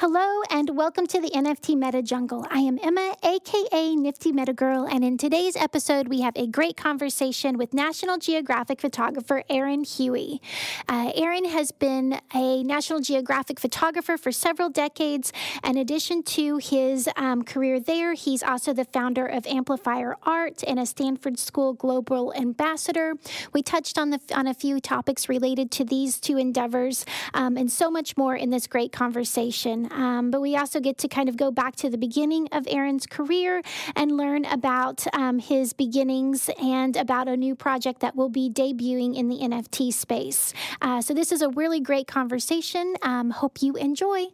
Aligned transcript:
Hello 0.00 0.40
and 0.48 0.78
welcome 0.78 1.06
to 1.08 1.20
the 1.20 1.28
NFT 1.28 1.76
Meta 1.76 2.00
Jungle. 2.00 2.46
I 2.48 2.60
am 2.60 2.78
Emma, 2.82 3.14
aka 3.22 3.94
Nifty 3.94 4.32
Meta 4.32 4.54
Girl, 4.54 4.86
and 4.86 5.04
in 5.04 5.18
today's 5.18 5.56
episode, 5.56 6.08
we 6.08 6.22
have 6.22 6.34
a 6.36 6.46
great 6.46 6.78
conversation 6.78 7.58
with 7.58 7.74
National 7.74 8.16
Geographic 8.16 8.80
photographer 8.80 9.44
Aaron 9.50 9.84
Huey. 9.84 10.40
Uh, 10.88 11.12
Aaron 11.14 11.44
has 11.44 11.70
been 11.70 12.18
a 12.34 12.62
National 12.62 13.00
Geographic 13.00 13.60
photographer 13.60 14.16
for 14.16 14.32
several 14.32 14.70
decades. 14.70 15.34
In 15.62 15.76
addition 15.76 16.22
to 16.22 16.56
his 16.56 17.06
um, 17.16 17.42
career 17.42 17.78
there, 17.78 18.14
he's 18.14 18.42
also 18.42 18.72
the 18.72 18.86
founder 18.86 19.26
of 19.26 19.46
Amplifier 19.46 20.16
Art 20.22 20.64
and 20.66 20.80
a 20.80 20.86
Stanford 20.86 21.38
School 21.38 21.74
Global 21.74 22.32
Ambassador. 22.32 23.16
We 23.52 23.62
touched 23.62 23.98
on 23.98 24.08
the 24.08 24.20
on 24.34 24.46
a 24.46 24.54
few 24.54 24.80
topics 24.80 25.28
related 25.28 25.70
to 25.72 25.84
these 25.84 26.18
two 26.18 26.38
endeavors 26.38 27.04
um, 27.34 27.58
and 27.58 27.70
so 27.70 27.90
much 27.90 28.16
more 28.16 28.34
in 28.34 28.48
this 28.48 28.66
great 28.66 28.92
conversation. 28.92 29.89
Um, 29.90 30.30
but 30.30 30.40
we 30.40 30.56
also 30.56 30.80
get 30.80 30.98
to 30.98 31.08
kind 31.08 31.28
of 31.28 31.36
go 31.36 31.50
back 31.50 31.76
to 31.76 31.90
the 31.90 31.98
beginning 31.98 32.48
of 32.52 32.66
Aaron's 32.68 33.06
career 33.06 33.62
and 33.96 34.16
learn 34.16 34.44
about 34.44 35.06
um, 35.14 35.38
his 35.38 35.72
beginnings 35.72 36.50
and 36.60 36.96
about 36.96 37.28
a 37.28 37.36
new 37.36 37.54
project 37.54 38.00
that 38.00 38.16
will 38.16 38.28
be 38.28 38.50
debuting 38.50 39.16
in 39.16 39.28
the 39.28 39.38
NFT 39.38 39.92
space. 39.92 40.52
Uh, 40.80 41.00
so, 41.00 41.14
this 41.14 41.32
is 41.32 41.42
a 41.42 41.48
really 41.50 41.80
great 41.80 42.06
conversation. 42.06 42.94
Um, 43.02 43.30
hope 43.30 43.62
you 43.62 43.76
enjoy. 43.76 44.26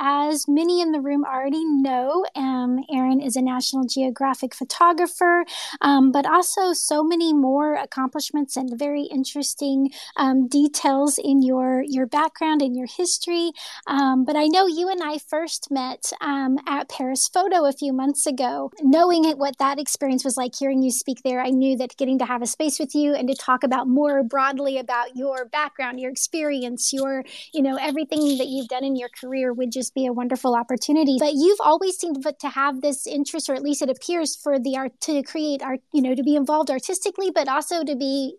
As 0.00 0.46
many 0.48 0.80
in 0.80 0.90
the 0.92 1.00
room 1.00 1.24
already 1.24 1.64
know, 1.64 2.24
um, 2.34 2.80
Aaron 2.90 3.20
is 3.20 3.36
a 3.36 3.42
National 3.42 3.86
Geographic 3.86 4.54
photographer, 4.54 5.44
um, 5.80 6.10
but 6.10 6.26
also 6.26 6.72
so 6.72 7.04
many 7.04 7.32
more 7.32 7.74
accomplishments 7.74 8.56
and 8.56 8.76
very 8.76 9.04
interesting 9.04 9.90
um, 10.16 10.48
details 10.48 11.18
in 11.22 11.42
your 11.42 11.82
your 11.86 12.06
background 12.06 12.60
and 12.60 12.76
your 12.76 12.88
history. 12.88 13.52
Um, 13.86 14.24
but 14.24 14.36
I 14.36 14.46
know 14.46 14.66
you 14.66 14.88
and 14.88 15.00
I 15.02 15.18
first 15.18 15.70
met 15.70 16.12
um, 16.20 16.58
at 16.66 16.88
Paris 16.88 17.28
Photo 17.28 17.64
a 17.64 17.72
few 17.72 17.92
months 17.92 18.26
ago. 18.26 18.72
Knowing 18.82 19.24
what 19.38 19.58
that 19.58 19.78
experience 19.78 20.24
was 20.24 20.36
like, 20.36 20.54
hearing 20.58 20.82
you 20.82 20.90
speak 20.90 21.22
there, 21.22 21.40
I 21.40 21.50
knew 21.50 21.76
that 21.76 21.96
getting 21.96 22.18
to 22.18 22.26
have 22.26 22.42
a 22.42 22.46
space 22.46 22.80
with 22.80 22.94
you 22.94 23.14
and 23.14 23.28
to 23.28 23.34
talk 23.34 23.62
about 23.62 23.86
more 23.86 24.22
broadly 24.24 24.78
about 24.78 25.16
your 25.16 25.44
background, 25.44 26.00
your 26.00 26.10
experience, 26.10 26.92
your 26.92 27.24
you 27.52 27.62
know 27.62 27.76
everything 27.76 28.38
that 28.38 28.48
you've 28.48 28.68
done 28.68 28.84
in 28.84 28.96
your 28.96 29.08
career 29.08 29.52
would 29.52 29.70
just 29.70 29.83
just 29.84 29.94
be 29.94 30.06
a 30.06 30.12
wonderful 30.12 30.56
opportunity. 30.56 31.16
But 31.18 31.34
you've 31.34 31.60
always 31.60 31.96
seemed 31.96 32.24
to 32.40 32.48
have 32.48 32.80
this 32.80 33.06
interest, 33.06 33.48
or 33.48 33.54
at 33.54 33.62
least 33.62 33.82
it 33.82 33.90
appears, 33.90 34.34
for 34.34 34.58
the 34.58 34.76
art 34.76 34.98
to 35.02 35.22
create 35.22 35.62
art, 35.62 35.80
you 35.92 36.00
know, 36.00 36.14
to 36.14 36.22
be 36.22 36.36
involved 36.36 36.70
artistically, 36.70 37.30
but 37.30 37.48
also 37.48 37.84
to 37.84 37.94
be 37.94 38.36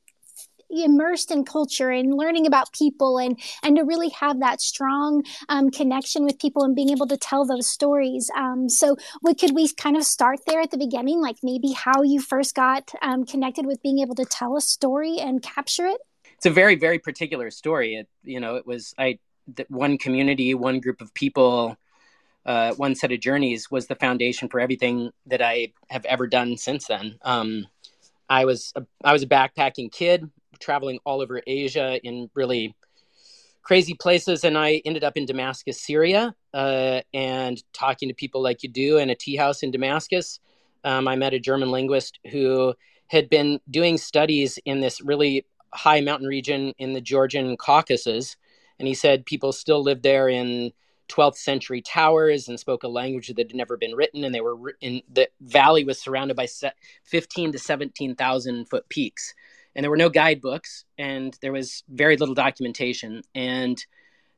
immersed 0.70 1.30
in 1.30 1.46
culture 1.46 1.92
and 1.92 2.16
learning 2.16 2.48
about 2.48 2.74
people 2.74 3.20
and 3.20 3.40
and 3.62 3.78
to 3.78 3.84
really 3.84 4.10
have 4.10 4.40
that 4.40 4.60
strong 4.60 5.24
um, 5.48 5.70
connection 5.70 6.24
with 6.24 6.40
people 6.40 6.64
and 6.64 6.76
being 6.76 6.90
able 6.90 7.08
to 7.08 7.18
tell 7.18 7.46
those 7.46 7.68
stories. 7.68 8.32
Um, 8.36 8.68
so 8.68 8.98
what 9.22 9.38
could 9.38 9.54
we 9.54 9.72
kind 9.74 9.96
of 9.96 10.04
start 10.04 10.40
there 10.48 10.62
at 10.62 10.72
the 10.72 10.78
beginning? 10.78 11.22
Like 11.22 11.38
maybe 11.44 11.72
how 11.72 12.02
you 12.02 12.20
first 12.20 12.56
got 12.56 12.92
um, 13.04 13.26
connected 13.26 13.68
with 13.68 13.82
being 13.84 14.00
able 14.00 14.16
to 14.16 14.26
tell 14.26 14.58
a 14.58 14.62
story 14.62 15.18
and 15.20 15.42
capture 15.42 15.86
it? 15.86 16.02
It's 16.38 16.48
a 16.48 16.50
very 16.50 16.76
very 16.76 16.98
particular 16.98 17.52
story. 17.52 17.96
It 17.96 18.10
you 18.24 18.40
know 18.40 18.56
it 18.56 18.66
was 18.66 18.96
i 18.98 19.20
that 19.56 19.70
one 19.70 19.98
community, 19.98 20.54
one 20.54 20.80
group 20.80 21.02
of 21.02 21.14
people, 21.14 21.78
uh, 22.46 22.74
one 22.76 22.96
set 22.96 23.12
of 23.12 23.20
journeys 23.20 23.70
was 23.72 23.88
the 23.88 23.96
foundation 23.96 24.50
for 24.50 24.60
everything 24.60 25.12
that 25.26 25.42
I 25.42 25.74
have 25.90 26.06
ever 26.06 26.28
done 26.28 26.58
since 26.58 26.88
then. 26.88 27.18
Um, 27.24 27.68
I 28.30 28.46
was 28.46 28.74
a, 28.76 28.86
I 29.04 29.14
was 29.14 29.24
a 29.24 29.28
backpacking 29.28 29.92
kid 29.92 30.30
traveling 30.60 31.00
all 31.06 31.22
over 31.22 31.42
Asia 31.46 32.00
in 32.04 32.30
really 32.34 32.76
crazy 33.62 33.94
places, 33.96 34.44
and 34.44 34.58
I 34.58 34.82
ended 34.86 35.04
up 35.04 35.18
in 35.18 35.26
Damascus, 35.26 35.82
Syria, 35.82 36.36
uh, 36.54 37.02
and 37.14 37.62
talking 37.74 38.10
to 38.10 38.16
people 38.16 38.42
like 38.42 38.64
you 38.64 38.70
do 38.70 38.98
in 38.98 39.10
a 39.10 39.16
tea 39.16 39.36
house 39.36 39.64
in 39.64 39.72
Damascus. 39.72 40.40
Um, 40.84 41.08
I 41.08 41.16
met 41.16 41.34
a 41.34 41.40
German 41.40 41.72
linguist 41.72 42.20
who 42.32 42.76
had 43.08 43.30
been 43.30 43.60
doing 43.70 43.98
studies 43.98 44.60
in 44.66 44.82
this 44.82 45.02
really 45.02 45.46
high 45.74 46.02
mountain 46.02 46.28
region 46.28 46.74
in 46.78 46.94
the 46.94 47.02
Georgian 47.02 47.58
Caucasus 47.58 48.38
and 48.80 48.88
he 48.88 48.94
said 48.94 49.26
people 49.26 49.52
still 49.52 49.82
lived 49.82 50.04
there 50.04 50.28
in 50.30 50.72
12th 51.10 51.38
century 51.38 51.82
towers 51.82 52.48
and 52.48 52.60
spoke 52.60 52.84
a 52.84 52.88
language 52.88 53.28
that 53.28 53.38
had 53.38 53.56
never 53.56 53.78
been 53.78 53.96
written. 53.96 54.24
And 54.24 54.34
they 54.34 54.42
were 54.42 54.76
in 54.82 55.02
the 55.12 55.30
valley 55.42 55.84
was 55.84 56.00
surrounded 56.00 56.36
by 56.36 56.48
15 57.04 57.52
to 57.52 57.60
17,000 57.60 58.66
foot 58.66 58.90
peaks. 58.90 59.34
And 59.76 59.84
there 59.84 59.92
were 59.92 59.98
no 59.98 60.10
guidebooks 60.10 60.86
and 60.98 61.38
there 61.42 61.52
was 61.52 61.84
very 61.90 62.18
little 62.18 62.36
documentation. 62.36 63.22
And 63.34 63.84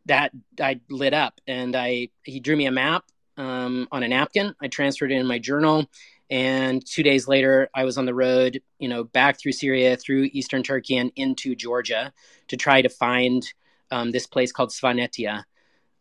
that 0.07 0.31
I 0.59 0.79
lit 0.89 1.13
up 1.13 1.39
and 1.47 1.75
I 1.75 2.09
he 2.23 2.39
drew 2.39 2.55
me 2.55 2.65
a 2.65 2.71
map 2.71 3.05
um, 3.37 3.87
on 3.91 4.03
a 4.03 4.07
napkin. 4.07 4.55
I 4.61 4.67
transferred 4.67 5.11
it 5.11 5.19
in 5.19 5.27
my 5.27 5.39
journal. 5.39 5.85
And 6.29 6.85
two 6.85 7.03
days 7.03 7.27
later 7.27 7.69
I 7.73 7.85
was 7.85 7.97
on 7.97 8.05
the 8.05 8.13
road 8.13 8.61
you 8.79 8.89
know 8.89 9.03
back 9.03 9.39
through 9.39 9.53
Syria 9.53 9.95
through 9.95 10.29
eastern 10.33 10.63
Turkey 10.63 10.97
and 10.97 11.11
into 11.15 11.55
Georgia 11.55 12.11
to 12.49 12.57
try 12.57 12.81
to 12.81 12.89
find 12.89 13.45
um, 13.91 14.11
this 14.11 14.27
place 14.27 14.51
called 14.51 14.69
Svanetia, 14.69 15.43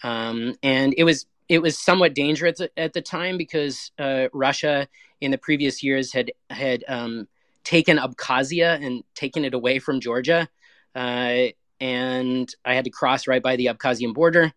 um, 0.02 0.54
and 0.62 0.94
it 0.96 1.04
was 1.04 1.26
it 1.48 1.62
was 1.62 1.78
somewhat 1.78 2.14
dangerous 2.14 2.60
at 2.76 2.92
the 2.92 3.02
time 3.02 3.38
because 3.38 3.92
uh, 3.98 4.28
Russia 4.32 4.88
in 5.20 5.30
the 5.30 5.38
previous 5.38 5.82
years 5.82 6.12
had 6.12 6.32
had 6.50 6.84
um, 6.88 7.28
taken 7.64 7.98
Abkhazia 7.98 8.84
and 8.84 9.04
taken 9.14 9.44
it 9.44 9.54
away 9.54 9.78
from 9.78 10.00
Georgia, 10.00 10.48
uh, 10.94 11.44
and 11.80 12.54
I 12.64 12.74
had 12.74 12.84
to 12.84 12.90
cross 12.90 13.26
right 13.26 13.42
by 13.42 13.56
the 13.56 13.66
Abkhazian 13.66 14.14
border. 14.14 14.52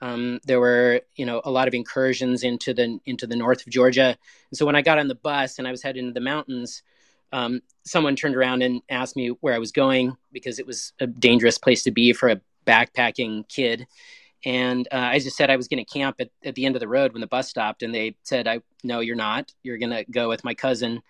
Um, 0.00 0.40
there 0.44 0.60
were, 0.60 1.00
you 1.16 1.24
know, 1.24 1.40
a 1.44 1.50
lot 1.50 1.68
of 1.68 1.72
incursions 1.72 2.42
into 2.42 2.74
the 2.74 2.98
into 3.06 3.26
the 3.26 3.36
north 3.36 3.66
of 3.66 3.72
Georgia. 3.72 4.16
And 4.50 4.58
so 4.58 4.66
when 4.66 4.76
I 4.76 4.82
got 4.82 4.98
on 4.98 5.08
the 5.08 5.14
bus 5.14 5.58
and 5.58 5.66
I 5.66 5.70
was 5.70 5.82
heading 5.82 6.08
into 6.08 6.12
the 6.12 6.20
mountains, 6.20 6.82
um, 7.32 7.62
someone 7.84 8.14
turned 8.14 8.36
around 8.36 8.62
and 8.62 8.82
asked 8.90 9.16
me 9.16 9.28
where 9.40 9.54
I 9.54 9.58
was 9.58 9.72
going 9.72 10.16
because 10.32 10.58
it 10.58 10.66
was 10.66 10.92
a 11.00 11.06
dangerous 11.06 11.58
place 11.58 11.82
to 11.84 11.90
be 11.90 12.12
for 12.12 12.28
a 12.28 12.40
backpacking 12.66 13.48
kid. 13.48 13.86
And 14.44 14.86
uh, 14.92 14.96
I 14.96 15.18
just 15.18 15.36
said 15.36 15.50
I 15.50 15.56
was 15.56 15.68
going 15.68 15.84
to 15.84 15.90
camp 15.90 16.16
at, 16.20 16.28
at 16.44 16.54
the 16.54 16.66
end 16.66 16.76
of 16.76 16.80
the 16.80 16.88
road 16.88 17.12
when 17.12 17.20
the 17.20 17.26
bus 17.26 17.48
stopped. 17.48 17.82
And 17.82 17.94
they 17.94 18.16
said, 18.24 18.46
I 18.46 18.60
no, 18.82 19.00
you're 19.00 19.16
not. 19.16 19.52
You're 19.62 19.78
going 19.78 19.90
to 19.90 20.04
go 20.04 20.28
with 20.28 20.44
my 20.44 20.54
cousin. 20.54 21.02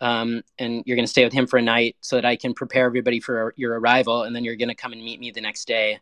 Um, 0.00 0.42
and 0.58 0.82
you're 0.86 0.96
going 0.96 1.06
to 1.06 1.10
stay 1.10 1.24
with 1.24 1.32
him 1.32 1.46
for 1.46 1.58
a 1.58 1.62
night 1.62 1.96
so 2.00 2.16
that 2.16 2.24
I 2.24 2.34
can 2.34 2.54
prepare 2.54 2.86
everybody 2.86 3.20
for 3.20 3.54
your 3.56 3.78
arrival. 3.78 4.22
And 4.22 4.34
then 4.34 4.44
you're 4.44 4.56
going 4.56 4.70
to 4.70 4.74
come 4.74 4.92
and 4.92 5.04
meet 5.04 5.20
me 5.20 5.30
the 5.30 5.40
next 5.40 5.68
day. 5.68 6.00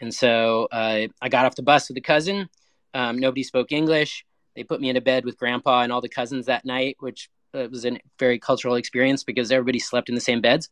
And 0.00 0.14
so 0.14 0.68
uh, 0.72 1.08
I 1.20 1.28
got 1.28 1.44
off 1.44 1.56
the 1.56 1.62
bus 1.62 1.88
with 1.88 1.96
the 1.96 2.00
cousin. 2.00 2.48
Um, 2.94 3.18
nobody 3.18 3.42
spoke 3.42 3.72
English. 3.72 4.24
They 4.54 4.62
put 4.62 4.80
me 4.80 4.88
in 4.88 4.96
a 4.96 5.00
bed 5.00 5.24
with 5.24 5.36
grandpa 5.36 5.82
and 5.82 5.92
all 5.92 6.00
the 6.00 6.08
cousins 6.08 6.46
that 6.46 6.64
night, 6.64 6.96
which 7.00 7.28
uh, 7.54 7.68
was 7.70 7.84
a 7.84 7.98
very 8.18 8.38
cultural 8.38 8.76
experience 8.76 9.24
because 9.24 9.50
everybody 9.50 9.78
slept 9.78 10.08
in 10.08 10.14
the 10.14 10.20
same 10.20 10.40
beds. 10.40 10.70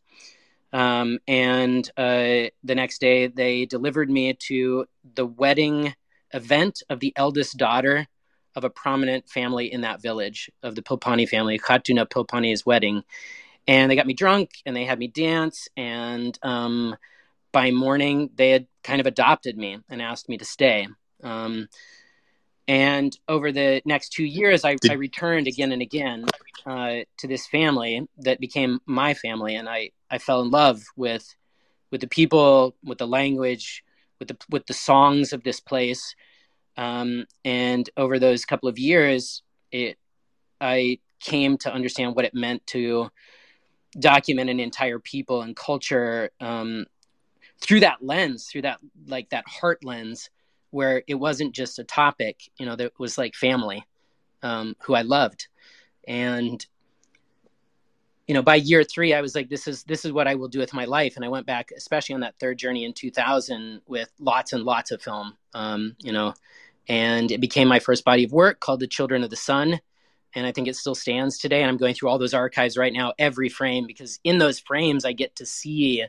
Um, 0.72 1.19
and 1.28 1.88
uh, 1.97 2.49
the 2.65 2.75
next 2.75 3.00
day, 3.00 3.27
they 3.27 3.66
delivered 3.66 4.10
me 4.10 4.34
to 4.34 4.87
the 5.15 5.27
wedding 5.27 5.94
event 6.33 6.83
of 6.88 7.00
the 7.00 7.12
eldest 7.16 7.56
daughter 7.56 8.06
of 8.55 8.65
a 8.65 8.71
prominent 8.71 9.28
family 9.28 9.72
in 9.72 9.82
that 9.82 10.03
village 10.03 10.50
of 10.62 10.75
the 10.75 10.82
Pilpani 10.82 11.28
family, 11.28 11.59
Khatuna 11.59 12.06
Pilpani's 12.09 12.66
wedding. 12.66 13.03
And 13.66 13.91
they 13.91 13.97
got 13.97 14.06
me 14.06 14.15
drunk 14.15 14.50
and 14.66 14.75
they 14.75 14.84
had 14.84 14.99
me 14.99 15.09
dance. 15.09 15.69
And 15.77 16.38
um, 16.43 16.97
by 17.53 17.71
morning, 17.71 18.31
they 18.34 18.50
had 18.50 18.66
kind 18.82 19.00
of 19.00 19.06
adopted 19.06 19.56
me 19.56 19.78
and 19.88 20.03
asked 20.03 20.28
me 20.28 20.38
to 20.38 20.44
stay. 20.44 20.88
Um, 21.22 21.69
and 22.69 23.17
over 23.28 23.50
the 23.50 23.83
next 23.84 24.11
two 24.11 24.25
years, 24.25 24.65
I, 24.65 24.77
I 24.89 24.95
returned 24.95 25.47
again 25.49 25.73
and 25.73 25.83
again 25.83 26.25
uh, 26.65 26.99
to 27.19 27.27
this 27.27 27.47
family 27.47 28.06
that 28.19 28.41
became 28.41 28.81
my 28.87 29.15
family. 29.15 29.56
And 29.56 29.69
I, 29.69 29.91
I 30.11 30.19
fell 30.19 30.43
in 30.43 30.50
love 30.50 30.83
with 30.97 31.34
with 31.91 32.00
the 32.00 32.06
people, 32.06 32.75
with 32.83 32.99
the 32.99 33.06
language, 33.06 33.84
with 34.19 34.28
the 34.28 34.37
with 34.49 34.67
the 34.67 34.75
songs 34.75 35.33
of 35.33 35.43
this 35.43 35.61
place. 35.61 36.15
Um, 36.77 37.27
and 37.45 37.89
over 37.97 38.19
those 38.19 38.44
couple 38.44 38.69
of 38.69 38.79
years, 38.79 39.43
it 39.70 39.99
I 40.61 41.00
came 41.20 41.59
to 41.59 41.73
understand 41.73 42.14
what 42.14 42.25
it 42.25 42.35
meant 42.35 42.67
to 42.69 43.11
document 43.99 44.49
an 44.49 44.61
entire 44.61 44.99
people 44.99 45.43
and 45.43 45.55
culture 45.55 46.31
um, 46.41 46.87
through 47.61 47.81
that 47.81 48.03
lens, 48.03 48.47
through 48.47 48.62
that 48.62 48.79
like 49.06 49.31
that 49.31 49.47
heart 49.47 49.85
lens, 49.85 50.31
where 50.73 51.03
it 51.07 51.15
wasn't 51.15 51.55
just 51.55 51.79
a 51.79 51.85
topic, 51.85 52.51
you 52.59 52.67
know, 52.67 52.75
that 52.77 52.99
was 52.99 53.17
like 53.17 53.35
family, 53.35 53.87
um, 54.43 54.75
who 54.83 54.95
I 54.95 55.03
loved, 55.03 55.47
and 56.09 56.65
you 58.27 58.35
know 58.35 58.43
by 58.43 58.55
year 58.55 58.85
three 58.85 59.13
i 59.13 59.21
was 59.21 59.35
like 59.35 59.49
this 59.49 59.67
is 59.67 59.83
this 59.85 60.05
is 60.05 60.13
what 60.13 60.29
i 60.29 60.35
will 60.35 60.49
do 60.49 60.59
with 60.59 60.73
my 60.73 60.85
life. 60.85 61.17
And 61.17 61.25
i 61.25 61.29
went 61.29 61.47
back 61.47 61.71
especially 61.77 62.15
on 62.15 62.21
that 62.21 62.39
third 62.39 62.59
journey 62.59 62.85
in 62.85 62.93
2000 62.93 63.83
with 63.87 64.11
lots 64.19 64.53
and 64.53 64.65
lots 64.65 64.91
of 64.91 65.03
film 65.03 65.37
um, 65.55 65.97
you 65.99 66.13
know 66.13 66.35
and 66.89 67.31
it 67.31 67.41
became 67.41 67.69
my 67.69 67.79
first 67.79 68.05
body 68.05 68.25
of 68.25 68.33
work 68.33 68.61
called 68.61 68.81
the 68.81 68.89
children 68.89 69.23
of 69.23 69.31
the 69.31 69.37
sun. 69.37 69.81
And 70.35 70.47
i 70.47 70.53
think 70.53 70.69
it 70.69 70.77
still 70.77 70.95
stands 70.95 71.39
today. 71.39 71.61
And 71.61 71.69
i'm 71.69 71.77
going 71.77 71.95
through 71.95 72.09
all 72.09 72.19
those 72.19 72.35
archives 72.35 72.77
right 72.77 72.93
now 72.93 73.13
every 73.19 73.49
frame 73.49 73.87
because 73.87 74.19
in 74.25 74.39
those 74.39 74.59
frames 74.59 75.05
i 75.05 75.13
get 75.13 75.37
to 75.37 75.47
see 75.47 76.05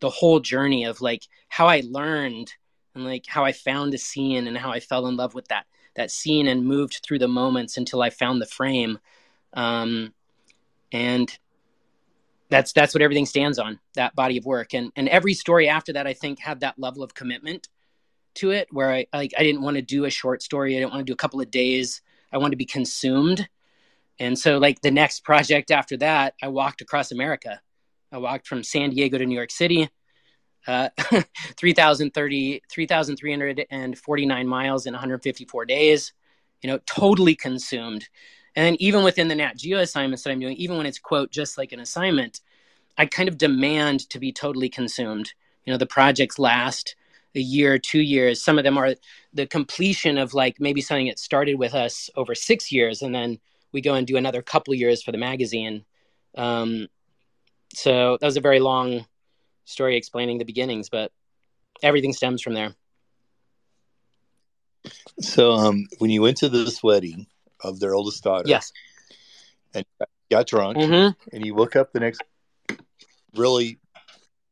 the 0.00 0.10
whole 0.10 0.40
journey 0.40 0.84
of 0.84 1.00
like 1.00 1.22
how 1.48 1.66
i 1.66 1.82
learned 1.86 2.52
and 2.94 3.04
like 3.04 3.24
how 3.26 3.44
I 3.44 3.52
found 3.52 3.94
a 3.94 3.98
scene 3.98 4.46
and 4.46 4.56
how 4.56 4.70
I 4.70 4.80
fell 4.80 5.06
in 5.06 5.16
love 5.16 5.34
with 5.34 5.48
that 5.48 5.66
that 5.96 6.10
scene 6.10 6.46
and 6.46 6.64
moved 6.64 7.00
through 7.04 7.18
the 7.18 7.28
moments 7.28 7.76
until 7.76 8.02
I 8.02 8.10
found 8.10 8.40
the 8.40 8.46
frame. 8.46 8.98
Um, 9.54 10.14
and 10.92 11.36
that's 12.48 12.72
that's 12.72 12.94
what 12.94 13.02
everything 13.02 13.26
stands 13.26 13.58
on 13.58 13.78
that 13.94 14.14
body 14.14 14.36
of 14.36 14.44
work. 14.44 14.74
And 14.74 14.92
and 14.96 15.08
every 15.08 15.34
story 15.34 15.68
after 15.68 15.92
that 15.92 16.06
i 16.06 16.12
think 16.12 16.40
had 16.40 16.60
that 16.60 16.78
level 16.78 17.02
of 17.02 17.14
commitment 17.14 17.68
to 18.34 18.50
it 18.50 18.68
where 18.70 18.92
i 18.92 19.06
like 19.12 19.32
i 19.38 19.42
didn't 19.42 19.62
want 19.62 19.76
to 19.76 19.82
do 19.82 20.04
a 20.04 20.10
short 20.10 20.42
story. 20.42 20.76
I 20.76 20.80
didn't 20.80 20.92
want 20.92 21.00
to 21.06 21.10
do 21.10 21.14
a 21.14 21.16
couple 21.16 21.40
of 21.40 21.50
days. 21.50 22.02
I 22.32 22.38
wanted 22.38 22.52
to 22.52 22.56
be 22.56 22.66
consumed. 22.66 23.48
And 24.18 24.38
so 24.38 24.58
like 24.58 24.82
the 24.82 24.90
next 24.90 25.24
project 25.24 25.70
after 25.70 25.96
that 25.98 26.34
i 26.42 26.48
walked 26.48 26.80
across 26.80 27.12
america. 27.12 27.60
I 28.12 28.18
walked 28.18 28.48
from 28.48 28.64
san 28.64 28.90
diego 28.90 29.18
to 29.18 29.26
new 29.26 29.36
york 29.36 29.52
city 29.52 29.88
uh, 30.66 30.88
3,030, 31.56 32.62
3,349 32.68 34.46
miles 34.46 34.86
in 34.86 34.92
154 34.92 35.64
days, 35.64 36.12
you 36.62 36.68
know, 36.68 36.78
totally 36.86 37.34
consumed. 37.34 38.08
And 38.56 38.66
then 38.66 38.76
even 38.80 39.04
within 39.04 39.28
the 39.28 39.34
Nat 39.34 39.56
Geo 39.56 39.78
assignments 39.78 40.22
that 40.24 40.30
I'm 40.30 40.40
doing, 40.40 40.56
even 40.56 40.76
when 40.76 40.86
it's 40.86 40.98
quote 40.98 41.30
just 41.30 41.56
like 41.56 41.72
an 41.72 41.80
assignment, 41.80 42.40
I 42.98 43.06
kind 43.06 43.28
of 43.28 43.38
demand 43.38 44.08
to 44.10 44.18
be 44.18 44.32
totally 44.32 44.68
consumed. 44.68 45.32
You 45.64 45.72
know, 45.72 45.78
the 45.78 45.86
projects 45.86 46.38
last 46.38 46.96
a 47.34 47.40
year, 47.40 47.78
two 47.78 48.00
years. 48.00 48.42
Some 48.42 48.58
of 48.58 48.64
them 48.64 48.76
are 48.76 48.94
the 49.32 49.46
completion 49.46 50.18
of 50.18 50.34
like 50.34 50.60
maybe 50.60 50.80
something 50.80 51.06
that 51.06 51.18
started 51.18 51.54
with 51.54 51.74
us 51.74 52.10
over 52.16 52.34
six 52.34 52.72
years, 52.72 53.02
and 53.02 53.14
then 53.14 53.38
we 53.72 53.80
go 53.80 53.94
and 53.94 54.06
do 54.06 54.16
another 54.16 54.42
couple 54.42 54.74
years 54.74 55.02
for 55.02 55.12
the 55.12 55.18
magazine. 55.18 55.84
Um, 56.36 56.88
so 57.74 58.18
that 58.20 58.26
was 58.26 58.36
a 58.36 58.40
very 58.40 58.58
long 58.58 59.06
story 59.64 59.96
explaining 59.96 60.38
the 60.38 60.44
beginnings, 60.44 60.88
but 60.88 61.12
everything 61.82 62.12
stems 62.12 62.42
from 62.42 62.54
there. 62.54 62.74
So, 65.20 65.52
um, 65.52 65.86
when 65.98 66.10
you 66.10 66.22
went 66.22 66.38
to 66.38 66.48
this 66.48 66.82
wedding, 66.82 67.26
of 67.62 67.80
their 67.80 67.94
oldest 67.94 68.22
daughter. 68.22 68.48
Yes. 68.48 68.72
And 69.74 69.84
got 70.30 70.46
drunk, 70.46 70.78
mm-hmm. 70.78 71.34
and 71.34 71.46
you 71.46 71.54
woke 71.54 71.76
up 71.76 71.92
the 71.92 72.00
next, 72.00 72.22
really 73.36 73.78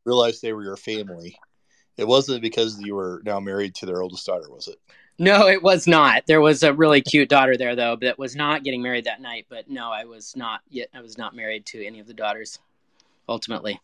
realized 0.05 0.41
they 0.41 0.53
were 0.53 0.63
your 0.63 0.77
family. 0.77 1.37
It 1.97 2.07
wasn't 2.07 2.41
because 2.41 2.79
you 2.79 2.95
were 2.95 3.21
now 3.25 3.39
married 3.39 3.75
to 3.75 3.85
their 3.85 4.01
oldest 4.01 4.25
daughter, 4.25 4.49
was 4.49 4.69
it? 4.69 4.77
No, 5.17 5.47
it 5.47 5.61
was 5.61 5.85
not. 5.85 6.25
There 6.27 6.39
was 6.39 6.63
a 6.63 6.73
really 6.73 7.01
cute 7.01 7.27
daughter 7.27 7.57
there, 7.57 7.75
though, 7.75 7.97
that 7.97 8.17
was 8.17 8.37
not 8.37 8.63
getting 8.63 8.81
married 8.81 9.03
that 9.03 9.19
night. 9.19 9.47
But 9.49 9.69
no, 9.69 9.91
I 9.91 10.05
was 10.05 10.33
not 10.37 10.61
yet. 10.69 10.87
I 10.93 11.01
was 11.01 11.17
not 11.17 11.35
married 11.35 11.65
to 11.67 11.85
any 11.85 11.99
of 11.99 12.07
the 12.07 12.13
daughters. 12.13 12.59
Ultimately, 13.27 13.81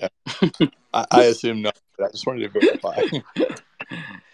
I, 0.00 1.06
I 1.10 1.22
assume 1.24 1.62
not. 1.62 1.78
I 1.98 2.08
just 2.10 2.26
wanted 2.26 2.52
to 2.52 2.60
verify. 2.60 3.00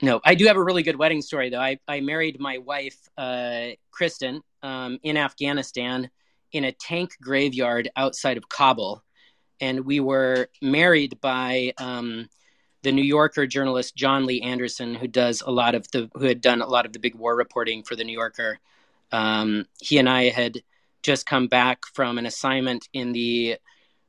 No, 0.00 0.20
I 0.24 0.36
do 0.36 0.46
have 0.46 0.56
a 0.56 0.62
really 0.62 0.84
good 0.84 0.96
wedding 0.96 1.22
story 1.22 1.50
though. 1.50 1.60
I, 1.60 1.78
I 1.88 2.00
married 2.00 2.38
my 2.38 2.58
wife, 2.58 2.96
uh, 3.16 3.70
Kristen, 3.90 4.42
um, 4.62 5.00
in 5.02 5.16
Afghanistan 5.16 6.08
in 6.52 6.64
a 6.64 6.72
tank 6.72 7.16
graveyard 7.20 7.90
outside 7.96 8.36
of 8.36 8.48
Kabul. 8.48 9.02
And 9.60 9.84
we 9.84 9.98
were 9.98 10.48
married 10.62 11.20
by 11.20 11.72
um, 11.78 12.28
the 12.82 12.92
New 12.92 13.02
Yorker 13.02 13.46
journalist 13.46 13.96
Jon 13.96 14.24
Lee 14.24 14.40
Anderson, 14.40 14.94
who 14.94 15.08
does 15.08 15.42
a 15.44 15.50
lot 15.50 15.74
of 15.74 15.90
the 15.90 16.08
who 16.14 16.26
had 16.26 16.40
done 16.40 16.62
a 16.62 16.66
lot 16.66 16.86
of 16.86 16.92
the 16.92 17.00
big 17.00 17.16
war 17.16 17.34
reporting 17.34 17.82
for 17.82 17.96
the 17.96 18.04
New 18.04 18.12
Yorker. 18.12 18.60
Um, 19.10 19.66
he 19.80 19.98
and 19.98 20.08
I 20.08 20.28
had 20.28 20.62
just 21.02 21.26
come 21.26 21.46
back 21.46 21.84
from 21.94 22.18
an 22.18 22.26
assignment 22.26 22.88
in 22.92 23.12
the 23.12 23.56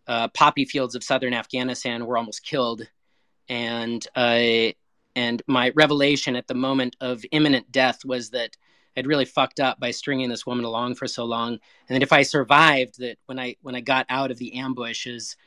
uh, 0.07 0.27
poppy 0.29 0.65
fields 0.65 0.95
of 0.95 1.03
southern 1.03 1.33
Afghanistan. 1.33 2.05
Were 2.05 2.17
almost 2.17 2.43
killed, 2.43 2.87
and 3.47 4.05
uh, 4.15 4.71
and 5.15 5.41
my 5.47 5.71
revelation 5.75 6.35
at 6.35 6.47
the 6.47 6.53
moment 6.53 6.95
of 7.01 7.23
imminent 7.31 7.71
death 7.71 8.05
was 8.05 8.29
that 8.31 8.55
I'd 8.97 9.07
really 9.07 9.25
fucked 9.25 9.59
up 9.59 9.79
by 9.79 9.91
stringing 9.91 10.29
this 10.29 10.45
woman 10.45 10.65
along 10.65 10.95
for 10.95 11.07
so 11.07 11.25
long, 11.25 11.53
and 11.87 11.95
that 11.95 12.03
if 12.03 12.11
I 12.11 12.23
survived, 12.23 12.99
that 12.99 13.17
when 13.27 13.39
I 13.39 13.55
when 13.61 13.75
I 13.75 13.81
got 13.81 14.05
out 14.09 14.31
of 14.31 14.37
the 14.37 14.55
ambushes, 14.55 15.37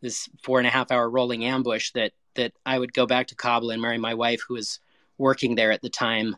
this 0.00 0.28
four 0.42 0.58
and 0.58 0.66
a 0.66 0.70
half 0.70 0.90
hour 0.90 1.08
rolling 1.08 1.44
ambush, 1.44 1.90
that 1.92 2.12
that 2.34 2.52
I 2.64 2.78
would 2.78 2.94
go 2.94 3.06
back 3.06 3.26
to 3.28 3.34
Kabul 3.34 3.70
and 3.70 3.82
marry 3.82 3.98
my 3.98 4.14
wife, 4.14 4.42
who 4.46 4.54
was 4.54 4.80
working 5.18 5.54
there 5.54 5.72
at 5.72 5.82
the 5.82 5.90
time, 5.90 6.36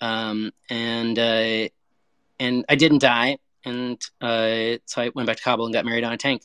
um, 0.00 0.52
and 0.70 1.18
uh, 1.18 1.68
and 2.38 2.64
I 2.68 2.76
didn't 2.76 3.00
die, 3.00 3.38
and 3.66 4.00
uh, 4.20 4.78
so 4.86 5.02
I 5.02 5.10
went 5.14 5.26
back 5.26 5.36
to 5.36 5.42
Kabul 5.42 5.66
and 5.66 5.74
got 5.74 5.84
married 5.84 6.04
on 6.04 6.12
a 6.12 6.16
tank. 6.16 6.42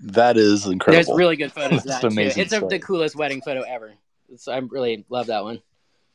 That 0.00 0.36
is 0.36 0.66
incredible. 0.66 1.04
There's 1.04 1.18
really 1.18 1.36
good 1.36 1.52
photos 1.52 1.80
of 1.80 1.84
that 2.00 2.00
too. 2.00 2.40
It's 2.40 2.52
a, 2.52 2.60
the 2.60 2.78
coolest 2.78 3.16
wedding 3.16 3.42
photo 3.42 3.62
ever. 3.62 3.94
It's, 4.32 4.46
I 4.46 4.58
really 4.58 5.04
love 5.10 5.26
that 5.26 5.42
one. 5.42 5.56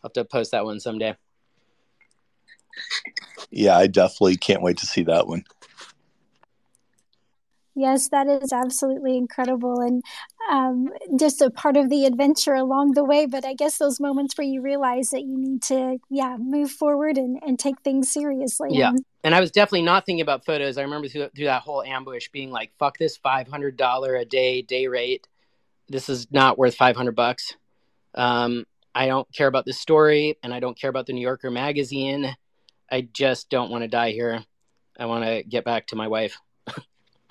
I'll 0.02 0.10
have 0.10 0.14
to 0.14 0.26
post 0.26 0.52
that 0.52 0.64
one 0.64 0.80
someday. 0.80 1.16
Yeah, 3.50 3.78
I 3.78 3.88
definitely 3.88 4.38
can't 4.38 4.62
wait 4.62 4.78
to 4.78 4.86
see 4.86 5.04
that 5.04 5.28
one. 5.28 5.44
Yes, 7.76 8.10
that 8.10 8.28
is 8.28 8.52
absolutely 8.52 9.16
incredible 9.16 9.80
and 9.80 10.04
um, 10.50 10.90
just 11.18 11.42
a 11.42 11.50
part 11.50 11.78
of 11.78 11.90
the 11.90 12.06
adventure 12.06 12.54
along 12.54 12.92
the 12.92 13.04
way. 13.04 13.26
But 13.26 13.46
I 13.46 13.54
guess 13.54 13.78
those 13.78 14.00
moments 14.00 14.38
where 14.38 14.46
you 14.46 14.62
realize 14.62 15.10
that 15.12 15.22
you 15.22 15.38
need 15.38 15.62
to, 15.64 15.98
yeah, 16.10 16.36
move 16.38 16.72
forward 16.72 17.18
and, 17.18 17.40
and 17.46 17.58
take 17.58 17.80
things 17.82 18.12
seriously. 18.12 18.70
Yeah. 18.72 18.92
And, 19.24 19.34
I 19.34 19.40
was 19.40 19.52
definitely 19.52 19.84
not 19.84 20.06
thinking 20.06 20.22
about 20.22 20.46
photos. 20.46 20.78
I 20.78 20.82
remember 20.82 21.08
through, 21.08 21.30
through 21.36 21.46
that 21.46 21.62
whole 21.62 21.82
ambush 21.84 22.28
being 22.30 22.52
like, 22.52 22.72
fuck 22.78 22.98
this 22.98 23.18
$500 23.18 24.22
a 24.22 24.26
day 24.26 24.62
day 24.62 24.88
rate. 24.88 25.28
This 25.88 26.10
is 26.10 26.30
not 26.32 26.58
worth 26.58 26.76
500 26.76 27.16
bucks. 27.16 27.56
Um, 28.16 28.66
I 28.94 29.08
don't 29.08 29.28
care 29.34 29.48
about 29.48 29.66
the 29.66 29.74
story 29.74 30.38
and 30.44 30.54
I 30.54 30.60
don't 30.60 30.78
care 30.78 30.90
about 30.90 31.06
the 31.06 31.14
New 31.14 31.22
Yorker 31.22 31.50
magazine. 31.52 32.36
I 32.92 33.02
just 33.14 33.50
don't 33.50 33.72
want 33.72 33.84
to 33.84 33.88
die 33.88 34.12
here. 34.12 34.44
I 35.00 35.06
want 35.06 35.24
to 35.24 35.44
get 35.44 35.64
back 35.64 35.88
to 35.88 35.96
my 35.96 36.10
wife. 36.10 36.38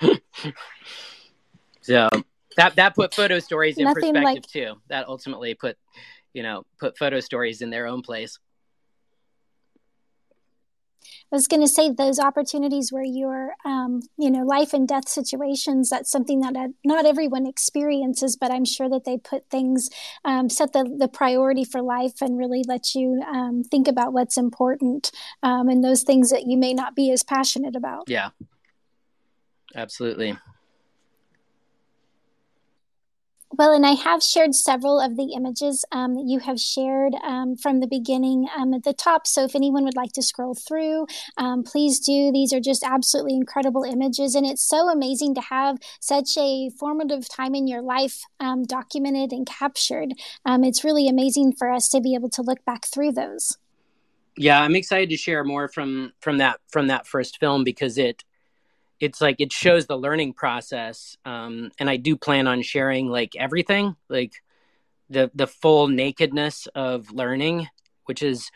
so 1.83 2.09
that 2.57 2.77
that 2.77 2.95
put 2.95 3.15
photo 3.15 3.39
stories 3.39 3.79
in 3.79 3.85
Nothing 3.85 4.15
perspective 4.15 4.45
like... 4.45 4.47
too. 4.47 4.75
That 4.89 5.09
ultimately 5.09 5.55
put 5.55 5.77
you 6.33 6.43
know 6.43 6.65
put 6.79 6.99
photo 6.99 7.21
stories 7.21 7.63
in 7.63 7.71
their 7.71 7.87
own 7.87 8.03
place. 8.03 8.39
I 11.33 11.37
was 11.37 11.47
going 11.47 11.63
to 11.63 11.69
say 11.69 11.91
those 11.91 12.19
opportunities 12.19 12.91
where 12.91 13.05
you're, 13.05 13.55
um, 13.65 14.01
you 14.19 14.33
know, 14.33 14.45
life 14.45 14.73
and 14.73 14.89
death 14.89 15.09
situations. 15.09 15.89
That's 15.89 16.11
something 16.11 16.41
that 16.41 16.57
uh, 16.57 16.69
not 16.85 17.07
everyone 17.07 17.47
experiences, 17.47 18.37
but 18.37 18.51
I'm 18.51 18.65
sure 18.65 18.89
that 18.89 19.05
they 19.05 19.17
put 19.17 19.49
things, 19.49 19.89
um, 20.25 20.49
set 20.49 20.73
the 20.73 20.93
the 20.99 21.07
priority 21.07 21.65
for 21.65 21.83
life, 21.83 22.21
and 22.21 22.37
really 22.37 22.65
let 22.67 22.97
you 22.97 23.23
um, 23.33 23.63
think 23.63 23.87
about 23.87 24.13
what's 24.13 24.37
important 24.37 25.13
um, 25.45 25.69
and 25.69 25.85
those 25.85 26.03
things 26.03 26.31
that 26.31 26.49
you 26.49 26.57
may 26.57 26.75
not 26.75 26.97
be 26.97 27.13
as 27.13 27.23
passionate 27.23 27.77
about. 27.77 28.09
Yeah, 28.09 28.31
Absolutely. 29.75 30.37
Well, 33.53 33.73
and 33.73 33.85
I 33.85 33.93
have 33.93 34.23
shared 34.23 34.55
several 34.55 35.01
of 35.01 35.17
the 35.17 35.33
images 35.37 35.85
um, 35.91 36.15
that 36.15 36.25
you 36.25 36.39
have 36.39 36.61
shared 36.61 37.15
um, 37.25 37.57
from 37.57 37.81
the 37.81 37.89
beginning 37.89 38.47
um, 38.57 38.73
at 38.73 38.85
the 38.85 38.93
top. 38.93 39.27
So 39.27 39.45
if 39.45 39.57
anyone 39.57 39.83
would 39.85 39.97
like 39.97 40.13
to 40.13 40.23
scroll 40.23 40.55
through, 40.55 41.07
um, 41.37 41.65
please 41.65 41.99
do. 41.99 42.31
These 42.33 42.53
are 42.53 42.61
just 42.61 42.85
absolutely 42.85 43.35
incredible 43.35 43.83
images. 43.83 44.37
And 44.37 44.47
it's 44.47 44.67
so 44.67 44.89
amazing 44.89 45.35
to 45.35 45.41
have 45.41 45.79
such 46.01 46.39
a 46.39 46.71
formative 46.79 47.29
time 47.29 47.57
in 47.57 47.67
your 47.67 47.83
life 47.83 48.23
um, 48.39 48.63
documented 48.63 49.33
and 49.33 49.47
captured. 49.47 50.15
Um, 50.45 50.63
it's 50.63 50.85
really 50.85 51.09
amazing 51.09 51.53
for 51.59 51.73
us 51.73 51.89
to 51.89 52.01
be 52.01 52.15
able 52.15 52.31
to 52.31 52.43
look 52.43 52.65
back 52.65 52.87
through 52.87 53.13
those. 53.13 53.59
Yeah, 54.37 54.63
I'm 54.63 54.77
excited 54.77 55.11
to 55.11 55.17
share 55.17 55.43
more 55.43 55.69
from 55.69 56.13
from 56.21 56.39
that 56.39 56.61
from 56.69 56.87
that 56.87 57.07
first 57.07 57.41
film 57.41 57.65
because 57.65 57.99
it 57.99 58.23
it's 59.01 59.21
like 59.21 59.37
it 59.41 59.53
shows 59.53 59.87
the 59.87 59.97
learning 59.97 60.33
process 60.33 61.17
um, 61.25 61.71
and 61.79 61.91
i 61.91 61.97
do 61.97 62.17
plan 62.17 62.47
on 62.47 62.63
sharing 62.63 63.09
like 63.09 63.33
everything 63.37 63.97
like 64.09 64.43
the 65.09 65.31
the 65.35 65.47
full 65.47 65.89
nakedness 65.89 66.69
of 66.75 67.11
learning 67.11 67.69
which 68.05 68.23
is 68.23 68.51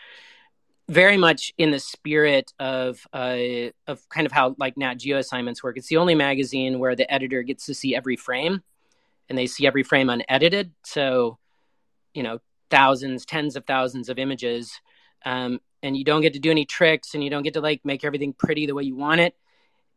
very 0.89 1.17
much 1.17 1.53
in 1.57 1.71
the 1.71 1.79
spirit 1.79 2.53
of 2.59 3.07
uh, 3.13 3.71
of 3.87 4.07
kind 4.09 4.27
of 4.27 4.33
how 4.33 4.55
like 4.59 4.77
Nat 4.77 4.97
Geo 4.97 5.19
assignments 5.19 5.63
work. 5.63 5.77
It's 5.79 5.89
the 5.89 5.97
only 5.97 6.15
magazine 6.15 6.79
where 6.79 6.95
the 6.95 7.11
editor 7.13 7.43
gets 7.43 7.67
to 7.67 7.75
see 7.75 7.97
every 7.97 8.17
frame, 8.17 8.63
and 9.29 9.39
they 9.39 9.47
see 9.47 9.67
every 9.67 9.83
frame 9.83 10.11
unedited. 10.11 10.73
So, 10.85 11.39
you 12.13 12.23
know, 12.23 12.41
thousands, 12.71 13.25
tens 13.25 13.57
of 13.57 13.65
thousands 13.65 14.09
of 14.09 14.19
images, 14.19 14.79
um, 15.25 15.61
and 15.83 15.97
you 15.97 16.05
don't 16.05 16.21
get 16.21 16.35
to 16.35 16.39
do 16.39 16.51
any 16.51 16.67
tricks, 16.67 17.15
and 17.15 17.25
you 17.25 17.31
don't 17.31 17.43
get 17.45 17.55
to 17.55 17.61
like 17.61 17.81
make 17.85 18.05
everything 18.05 18.35
pretty 18.35 18.67
the 18.67 18.75
way 18.75 18.83
you 18.83 18.97
want 18.97 19.21
it 19.21 19.35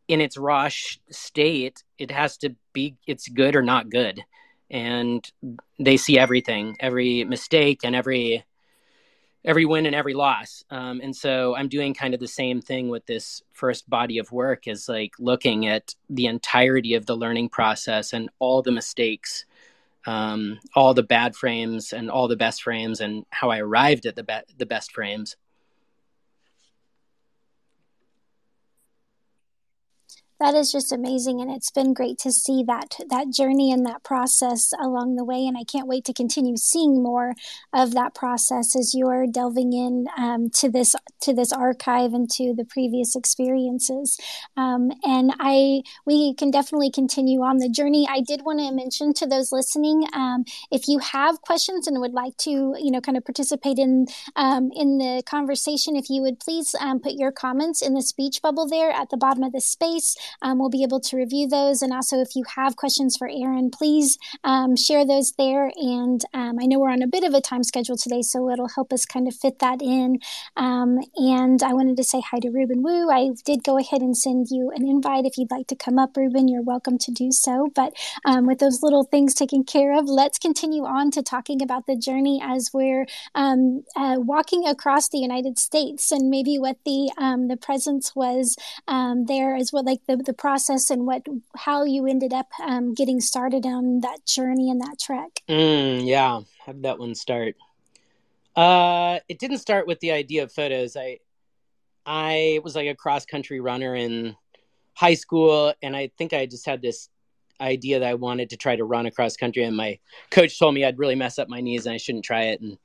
in 0.07 0.21
its 0.21 0.37
raw 0.37 0.69
state, 1.09 1.83
it 1.97 2.11
has 2.11 2.37
to 2.37 2.55
be 2.73 2.95
it's 3.05 3.27
good 3.27 3.55
or 3.55 3.61
not 3.61 3.89
good, 3.89 4.23
and 4.69 5.29
they 5.79 5.97
see 5.97 6.17
everything, 6.17 6.77
every 6.79 7.23
mistake, 7.23 7.81
and 7.83 7.95
every 7.95 8.45
every 9.47 9.65
win 9.65 9.85
and 9.85 9.95
every 9.95 10.13
loss. 10.13 10.63
Um, 10.69 10.99
and 11.01 11.15
so 11.15 11.55
I'm 11.55 11.69
doing 11.69 11.93
kind 11.93 12.13
of 12.13 12.19
the 12.19 12.27
same 12.27 12.61
thing 12.61 12.89
with 12.89 13.05
this 13.05 13.41
first 13.53 13.89
body 13.89 14.17
of 14.17 14.31
work 14.31 14.67
is 14.67 14.89
like 14.89 15.13
looking 15.19 15.67
at 15.67 15.95
the 16.09 16.25
entirety 16.25 16.95
of 16.95 17.05
the 17.05 17.15
learning 17.15 17.49
process 17.49 18.11
and 18.11 18.29
all 18.39 18.61
the 18.61 18.73
mistakes, 18.73 19.45
um, 20.05 20.59
all 20.75 20.93
the 20.93 21.01
bad 21.03 21.33
frames 21.33 21.93
and 21.93 22.11
all 22.11 22.27
the 22.27 22.35
best 22.35 22.61
frames 22.61 22.99
and 22.99 23.25
how 23.29 23.49
I 23.49 23.59
arrived 23.59 24.05
at 24.05 24.17
the, 24.17 24.23
be- 24.23 24.53
the 24.57 24.65
best 24.65 24.91
frames. 24.91 25.37
That 30.39 30.53
is 30.53 30.71
just 30.71 30.91
amazing 30.91 31.41
and 31.41 31.51
it's 31.51 31.71
been 31.71 31.93
great 31.93 32.17
to 32.17 32.31
see 32.31 32.63
that 32.65 32.97
that 33.09 33.29
journey 33.29 33.71
and 33.71 33.85
that 33.85 34.03
process 34.03 34.71
along 34.81 35.15
the 35.15 35.25
way 35.25 35.45
and 35.45 35.57
i 35.57 35.63
can't 35.63 35.87
wait 35.87 36.05
to 36.05 36.13
continue 36.13 36.57
seeing 36.57 37.01
more 37.01 37.33
of 37.73 37.93
that 37.93 38.15
process 38.15 38.75
as 38.75 38.93
you're 38.93 39.25
delving 39.27 39.73
in 39.73 40.07
um, 40.17 40.49
to 40.49 40.69
this 40.69 40.95
to 41.21 41.33
this 41.33 41.51
archive 41.51 42.13
and 42.13 42.29
to 42.29 42.53
the 42.55 42.65
previous 42.65 43.15
experiences. 43.15 44.17
Um, 44.55 44.91
and 45.03 45.33
i 45.39 45.81
we 46.05 46.33
can 46.35 46.51
definitely 46.51 46.91
continue 46.91 47.41
on 47.41 47.57
the 47.57 47.69
journey. 47.69 48.07
I 48.09 48.21
did 48.21 48.41
want 48.45 48.59
to 48.59 48.71
mention 48.71 49.13
to 49.15 49.27
those 49.27 49.51
listening 49.51 50.05
um, 50.13 50.45
if 50.71 50.87
you 50.87 50.99
have 50.99 51.41
questions 51.41 51.87
and 51.87 51.99
would 51.99 52.13
like 52.13 52.37
to 52.37 52.49
you 52.49 52.91
know 52.91 53.01
kind 53.01 53.17
of 53.17 53.25
participate 53.25 53.79
in 53.79 54.07
um, 54.35 54.71
in 54.75 54.97
the 54.97 55.23
conversation 55.25 55.95
if 55.95 56.09
you 56.09 56.21
would 56.21 56.39
please 56.39 56.75
um, 56.79 56.99
put 56.99 57.13
your 57.13 57.31
comments 57.31 57.81
in 57.81 57.93
the 57.93 58.01
speech 58.01 58.41
bubble 58.41 58.67
there 58.67 58.91
at 58.91 59.09
the 59.09 59.17
bottom 59.17 59.43
of 59.43 59.51
the 59.51 59.61
space 59.61 60.15
um, 60.41 60.59
we'll 60.59 60.69
be 60.69 60.83
able 60.83 60.99
to 61.01 61.17
review 61.17 61.47
those. 61.47 61.81
And 61.81 61.93
also, 61.93 62.19
if 62.19 62.35
you 62.35 62.43
have 62.55 62.75
questions 62.75 63.17
for 63.17 63.29
Aaron, 63.29 63.71
please 63.71 64.17
um, 64.43 64.75
share 64.75 65.05
those 65.05 65.33
there. 65.37 65.71
And 65.75 66.23
um, 66.33 66.57
I 66.61 66.65
know 66.65 66.79
we're 66.79 66.91
on 66.91 67.01
a 67.01 67.07
bit 67.07 67.23
of 67.23 67.33
a 67.33 67.41
time 67.41 67.63
schedule 67.63 67.97
today, 67.97 68.21
so 68.21 68.49
it'll 68.49 68.69
help 68.69 68.93
us 68.93 69.05
kind 69.05 69.27
of 69.27 69.35
fit 69.35 69.59
that 69.59 69.81
in. 69.81 70.19
Um, 70.55 70.99
and 71.15 71.61
I 71.63 71.73
wanted 71.73 71.97
to 71.97 72.03
say 72.03 72.21
hi 72.21 72.39
to 72.39 72.49
Reuben 72.49 72.83
Wu. 72.83 73.09
I 73.11 73.29
did 73.45 73.63
go 73.63 73.77
ahead 73.77 74.01
and 74.01 74.15
send 74.15 74.47
you 74.49 74.71
an 74.75 74.87
invite. 74.87 75.25
If 75.25 75.37
you'd 75.37 75.51
like 75.51 75.67
to 75.67 75.75
come 75.75 75.99
up, 75.99 76.15
Reuben, 76.15 76.47
you're 76.47 76.61
welcome 76.61 76.97
to 76.99 77.11
do 77.11 77.31
so. 77.31 77.71
But 77.75 77.93
um, 78.25 78.45
with 78.45 78.59
those 78.59 78.81
little 78.81 79.03
things 79.03 79.33
taken 79.33 79.63
care 79.63 79.97
of, 79.97 80.05
let's 80.05 80.37
continue 80.37 80.85
on 80.85 81.11
to 81.11 81.21
talking 81.21 81.61
about 81.61 81.85
the 81.85 81.95
journey 81.95 82.41
as 82.43 82.71
we're 82.73 83.05
um, 83.35 83.83
uh, 83.95 84.15
walking 84.17 84.67
across 84.67 85.09
the 85.09 85.19
United 85.19 85.59
States 85.59 86.11
and 86.11 86.29
maybe 86.29 86.57
what 86.57 86.77
the 86.85 87.11
the 87.47 87.57
presence 87.57 88.15
was 88.15 88.55
there 89.27 89.55
as 89.55 89.71
well, 89.71 89.83
like 89.83 90.01
the 90.07 90.16
the 90.25 90.33
process 90.33 90.89
and 90.89 91.05
what 91.05 91.25
how 91.55 91.83
you 91.83 92.05
ended 92.07 92.33
up 92.33 92.47
um, 92.65 92.93
getting 92.93 93.19
started 93.19 93.65
on 93.65 94.01
that 94.01 94.25
journey 94.25 94.69
and 94.69 94.81
that 94.81 94.97
trek. 94.99 95.41
Mm, 95.47 96.05
yeah, 96.05 96.41
how 96.65 96.71
did 96.71 96.83
that 96.83 96.99
one 96.99 97.15
start? 97.15 97.55
Uh, 98.55 99.19
it 99.29 99.39
didn't 99.39 99.59
start 99.59 99.85
with 99.85 99.99
the 99.99 100.11
idea 100.11 100.43
of 100.43 100.51
photos. 100.51 100.95
I 100.95 101.19
I 102.05 102.59
was 102.63 102.75
like 102.75 102.87
a 102.87 102.95
cross 102.95 103.25
country 103.25 103.59
runner 103.59 103.95
in 103.95 104.35
high 104.93 105.13
school, 105.13 105.73
and 105.81 105.95
I 105.95 106.09
think 106.17 106.33
I 106.33 106.45
just 106.45 106.65
had 106.65 106.81
this 106.81 107.09
idea 107.59 107.99
that 107.99 108.07
I 108.07 108.13
wanted 108.13 108.49
to 108.51 108.57
try 108.57 108.75
to 108.75 108.83
run 108.83 109.05
across 109.05 109.37
country, 109.37 109.63
and 109.63 109.77
my 109.77 109.99
coach 110.31 110.57
told 110.57 110.73
me 110.73 110.85
I'd 110.85 110.99
really 110.99 111.15
mess 111.15 111.37
up 111.37 111.49
my 111.49 111.61
knees 111.61 111.85
and 111.85 111.93
I 111.93 111.97
shouldn't 111.97 112.25
try 112.25 112.45
it, 112.45 112.61
and 112.61 112.77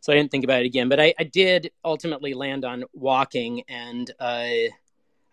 so 0.00 0.12
I 0.12 0.16
didn't 0.16 0.30
think 0.30 0.44
about 0.44 0.62
it 0.62 0.66
again. 0.66 0.88
But 0.88 1.00
I, 1.00 1.14
I 1.18 1.24
did 1.24 1.70
ultimately 1.84 2.34
land 2.34 2.64
on 2.64 2.84
walking, 2.92 3.62
and 3.68 4.10
uh, 4.18 4.48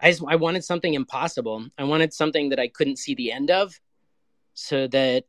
I 0.02 0.12
just 0.12 0.24
I 0.28 0.36
wanted 0.36 0.64
something 0.64 0.94
impossible. 0.94 1.68
I 1.78 1.84
wanted 1.84 2.14
something 2.14 2.50
that 2.50 2.60
I 2.60 2.68
couldn't 2.68 2.98
see 2.98 3.16
the 3.16 3.32
end 3.32 3.52
of, 3.52 3.80
so 4.54 4.88
that 4.88 5.26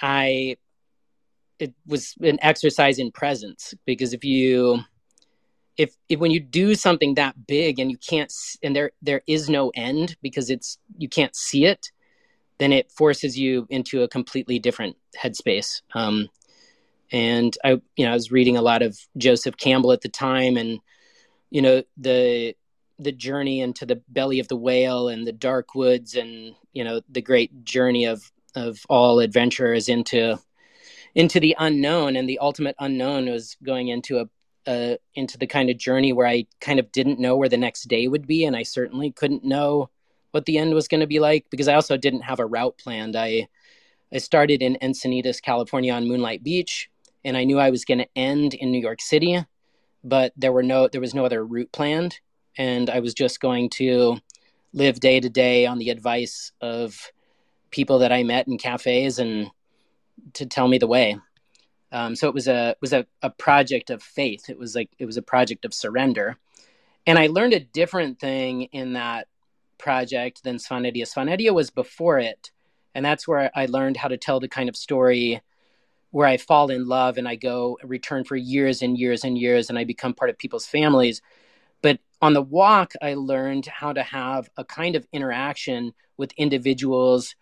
I 0.00 0.56
it 1.58 1.72
was 1.86 2.14
an 2.20 2.38
exercise 2.42 2.98
in 2.98 3.10
presence. 3.10 3.74
Because 3.86 4.12
if 4.12 4.24
you 4.24 4.80
if, 5.76 5.94
if 6.08 6.20
when 6.20 6.30
you 6.30 6.40
do 6.40 6.74
something 6.74 7.14
that 7.14 7.46
big 7.46 7.78
and 7.78 7.90
you 7.90 7.98
can't 7.98 8.32
and 8.62 8.76
there 8.76 8.92
there 9.02 9.22
is 9.26 9.48
no 9.48 9.70
end 9.74 10.16
because 10.22 10.50
it's 10.50 10.78
you 10.98 11.08
can't 11.08 11.34
see 11.34 11.64
it, 11.64 11.90
then 12.58 12.72
it 12.72 12.90
forces 12.92 13.38
you 13.38 13.66
into 13.70 14.02
a 14.02 14.08
completely 14.08 14.58
different 14.58 14.96
headspace. 15.20 15.82
Um, 15.94 16.28
and 17.10 17.56
I 17.64 17.80
you 17.96 18.04
know 18.04 18.10
I 18.10 18.14
was 18.14 18.30
reading 18.30 18.56
a 18.56 18.62
lot 18.62 18.82
of 18.82 18.98
Joseph 19.16 19.56
Campbell 19.56 19.92
at 19.92 20.02
the 20.02 20.08
time, 20.08 20.56
and 20.56 20.80
you 21.50 21.62
know 21.62 21.82
the 21.96 22.54
the 22.98 23.12
journey 23.12 23.60
into 23.60 23.84
the 23.84 24.00
belly 24.08 24.38
of 24.38 24.48
the 24.48 24.56
whale 24.56 25.08
and 25.08 25.26
the 25.26 25.32
dark 25.32 25.74
woods 25.74 26.14
and 26.14 26.54
you 26.72 26.84
know 26.84 27.00
the 27.08 27.20
great 27.20 27.64
journey 27.64 28.04
of 28.04 28.30
of 28.54 28.80
all 28.88 29.18
adventurers 29.18 29.88
into 29.88 30.38
into 31.14 31.40
the 31.40 31.56
unknown. 31.58 32.16
And 32.16 32.28
the 32.28 32.38
ultimate 32.38 32.76
unknown 32.78 33.30
was 33.30 33.56
going 33.62 33.88
into 33.88 34.18
a 34.18 34.28
uh, 34.66 34.96
into 35.14 35.36
the 35.36 35.46
kind 35.46 35.68
of 35.68 35.76
journey 35.76 36.14
where 36.14 36.26
I 36.26 36.46
kind 36.58 36.80
of 36.80 36.90
didn't 36.90 37.20
know 37.20 37.36
where 37.36 37.50
the 37.50 37.56
next 37.58 37.82
day 37.86 38.08
would 38.08 38.26
be, 38.26 38.46
and 38.46 38.56
I 38.56 38.62
certainly 38.62 39.10
couldn't 39.10 39.44
know 39.44 39.90
what 40.30 40.46
the 40.46 40.56
end 40.56 40.72
was 40.72 40.88
going 40.88 41.02
to 41.02 41.06
be 41.06 41.20
like 41.20 41.44
because 41.50 41.68
I 41.68 41.74
also 41.74 41.98
didn't 41.98 42.22
have 42.22 42.40
a 42.40 42.46
route 42.46 42.78
planned. 42.78 43.14
I 43.14 43.48
I 44.12 44.18
started 44.18 44.62
in 44.62 44.78
Encinitas, 44.80 45.42
California, 45.42 45.92
on 45.92 46.08
Moonlight 46.08 46.42
Beach, 46.42 46.88
and 47.24 47.36
I 47.36 47.44
knew 47.44 47.58
I 47.58 47.70
was 47.70 47.84
going 47.84 47.98
to 47.98 48.08
end 48.16 48.54
in 48.54 48.70
New 48.70 48.80
York 48.80 49.02
City, 49.02 49.44
but 50.02 50.32
there 50.34 50.52
were 50.52 50.62
no 50.62 50.88
there 50.88 51.00
was 51.00 51.14
no 51.14 51.26
other 51.26 51.44
route 51.44 51.72
planned, 51.72 52.20
and 52.56 52.90
I 52.90 53.00
was 53.00 53.14
just 53.14 53.40
going 53.40 53.70
to 53.70 54.18
live 54.72 55.00
day 55.00 55.20
to 55.20 55.28
day 55.28 55.66
on 55.66 55.78
the 55.78 55.90
advice 55.90 56.52
of 56.60 57.10
people 57.70 58.00
that 58.00 58.12
I 58.12 58.22
met 58.22 58.48
in 58.48 58.58
cafes 58.58 59.18
and 59.18 59.50
to 60.34 60.46
tell 60.46 60.68
me 60.68 60.78
the 60.78 60.86
way. 60.86 61.16
Um, 61.92 62.16
so 62.16 62.28
it 62.28 62.34
was 62.34 62.48
a 62.48 62.74
was 62.80 62.92
a, 62.92 63.06
a 63.22 63.30
project 63.30 63.90
of 63.90 64.02
faith. 64.02 64.48
It 64.48 64.58
was 64.58 64.74
like 64.74 64.90
it 64.98 65.06
was 65.06 65.16
a 65.16 65.22
project 65.22 65.64
of 65.64 65.72
surrender, 65.72 66.36
and 67.06 67.18
I 67.18 67.28
learned 67.28 67.52
a 67.52 67.60
different 67.60 68.18
thing 68.18 68.62
in 68.64 68.94
that 68.94 69.28
project 69.78 70.42
than 70.42 70.56
Svanetia. 70.56 71.02
Svanetia 71.02 71.54
was 71.54 71.70
before 71.70 72.18
it, 72.18 72.50
and 72.96 73.04
that's 73.04 73.28
where 73.28 73.50
I 73.54 73.66
learned 73.66 73.96
how 73.96 74.08
to 74.08 74.16
tell 74.16 74.40
the 74.40 74.48
kind 74.48 74.68
of 74.68 74.76
story 74.76 75.40
where 76.10 76.26
I 76.26 76.36
fall 76.36 76.70
in 76.70 76.86
love 76.86 77.18
and 77.18 77.28
I 77.28 77.34
go 77.36 77.78
return 77.82 78.24
for 78.24 78.36
years 78.36 78.82
and 78.82 78.98
years 78.98 79.22
and 79.22 79.38
years, 79.38 79.68
and 79.68 79.78
I 79.78 79.84
become 79.84 80.14
part 80.14 80.30
of 80.30 80.38
people's 80.38 80.66
families. 80.66 81.22
On 82.22 82.32
the 82.32 82.42
walk, 82.42 82.92
I 83.02 83.14
learned 83.14 83.66
how 83.66 83.92
to 83.92 84.02
have 84.02 84.48
a 84.56 84.64
kind 84.64 84.96
of 84.96 85.06
interaction 85.12 85.92
with 86.16 86.32
individuals, 86.36 87.34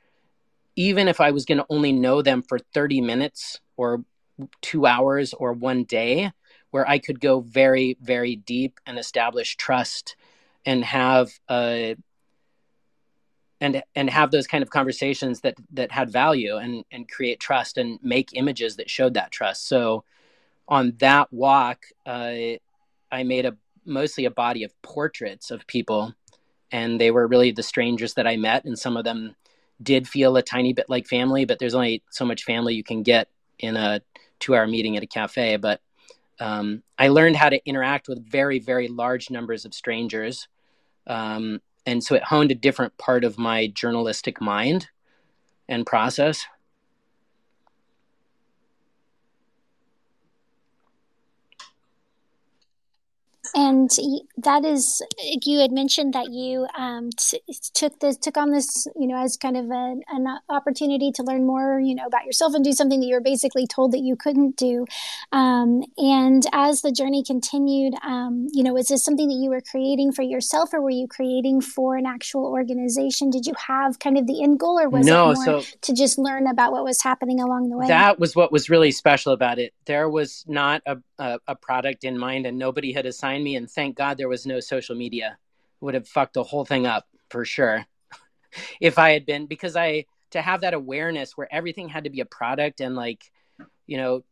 even 0.77 1.09
if 1.09 1.21
I 1.21 1.31
was 1.31 1.45
going 1.45 1.59
to 1.59 1.67
only 1.69 1.93
know 1.93 2.23
them 2.23 2.43
for 2.43 2.59
30 2.59 3.01
minutes 3.01 3.61
or 3.77 4.05
two 4.61 4.87
hours 4.87 5.35
or 5.35 5.53
one 5.53 5.85
day, 5.85 6.33
where 6.71 6.89
I 6.89 6.99
could 6.99 7.21
go 7.21 7.41
very, 7.41 7.97
very 8.01 8.37
deep 8.37 8.81
and 8.87 8.99
establish 8.99 9.57
trust 9.57 10.17
and 10.65 10.85
have 10.85 11.31
a 11.51 11.97
and 13.61 13.83
and 13.95 14.11
have 14.11 14.33
those 14.33 14.49
kind 14.49 14.63
of 14.63 14.71
conversations 14.71 15.43
that 15.43 15.55
that 15.73 15.93
had 15.93 16.11
value 16.11 16.57
and 16.57 16.85
and 16.91 17.09
create 17.09 17.39
trust 17.39 17.79
and 17.79 18.01
make 18.03 18.31
images 18.33 18.77
that 18.77 18.91
showed 18.91 19.15
that 19.15 19.31
trust. 19.31 19.69
So 19.69 20.05
on 20.69 20.95
that 20.99 21.33
walk 21.33 21.85
uh, 22.07 22.57
i 23.11 23.23
made 23.25 23.45
a 23.45 23.57
mostly 23.85 24.25
a 24.25 24.31
body 24.31 24.65
of 24.65 24.83
portraits 24.83 25.51
of 25.51 25.67
people 25.67 26.15
and 26.71 27.01
they 27.01 27.11
were 27.11 27.27
really 27.27 27.51
the 27.51 27.63
strangers 27.63 28.15
that 28.15 28.27
i 28.27 28.37
met 28.37 28.65
and 28.65 28.79
some 28.79 28.97
of 28.97 29.05
them 29.05 29.35
did 29.83 30.09
feel 30.09 30.37
a 30.37 30.43
tiny 30.43 30.73
bit 30.73 30.89
like 30.89 31.07
family 31.07 31.45
but 31.45 31.59
there's 31.59 31.75
only 31.75 32.03
so 32.11 32.25
much 32.25 32.45
family 32.45 32.75
you 32.75 32.85
can 32.85 33.03
get 33.03 33.29
in 33.59 33.77
a 33.77 34.01
two 34.39 34.55
hour 34.55 34.67
meeting 34.67 34.97
at 34.97 35.03
a 35.03 35.07
cafe 35.07 35.57
but 35.57 35.81
um, 36.41 36.83
i 36.99 37.09
learned 37.09 37.37
how 37.37 37.49
to 37.49 37.61
interact 37.67 38.09
with 38.09 38.25
very 38.25 38.59
very 38.59 38.89
large 38.89 39.31
numbers 39.31 39.65
of 39.65 39.75
strangers 39.75 40.49
um, 41.07 41.61
and 41.85 42.03
so 42.03 42.15
it 42.15 42.23
honed 42.23 42.51
a 42.51 42.57
different 42.57 42.97
part 42.97 43.25
of 43.25 43.39
my 43.39 43.67
journalistic 43.69 44.41
mind 44.41 44.89
and 45.69 45.87
process 45.87 46.47
and 53.55 53.91
that 54.37 54.65
is 54.65 55.03
you 55.43 55.59
had 55.59 55.73
mentioned 55.73 56.15
that 56.15 56.31
you 56.31 56.67
um, 56.77 57.11
t- 57.11 57.43
took 57.75 57.99
this 58.01 58.17
took 58.17 58.37
on 58.37 58.51
this 58.51 58.87
you 58.97 59.07
know 59.07 59.17
as 59.17 59.37
kind 59.37 59.57
of 59.57 59.71
an, 59.71 60.03
an, 60.09 60.27
opportunity 60.49 61.13
to 61.13 61.23
learn 61.23 61.47
more 61.47 61.79
you 61.81 61.95
know 61.95 62.07
about 62.07 62.25
yourself 62.25 62.55
and 62.55 62.65
do 62.65 62.73
something 62.73 63.01
that 63.01 63.07
you 63.07 63.15
were 63.15 63.21
basically 63.21 63.67
told 63.67 63.93
that 63.93 64.01
you 64.01 64.17
couldn't 64.17 64.57
do. 64.57 64.87
Um, 65.33 65.85
and 65.99 66.45
as 66.53 66.83
the 66.83 66.93
journey 66.93 67.23
continued 67.23 67.95
um, 68.05 68.49
you 68.53 68.63
know 68.63 68.77
is 68.77 68.89
this 68.89 69.05
something 69.05 69.29
that 69.29 69.35
you 69.35 69.51
were 69.51 69.61
creating 69.61 70.13
for 70.13 70.23
yourself 70.23 70.73
or 70.73 70.81
were 70.81 70.91
you 70.91 71.07
creating 71.07 71.61
for 71.61 71.97
an 71.97 72.07
actual 72.07 72.47
organization? 72.47 73.31
Did 73.31 73.47
you 73.47 73.55
have 73.67 73.99
kind 73.99 74.17
of 74.17 74.27
the 74.27 74.43
end 74.43 74.59
goal 74.59 74.79
or 74.79 74.89
was 74.89 75.07
no, 75.07 75.31
it 75.31 75.35
more 75.35 75.45
so 75.45 75.63
to 75.83 75.93
just 75.93 76.19
learn 76.19 76.47
about 76.47 76.73
what 76.73 76.85
was 76.85 77.03
happening 77.03 77.41
along 77.41 77.69
the 77.69 77.77
way? 77.77 77.87
That 77.89 78.19
was 78.19 78.35
what 78.35 78.51
was 78.51 78.71
really 78.71 78.93
special 78.93 79.33
about 79.33 79.59
it. 79.59 79.75
There 79.85 80.09
was 80.09 80.45
not 80.49 80.83
a, 80.87 80.99
a, 81.19 81.39
a 81.49 81.55
product 81.55 82.05
in 82.05 82.19
mind 82.19 82.47
and 82.47 82.59
nobody 82.59 82.93
had 82.93 83.07
assigned 83.07 83.42
me, 83.43 83.57
and 83.57 83.71
thank 83.71 83.97
God 83.97 84.19
there 84.19 84.29
was 84.29 84.47
no 84.47 84.61
social 84.61 84.97
media. 84.97 85.39
Would 85.81 85.95
have 85.95 86.09
fucked 86.09 86.35
the 86.35 86.45
whole 86.45 86.65
thing 86.65 86.87
up 86.87 87.07
for 87.29 87.45
sure. 87.45 87.87
if 88.81 88.99
I 88.99 89.13
had 89.13 89.27
been 89.27 89.47
because 89.47 89.77
I 89.77 90.07
to 90.31 90.41
have 90.41 90.63
that 90.63 90.75
awareness 90.75 91.37
where 91.37 91.53
everything 91.53 91.89
had 91.89 92.05
to 92.05 92.11
be 92.11 92.21
a 92.21 92.25
product 92.25 92.81
and 92.81 92.95
like, 92.95 93.31
you 93.87 93.97
know, 93.97 94.25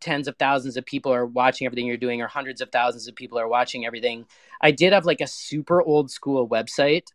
tens 0.00 0.28
of 0.28 0.36
thousands 0.36 0.76
of 0.76 0.84
people 0.84 1.12
are 1.12 1.26
watching 1.26 1.66
everything 1.66 1.86
you're 1.86 1.96
doing 1.96 2.22
or 2.22 2.26
hundreds 2.26 2.60
of 2.60 2.70
thousands 2.70 3.06
of 3.06 3.14
people 3.14 3.38
are 3.38 3.48
watching 3.48 3.86
everything 3.86 4.24
i 4.60 4.70
did 4.70 4.92
have 4.92 5.04
like 5.04 5.20
a 5.20 5.26
super 5.26 5.82
old 5.82 6.10
school 6.10 6.48
website 6.48 7.08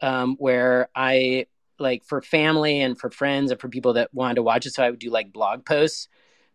um, 0.00 0.36
where 0.38 0.88
i 0.94 1.46
like 1.78 2.04
for 2.04 2.20
family 2.22 2.80
and 2.80 2.98
for 2.98 3.10
friends 3.10 3.50
and 3.50 3.60
for 3.60 3.68
people 3.68 3.94
that 3.94 4.12
wanted 4.14 4.34
to 4.36 4.42
watch 4.42 4.66
it 4.66 4.72
so 4.72 4.82
i 4.82 4.90
would 4.90 4.98
do 4.98 5.10
like 5.10 5.32
blog 5.32 5.64
posts 5.64 6.08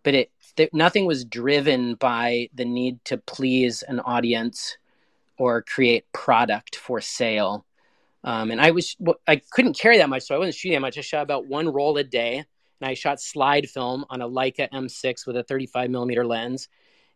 but 0.05 0.13
it 0.13 0.31
th- 0.55 0.69
nothing 0.71 1.05
was 1.05 1.25
driven 1.25 1.95
by 1.95 2.47
the 2.53 2.63
need 2.63 3.03
to 3.03 3.17
please 3.17 3.81
an 3.81 3.99
audience 3.99 4.77
or 5.37 5.61
create 5.61 6.09
product 6.13 6.77
for 6.77 7.01
sale 7.01 7.65
um, 8.23 8.51
and 8.51 8.61
i 8.61 8.71
was 8.71 8.95
i 9.27 9.35
couldn't 9.51 9.77
carry 9.77 9.97
that 9.97 10.07
much 10.07 10.23
so 10.23 10.33
i 10.33 10.37
wasn't 10.37 10.55
shooting 10.55 10.75
that 10.77 10.81
much 10.81 10.97
i 10.97 11.01
shot 11.01 11.23
about 11.23 11.47
one 11.47 11.67
roll 11.67 11.97
a 11.97 12.03
day 12.05 12.45
and 12.81 12.89
I 12.89 12.93
shot 12.93 13.19
slide 13.19 13.69
film 13.69 14.05
on 14.09 14.21
a 14.21 14.29
Leica 14.29 14.69
M6 14.71 15.25
with 15.25 15.37
a 15.37 15.43
35 15.43 15.89
millimeter 15.89 16.25
lens. 16.25 16.67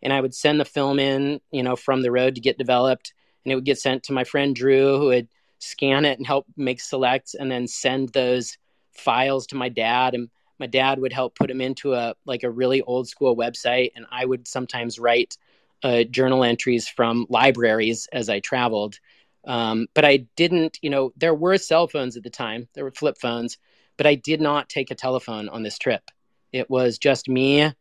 And 0.01 0.13
I 0.13 0.21
would 0.21 0.33
send 0.33 0.59
the 0.59 0.65
film 0.65 0.99
in, 0.99 1.41
you 1.51 1.63
know, 1.63 1.75
from 1.75 2.01
the 2.01 2.11
road 2.11 2.35
to 2.35 2.41
get 2.41 2.57
developed, 2.57 3.13
and 3.43 3.51
it 3.51 3.55
would 3.55 3.65
get 3.65 3.79
sent 3.79 4.03
to 4.03 4.13
my 4.13 4.23
friend 4.23 4.55
Drew, 4.55 4.97
who 4.97 5.05
would 5.07 5.27
scan 5.59 6.05
it 6.05 6.17
and 6.17 6.25
help 6.25 6.45
make 6.55 6.79
selects, 6.79 7.35
and 7.35 7.51
then 7.51 7.67
send 7.67 8.09
those 8.09 8.57
files 8.93 9.45
to 9.47 9.55
my 9.55 9.67
dad. 9.67 10.15
And 10.15 10.29
my 10.59 10.67
dad 10.67 10.99
would 10.99 11.13
help 11.13 11.35
put 11.35 11.47
them 11.47 11.61
into 11.61 11.93
a 11.93 12.15
like 12.25 12.43
a 12.43 12.49
really 12.49 12.81
old 12.81 13.07
school 13.07 13.35
website, 13.35 13.91
and 13.95 14.05
I 14.11 14.25
would 14.25 14.47
sometimes 14.47 14.99
write 14.99 15.37
uh, 15.83 16.03
journal 16.03 16.43
entries 16.43 16.87
from 16.87 17.25
libraries 17.29 18.07
as 18.11 18.29
I 18.29 18.39
traveled. 18.39 18.99
Um, 19.47 19.87
but 19.93 20.03
I 20.03 20.27
didn't, 20.35 20.77
you 20.81 20.89
know, 20.89 21.13
there 21.15 21.33
were 21.33 21.57
cell 21.57 21.87
phones 21.87 22.17
at 22.17 22.23
the 22.23 22.29
time. 22.29 22.67
There 22.73 22.83
were 22.83 22.91
flip 22.91 23.17
phones, 23.19 23.57
but 23.97 24.05
I 24.05 24.15
did 24.15 24.41
not 24.41 24.69
take 24.69 24.91
a 24.91 24.95
telephone 24.95 25.47
on 25.49 25.63
this 25.63 25.77
trip. 25.77 26.03
It 26.51 26.69
was 26.69 26.97
just 26.97 27.29
me. 27.29 27.71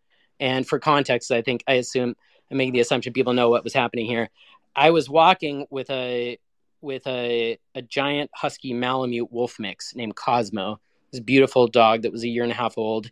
And 0.40 0.66
for 0.66 0.78
context, 0.78 1.32
I 1.32 1.42
think 1.42 1.64
I 1.66 1.74
assume 1.74 2.14
I'm 2.50 2.56
making 2.56 2.74
the 2.74 2.80
assumption 2.80 3.12
people 3.12 3.32
know 3.32 3.50
what 3.50 3.64
was 3.64 3.74
happening 3.74 4.06
here. 4.06 4.30
I 4.76 4.90
was 4.90 5.10
walking 5.10 5.66
with 5.70 5.90
a 5.90 6.38
with 6.80 7.04
a, 7.08 7.58
a 7.74 7.82
giant 7.82 8.30
husky 8.32 8.72
Malamute 8.72 9.32
wolf 9.32 9.58
mix 9.58 9.96
named 9.96 10.14
Cosmo, 10.14 10.80
this 11.10 11.20
beautiful 11.20 11.66
dog 11.66 12.02
that 12.02 12.12
was 12.12 12.24
a 12.24 12.28
year 12.28 12.42
and 12.42 12.52
a 12.52 12.56
half 12.56 12.78
old. 12.78 13.10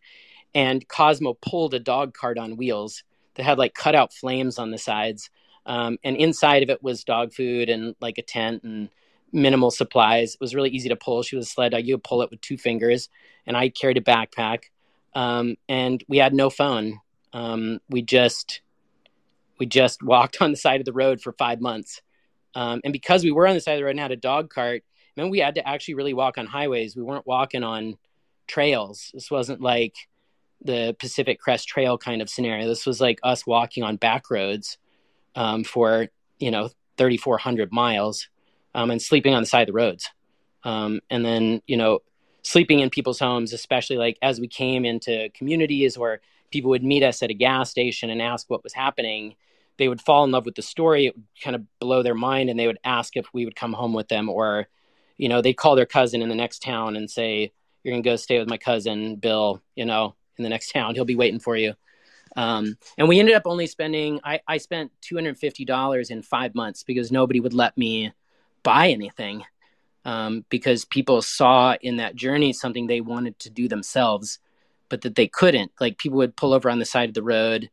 And 0.55 0.87
Cosmo 0.88 1.35
pulled 1.35 1.75
a 1.75 1.81
dog 1.81 2.15
cart 2.15 2.38
on 2.38 2.57
wheels 2.57 3.03
that 3.35 3.45
had 3.45 3.59
like 3.59 3.75
cutout 3.75 4.12
flames 4.12 4.59
on 4.59 4.71
the 4.71 4.79
sides. 4.79 5.31
Um, 5.67 5.99
and 6.05 6.17
inside 6.17 6.62
of 6.62 6.71
it 6.71 6.83
was 6.83 7.05
dog 7.05 7.33
food 7.33 7.69
and 7.69 7.95
like 8.00 8.19
a 8.19 8.23
tent 8.23 8.62
and 8.62 8.88
minimal 9.33 9.71
supplies. 9.71 10.35
It 10.35 10.41
was 10.41 10.55
really 10.55 10.71
easy 10.71 10.88
to 10.88 10.97
pull. 10.97 11.23
She 11.23 11.37
was 11.37 11.47
a 11.47 11.50
sled 11.50 11.73
dog. 11.73 11.85
You 11.85 11.97
could 11.97 12.05
pull 12.05 12.23
it 12.23 12.31
with 12.31 12.41
two 12.41 12.57
fingers, 12.57 13.09
and 13.47 13.57
I 13.57 13.69
carried 13.69 13.99
a 13.99 14.00
backpack. 14.00 14.65
Um, 15.15 15.57
and 15.69 16.03
we 16.09 16.19
had 16.19 16.35
no 16.35 16.50
phone. 16.50 17.00
Um, 17.33 17.81
we 17.88 18.03
just 18.03 18.61
we 19.59 19.67
just 19.67 20.03
walked 20.03 20.38
on 20.41 20.50
the 20.50 20.57
side 20.57 20.81
of 20.81 20.87
the 20.87 20.93
road 20.93 21.21
for 21.21 21.33
five 21.33 21.61
months. 21.61 22.00
Um, 22.55 22.81
and 22.85 22.93
because 22.93 23.23
we 23.23 23.33
were 23.33 23.47
on 23.47 23.55
the 23.55 23.61
side 23.61 23.75
of 23.75 23.81
the 23.81 23.85
road 23.85 23.91
and 23.91 24.00
had 24.00 24.12
a 24.12 24.17
dog 24.17 24.49
cart, 24.49 24.83
then 25.17 25.31
we 25.31 25.39
had 25.39 25.55
to 25.57 25.69
actually 25.69 25.95
really 25.95 26.15
walk 26.15 26.39
on 26.39 26.47
highways. 26.47 26.97
We 26.97 27.03
weren't 27.03 27.27
walking 27.27 27.65
on 27.65 27.97
trails. 28.47 29.11
This 29.15 29.31
wasn't 29.31 29.61
like 29.61 29.95
the 30.63 30.97
Pacific 30.99 31.41
Crest 31.41 31.69
Trail 31.69 31.99
kind 31.99 32.23
of 32.23 32.31
scenario. 32.31 32.67
This 32.67 32.87
was 32.87 33.01
like 33.01 33.19
us 33.23 33.47
walking 33.47 33.83
on 33.83 33.97
back 33.97 34.31
roads 34.31 34.79
um, 35.35 35.65
for 35.65 36.09
you 36.39 36.51
know 36.51 36.71
3,400 36.97 37.73
miles 37.73 38.29
um, 38.75 38.91
and 38.91 39.01
sleeping 39.01 39.35
on 39.35 39.43
the 39.43 39.47
side 39.47 39.63
of 39.63 39.67
the 39.69 39.73
roads. 39.73 40.11
Um, 40.65 41.01
and 41.11 41.25
then, 41.25 41.63
you 41.67 41.77
know, 41.77 42.01
sleeping 42.43 42.81
in 42.81 42.91
people's 42.91 43.19
homes, 43.19 43.53
especially 43.53 43.97
like 43.97 44.19
as 44.23 44.41
we 44.41 44.49
came 44.49 44.85
into 44.85 45.31
communities 45.35 45.97
where 45.97 46.21
people 46.51 46.71
would 46.71 46.85
meet 46.85 47.03
us 47.03 47.23
at 47.23 47.31
a 47.31 47.35
gas 47.35 47.71
station 47.71 48.11
and 48.11 48.21
ask 48.21 48.49
what 48.49 48.63
was 48.65 48.75
happening, 48.75 49.35
they 49.79 49.89
would 49.89 50.01
fall 50.01 50.25
in 50.25 50.31
love 50.31 50.45
with 50.45 50.55
the 50.55 50.63
story. 50.63 51.07
It 51.07 51.17
would 51.17 51.27
kind 51.43 51.57
of 51.57 51.63
blow 51.81 52.03
their 52.03 52.15
mind 52.15 52.51
and 52.51 52.59
they 52.59 52.67
would 52.67 52.79
ask 52.85 53.17
if 53.17 53.27
we 53.33 53.45
would 53.45 53.57
come 53.57 53.73
home 53.73 53.93
with 53.93 54.09
them 54.09 54.29
or, 54.29 54.69
you 55.19 55.29
know, 55.29 55.41
they'd 55.41 55.55
call 55.55 55.77
their 55.77 55.87
cousin 55.87 56.23
in 56.23 56.29
the 56.29 56.35
next 56.35 56.63
town 56.63 56.97
and 56.97 57.11
say, 57.11 57.53
You're 57.83 57.93
going 57.93 58.03
to 58.03 58.09
go 58.09 58.17
stay 58.17 58.39
with 58.39 58.49
my 58.49 58.59
cousin, 58.59 59.17
Bill, 59.17 59.63
you 59.75 59.85
know, 59.85 60.15
in 60.37 60.45
the 60.45 60.51
next 60.51 60.71
town. 60.73 60.95
He'll 60.95 61.05
be 61.05 61.17
waiting 61.17 61.41
for 61.41 61.57
you. 61.57 61.75
Um, 62.37 62.77
and 62.99 63.09
we 63.09 63.19
ended 63.19 63.35
up 63.35 63.45
only 63.47 63.67
spending, 63.67 64.21
I, 64.23 64.41
I 64.47 64.59
spent 64.59 64.93
$250 65.11 66.11
in 66.11 66.23
five 66.23 66.55
months 66.55 66.83
because 66.83 67.11
nobody 67.11 67.41
would 67.41 67.55
let 67.55 67.76
me 67.79 68.13
buy 68.63 68.89
anything 68.89 69.45
um, 70.05 70.45
because 70.50 70.85
people 70.85 71.23
saw 71.23 71.76
in 71.81 71.97
that 71.97 72.15
journey 72.15 72.52
something 72.52 72.87
they 72.87 73.00
wanted 73.00 73.39
to 73.41 73.50
do 73.50 73.69
themselves, 73.69 74.39
but 74.91 75.00
that 75.00 75.15
they 75.15 75.26
couldn't. 75.26 75.73
Like 75.81 75.99
people 75.99 76.19
would 76.19 76.37
pull 76.37 76.52
over 76.52 76.69
on 76.69 76.79
the 76.79 76.85
side 76.85 77.09
of 77.09 77.15
the 77.15 77.23
road 77.23 77.71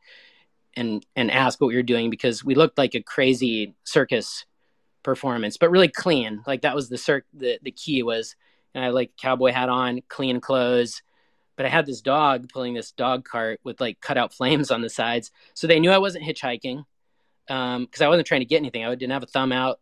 and 0.76 1.06
and 1.16 1.30
ask 1.30 1.62
what 1.62 1.68
we 1.68 1.76
were 1.76 1.84
doing 1.84 2.10
because 2.10 2.44
we 2.44 2.56
looked 2.56 2.78
like 2.78 2.96
a 2.96 3.04
crazy 3.04 3.76
circus 3.84 4.46
performance, 5.04 5.58
but 5.58 5.72
really 5.72 5.88
clean. 5.88 6.44
Like 6.48 6.62
that 6.62 6.76
was 6.76 6.90
the 6.90 6.98
cir- 6.98 7.26
the 7.34 7.60
the 7.62 7.72
key 7.72 8.04
was. 8.04 8.36
I 8.76 8.86
had 8.86 8.94
like 8.94 9.16
cowboy 9.18 9.52
hat 9.52 9.70
on, 9.70 10.02
clean 10.08 10.42
clothes, 10.42 11.04
but 11.56 11.68
I 11.68 11.70
had 11.70 11.86
this 11.86 12.02
dog 12.02 12.50
pulling 12.50 12.74
this 12.74 12.92
dog 12.92 13.24
cart 13.24 13.60
with 13.64 13.80
like 13.80 14.02
cutout 14.02 14.34
flames 14.34 14.72
on 14.72 14.82
the 14.82 14.90
sides, 14.90 15.32
so 15.54 15.68
they 15.68 15.80
knew 15.80 15.92
I 15.92 16.00
wasn't 16.00 16.26
hitchhiking 16.26 16.84
because 17.46 17.78
um, 17.78 17.88
I 18.02 18.08
wasn't 18.08 18.26
trying 18.26 18.42
to 18.42 18.46
get 18.46 18.58
anything. 18.58 18.84
I 18.84 18.96
didn't 18.96 19.12
have 19.12 19.22
a 19.22 19.28
thumb 19.28 19.52
out 19.52 19.80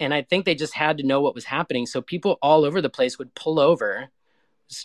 and 0.00 0.12
I 0.12 0.22
think 0.22 0.44
they 0.44 0.54
just 0.54 0.74
had 0.74 0.98
to 0.98 1.06
know 1.06 1.20
what 1.20 1.34
was 1.34 1.44
happening. 1.44 1.86
So 1.86 2.02
people 2.02 2.38
all 2.42 2.64
over 2.64 2.80
the 2.80 2.90
place 2.90 3.18
would 3.18 3.34
pull 3.34 3.60
over, 3.60 4.08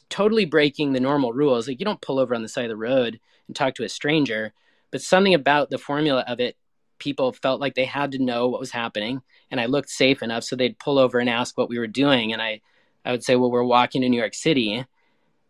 totally 0.10 0.46
breaking 0.46 0.94
the 0.94 1.00
normal 1.00 1.34
rules. 1.34 1.68
Like 1.68 1.80
you 1.80 1.86
don't 1.86 2.02
pull 2.02 2.20
over 2.20 2.36
on 2.36 2.44
the 2.44 2.50
side 2.50 2.66
of 2.66 2.70
the 2.70 2.76
road 2.76 3.20
and 3.48 3.56
talk 3.56 3.76
to 3.76 3.84
a 3.84 3.90
stranger, 3.90 4.54
but 4.92 5.02
something 5.02 5.34
about 5.34 5.70
the 5.70 5.78
formula 5.78 6.24
of 6.28 6.40
it, 6.40 6.58
people 7.00 7.32
felt 7.32 7.62
like 7.62 7.76
they 7.76 7.86
had 7.86 8.12
to 8.12 8.20
know 8.20 8.48
what 8.48 8.60
was 8.60 8.72
happening. 8.72 9.22
And 9.52 9.60
I 9.60 9.66
looked 9.66 9.90
safe 9.90 10.22
enough, 10.22 10.44
so 10.44 10.56
they'd 10.56 10.78
pull 10.80 11.00
over 11.00 11.20
and 11.20 11.30
ask 11.30 11.58
what 11.58 11.70
we 11.70 11.80
were 11.80 11.88
doing, 11.88 12.34
and 12.34 12.42
I, 12.42 12.62
I 13.04 13.12
would 13.12 13.24
say, 13.24 13.36
well, 13.36 13.52
we're 13.52 13.64
walking 13.64 14.02
to 14.02 14.10
New 14.10 14.20
York 14.20 14.34
City, 14.34 14.86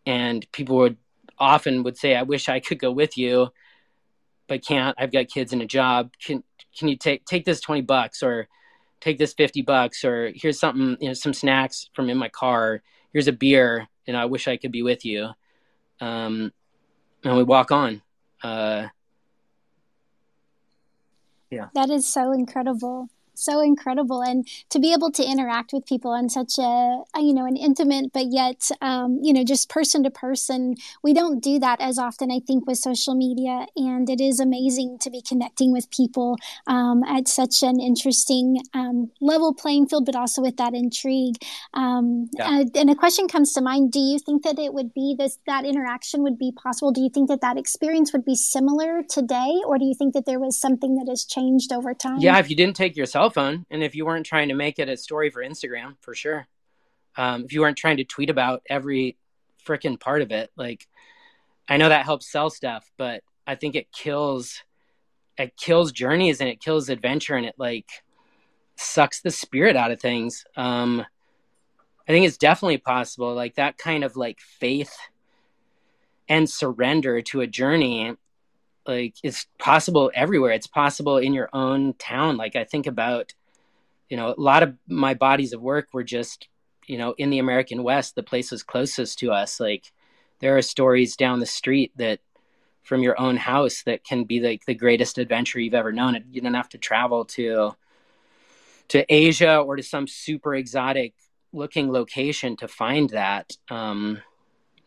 and 0.06 0.50
people 0.52 0.78
would 0.78 0.98
often 1.38 1.84
would 1.84 1.98
say, 1.98 2.16
I 2.16 2.24
wish 2.24 2.50
I 2.50 2.60
could 2.60 2.80
go 2.80 2.92
with 2.92 3.18
you, 3.18 3.50
but 4.48 4.66
can't. 4.66 4.96
I've 5.00 5.12
got 5.12 5.28
kids 5.28 5.54
and 5.54 5.62
a 5.62 5.66
job. 5.66 6.12
Can 6.24 6.44
can 6.78 6.88
you 6.88 6.96
take 6.96 7.26
take 7.26 7.46
this 7.46 7.60
twenty 7.60 7.82
bucks 7.82 8.24
or 8.24 8.48
take 9.02 9.18
this 9.18 9.34
50 9.34 9.62
bucks 9.62 10.04
or 10.04 10.32
here's 10.36 10.60
something 10.60 10.98
you 11.00 11.08
know 11.08 11.14
some 11.14 11.34
snacks 11.34 11.90
from 11.94 12.10
in 12.10 12.18
my 12.18 12.30
car 12.30 12.82
here's 13.14 13.28
a 13.28 13.34
beer 13.34 13.88
you 14.06 14.14
know 14.14 14.20
i 14.20 14.26
wish 14.26 14.48
i 14.48 14.58
could 14.58 14.72
be 14.72 14.84
with 14.84 15.06
you 15.06 15.30
um 16.02 16.52
and 17.24 17.38
we 17.38 17.44
walk 17.44 17.72
on 17.72 18.02
uh 18.44 18.88
yeah. 21.50 21.70
That 21.74 21.90
is 21.90 22.08
so 22.08 22.32
incredible 22.32 23.10
so 23.40 23.62
incredible. 23.62 24.22
And 24.22 24.48
to 24.70 24.80
be 24.80 24.94
able 24.94 25.12
to 25.12 25.24
interact 25.24 25.74
with 25.74 25.86
people 25.86 26.12
on 26.12 26.30
such 26.30 26.58
a, 26.58 27.04
a 27.16 27.22
you 27.22 27.34
know 27.34 27.46
an 27.46 27.56
intimate 27.56 28.12
but 28.14 28.26
yet 28.30 28.70
um, 28.82 29.20
you 29.22 29.34
know 29.34 29.44
just 29.44 29.70
person 29.70 30.04
to 30.04 30.10
person 30.10 30.76
we 31.04 31.14
don't 31.14 31.42
do 31.44 31.60
that 31.60 31.80
as 31.82 31.98
often 31.98 32.32
i 32.32 32.40
think 32.40 32.66
with 32.68 32.78
social 32.78 33.16
media. 33.16 33.68
And 33.76 34.10
it 34.10 34.22
is 34.22 34.40
amazing 34.40 35.00
to 35.00 35.10
be 35.10 35.22
connecting 35.22 35.72
with 35.72 35.90
people 35.92 36.38
um, 36.68 37.04
at 37.04 37.28
such 37.28 37.64
an 37.64 37.80
interesting 37.80 38.58
um, 38.74 39.12
level 39.22 39.54
playing 39.54 39.88
field 39.88 40.06
but 40.06 40.16
also 40.16 40.42
with 40.42 40.58
that 40.58 40.74
intrigue. 40.74 41.36
Um, 41.74 42.30
yeah. 42.34 42.62
uh, 42.62 42.66
and 42.76 42.90
a 42.90 42.96
question 42.96 43.28
comes 43.28 43.54
to 43.54 43.62
mind. 43.62 43.92
Do 43.92 44.00
you 44.00 44.20
think 44.20 44.44
that 44.44 44.60
it 44.60 44.74
would 44.74 44.94
be 44.94 45.16
this 45.18 45.38
that 45.46 45.66
interaction 45.66 46.24
would 46.24 46.38
be 46.38 46.52
possible? 46.52 46.92
Do 46.92 47.02
you 47.02 47.10
think 47.10 47.30
that 47.30 47.42
that 47.42 47.58
experience 47.58 48.12
would 48.14 48.26
be 48.26 48.36
similar 48.36 49.04
today? 49.04 49.54
Or 49.66 49.78
do 49.78 49.86
you 49.86 49.94
think 49.94 50.14
that 50.14 50.26
there 50.26 50.40
was 50.40 50.58
something 50.58 50.96
that 50.96 51.08
has 51.10 51.26
changed 51.26 51.72
over 51.72 51.94
time? 51.94 52.18
Yeah 52.20 52.40
if 52.40 52.50
you 52.50 52.56
didn't 52.56 52.76
take 52.76 52.96
yourself 52.96 53.20
cell 53.20 53.29
phone 53.30 53.66
and 53.70 53.84
if 53.84 53.96
you 53.96 54.06
weren't 54.06 54.26
trying 54.26 54.50
to 54.50 54.56
make 54.56 54.80
it 54.80 54.90
a 54.90 54.98
story 54.98 55.30
for 55.30 55.44
instagram 55.44 55.96
for 56.02 56.14
sure. 56.14 56.48
Um, 57.18 57.44
if 57.44 57.54
you 57.54 57.62
weren't 57.62 57.78
trying 57.78 57.98
to 57.98 58.04
tweet 58.04 58.30
about 58.30 58.62
every 58.70 59.18
freaking 59.66 60.00
part 60.00 60.22
of 60.22 60.32
it 60.32 60.52
like 60.56 60.88
i 61.68 61.78
know 61.78 61.90
that 61.90 62.06
helps 62.06 62.32
sell 62.32 62.50
stuff 62.50 62.90
but 62.98 63.24
i 63.46 63.56
think 63.56 63.76
it 63.76 63.92
kills 63.92 64.64
it 65.38 65.56
kills 65.58 65.92
journeys 65.92 66.42
and 66.42 66.50
it 66.50 66.62
kills 66.62 66.90
adventure 66.90 67.36
and 67.36 67.46
it 67.46 67.56
like 67.58 67.90
sucks 68.76 69.22
the 69.22 69.32
spirit 69.32 69.76
out 69.76 69.92
of 69.92 70.00
things. 70.00 70.46
Um 70.56 71.06
i 72.08 72.12
think 72.12 72.26
it's 72.26 72.38
definitely 72.38 72.78
possible 72.78 73.34
like 73.34 73.56
that 73.56 73.78
kind 73.78 74.04
of 74.04 74.16
like 74.16 74.40
faith 74.40 74.96
and 76.28 76.50
surrender 76.50 77.22
to 77.22 77.42
a 77.42 77.48
journey 77.48 78.16
like 78.88 79.16
it's 79.24 79.46
possible 79.58 80.12
everywhere. 80.14 80.52
It's 80.52 80.68
possible 80.68 81.18
in 81.18 81.34
your 81.34 81.50
own 81.54 81.94
town. 81.94 82.38
Like 82.38 82.56
i 82.56 82.64
think 82.64 82.88
about 82.88 83.34
you 84.10 84.18
know 84.18 84.34
a 84.36 84.42
lot 84.42 84.64
of 84.64 84.76
my 84.88 85.14
bodies 85.14 85.54
of 85.54 85.62
work 85.62 85.90
were 85.94 86.04
just 86.04 86.48
you 86.88 86.98
know 86.98 87.14
in 87.18 87.30
the 87.30 87.40
american 87.40 87.84
west 87.84 88.16
the 88.16 88.24
places 88.24 88.64
closest 88.64 89.20
to 89.20 89.32
us. 89.32 89.60
Like 89.60 89.92
there 90.40 90.58
are 90.58 90.62
stories 90.62 91.16
down 91.16 91.40
the 91.40 91.46
street 91.46 91.92
that 91.98 92.20
from 92.84 93.04
your 93.04 93.20
own 93.22 93.38
house 93.38 93.84
that 93.84 94.04
can 94.04 94.24
be 94.24 94.40
like 94.40 94.66
the 94.66 94.74
greatest 94.74 95.20
adventure 95.20 95.60
you've 95.60 95.76
ever 95.76 95.92
known. 95.92 96.24
You 96.32 96.42
don't 96.42 96.54
have 96.56 96.70
to 96.70 96.78
travel 96.78 97.26
to 97.26 97.76
to 98.88 99.06
asia 99.14 99.58
or 99.58 99.76
to 99.76 99.84
some 99.84 100.08
super 100.08 100.56
exotic 100.56 101.14
looking 101.54 101.92
location 101.92 102.56
to 102.58 102.68
find 102.68 103.10
that. 103.12 103.52
Um 103.70 104.22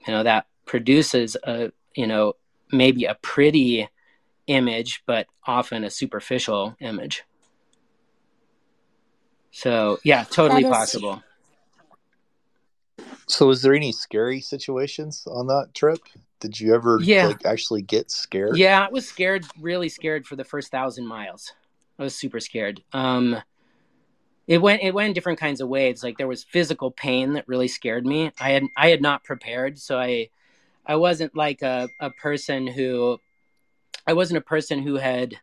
you 0.07 0.13
know 0.13 0.23
that 0.25 0.47
produces 0.67 1.37
a 1.45 1.71
you 1.95 2.07
know 2.07 2.35
maybe 2.73 3.05
a 3.05 3.15
pretty 3.17 3.89
image, 4.47 5.03
but 5.07 5.27
often 5.47 5.85
a 5.85 5.91
superficial 5.91 6.77
image. 6.81 7.25
So 9.51 9.99
yeah, 10.03 10.25
totally 10.25 10.65
possible. 10.65 11.23
So, 13.27 13.47
was 13.47 13.63
there 13.63 13.75
any 13.75 13.93
scary 13.93 14.41
situations 14.41 15.27
on 15.27 15.47
that 15.47 15.71
trip? 15.75 16.01
Did 16.41 16.59
you 16.59 16.75
ever 16.75 16.99
yeah. 17.01 17.29
like 17.29 17.47
actually 17.47 17.83
get 17.83 18.11
scared? 18.11 18.57
Yeah, 18.57 18.87
I 18.87 18.91
was 18.91 19.09
scared, 19.09 19.47
really 19.61 19.89
scared 19.89 20.27
for 20.27 20.35
the 20.37 20.45
first 20.45 20.71
thousand 20.71 21.07
miles. 21.07 21.53
I 21.99 22.03
was 22.03 22.15
super 22.15 22.41
scared. 22.41 22.83
Um, 22.93 23.41
it 24.49 24.59
went 24.59 24.83
it 24.83 24.93
went 24.93 25.09
in 25.09 25.15
different 25.15 25.39
kinds 25.39 25.61
of 25.61 25.69
waves. 25.69 26.03
Like 26.03 26.19
there 26.19 26.27
was 26.27 26.43
physical 26.43 26.91
pain 26.91 27.35
that 27.35 27.47
really 27.47 27.69
scared 27.69 28.05
me. 28.05 28.33
I 28.41 28.51
had 28.51 28.65
I 28.77 28.89
had 28.89 29.01
not 29.01 29.23
prepared, 29.23 29.79
so 29.79 29.99
I 29.99 30.31
I 30.85 30.97
wasn't 30.97 31.37
like 31.37 31.63
a, 31.63 31.89
a 32.01 32.11
person 32.11 32.67
who 32.67 33.19
I 34.07 34.15
wasn't 34.15 34.39
a 34.39 34.43
person 34.43 34.83
who 34.83 34.97
had 34.97 35.37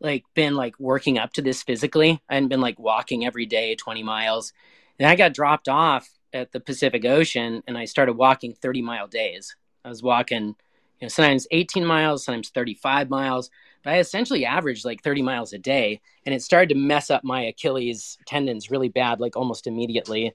like 0.00 0.24
been 0.34 0.54
like 0.56 0.78
working 0.80 1.18
up 1.18 1.32
to 1.34 1.42
this 1.42 1.62
physically. 1.62 2.22
I 2.28 2.34
hadn't 2.34 2.48
been 2.48 2.60
like 2.60 2.78
walking 2.78 3.24
every 3.24 3.46
day 3.46 3.74
20 3.74 4.02
miles. 4.02 4.52
And 4.98 5.08
I 5.08 5.16
got 5.16 5.34
dropped 5.34 5.68
off 5.68 6.08
at 6.32 6.52
the 6.52 6.60
Pacific 6.60 7.04
Ocean 7.04 7.62
and 7.66 7.76
I 7.78 7.84
started 7.84 8.14
walking 8.14 8.54
30 8.54 8.82
mile 8.82 9.06
days. 9.06 9.54
I 9.84 9.88
was 9.88 10.02
walking, 10.02 10.46
you 10.46 10.54
know, 11.02 11.08
sometimes 11.08 11.46
18 11.50 11.84
miles, 11.84 12.24
sometimes 12.24 12.50
35 12.50 13.10
miles, 13.10 13.50
but 13.84 13.92
I 13.92 13.98
essentially 13.98 14.44
averaged 14.44 14.84
like 14.84 15.02
30 15.02 15.22
miles 15.22 15.52
a 15.52 15.58
day. 15.58 16.00
And 16.24 16.34
it 16.34 16.42
started 16.42 16.70
to 16.70 16.74
mess 16.74 17.10
up 17.10 17.24
my 17.24 17.42
Achilles 17.42 18.18
tendons 18.26 18.70
really 18.70 18.88
bad, 18.88 19.20
like 19.20 19.36
almost 19.36 19.66
immediately. 19.66 20.34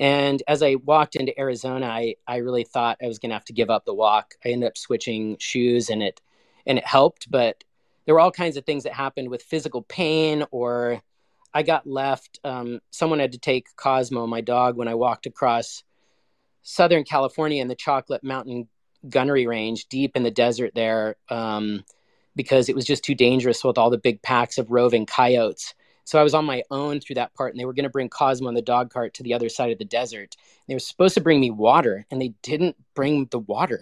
And 0.00 0.42
as 0.46 0.62
I 0.62 0.76
walked 0.76 1.16
into 1.16 1.38
Arizona, 1.38 1.86
I, 1.86 2.16
I 2.26 2.36
really 2.36 2.64
thought 2.64 2.98
I 3.02 3.06
was 3.06 3.18
going 3.18 3.30
to 3.30 3.36
have 3.36 3.44
to 3.46 3.52
give 3.52 3.70
up 3.70 3.84
the 3.84 3.94
walk. 3.94 4.34
I 4.44 4.50
ended 4.50 4.68
up 4.68 4.78
switching 4.78 5.36
shoes 5.38 5.90
and 5.90 6.02
it, 6.02 6.20
and 6.66 6.78
it 6.78 6.86
helped, 6.86 7.30
but 7.30 7.64
there 8.04 8.14
were 8.14 8.20
all 8.20 8.30
kinds 8.30 8.56
of 8.56 8.64
things 8.64 8.84
that 8.84 8.92
happened 8.92 9.28
with 9.28 9.42
physical 9.42 9.82
pain 9.82 10.44
or 10.50 11.02
I 11.52 11.62
got 11.62 11.86
left. 11.86 12.38
Um, 12.44 12.80
someone 12.90 13.18
had 13.18 13.32
to 13.32 13.38
take 13.38 13.74
Cosmo, 13.76 14.26
my 14.26 14.40
dog, 14.40 14.76
when 14.76 14.88
I 14.88 14.94
walked 14.94 15.26
across 15.26 15.82
Southern 16.62 17.04
California 17.04 17.60
in 17.60 17.68
the 17.68 17.74
Chocolate 17.74 18.22
Mountain 18.22 18.68
Gunnery 19.08 19.46
Range, 19.46 19.84
deep 19.88 20.16
in 20.16 20.22
the 20.22 20.30
desert 20.30 20.72
there, 20.74 21.16
um, 21.28 21.84
because 22.36 22.68
it 22.68 22.76
was 22.76 22.84
just 22.84 23.02
too 23.02 23.14
dangerous 23.14 23.64
with 23.64 23.78
all 23.78 23.90
the 23.90 23.98
big 23.98 24.22
packs 24.22 24.58
of 24.58 24.70
roving 24.70 25.06
coyotes. 25.06 25.74
So 26.08 26.18
I 26.18 26.22
was 26.22 26.32
on 26.32 26.46
my 26.46 26.62
own 26.70 27.00
through 27.00 27.16
that 27.16 27.34
part, 27.34 27.52
and 27.52 27.60
they 27.60 27.66
were 27.66 27.74
going 27.74 27.82
to 27.84 27.90
bring 27.90 28.08
Cosmo 28.08 28.48
in 28.48 28.54
the 28.54 28.62
dog 28.62 28.90
cart 28.90 29.12
to 29.14 29.22
the 29.22 29.34
other 29.34 29.50
side 29.50 29.72
of 29.72 29.78
the 29.78 29.84
desert. 29.84 30.36
They 30.66 30.74
were 30.74 30.80
supposed 30.80 31.12
to 31.16 31.20
bring 31.20 31.38
me 31.38 31.50
water, 31.50 32.06
and 32.10 32.18
they 32.18 32.32
didn't 32.40 32.76
bring 32.94 33.26
the 33.30 33.40
water. 33.40 33.80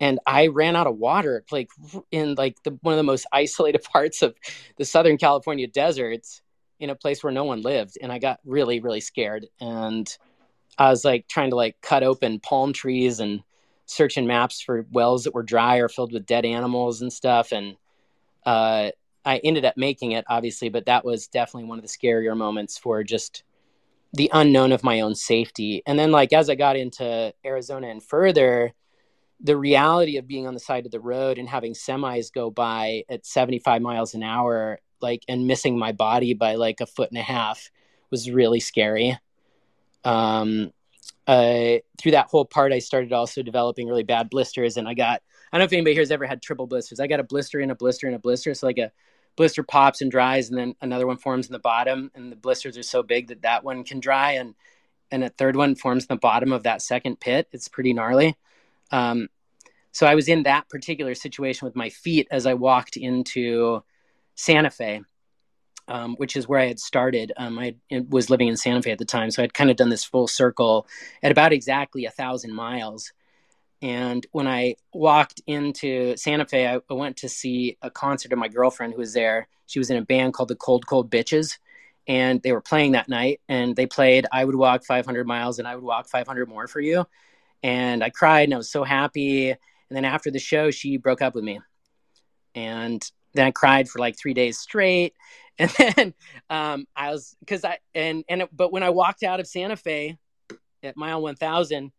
And 0.00 0.18
I 0.26 0.48
ran 0.48 0.74
out 0.74 0.88
of 0.88 0.96
water, 0.96 1.44
like 1.52 1.68
in 2.10 2.34
like 2.34 2.60
the 2.64 2.76
one 2.82 2.94
of 2.94 2.96
the 2.96 3.04
most 3.04 3.26
isolated 3.32 3.84
parts 3.84 4.22
of 4.22 4.34
the 4.76 4.84
Southern 4.84 5.18
California 5.18 5.68
deserts 5.68 6.42
in 6.80 6.90
a 6.90 6.96
place 6.96 7.22
where 7.22 7.32
no 7.32 7.44
one 7.44 7.62
lived 7.62 7.96
and 8.02 8.12
i 8.12 8.18
got 8.18 8.40
really 8.44 8.80
really 8.80 9.00
scared 9.00 9.46
and 9.60 10.18
i 10.78 10.90
was 10.90 11.04
like 11.04 11.26
trying 11.28 11.50
to 11.50 11.56
like 11.56 11.80
cut 11.80 12.02
open 12.02 12.38
palm 12.40 12.72
trees 12.72 13.20
and 13.20 13.42
searching 13.86 14.26
maps 14.26 14.60
for 14.60 14.84
wells 14.90 15.24
that 15.24 15.34
were 15.34 15.42
dry 15.42 15.76
or 15.76 15.88
filled 15.88 16.12
with 16.12 16.26
dead 16.26 16.44
animals 16.44 17.00
and 17.00 17.12
stuff 17.12 17.52
and 17.52 17.76
uh, 18.44 18.90
i 19.26 19.38
ended 19.38 19.64
up 19.64 19.76
making 19.76 20.12
it 20.12 20.24
obviously 20.28 20.68
but 20.68 20.86
that 20.86 21.04
was 21.04 21.26
definitely 21.26 21.68
one 21.68 21.78
of 21.78 21.84
the 21.84 21.88
scarier 21.88 22.36
moments 22.36 22.78
for 22.78 23.02
just 23.02 23.42
the 24.14 24.30
unknown 24.32 24.72
of 24.72 24.82
my 24.82 25.00
own 25.00 25.14
safety 25.14 25.82
and 25.86 25.98
then 25.98 26.10
like 26.10 26.32
as 26.32 26.48
i 26.48 26.54
got 26.54 26.76
into 26.76 27.32
arizona 27.44 27.88
and 27.88 28.02
further 28.02 28.72
the 29.40 29.56
reality 29.56 30.16
of 30.16 30.26
being 30.26 30.46
on 30.46 30.54
the 30.54 30.60
side 30.60 30.86
of 30.86 30.92
the 30.92 31.00
road 31.00 31.36
and 31.36 31.48
having 31.48 31.74
semis 31.74 32.32
go 32.32 32.50
by 32.50 33.04
at 33.10 33.26
75 33.26 33.82
miles 33.82 34.14
an 34.14 34.22
hour 34.22 34.78
like 35.00 35.24
and 35.28 35.46
missing 35.46 35.78
my 35.78 35.92
body 35.92 36.34
by 36.34 36.54
like 36.54 36.80
a 36.80 36.86
foot 36.86 37.10
and 37.10 37.18
a 37.18 37.22
half 37.22 37.70
was 38.10 38.30
really 38.30 38.60
scary. 38.60 39.18
Um, 40.04 40.72
uh, 41.26 41.78
through 41.98 42.12
that 42.12 42.28
whole 42.28 42.44
part, 42.44 42.72
I 42.72 42.78
started 42.78 43.12
also 43.12 43.42
developing 43.42 43.88
really 43.88 44.04
bad 44.04 44.30
blisters, 44.30 44.76
and 44.76 44.88
I 44.88 44.94
got 44.94 45.22
I 45.52 45.58
don't 45.58 45.60
know 45.60 45.64
if 45.64 45.72
anybody 45.72 45.94
here 45.94 46.02
has 46.02 46.10
ever 46.10 46.26
had 46.26 46.42
triple 46.42 46.66
blisters. 46.66 47.00
I 47.00 47.06
got 47.06 47.20
a 47.20 47.24
blister 47.24 47.60
and 47.60 47.70
a 47.70 47.74
blister 47.74 48.06
and 48.06 48.16
a 48.16 48.18
blister. 48.18 48.54
So 48.54 48.66
like 48.66 48.78
a 48.78 48.92
blister 49.36 49.62
pops 49.62 50.00
and 50.00 50.10
dries, 50.10 50.48
and 50.48 50.58
then 50.58 50.74
another 50.80 51.06
one 51.06 51.18
forms 51.18 51.46
in 51.46 51.52
the 51.52 51.58
bottom, 51.58 52.10
and 52.14 52.32
the 52.32 52.36
blisters 52.36 52.76
are 52.76 52.82
so 52.82 53.02
big 53.02 53.28
that 53.28 53.42
that 53.42 53.64
one 53.64 53.84
can 53.84 54.00
dry, 54.00 54.32
and 54.32 54.54
and 55.10 55.22
a 55.22 55.28
third 55.28 55.56
one 55.56 55.74
forms 55.74 56.04
in 56.04 56.08
the 56.14 56.18
bottom 56.18 56.52
of 56.52 56.64
that 56.64 56.82
second 56.82 57.20
pit. 57.20 57.48
It's 57.52 57.68
pretty 57.68 57.92
gnarly. 57.92 58.36
Um, 58.90 59.28
so 59.92 60.06
I 60.06 60.14
was 60.14 60.28
in 60.28 60.42
that 60.42 60.68
particular 60.68 61.14
situation 61.14 61.64
with 61.64 61.76
my 61.76 61.90
feet 61.90 62.28
as 62.30 62.44
I 62.44 62.54
walked 62.54 62.96
into 62.96 63.82
Santa 64.34 64.70
Fe, 64.70 65.02
um, 65.88 66.16
which 66.16 66.36
is 66.36 66.46
where 66.46 66.60
I 66.60 66.66
had 66.66 66.80
started. 66.80 67.32
Um, 67.36 67.58
I 67.58 67.76
was 68.08 68.28
living 68.28 68.48
in 68.48 68.56
Santa 68.56 68.82
Fe 68.82 68.90
at 68.90 68.98
the 68.98 69.04
time, 69.04 69.30
so 69.30 69.42
I'd 69.42 69.54
kind 69.54 69.70
of 69.70 69.76
done 69.76 69.88
this 69.88 70.04
full 70.04 70.26
circle 70.26 70.86
at 71.22 71.32
about 71.32 71.52
exactly 71.52 72.04
a 72.04 72.10
thousand 72.10 72.52
miles. 72.52 73.12
And 73.82 74.26
when 74.32 74.46
I 74.46 74.76
walked 74.92 75.42
into 75.46 76.16
Santa 76.16 76.46
Fe, 76.46 76.66
I, 76.66 76.80
I 76.88 76.94
went 76.94 77.18
to 77.18 77.28
see 77.28 77.76
a 77.82 77.90
concert 77.90 78.32
of 78.32 78.38
my 78.38 78.48
girlfriend 78.48 78.94
who 78.94 79.00
was 79.00 79.12
there. 79.12 79.48
She 79.66 79.78
was 79.78 79.90
in 79.90 79.96
a 79.96 80.02
band 80.02 80.32
called 80.32 80.48
the 80.48 80.56
Cold 80.56 80.86
Cold 80.86 81.10
Bitches, 81.10 81.58
and 82.08 82.40
they 82.42 82.52
were 82.52 82.60
playing 82.60 82.92
that 82.92 83.08
night. 83.08 83.40
And 83.48 83.76
they 83.76 83.86
played 83.86 84.26
"I 84.32 84.44
Would 84.44 84.54
Walk 84.54 84.84
500 84.84 85.26
Miles" 85.26 85.58
and 85.58 85.68
"I 85.68 85.74
Would 85.74 85.84
Walk 85.84 86.08
500 86.08 86.48
More 86.48 86.66
for 86.66 86.80
You." 86.80 87.06
And 87.62 88.02
I 88.02 88.10
cried, 88.10 88.44
and 88.44 88.54
I 88.54 88.58
was 88.58 88.70
so 88.70 88.84
happy. 88.84 89.50
And 89.50 89.58
then 89.90 90.04
after 90.04 90.30
the 90.30 90.38
show, 90.38 90.70
she 90.70 90.96
broke 90.96 91.20
up 91.20 91.34
with 91.34 91.44
me, 91.44 91.60
and 92.54 93.02
then 93.34 93.46
I 93.46 93.50
cried 93.50 93.88
for 93.88 93.98
like 93.98 94.18
three 94.18 94.34
days 94.34 94.58
straight. 94.58 95.14
And 95.58 95.70
then 95.70 96.14
um, 96.50 96.86
I 96.94 97.12
was 97.12 97.34
because 97.40 97.64
I 97.64 97.78
and 97.94 98.24
and 98.28 98.46
but 98.52 98.72
when 98.72 98.82
I 98.82 98.90
walked 98.90 99.22
out 99.22 99.40
of 99.40 99.46
Santa 99.46 99.74
Fe 99.74 100.18
at 100.82 100.98
mile 100.98 101.22
one 101.22 101.34
thousand 101.34 101.92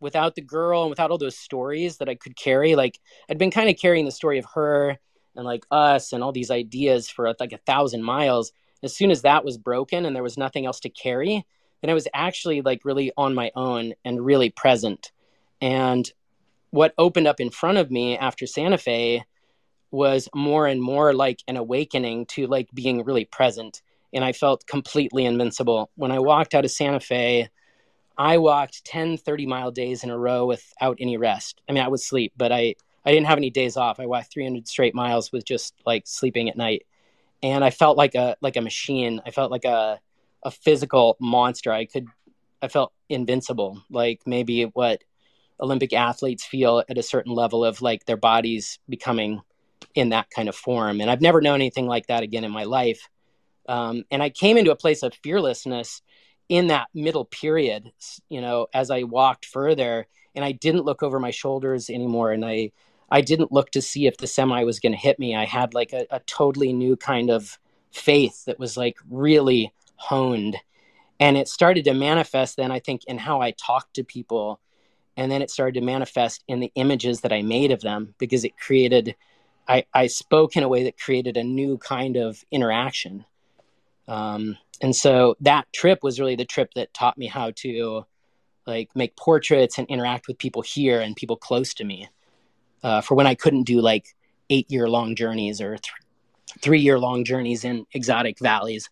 without 0.00 0.34
the 0.34 0.42
girl 0.42 0.82
and 0.82 0.90
without 0.90 1.10
all 1.10 1.18
those 1.18 1.38
stories 1.38 1.98
that 1.98 2.08
I 2.08 2.14
could 2.14 2.36
carry, 2.36 2.74
like 2.74 2.98
I'd 3.28 3.38
been 3.38 3.50
kind 3.50 3.68
of 3.68 3.76
carrying 3.76 4.04
the 4.04 4.10
story 4.10 4.38
of 4.38 4.46
her 4.54 4.98
and 5.36 5.44
like 5.44 5.64
us 5.70 6.12
and 6.12 6.22
all 6.22 6.32
these 6.32 6.50
ideas 6.50 7.08
for 7.08 7.34
like 7.40 7.52
a 7.52 7.58
thousand 7.58 8.02
miles. 8.02 8.52
As 8.82 8.96
soon 8.96 9.10
as 9.10 9.22
that 9.22 9.44
was 9.44 9.56
broken 9.56 10.04
and 10.04 10.14
there 10.14 10.22
was 10.22 10.36
nothing 10.36 10.66
else 10.66 10.80
to 10.80 10.90
carry, 10.90 11.46
then 11.80 11.90
I 11.90 11.94
was 11.94 12.08
actually 12.14 12.60
like 12.60 12.84
really 12.84 13.12
on 13.16 13.34
my 13.34 13.50
own 13.56 13.94
and 14.04 14.24
really 14.24 14.50
present. 14.50 15.12
And 15.60 16.10
what 16.70 16.94
opened 16.98 17.26
up 17.26 17.40
in 17.40 17.50
front 17.50 17.78
of 17.78 17.90
me 17.90 18.18
after 18.18 18.46
Santa 18.46 18.78
Fe 18.78 19.24
was 19.94 20.28
more 20.34 20.66
and 20.66 20.82
more 20.82 21.14
like 21.14 21.40
an 21.46 21.56
awakening 21.56 22.26
to 22.26 22.48
like 22.48 22.68
being 22.74 23.04
really 23.04 23.24
present 23.24 23.80
and 24.12 24.24
i 24.24 24.32
felt 24.32 24.66
completely 24.66 25.24
invincible 25.24 25.88
when 25.94 26.10
i 26.10 26.18
walked 26.18 26.52
out 26.52 26.64
of 26.64 26.70
santa 26.70 26.98
fe 26.98 27.48
i 28.16 28.38
walked 28.38 28.84
10 28.84 29.16
30 29.16 29.46
mile 29.46 29.70
days 29.70 30.04
in 30.04 30.10
a 30.10 30.18
row 30.18 30.46
without 30.46 30.96
any 31.00 31.16
rest. 31.16 31.60
I 31.68 31.72
mean 31.72 31.82
i 31.82 31.88
would 31.88 32.00
sleep 32.00 32.32
but 32.36 32.52
i 32.52 32.74
i 33.04 33.12
didn't 33.12 33.26
have 33.26 33.38
any 33.38 33.50
days 33.50 33.76
off. 33.76 34.00
I 34.00 34.06
walked 34.06 34.32
300 34.32 34.68
straight 34.68 34.94
miles 34.94 35.32
with 35.32 35.44
just 35.44 35.74
like 35.86 36.06
sleeping 36.06 36.48
at 36.48 36.56
night. 36.56 36.86
And 37.42 37.64
i 37.64 37.70
felt 37.70 37.96
like 37.96 38.14
a 38.14 38.36
like 38.40 38.56
a 38.56 38.60
machine. 38.60 39.20
I 39.26 39.30
felt 39.30 39.50
like 39.50 39.64
a 39.64 40.00
a 40.42 40.50
physical 40.50 41.16
monster. 41.20 41.72
I 41.72 41.86
could 41.86 42.06
i 42.62 42.68
felt 42.68 42.92
invincible. 43.08 43.82
Like 43.90 44.20
maybe 44.26 44.64
what 44.64 45.02
olympic 45.60 45.92
athletes 45.92 46.44
feel 46.44 46.82
at 46.88 46.98
a 46.98 47.02
certain 47.02 47.32
level 47.32 47.64
of 47.64 47.80
like 47.80 48.04
their 48.06 48.16
bodies 48.16 48.80
becoming 48.88 49.40
in 49.94 50.10
that 50.10 50.30
kind 50.30 50.48
of 50.48 50.56
form. 50.56 51.00
And 51.00 51.10
I've 51.10 51.20
never 51.20 51.40
known 51.40 51.56
anything 51.56 51.86
like 51.86 52.08
that 52.08 52.22
again 52.22 52.44
in 52.44 52.50
my 52.50 52.64
life. 52.64 53.08
Um, 53.68 54.04
and 54.10 54.22
I 54.22 54.30
came 54.30 54.56
into 54.56 54.72
a 54.72 54.76
place 54.76 55.02
of 55.02 55.14
fearlessness 55.22 56.02
in 56.48 56.68
that 56.68 56.88
middle 56.94 57.24
period, 57.24 57.92
you 58.28 58.40
know, 58.40 58.66
as 58.74 58.90
I 58.90 59.04
walked 59.04 59.46
further 59.46 60.06
and 60.34 60.44
I 60.44 60.52
didn't 60.52 60.84
look 60.84 61.02
over 61.02 61.18
my 61.18 61.30
shoulders 61.30 61.88
anymore. 61.88 62.32
And 62.32 62.44
I, 62.44 62.72
I 63.10 63.20
didn't 63.20 63.52
look 63.52 63.70
to 63.70 63.82
see 63.82 64.06
if 64.06 64.16
the 64.16 64.26
semi 64.26 64.62
was 64.64 64.80
going 64.80 64.92
to 64.92 64.98
hit 64.98 65.18
me. 65.18 65.34
I 65.34 65.44
had 65.44 65.74
like 65.74 65.92
a, 65.92 66.06
a 66.10 66.20
totally 66.20 66.72
new 66.72 66.96
kind 66.96 67.30
of 67.30 67.58
faith 67.92 68.44
that 68.44 68.58
was 68.58 68.76
like 68.76 68.98
really 69.08 69.72
honed. 69.96 70.56
And 71.20 71.36
it 71.36 71.48
started 71.48 71.84
to 71.84 71.94
manifest 71.94 72.56
then, 72.56 72.72
I 72.72 72.80
think, 72.80 73.02
in 73.06 73.18
how 73.18 73.40
I 73.40 73.52
talked 73.52 73.94
to 73.94 74.04
people. 74.04 74.60
And 75.16 75.30
then 75.30 75.42
it 75.42 75.50
started 75.50 75.78
to 75.78 75.86
manifest 75.86 76.42
in 76.48 76.60
the 76.60 76.72
images 76.74 77.20
that 77.20 77.32
I 77.32 77.42
made 77.42 77.70
of 77.70 77.80
them 77.80 78.14
because 78.18 78.44
it 78.44 78.58
created 78.58 79.14
I, 79.66 79.84
I 79.92 80.06
spoke 80.08 80.56
in 80.56 80.62
a 80.62 80.68
way 80.68 80.84
that 80.84 80.98
created 80.98 81.36
a 81.36 81.44
new 81.44 81.78
kind 81.78 82.16
of 82.16 82.44
interaction. 82.50 83.24
Um, 84.06 84.58
and 84.80 84.94
so 84.94 85.36
that 85.40 85.66
trip 85.72 86.00
was 86.02 86.20
really 86.20 86.36
the 86.36 86.44
trip 86.44 86.72
that 86.74 86.94
taught 86.94 87.18
me 87.18 87.26
how 87.26 87.52
to 87.56 88.04
like 88.66 88.90
make 88.94 89.16
portraits 89.16 89.78
and 89.78 89.86
interact 89.88 90.26
with 90.26 90.38
people 90.38 90.62
here 90.62 91.00
and 91.00 91.16
people 91.16 91.36
close 91.36 91.74
to 91.74 91.84
me 91.84 92.08
uh, 92.82 93.00
for 93.00 93.14
when 93.14 93.26
I 93.26 93.34
couldn't 93.34 93.64
do 93.64 93.80
like 93.80 94.14
eight 94.50 94.70
year 94.70 94.88
long 94.88 95.16
journeys 95.16 95.60
or 95.60 95.76
th- 95.76 95.92
three 96.60 96.80
year 96.80 96.98
long 96.98 97.24
journeys 97.24 97.64
in 97.64 97.86
exotic 97.92 98.38
valleys. 98.38 98.90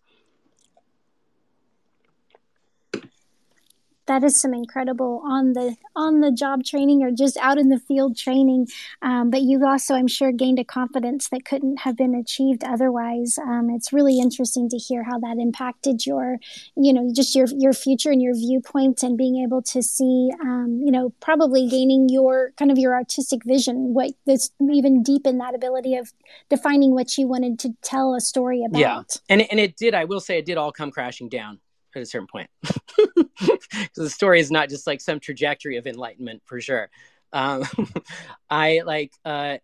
That 4.07 4.23
is 4.23 4.39
some 4.39 4.53
incredible 4.53 5.21
on 5.25 5.53
the 5.53 5.75
on 5.95 6.21
the 6.21 6.31
job 6.31 6.63
training 6.63 7.03
or 7.03 7.11
just 7.11 7.37
out 7.37 7.57
in 7.57 7.69
the 7.69 7.79
field 7.79 8.17
training. 8.17 8.67
Um, 9.01 9.29
but 9.29 9.41
you 9.41 9.65
also, 9.65 9.93
I'm 9.93 10.07
sure, 10.07 10.31
gained 10.31 10.59
a 10.59 10.63
confidence 10.63 11.29
that 11.29 11.45
couldn't 11.45 11.81
have 11.81 11.95
been 11.95 12.15
achieved 12.15 12.63
otherwise. 12.63 13.37
Um, 13.37 13.69
it's 13.69 13.93
really 13.93 14.19
interesting 14.19 14.69
to 14.69 14.77
hear 14.77 15.03
how 15.03 15.19
that 15.19 15.37
impacted 15.39 16.05
your, 16.05 16.39
you 16.75 16.93
know, 16.93 17.11
just 17.13 17.35
your 17.35 17.47
your 17.57 17.73
future 17.73 18.11
and 18.11 18.21
your 18.21 18.35
viewpoint 18.35 19.03
and 19.03 19.17
being 19.17 19.43
able 19.43 19.61
to 19.61 19.81
see, 19.81 20.31
um, 20.41 20.81
you 20.83 20.91
know, 20.91 21.13
probably 21.19 21.67
gaining 21.67 22.09
your 22.09 22.51
kind 22.57 22.71
of 22.71 22.77
your 22.77 22.93
artistic 22.93 23.43
vision, 23.45 23.93
what 23.93 24.11
this 24.25 24.49
even 24.71 25.03
deepen 25.03 25.37
that 25.37 25.55
ability 25.55 25.95
of 25.95 26.11
defining 26.49 26.93
what 26.93 27.17
you 27.17 27.27
wanted 27.27 27.59
to 27.59 27.69
tell 27.83 28.15
a 28.15 28.21
story 28.21 28.63
about. 28.65 28.79
Yeah, 28.79 29.01
and 29.29 29.41
and 29.49 29.59
it 29.59 29.77
did. 29.77 29.93
I 29.93 30.05
will 30.05 30.19
say 30.19 30.37
it 30.37 30.45
did 30.45 30.57
all 30.57 30.71
come 30.71 30.91
crashing 30.91 31.29
down 31.29 31.59
at 31.95 32.03
a 32.03 32.05
certain 32.05 32.27
point. 32.27 32.49
The 33.95 34.09
story 34.09 34.39
is 34.39 34.51
not 34.51 34.69
just 34.69 34.87
like 34.87 35.01
some 35.01 35.19
trajectory 35.19 35.77
of 35.77 35.87
enlightenment 35.87 36.41
for 36.45 36.59
sure. 36.59 36.89
Um, 37.31 37.63
I 38.49 38.81
like 38.85 39.13
uh, 39.25 39.57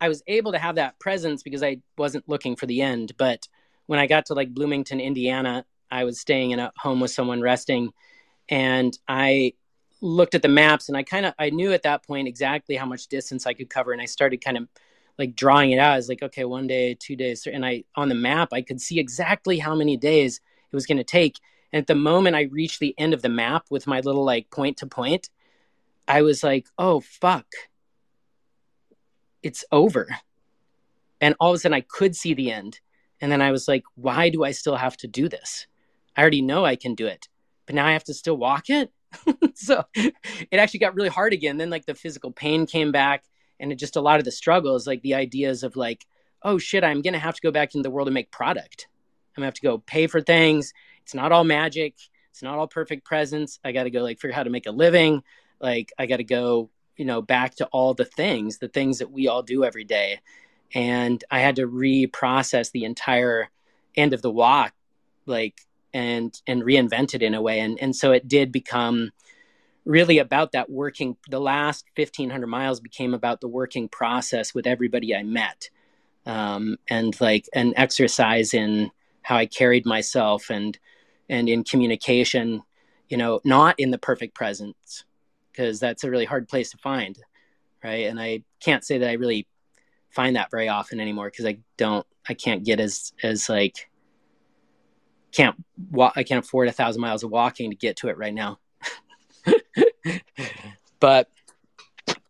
I 0.00 0.08
was 0.08 0.22
able 0.26 0.52
to 0.52 0.58
have 0.58 0.76
that 0.76 0.98
presence 0.98 1.42
because 1.42 1.62
I 1.62 1.78
wasn't 1.96 2.28
looking 2.28 2.56
for 2.56 2.66
the 2.66 2.82
end. 2.82 3.12
But 3.16 3.48
when 3.86 3.98
I 3.98 4.06
got 4.06 4.26
to 4.26 4.34
like 4.34 4.54
Bloomington, 4.54 5.00
Indiana, 5.00 5.64
I 5.90 6.04
was 6.04 6.20
staying 6.20 6.50
in 6.50 6.58
a 6.58 6.72
home 6.78 7.00
with 7.00 7.10
someone 7.10 7.40
resting, 7.40 7.92
and 8.48 8.96
I 9.08 9.54
looked 10.02 10.34
at 10.34 10.42
the 10.42 10.48
maps 10.48 10.88
and 10.88 10.96
I 10.96 11.02
kind 11.02 11.24
of 11.26 11.34
I 11.38 11.50
knew 11.50 11.72
at 11.72 11.82
that 11.84 12.06
point 12.06 12.28
exactly 12.28 12.76
how 12.76 12.86
much 12.86 13.08
distance 13.08 13.46
I 13.46 13.54
could 13.54 13.70
cover, 13.70 13.92
and 13.92 14.02
I 14.02 14.06
started 14.06 14.44
kind 14.44 14.58
of 14.58 14.68
like 15.18 15.34
drawing 15.34 15.72
it 15.72 15.78
out. 15.78 15.94
I 15.94 15.96
was 15.96 16.08
like, 16.08 16.22
okay, 16.22 16.44
one 16.44 16.66
day, 16.66 16.94
two 16.94 17.16
days, 17.16 17.46
and 17.46 17.64
I 17.64 17.84
on 17.94 18.08
the 18.08 18.14
map 18.14 18.50
I 18.52 18.62
could 18.62 18.80
see 18.80 19.00
exactly 19.00 19.58
how 19.58 19.74
many 19.74 19.96
days 19.96 20.40
it 20.70 20.76
was 20.76 20.86
going 20.86 20.98
to 20.98 21.04
take 21.04 21.38
and 21.72 21.80
at 21.80 21.86
the 21.86 21.94
moment 21.94 22.36
I 22.36 22.42
reached 22.42 22.80
the 22.80 22.94
end 22.98 23.14
of 23.14 23.22
the 23.22 23.28
map 23.28 23.66
with 23.70 23.86
my 23.86 24.00
little 24.00 24.24
like 24.24 24.50
point 24.50 24.78
to 24.78 24.86
point, 24.86 25.30
I 26.08 26.22
was 26.22 26.42
like, 26.42 26.66
oh, 26.78 27.00
fuck. 27.00 27.46
It's 29.42 29.64
over. 29.72 30.08
And 31.20 31.34
all 31.40 31.50
of 31.50 31.56
a 31.56 31.58
sudden 31.58 31.74
I 31.74 31.80
could 31.80 32.14
see 32.14 32.34
the 32.34 32.52
end. 32.52 32.80
And 33.20 33.32
then 33.32 33.40
I 33.42 33.50
was 33.50 33.66
like, 33.66 33.84
why 33.94 34.28
do 34.28 34.44
I 34.44 34.52
still 34.52 34.76
have 34.76 34.96
to 34.98 35.08
do 35.08 35.28
this? 35.28 35.66
I 36.16 36.20
already 36.20 36.42
know 36.42 36.64
I 36.64 36.76
can 36.76 36.94
do 36.94 37.06
it, 37.06 37.28
but 37.66 37.74
now 37.74 37.86
I 37.86 37.92
have 37.92 38.04
to 38.04 38.14
still 38.14 38.36
walk 38.36 38.68
it. 38.68 38.90
so 39.54 39.84
it 39.94 40.14
actually 40.52 40.80
got 40.80 40.94
really 40.94 41.08
hard 41.08 41.32
again. 41.32 41.56
Then 41.56 41.70
like 41.70 41.86
the 41.86 41.94
physical 41.94 42.30
pain 42.30 42.66
came 42.66 42.92
back 42.92 43.24
and 43.58 43.72
it 43.72 43.76
just 43.76 43.96
a 43.96 44.00
lot 44.00 44.18
of 44.18 44.24
the 44.24 44.32
struggles, 44.32 44.86
like 44.86 45.02
the 45.02 45.14
ideas 45.14 45.62
of 45.62 45.76
like, 45.76 46.04
oh 46.42 46.58
shit, 46.58 46.84
I'm 46.84 47.02
gonna 47.02 47.18
have 47.18 47.34
to 47.34 47.40
go 47.40 47.50
back 47.50 47.74
into 47.74 47.82
the 47.82 47.90
world 47.90 48.08
and 48.08 48.14
make 48.14 48.30
product. 48.30 48.88
I'm 49.36 49.42
gonna 49.42 49.46
have 49.46 49.54
to 49.54 49.62
go 49.62 49.78
pay 49.78 50.06
for 50.06 50.20
things 50.20 50.72
it's 51.06 51.14
not 51.14 51.30
all 51.30 51.44
magic. 51.44 51.94
It's 52.32 52.42
not 52.42 52.58
all 52.58 52.66
perfect 52.66 53.04
presence. 53.04 53.60
I 53.64 53.70
got 53.70 53.84
to 53.84 53.90
go 53.90 54.02
like 54.02 54.18
figure 54.18 54.32
out 54.32 54.38
how 54.38 54.42
to 54.42 54.50
make 54.50 54.66
a 54.66 54.72
living. 54.72 55.22
Like 55.60 55.92
I 55.96 56.06
got 56.06 56.16
to 56.16 56.24
go, 56.24 56.68
you 56.96 57.04
know, 57.04 57.22
back 57.22 57.54
to 57.56 57.66
all 57.66 57.94
the 57.94 58.04
things, 58.04 58.58
the 58.58 58.66
things 58.66 58.98
that 58.98 59.12
we 59.12 59.28
all 59.28 59.44
do 59.44 59.62
every 59.62 59.84
day. 59.84 60.18
And 60.74 61.22
I 61.30 61.38
had 61.38 61.54
to 61.56 61.68
reprocess 61.68 62.72
the 62.72 62.84
entire 62.84 63.48
end 63.96 64.14
of 64.14 64.20
the 64.20 64.32
walk, 64.32 64.74
like 65.26 65.60
and 65.94 66.34
and 66.44 66.64
reinvent 66.64 67.14
it 67.14 67.22
in 67.22 67.34
a 67.34 67.40
way. 67.40 67.60
And 67.60 67.78
and 67.80 67.94
so 67.94 68.10
it 68.10 68.26
did 68.26 68.50
become 68.50 69.12
really 69.84 70.18
about 70.18 70.50
that 70.52 70.68
working 70.68 71.16
the 71.30 71.38
last 71.38 71.84
1500 71.94 72.48
miles 72.48 72.80
became 72.80 73.14
about 73.14 73.40
the 73.40 73.46
working 73.46 73.88
process 73.88 74.52
with 74.52 74.66
everybody 74.66 75.14
i 75.14 75.22
met 75.22 75.70
um, 76.26 76.76
and 76.90 77.18
like 77.20 77.48
an 77.54 77.72
exercise 77.76 78.52
in 78.52 78.90
how 79.22 79.36
i 79.36 79.46
carried 79.46 79.86
myself 79.86 80.50
and 80.50 80.76
and 81.28 81.48
in 81.48 81.64
communication, 81.64 82.62
you 83.08 83.16
know, 83.16 83.40
not 83.44 83.78
in 83.78 83.90
the 83.90 83.98
perfect 83.98 84.34
presence, 84.34 85.04
because 85.50 85.80
that's 85.80 86.04
a 86.04 86.10
really 86.10 86.24
hard 86.24 86.48
place 86.48 86.70
to 86.70 86.78
find, 86.78 87.18
right? 87.82 88.06
And 88.06 88.20
I 88.20 88.42
can't 88.60 88.84
say 88.84 88.98
that 88.98 89.08
I 89.08 89.14
really 89.14 89.46
find 90.10 90.36
that 90.36 90.50
very 90.50 90.68
often 90.68 91.00
anymore 91.00 91.30
because 91.30 91.46
I 91.46 91.58
don't, 91.76 92.06
I 92.28 92.34
can't 92.34 92.64
get 92.64 92.80
as 92.80 93.12
as 93.22 93.48
like 93.48 93.88
can't 95.32 95.56
walk, 95.90 96.14
I 96.16 96.22
can't 96.22 96.44
afford 96.44 96.68
a 96.68 96.72
thousand 96.72 97.02
miles 97.02 97.22
of 97.22 97.30
walking 97.30 97.70
to 97.70 97.76
get 97.76 97.96
to 97.98 98.08
it 98.08 98.16
right 98.16 98.34
now. 98.34 98.58
but 101.00 101.28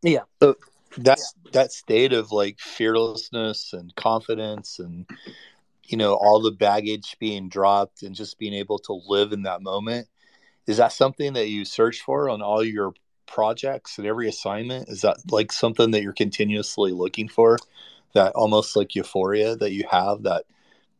yeah, 0.02 0.22
so 0.42 0.56
that's 0.98 1.34
that 1.52 1.72
state 1.72 2.12
of 2.12 2.32
like 2.32 2.58
fearlessness 2.58 3.72
and 3.72 3.94
confidence 3.94 4.78
and 4.78 5.06
you 5.88 5.96
know 5.96 6.14
all 6.14 6.40
the 6.40 6.50
baggage 6.50 7.16
being 7.18 7.48
dropped 7.48 8.02
and 8.02 8.14
just 8.14 8.38
being 8.38 8.54
able 8.54 8.78
to 8.78 9.00
live 9.06 9.32
in 9.32 9.42
that 9.42 9.62
moment 9.62 10.08
is 10.66 10.78
that 10.78 10.92
something 10.92 11.34
that 11.34 11.48
you 11.48 11.64
search 11.64 12.00
for 12.00 12.28
on 12.28 12.42
all 12.42 12.64
your 12.64 12.92
projects 13.26 13.98
and 13.98 14.06
every 14.06 14.28
assignment? 14.28 14.88
Is 14.88 15.02
that 15.02 15.18
like 15.30 15.52
something 15.52 15.90
that 15.92 16.02
you're 16.02 16.12
continuously 16.12 16.92
looking 16.92 17.28
for? 17.28 17.58
That 18.14 18.32
almost 18.32 18.76
like 18.76 18.94
euphoria 18.94 19.56
that 19.56 19.72
you 19.72 19.84
have 19.90 20.22
that 20.22 20.44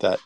that 0.01 0.21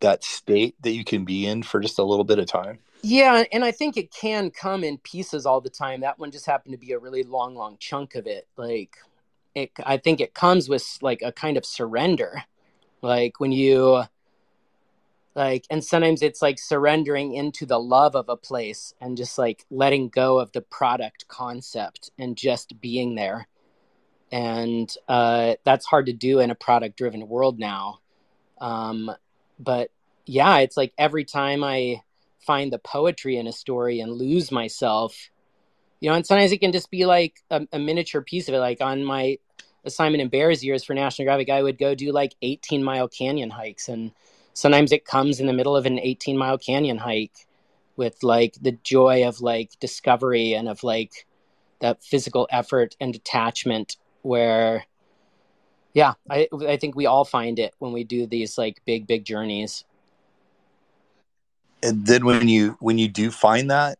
that 0.00 0.22
state 0.24 0.76
that 0.82 0.92
you 0.92 1.04
can 1.04 1.24
be 1.24 1.46
in 1.46 1.62
for 1.62 1.80
just 1.80 1.98
a 1.98 2.04
little 2.04 2.24
bit 2.24 2.38
of 2.38 2.46
time? 2.46 2.78
Yeah 3.02 3.44
and 3.52 3.64
i 3.64 3.70
think 3.70 3.96
it 3.96 4.12
can 4.12 4.50
come 4.50 4.84
in 4.84 4.98
pieces 4.98 5.46
all 5.46 5.60
the 5.60 5.70
time. 5.70 6.00
That 6.00 6.18
one 6.18 6.30
just 6.30 6.46
happened 6.46 6.72
to 6.72 6.78
be 6.78 6.92
a 6.92 6.98
really 6.98 7.24
long 7.24 7.54
long 7.54 7.76
chunk 7.78 8.14
of 8.14 8.26
it. 8.26 8.46
Like 8.56 8.96
it 9.54 9.72
i 9.84 9.96
think 9.96 10.20
it 10.20 10.34
comes 10.34 10.68
with 10.68 10.98
like 11.02 11.22
a 11.22 11.32
kind 11.32 11.56
of 11.56 11.64
surrender 11.66 12.42
like 13.02 13.40
when 13.40 13.52
you 13.52 14.02
like 15.34 15.64
and 15.70 15.84
sometimes 15.84 16.22
it's 16.22 16.42
like 16.42 16.58
surrendering 16.58 17.34
into 17.34 17.64
the 17.64 17.78
love 17.78 18.16
of 18.16 18.28
a 18.28 18.36
place 18.36 18.94
and 19.00 19.16
just 19.16 19.38
like 19.38 19.64
letting 19.70 20.08
go 20.08 20.38
of 20.38 20.52
the 20.52 20.62
product 20.62 21.28
concept 21.28 22.10
and 22.18 22.36
just 22.36 22.80
being 22.80 23.14
there. 23.14 23.46
And 24.30 24.92
uh, 25.08 25.54
that's 25.64 25.86
hard 25.86 26.06
to 26.06 26.12
do 26.12 26.40
in 26.40 26.50
a 26.50 26.54
product 26.54 26.98
driven 26.98 27.28
world 27.28 27.58
now. 27.58 28.00
Um, 28.60 29.10
but 29.58 29.90
yeah 30.28 30.58
it's 30.58 30.76
like 30.76 30.92
every 30.98 31.24
time 31.24 31.64
i 31.64 32.00
find 32.46 32.72
the 32.72 32.78
poetry 32.78 33.36
in 33.36 33.46
a 33.46 33.52
story 33.52 34.00
and 34.00 34.12
lose 34.12 34.52
myself 34.52 35.30
you 36.00 36.08
know 36.08 36.14
and 36.14 36.26
sometimes 36.26 36.52
it 36.52 36.58
can 36.58 36.72
just 36.72 36.90
be 36.90 37.06
like 37.06 37.42
a, 37.50 37.66
a 37.72 37.78
miniature 37.78 38.22
piece 38.22 38.48
of 38.48 38.54
it 38.54 38.58
like 38.58 38.80
on 38.80 39.02
my 39.02 39.38
assignment 39.84 40.22
in 40.22 40.28
Bears 40.28 40.64
Ears 40.64 40.84
for 40.84 40.94
National 40.94 41.24
Geographic, 41.24 41.50
I 41.50 41.62
would 41.62 41.78
go 41.78 41.94
do 41.94 42.12
like 42.12 42.34
18 42.42 42.82
mile 42.82 43.08
canyon 43.08 43.50
hikes. 43.50 43.88
And 43.88 44.12
sometimes 44.54 44.92
it 44.92 45.04
comes 45.04 45.40
in 45.40 45.46
the 45.46 45.52
middle 45.52 45.76
of 45.76 45.86
an 45.86 45.98
18 45.98 46.36
mile 46.36 46.58
canyon 46.58 46.98
hike 46.98 47.46
with 47.96 48.22
like 48.22 48.54
the 48.62 48.72
joy 48.82 49.26
of 49.26 49.40
like 49.40 49.78
discovery 49.80 50.54
and 50.54 50.68
of 50.68 50.82
like 50.84 51.26
that 51.80 52.02
physical 52.02 52.48
effort 52.50 52.96
and 53.00 53.12
detachment 53.12 53.96
where 54.22 54.84
yeah 55.94 56.14
I, 56.30 56.48
I 56.66 56.76
think 56.76 56.94
we 56.94 57.06
all 57.06 57.24
find 57.24 57.58
it 57.58 57.74
when 57.78 57.92
we 57.92 58.04
do 58.04 58.26
these 58.26 58.56
like 58.56 58.80
big 58.84 59.06
big 59.06 59.24
journeys 59.24 59.84
and 61.82 62.06
then 62.06 62.24
when 62.24 62.48
you 62.48 62.76
when 62.80 62.98
you 62.98 63.08
do 63.08 63.30
find 63.30 63.70
that 63.70 63.98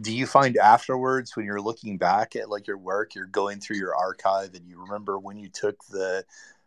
do 0.00 0.14
you 0.14 0.26
find 0.26 0.56
afterwards 0.56 1.36
when 1.36 1.46
you're 1.46 1.60
looking 1.60 1.96
back 1.96 2.34
at 2.36 2.50
like 2.50 2.66
your 2.66 2.78
work 2.78 3.14
you're 3.14 3.26
going 3.26 3.60
through 3.60 3.76
your 3.76 3.94
archive 3.94 4.54
and 4.54 4.66
you 4.66 4.80
remember 4.80 5.18
when 5.18 5.38
you 5.38 5.48
took 5.48 5.76
the 5.86 6.24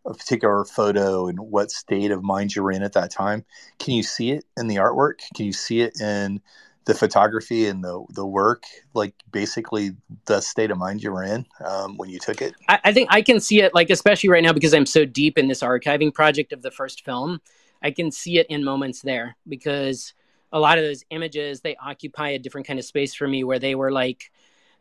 a 0.08 0.14
particular 0.14 0.64
photo 0.66 1.28
and 1.28 1.38
what 1.40 1.70
state 1.70 2.12
of 2.12 2.24
mind 2.24 2.56
you 2.56 2.64
were 2.64 2.72
in 2.72 2.82
at 2.82 2.94
that 2.94 3.12
time? 3.12 3.44
Can 3.78 3.94
you 3.94 4.04
see 4.04 4.32
it 4.32 4.46
in 4.56 4.68
the 4.68 4.78
artwork? 4.78 5.20
Can 5.36 5.46
you 5.46 5.54
see 5.54 5.82
it 5.82 6.00
in 6.00 6.42
the 6.86 6.94
photography 6.94 7.68
and 7.68 7.84
the 7.84 8.02
the 8.12 8.26
work 8.26 8.64
like 8.94 9.14
basically 9.30 9.92
the 10.26 10.40
state 10.40 10.72
of 10.72 10.78
mind 10.78 11.04
you 11.04 11.12
were 11.12 11.24
in 11.24 11.46
um, 11.66 11.98
when 11.98 12.10
you 12.10 12.18
took 12.18 12.42
it? 12.42 12.56
I, 12.70 12.80
I 12.86 12.94
think 12.94 13.10
i 13.12 13.22
can 13.22 13.42
see 13.42 13.60
it 13.60 13.76
like 13.76 13.90
especially 13.90 14.30
right 14.30 14.42
now 14.42 14.54
because 14.54 14.74
i'm 14.74 14.86
so 14.86 15.04
deep 15.04 15.38
in 15.38 15.50
this 15.50 15.60
archiving 15.60 16.14
project 16.14 16.54
of 16.54 16.62
the 16.62 16.72
first 16.72 17.04
film 17.04 17.42
i 17.82 17.92
can 17.92 18.10
see 18.10 18.38
it 18.38 18.48
in 18.50 18.64
moments 18.64 19.02
there 19.02 19.36
because 19.50 20.14
a 20.52 20.60
lot 20.60 20.78
of 20.78 20.84
those 20.84 21.04
images 21.10 21.62
they 21.62 21.76
occupy 21.76 22.30
a 22.30 22.40
different 22.40 22.68
kind 22.68 22.80
of 22.80 22.86
space 22.86 23.14
for 23.14 23.28
me 23.28 23.44
where 23.44 23.60
they 23.60 23.76
were 23.76 23.92
like 23.92 24.32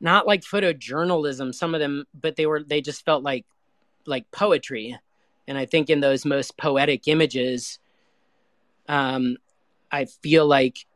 not 0.01 0.27
like 0.27 0.43
photojournalism 0.43 1.55
some 1.55 1.75
of 1.75 1.81
them 1.81 2.05
but 2.15 2.37
they 2.37 2.47
were 2.47 2.63
they 2.63 2.81
just 2.81 3.05
felt 3.05 3.23
like 3.23 3.45
like 4.07 4.31
poetry. 4.31 4.97
And 5.49 5.57
i 5.57 5.67
think 5.67 5.91
in 5.91 6.01
those 6.01 6.25
most 6.25 6.57
poetic 6.57 7.07
images 7.09 7.79
um 8.89 9.37
i 9.93 10.05
feel 10.05 10.47
like 10.47 10.87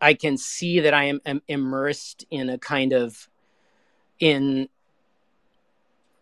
i 0.00 0.14
can 0.14 0.36
see 0.36 0.80
that 0.80 0.94
i 0.94 1.04
am, 1.04 1.20
am 1.24 1.40
immersed 1.48 2.26
in 2.30 2.50
a 2.50 2.58
kind 2.58 2.92
of 2.92 3.28
in 4.20 4.68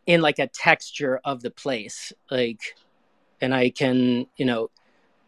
in 0.06 0.20
like 0.20 0.38
a 0.38 0.48
texture 0.48 1.20
of 1.24 1.42
the 1.42 1.50
place. 1.50 2.12
Like 2.30 2.76
and 3.40 3.54
i 3.54 3.70
can 3.70 4.26
you 4.36 4.44
know 4.44 4.70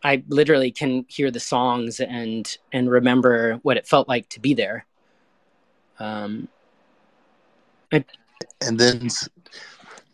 I 0.05 0.23
literally 0.29 0.71
can 0.71 1.05
hear 1.09 1.31
the 1.31 1.41
songs 1.41 2.01
and 2.01 2.57
and 2.73 2.91
remember 2.91 3.55
what 3.63 3.77
it 3.77 3.87
felt 3.87 4.09
like 4.09 4.29
to 4.31 4.41
be 4.41 4.55
there. 4.55 4.87
Um, 5.99 6.49
I, 7.93 8.05
and 8.61 8.79
then, 8.79 9.09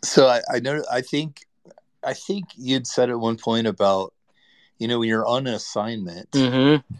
so 0.03 0.27
I, 0.27 0.41
I 0.51 0.59
know 0.59 0.83
I 0.91 1.01
think 1.01 1.45
I 2.03 2.13
think 2.13 2.45
you'd 2.55 2.87
said 2.87 3.09
at 3.09 3.19
one 3.19 3.37
point 3.37 3.67
about 3.67 4.13
you 4.77 4.87
know 4.87 4.99
when 4.99 5.09
you're 5.09 5.25
on 5.25 5.47
an 5.47 5.53
assignment, 5.53 6.31
mm-hmm. 6.31 6.93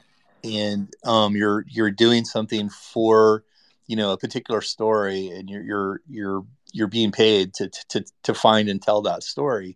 and 0.44 0.94
um, 1.04 1.36
you're 1.36 1.66
you're 1.70 1.92
doing 1.92 2.26
something 2.26 2.70
for 2.70 3.44
you 3.90 3.96
know 3.96 4.12
a 4.12 4.18
particular 4.18 4.62
story 4.62 5.28
and 5.30 5.50
you're 5.50 5.64
you're 5.64 6.02
you're 6.08 6.46
you're 6.72 6.88
being 6.88 7.12
paid 7.12 7.54
to 7.56 7.70
to 7.90 8.06
to 8.24 8.34
find 8.34 8.70
and 8.70 8.82
tell 8.82 9.02
that 9.02 9.24
story 9.24 9.76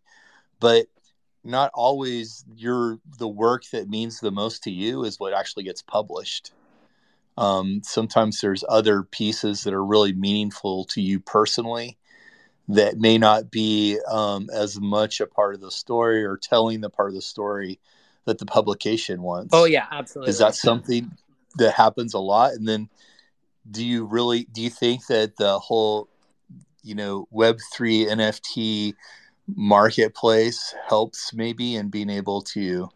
but 0.59 0.85
not 1.43 1.71
always 1.73 2.45
your 2.55 2.99
the 3.17 3.27
work 3.27 3.63
that 3.71 3.89
means 3.89 4.19
the 4.19 4.31
most 4.31 4.63
to 4.63 4.71
you 4.71 5.03
is 5.03 5.19
what 5.19 5.33
actually 5.33 5.63
gets 5.63 5.81
published 5.81 6.53
um, 7.37 7.81
sometimes 7.83 8.41
there's 8.41 8.63
other 8.69 9.03
pieces 9.03 9.63
that 9.63 9.73
are 9.73 9.83
really 9.83 10.13
meaningful 10.13 10.85
to 10.85 11.01
you 11.01 11.19
personally 11.19 11.97
that 12.67 12.97
may 12.97 13.17
not 13.17 13.51
be 13.51 13.99
um, 14.07 14.49
as 14.53 14.79
much 14.79 15.19
a 15.19 15.27
part 15.27 15.55
of 15.55 15.61
the 15.61 15.71
story 15.71 16.23
or 16.23 16.37
telling 16.37 16.81
the 16.81 16.89
part 16.89 17.09
of 17.09 17.15
the 17.15 17.21
story 17.21 17.79
that 18.25 18.37
the 18.37 18.45
publication 18.45 19.21
wants. 19.21 19.53
Oh 19.53 19.65
yeah, 19.65 19.87
absolutely. 19.91 20.29
Is 20.29 20.37
that 20.39 20.55
something 20.55 21.11
that 21.57 21.73
happens 21.73 22.13
a 22.13 22.19
lot? 22.19 22.53
And 22.53 22.67
then 22.67 22.89
do 23.69 23.85
you 23.85 24.05
really 24.05 24.45
do 24.51 24.61
you 24.61 24.69
think 24.69 25.07
that 25.07 25.35
the 25.37 25.59
whole 25.59 26.07
you 26.83 26.95
know 26.95 27.27
web 27.31 27.59
3 27.73 28.05
nft 28.07 28.93
marketplace 29.47 30.73
helps 30.87 31.33
maybe 31.33 31.75
in 31.75 31.89
being 31.89 32.09
able 32.09 32.41
to 32.41 32.89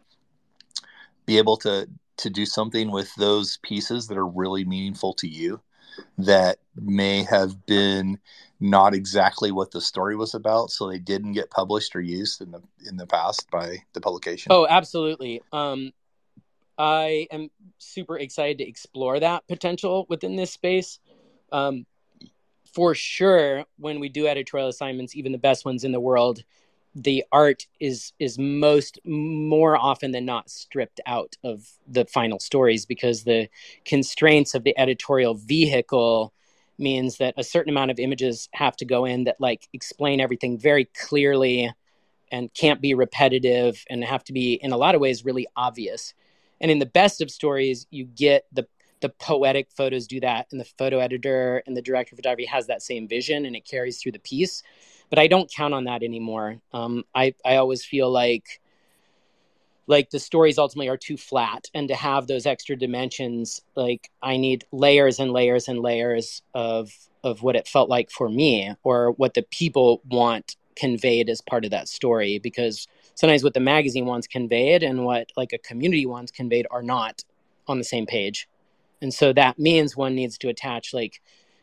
be 1.26 1.38
able 1.38 1.56
to 1.58 1.88
to 2.16 2.30
do 2.30 2.44
something 2.44 2.90
with 2.90 3.14
those 3.16 3.58
pieces 3.58 4.08
that 4.08 4.18
are 4.18 4.26
really 4.26 4.64
meaningful 4.64 5.14
to 5.14 5.28
you 5.28 5.60
that 6.16 6.58
may 6.74 7.22
have 7.22 7.64
been 7.66 8.18
not 8.60 8.94
exactly 8.94 9.52
what 9.52 9.70
the 9.70 9.80
story 9.80 10.16
was 10.16 10.34
about 10.34 10.70
so 10.70 10.88
they 10.88 10.98
didn't 10.98 11.32
get 11.32 11.50
published 11.50 11.94
or 11.94 12.00
used 12.00 12.40
in 12.40 12.50
the 12.50 12.62
in 12.88 12.96
the 12.96 13.06
past 13.06 13.48
by 13.50 13.76
the 13.92 14.00
publication. 14.00 14.50
Oh 14.50 14.66
absolutely. 14.68 15.42
Um 15.52 15.92
i 16.78 17.26
am 17.32 17.50
super 17.78 18.16
excited 18.18 18.58
to 18.58 18.68
explore 18.68 19.18
that 19.18 19.46
potential 19.48 20.06
within 20.08 20.36
this 20.36 20.52
space. 20.52 20.98
Um 21.52 21.86
for 22.78 22.94
sure 22.94 23.64
when 23.78 23.98
we 23.98 24.08
do 24.08 24.28
editorial 24.28 24.68
assignments 24.68 25.16
even 25.16 25.32
the 25.32 25.38
best 25.38 25.64
ones 25.64 25.82
in 25.82 25.90
the 25.90 25.98
world 25.98 26.44
the 26.94 27.24
art 27.32 27.66
is 27.80 28.12
is 28.20 28.38
most 28.38 29.00
more 29.04 29.76
often 29.76 30.12
than 30.12 30.24
not 30.24 30.48
stripped 30.48 31.00
out 31.04 31.36
of 31.42 31.68
the 31.88 32.04
final 32.04 32.38
stories 32.38 32.86
because 32.86 33.24
the 33.24 33.48
constraints 33.84 34.54
of 34.54 34.62
the 34.62 34.78
editorial 34.78 35.34
vehicle 35.34 36.32
means 36.78 37.16
that 37.16 37.34
a 37.36 37.42
certain 37.42 37.70
amount 37.70 37.90
of 37.90 37.98
images 37.98 38.48
have 38.52 38.76
to 38.76 38.84
go 38.84 39.04
in 39.04 39.24
that 39.24 39.40
like 39.40 39.68
explain 39.72 40.20
everything 40.20 40.56
very 40.56 40.84
clearly 40.84 41.68
and 42.30 42.54
can't 42.54 42.80
be 42.80 42.94
repetitive 42.94 43.84
and 43.90 44.04
have 44.04 44.22
to 44.22 44.32
be 44.32 44.54
in 44.54 44.70
a 44.70 44.76
lot 44.76 44.94
of 44.94 45.00
ways 45.00 45.24
really 45.24 45.48
obvious. 45.56 46.14
And 46.60 46.70
in 46.70 46.78
the 46.78 46.86
best 46.86 47.20
of 47.20 47.28
stories 47.28 47.88
you 47.90 48.04
get 48.04 48.44
the 48.52 48.68
the 49.00 49.08
poetic 49.08 49.68
photos 49.70 50.06
do 50.06 50.20
that 50.20 50.46
and 50.50 50.60
the 50.60 50.64
photo 50.64 50.98
editor 50.98 51.62
and 51.66 51.76
the 51.76 51.82
director 51.82 52.14
of 52.14 52.18
photography 52.18 52.46
has 52.46 52.66
that 52.66 52.82
same 52.82 53.06
vision 53.08 53.44
and 53.44 53.54
it 53.54 53.64
carries 53.64 54.00
through 54.00 54.12
the 54.12 54.18
piece 54.18 54.62
but 55.10 55.18
I 55.18 55.26
don't 55.26 55.50
count 55.50 55.74
on 55.74 55.84
that 55.84 56.02
anymore. 56.02 56.60
Um, 56.72 57.04
I 57.14 57.34
I 57.44 57.56
always 57.56 57.84
feel 57.84 58.10
like 58.10 58.60
like 59.86 60.10
the 60.10 60.18
stories 60.18 60.58
ultimately 60.58 60.88
are 60.88 60.98
too 60.98 61.16
flat, 61.16 61.66
and 61.72 61.88
to 61.88 61.94
have 61.94 62.26
those 62.26 62.46
extra 62.46 62.76
dimensions, 62.76 63.62
like 63.74 64.10
I 64.22 64.36
need 64.36 64.64
layers 64.70 65.18
and 65.18 65.32
layers 65.32 65.68
and 65.68 65.80
layers 65.80 66.42
of 66.54 66.92
of 67.24 67.42
what 67.42 67.56
it 67.56 67.66
felt 67.66 67.88
like 67.88 68.10
for 68.10 68.28
me, 68.28 68.74
or 68.82 69.12
what 69.12 69.34
the 69.34 69.42
people 69.42 70.02
want 70.08 70.56
conveyed 70.76 71.28
as 71.28 71.40
part 71.40 71.64
of 71.64 71.72
that 71.72 71.88
story, 71.88 72.38
because 72.38 72.86
sometimes 73.14 73.42
what 73.42 73.54
the 73.54 73.60
magazine 73.60 74.06
wants 74.06 74.26
conveyed 74.26 74.82
and 74.82 75.04
what 75.04 75.30
like 75.36 75.52
a 75.52 75.58
community 75.58 76.06
wants 76.06 76.30
conveyed 76.30 76.66
are 76.70 76.82
not 76.82 77.24
on 77.66 77.78
the 77.78 77.84
same 77.84 78.06
page 78.06 78.48
and 79.00 79.12
so 79.12 79.32
that 79.32 79.58
means 79.58 79.96
one 79.96 80.14
needs 80.14 80.38
to 80.38 80.48
attach 80.48 80.92
like 80.92 81.20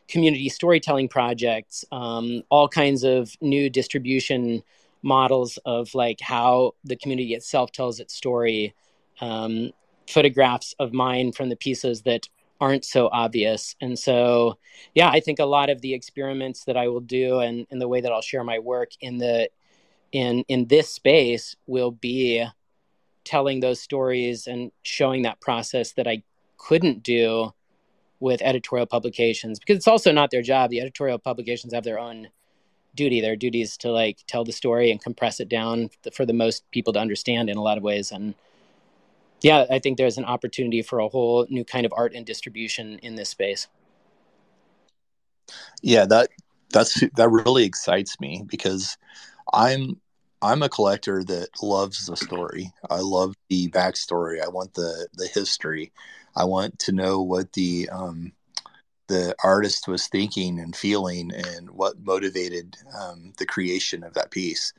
community 0.08 0.50
storytelling 0.50 1.08
projects, 1.08 1.84
um, 1.92 2.44
all 2.50 2.68
kinds 2.68 3.04
of 3.04 3.36
new 3.42 3.70
distribution 3.70 4.64
models 5.02 5.58
of 5.66 5.94
like 5.96 6.20
how 6.22 6.74
the 6.84 6.96
community 6.96 7.34
itself 7.34 7.72
tells 7.72 8.00
its 8.00 8.14
story, 8.14 8.74
um, 9.22 9.72
photographs 10.08 10.76
of 10.80 10.94
mine 10.94 11.32
from 11.32 11.50
the 11.50 11.56
pieces 11.56 12.02
that 12.04 12.28
aren't 12.62 12.86
so 12.86 13.10
obvious. 13.12 13.76
And 13.82 13.98
so, 13.98 14.58
yeah, 14.94 15.10
I 15.10 15.20
think 15.20 15.40
a 15.40 15.46
lot 15.46 15.70
of 15.70 15.82
the 15.82 15.94
experiments 15.94 16.64
that 16.66 16.78
I 16.78 16.88
will 16.88 17.02
do 17.02 17.40
and, 17.40 17.68
and 17.70 17.82
the 17.82 17.88
way 17.88 18.02
that 18.02 18.12
I'll 18.12 18.22
share 18.22 18.44
my 18.44 18.60
work 18.60 18.92
in 19.02 19.18
the 19.18 19.50
in 20.12 20.46
in 20.48 20.68
this 20.68 20.90
space 20.90 21.56
will 21.68 21.92
be 21.92 22.46
telling 23.24 23.60
those 23.60 23.82
stories 23.82 24.48
and 24.48 24.72
showing 24.84 25.24
that 25.24 25.42
process 25.42 25.94
that 25.94 26.08
I 26.08 26.24
couldn't 26.66 27.04
do 27.04 27.54
with 28.20 28.42
editorial 28.42 28.88
publications 28.88 29.60
because 29.60 29.78
it's 29.78 29.88
also 29.88 30.12
not 30.12 30.32
their 30.32 30.42
job. 30.42 30.70
The 30.70 30.82
editorial 30.82 31.20
publications 31.20 31.74
have 31.74 31.84
their 31.84 32.00
own 32.00 32.30
duty. 32.96 33.22
Their 33.22 33.36
duty 33.36 33.62
is 33.62 33.78
to 33.78 33.92
like 33.92 34.20
tell 34.28 34.44
the 34.44 34.52
story 34.52 34.90
and 34.90 35.02
compress 35.02 35.40
it 35.40 35.50
down 35.50 35.90
for 36.14 36.26
the 36.26 36.34
most 36.34 36.70
people 36.72 36.94
to 36.94 37.00
understand 37.00 37.50
in 37.50 37.58
a 37.58 37.62
lot 37.62 37.78
of 37.78 37.84
ways. 37.84 38.12
And 38.12 38.34
yeah, 39.42 39.66
I 39.70 39.80
think 39.80 39.98
there's 39.98 40.18
an 40.18 40.26
opportunity 40.26 40.82
for 40.82 41.00
a 41.00 41.08
whole 41.08 41.46
new 41.50 41.64
kind 41.64 41.86
of 41.86 41.94
art 41.96 42.14
and 42.16 42.26
distribution 42.26 43.00
in 43.00 43.16
this 43.16 43.30
space. 43.30 43.68
Yeah, 45.82 46.06
that 46.06 46.30
that's 46.72 47.04
that 47.16 47.30
really 47.30 47.64
excites 47.64 48.20
me 48.20 48.44
because 48.48 48.98
I'm 49.54 50.02
I'm 50.42 50.64
a 50.64 50.70
collector 50.70 51.24
that 51.26 51.50
loves 51.62 52.08
the 52.08 52.18
story. 52.18 52.72
I 52.90 53.00
love 53.02 53.36
the 53.50 53.70
backstory. 53.70 54.44
I 54.44 54.50
want 54.50 54.74
the 54.74 55.08
the 55.14 55.28
history. 55.28 55.92
I 56.36 56.44
want 56.46 56.80
to 56.80 56.92
know 56.92 57.22
what 57.22 57.54
the 57.54 57.90
um, 57.90 58.34
the 59.08 59.36
artist 59.44 59.88
was 59.88 60.08
thinking 60.08 60.60
and 60.60 60.76
feeling, 60.76 61.32
and 61.34 61.70
what 61.70 62.00
motivated 62.04 62.76
um, 63.00 63.34
the 63.38 63.46
creation 63.46 64.04
of 64.04 64.14
that 64.16 64.32
piece. 64.32 64.74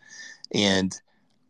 And 0.53 0.99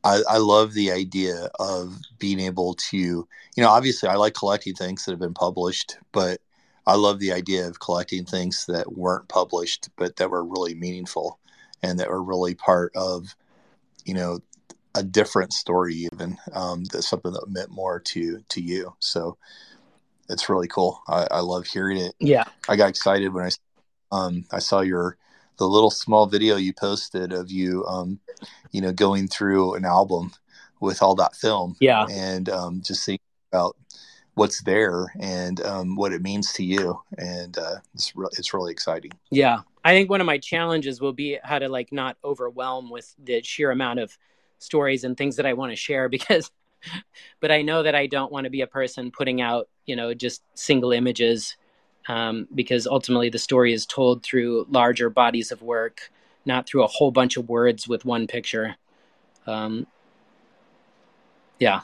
I, 0.04 0.22
I, 0.28 0.38
love 0.38 0.72
the 0.72 0.92
idea 0.92 1.48
of 1.58 1.98
being 2.18 2.38
able 2.38 2.74
to, 2.74 2.96
you 2.96 3.26
know, 3.58 3.68
obviously 3.68 4.08
I 4.08 4.14
like 4.14 4.34
collecting 4.34 4.74
things 4.74 5.04
that 5.04 5.12
have 5.12 5.18
been 5.18 5.34
published, 5.34 5.98
but 6.12 6.40
I 6.86 6.94
love 6.94 7.18
the 7.18 7.32
idea 7.32 7.66
of 7.66 7.80
collecting 7.80 8.24
things 8.24 8.66
that 8.66 8.92
weren't 8.96 9.28
published, 9.28 9.90
but 9.96 10.16
that 10.16 10.30
were 10.30 10.44
really 10.44 10.74
meaningful 10.74 11.40
and 11.82 11.98
that 11.98 12.08
were 12.08 12.22
really 12.22 12.54
part 12.54 12.94
of, 12.94 13.34
you 14.04 14.14
know, 14.14 14.40
a 14.94 15.02
different 15.02 15.52
story 15.52 15.94
even 15.94 16.38
um, 16.52 16.84
that's 16.84 17.08
something 17.08 17.32
that 17.32 17.48
meant 17.48 17.70
more 17.70 18.00
to 18.00 18.42
to 18.48 18.62
you. 18.62 18.94
So 19.00 19.36
it's 20.28 20.48
really 20.48 20.68
cool. 20.68 21.02
I, 21.08 21.26
I 21.30 21.40
love 21.40 21.66
hearing 21.66 21.98
it. 21.98 22.14
Yeah, 22.18 22.44
I 22.68 22.76
got 22.76 22.88
excited 22.88 23.32
when 23.32 23.44
I 23.44 23.50
um 24.12 24.44
I 24.52 24.58
saw 24.58 24.80
your 24.80 25.16
the 25.58 25.66
little 25.66 25.90
small 25.90 26.26
video 26.26 26.56
you 26.56 26.72
posted 26.72 27.32
of 27.32 27.50
you 27.50 27.84
um 27.86 28.20
you 28.72 28.80
know 28.80 28.92
going 28.92 29.28
through 29.28 29.74
an 29.74 29.84
album 29.84 30.32
with 30.80 31.02
all 31.02 31.14
that 31.16 31.34
film. 31.34 31.76
Yeah, 31.80 32.06
and 32.10 32.48
um, 32.48 32.82
just 32.82 33.04
seeing 33.04 33.18
about 33.52 33.76
what's 34.34 34.62
there 34.62 35.12
and 35.18 35.60
um, 35.62 35.96
what 35.96 36.12
it 36.12 36.22
means 36.22 36.52
to 36.54 36.64
you, 36.64 37.00
and 37.18 37.56
uh, 37.58 37.76
it's 37.94 38.14
re- 38.14 38.28
it's 38.32 38.52
really 38.52 38.72
exciting. 38.72 39.12
Yeah, 39.30 39.60
I 39.84 39.92
think 39.92 40.10
one 40.10 40.20
of 40.20 40.26
my 40.26 40.38
challenges 40.38 41.00
will 41.00 41.12
be 41.12 41.38
how 41.42 41.58
to 41.58 41.68
like 41.68 41.92
not 41.92 42.16
overwhelm 42.22 42.90
with 42.90 43.14
the 43.22 43.42
sheer 43.42 43.70
amount 43.70 44.00
of 44.00 44.16
stories 44.58 45.04
and 45.04 45.16
things 45.16 45.36
that 45.36 45.46
I 45.46 45.54
want 45.54 45.72
to 45.72 45.76
share 45.76 46.08
because 46.10 46.50
but 47.40 47.50
I 47.50 47.62
know 47.62 47.82
that 47.82 47.94
I 47.94 48.06
don't 48.06 48.30
want 48.30 48.44
to 48.44 48.50
be 48.50 48.60
a 48.60 48.66
person 48.66 49.10
putting 49.10 49.40
out, 49.40 49.68
you 49.86 49.96
know, 49.96 50.14
just 50.14 50.42
single 50.54 50.92
images 50.92 51.56
um, 52.08 52.46
because 52.54 52.86
ultimately 52.86 53.30
the 53.30 53.38
story 53.38 53.72
is 53.72 53.86
told 53.86 54.22
through 54.22 54.66
larger 54.70 55.10
bodies 55.10 55.50
of 55.50 55.62
work, 55.62 56.10
not 56.44 56.66
through 56.66 56.84
a 56.84 56.88
whole 56.88 57.10
bunch 57.10 57.36
of 57.36 57.48
words 57.48 57.88
with 57.88 58.04
one 58.04 58.26
picture. 58.26 58.76
Um, 59.46 59.86
yeah. 61.58 61.80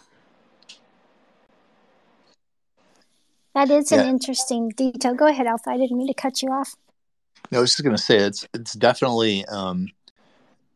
That 3.54 3.70
is 3.70 3.92
an 3.92 4.08
interesting 4.08 4.70
detail. 4.70 5.14
Go 5.14 5.26
ahead, 5.26 5.46
Alpha. 5.46 5.70
I 5.70 5.76
didn't 5.76 5.98
mean 5.98 6.08
to 6.08 6.14
cut 6.14 6.40
you 6.40 6.48
off. 6.48 6.74
No, 7.50 7.58
I 7.58 7.60
was 7.60 7.72
just 7.72 7.82
going 7.82 7.94
to 7.94 8.02
say 8.02 8.16
it's 8.16 8.48
it's 8.54 8.72
definitely 8.72 9.44
um, 9.44 9.88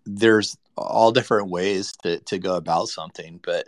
there's 0.04 0.58
all 0.76 1.10
different 1.10 1.48
ways 1.48 1.92
to 2.02 2.20
to 2.20 2.38
go 2.38 2.56
about 2.56 2.88
something, 2.88 3.40
but 3.42 3.66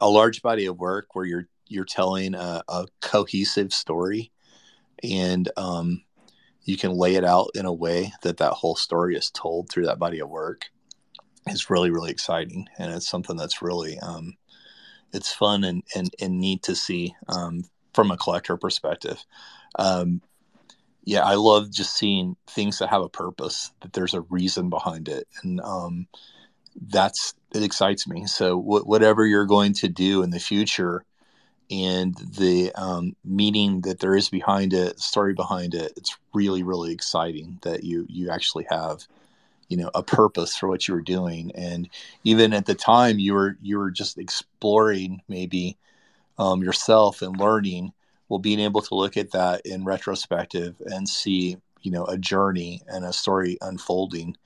a 0.00 0.08
large 0.08 0.40
body 0.40 0.64
of 0.64 0.78
work 0.78 1.14
where 1.14 1.26
you're 1.26 1.46
you're 1.68 1.84
telling 1.84 2.34
a, 2.34 2.62
a 2.68 2.86
cohesive 3.00 3.72
story 3.72 4.32
and 5.02 5.50
um, 5.56 6.02
you 6.64 6.76
can 6.76 6.92
lay 6.92 7.14
it 7.14 7.24
out 7.24 7.50
in 7.54 7.66
a 7.66 7.72
way 7.72 8.12
that 8.22 8.38
that 8.38 8.52
whole 8.52 8.76
story 8.76 9.16
is 9.16 9.30
told 9.30 9.70
through 9.70 9.86
that 9.86 9.98
body 9.98 10.20
of 10.20 10.28
work 10.28 10.70
is 11.46 11.70
really 11.70 11.90
really 11.90 12.10
exciting. 12.10 12.68
And 12.78 12.92
it's 12.92 13.08
something 13.08 13.36
that's 13.36 13.62
really 13.62 13.98
um, 14.00 14.34
it's 15.12 15.32
fun 15.32 15.64
and, 15.64 15.82
and, 15.94 16.10
and 16.20 16.40
neat 16.40 16.62
to 16.64 16.74
see 16.74 17.14
um, 17.28 17.64
from 17.94 18.10
a 18.10 18.16
collector 18.16 18.56
perspective. 18.56 19.24
Um, 19.78 20.22
yeah 21.04 21.24
i 21.24 21.36
love 21.36 21.70
just 21.70 21.96
seeing 21.96 22.36
things 22.48 22.78
that 22.78 22.90
have 22.90 23.00
a 23.00 23.08
purpose 23.08 23.70
that 23.80 23.92
there's 23.94 24.12
a 24.12 24.20
reason 24.22 24.68
behind 24.68 25.08
it. 25.08 25.26
And 25.42 25.60
um, 25.60 26.06
that's 26.80 27.34
it 27.54 27.62
excites 27.62 28.06
me. 28.06 28.26
So 28.26 28.60
wh- 28.60 28.86
whatever 28.86 29.26
you're 29.26 29.46
going 29.46 29.72
to 29.74 29.88
do 29.88 30.22
in 30.22 30.30
the 30.30 30.38
future, 30.38 31.04
and 31.70 32.14
the 32.14 32.72
um, 32.74 33.14
meaning 33.24 33.82
that 33.82 34.00
there 34.00 34.16
is 34.16 34.28
behind 34.28 34.72
it, 34.72 34.98
story 35.00 35.34
behind 35.34 35.74
it. 35.74 35.92
It's 35.96 36.16
really, 36.32 36.62
really 36.62 36.92
exciting 36.92 37.58
that 37.62 37.84
you 37.84 38.06
you 38.08 38.30
actually 38.30 38.66
have, 38.70 39.06
you 39.68 39.76
know, 39.76 39.90
a 39.94 40.02
purpose 40.02 40.56
for 40.56 40.68
what 40.68 40.88
you 40.88 40.94
were 40.94 41.02
doing. 41.02 41.52
And 41.54 41.88
even 42.24 42.52
at 42.54 42.66
the 42.66 42.74
time, 42.74 43.18
you 43.18 43.34
were 43.34 43.56
you 43.62 43.78
were 43.78 43.90
just 43.90 44.18
exploring 44.18 45.22
maybe 45.28 45.76
um, 46.38 46.62
yourself 46.62 47.22
and 47.22 47.38
learning. 47.38 47.92
Well, 48.28 48.38
being 48.38 48.60
able 48.60 48.82
to 48.82 48.94
look 48.94 49.16
at 49.16 49.32
that 49.32 49.62
in 49.64 49.84
retrospective 49.84 50.80
and 50.86 51.08
see, 51.08 51.56
you 51.82 51.90
know, 51.90 52.04
a 52.06 52.18
journey 52.18 52.82
and 52.88 53.04
a 53.04 53.12
story 53.12 53.58
unfolding, 53.60 54.36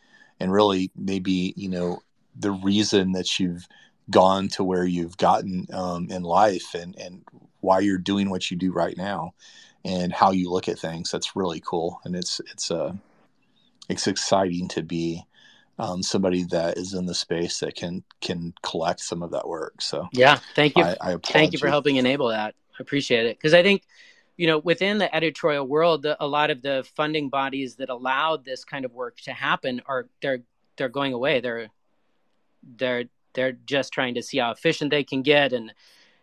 and 0.41 0.53
really 0.53 0.91
maybe 0.97 1.55
you 1.57 1.69
know 1.69 2.03
the 2.37 2.53
reason 2.53 3.13
that 3.13 3.39
you've 3.39 3.69
gone 4.11 4.49
to 4.49 4.65
where 4.65 4.85
you've 4.85 5.17
gotten 5.17 5.67
um, 5.73 6.09
in 6.11 6.23
life 6.23 6.75
and 6.75 6.97
and 6.99 7.25
why 7.61 7.79
you're 7.79 7.99
doing 7.99 8.29
what 8.29 8.51
you 8.51 8.57
do 8.57 8.73
right 8.73 8.97
now 8.97 9.35
and 9.85 10.13
how 10.13 10.31
you 10.33 10.51
look 10.51 10.69
at 10.69 10.79
things 10.79 11.11
that's 11.11 11.37
really 11.37 11.61
cool. 11.65 12.01
And 12.05 12.17
it's 12.17 12.41
it's 12.51 12.71
uh 12.71 12.93
it's 13.89 14.07
exciting 14.07 14.69
to 14.69 14.83
be 14.83 15.25
um, 15.79 16.03
somebody 16.03 16.45
that 16.45 16.77
is 16.77 16.95
in 16.95 17.07
the 17.07 17.15
space 17.15 17.61
that 17.61 17.75
can 17.75 18.05
can 18.21 18.55
collect 18.63 19.01
some 19.01 19.23
of 19.23 19.31
that 19.33 19.49
work. 19.49 19.81
So 19.81 20.09
yeah 20.13 20.39
thank 20.55 20.77
you. 20.77 20.85
I, 20.85 20.97
I 21.01 21.17
thank 21.23 21.53
you 21.53 21.59
for 21.59 21.67
you. 21.67 21.71
helping 21.71 21.97
enable 21.97 22.29
that. 22.29 22.55
I 22.79 22.83
appreciate 22.83 23.27
it. 23.27 23.39
Because 23.39 23.55
i 23.55 23.63
think 23.63 23.83
you 24.37 24.47
know 24.47 24.59
within 24.59 24.99
the 24.99 25.15
editorial 25.15 25.67
world 25.67 26.03
the, 26.03 26.17
a 26.19 26.27
lot 26.27 26.51
of 26.51 26.63
the 26.63 26.87
funding 26.97 27.29
bodies 27.29 27.77
that 27.77 27.91
allowed 27.91 28.45
this 28.45 28.65
kind 28.65 28.85
of 28.85 28.93
work 28.93 29.17
to 29.21 29.33
happen 29.33 29.83
are 29.87 30.09
they're 30.21 30.43
they're 30.77 30.89
going 30.89 31.13
away. 31.13 31.41
They're 31.41 31.69
they're 32.77 33.05
they're 33.35 33.53
just 33.67 33.93
trying 33.93 34.15
to 34.15 34.23
see 34.23 34.39
how 34.39 34.51
efficient 34.51 34.91
they 34.91 35.05
can 35.05 35.23
get 35.23 35.53
and 35.53 35.73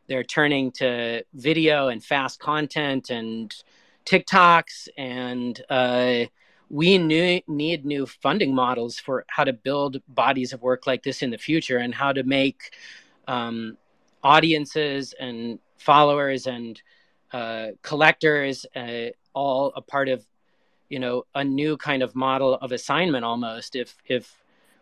they're 0.08 0.24
turning 0.24 0.72
to 0.72 1.24
video 1.34 1.88
and 1.88 2.04
fast 2.04 2.40
content 2.40 3.10
and 3.10 3.56
TikToks 4.06 4.88
and 4.98 5.62
uh, 5.70 6.26
we 6.70 6.98
need 6.98 7.86
new 7.86 8.06
funding 8.06 8.54
models 8.54 9.00
for 9.00 9.26
how 9.28 9.44
to 9.44 9.54
build 9.54 10.02
bodies 10.08 10.54
of 10.54 10.62
work 10.62 10.86
like 10.86 11.04
this 11.04 11.22
in 11.22 11.32
the 11.32 11.38
future 11.38 11.78
and 11.78 11.94
how 11.94 12.12
to 12.12 12.24
make 12.24 12.74
um, 13.28 13.78
audiences 14.24 15.14
and 15.20 15.60
followers 15.78 16.48
and 16.48 16.82
uh, 17.32 17.68
collectors 17.82 18.66
uh, 18.76 19.08
all 19.34 19.72
a 19.76 19.82
part 19.82 20.10
of 20.10 20.26
you 20.90 21.00
know 21.00 21.24
a 21.36 21.44
new 21.44 21.78
kind 21.78 22.04
of 22.04 22.16
model 22.16 22.56
of 22.56 22.72
assignment 22.72 23.24
almost. 23.24 23.76
If 23.76 23.96
if 24.06 24.39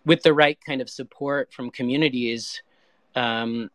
with 0.07 0.23
the 0.23 0.33
right 0.33 0.57
kind 0.65 0.79
of 0.81 0.89
support 0.89 1.51
from 1.51 1.69
communities, 1.69 2.63
um, 3.13 3.69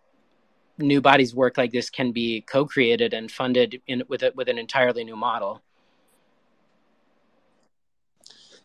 new 0.78 1.02
bodies 1.02 1.34
work 1.34 1.58
like 1.58 1.72
this 1.72 1.90
can 1.90 2.10
be 2.10 2.40
co-created 2.40 3.12
and 3.12 3.30
funded 3.30 3.82
in, 3.86 4.02
with 4.08 4.22
a, 4.22 4.32
with 4.34 4.48
an 4.48 4.56
entirely 4.56 5.04
new 5.04 5.14
model. 5.14 5.60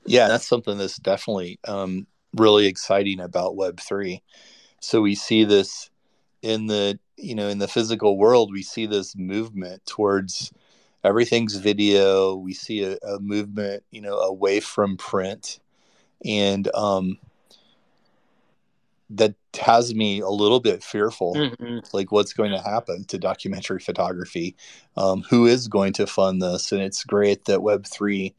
Yeah, 0.06 0.30
that's 0.30 0.48
something 0.48 0.78
that's 0.78 0.96
definitely 0.96 1.60
um, 1.68 2.08
really 2.34 2.68
exciting 2.68 3.20
about 3.20 3.58
Web 3.58 3.82
three. 3.82 4.24
So 4.80 5.02
we 5.02 5.16
see 5.16 5.44
this 5.44 5.90
in 6.42 6.68
the 6.68 6.98
you 7.18 7.36
know 7.36 7.50
in 7.50 7.58
the 7.58 7.68
physical 7.68 8.18
world. 8.18 8.54
We 8.54 8.64
see 8.64 8.86
this 8.86 9.14
movement 9.18 9.86
towards 9.86 10.54
everything's 11.04 11.56
video. 11.56 12.36
We 12.36 12.54
see 12.54 12.84
a, 12.84 12.98
a 13.06 13.20
movement 13.20 13.84
you 13.92 14.00
know 14.00 14.20
away 14.20 14.62
from 14.62 14.96
print, 14.96 15.60
and 16.24 16.74
um, 16.74 17.18
that 19.10 19.36
has 19.60 19.96
me 19.96 20.20
a 20.20 20.30
little 20.30 20.60
bit 20.60 20.84
fearful 20.84 21.34
mm-hmm. 21.34 21.80
like 21.94 22.12
what's 22.12 22.34
going 22.34 22.52
to 22.52 22.62
happen 22.62 23.06
to 23.06 23.18
documentary 23.18 23.80
photography. 23.80 24.56
Um, 24.96 25.24
who 25.30 25.46
is 25.46 25.68
going 25.68 25.94
to 25.94 26.08
fund 26.08 26.42
this? 26.42 26.72
And 26.72 26.82
it's 26.82 27.04
great 27.04 27.46
that 27.46 27.60
web3 27.60 28.34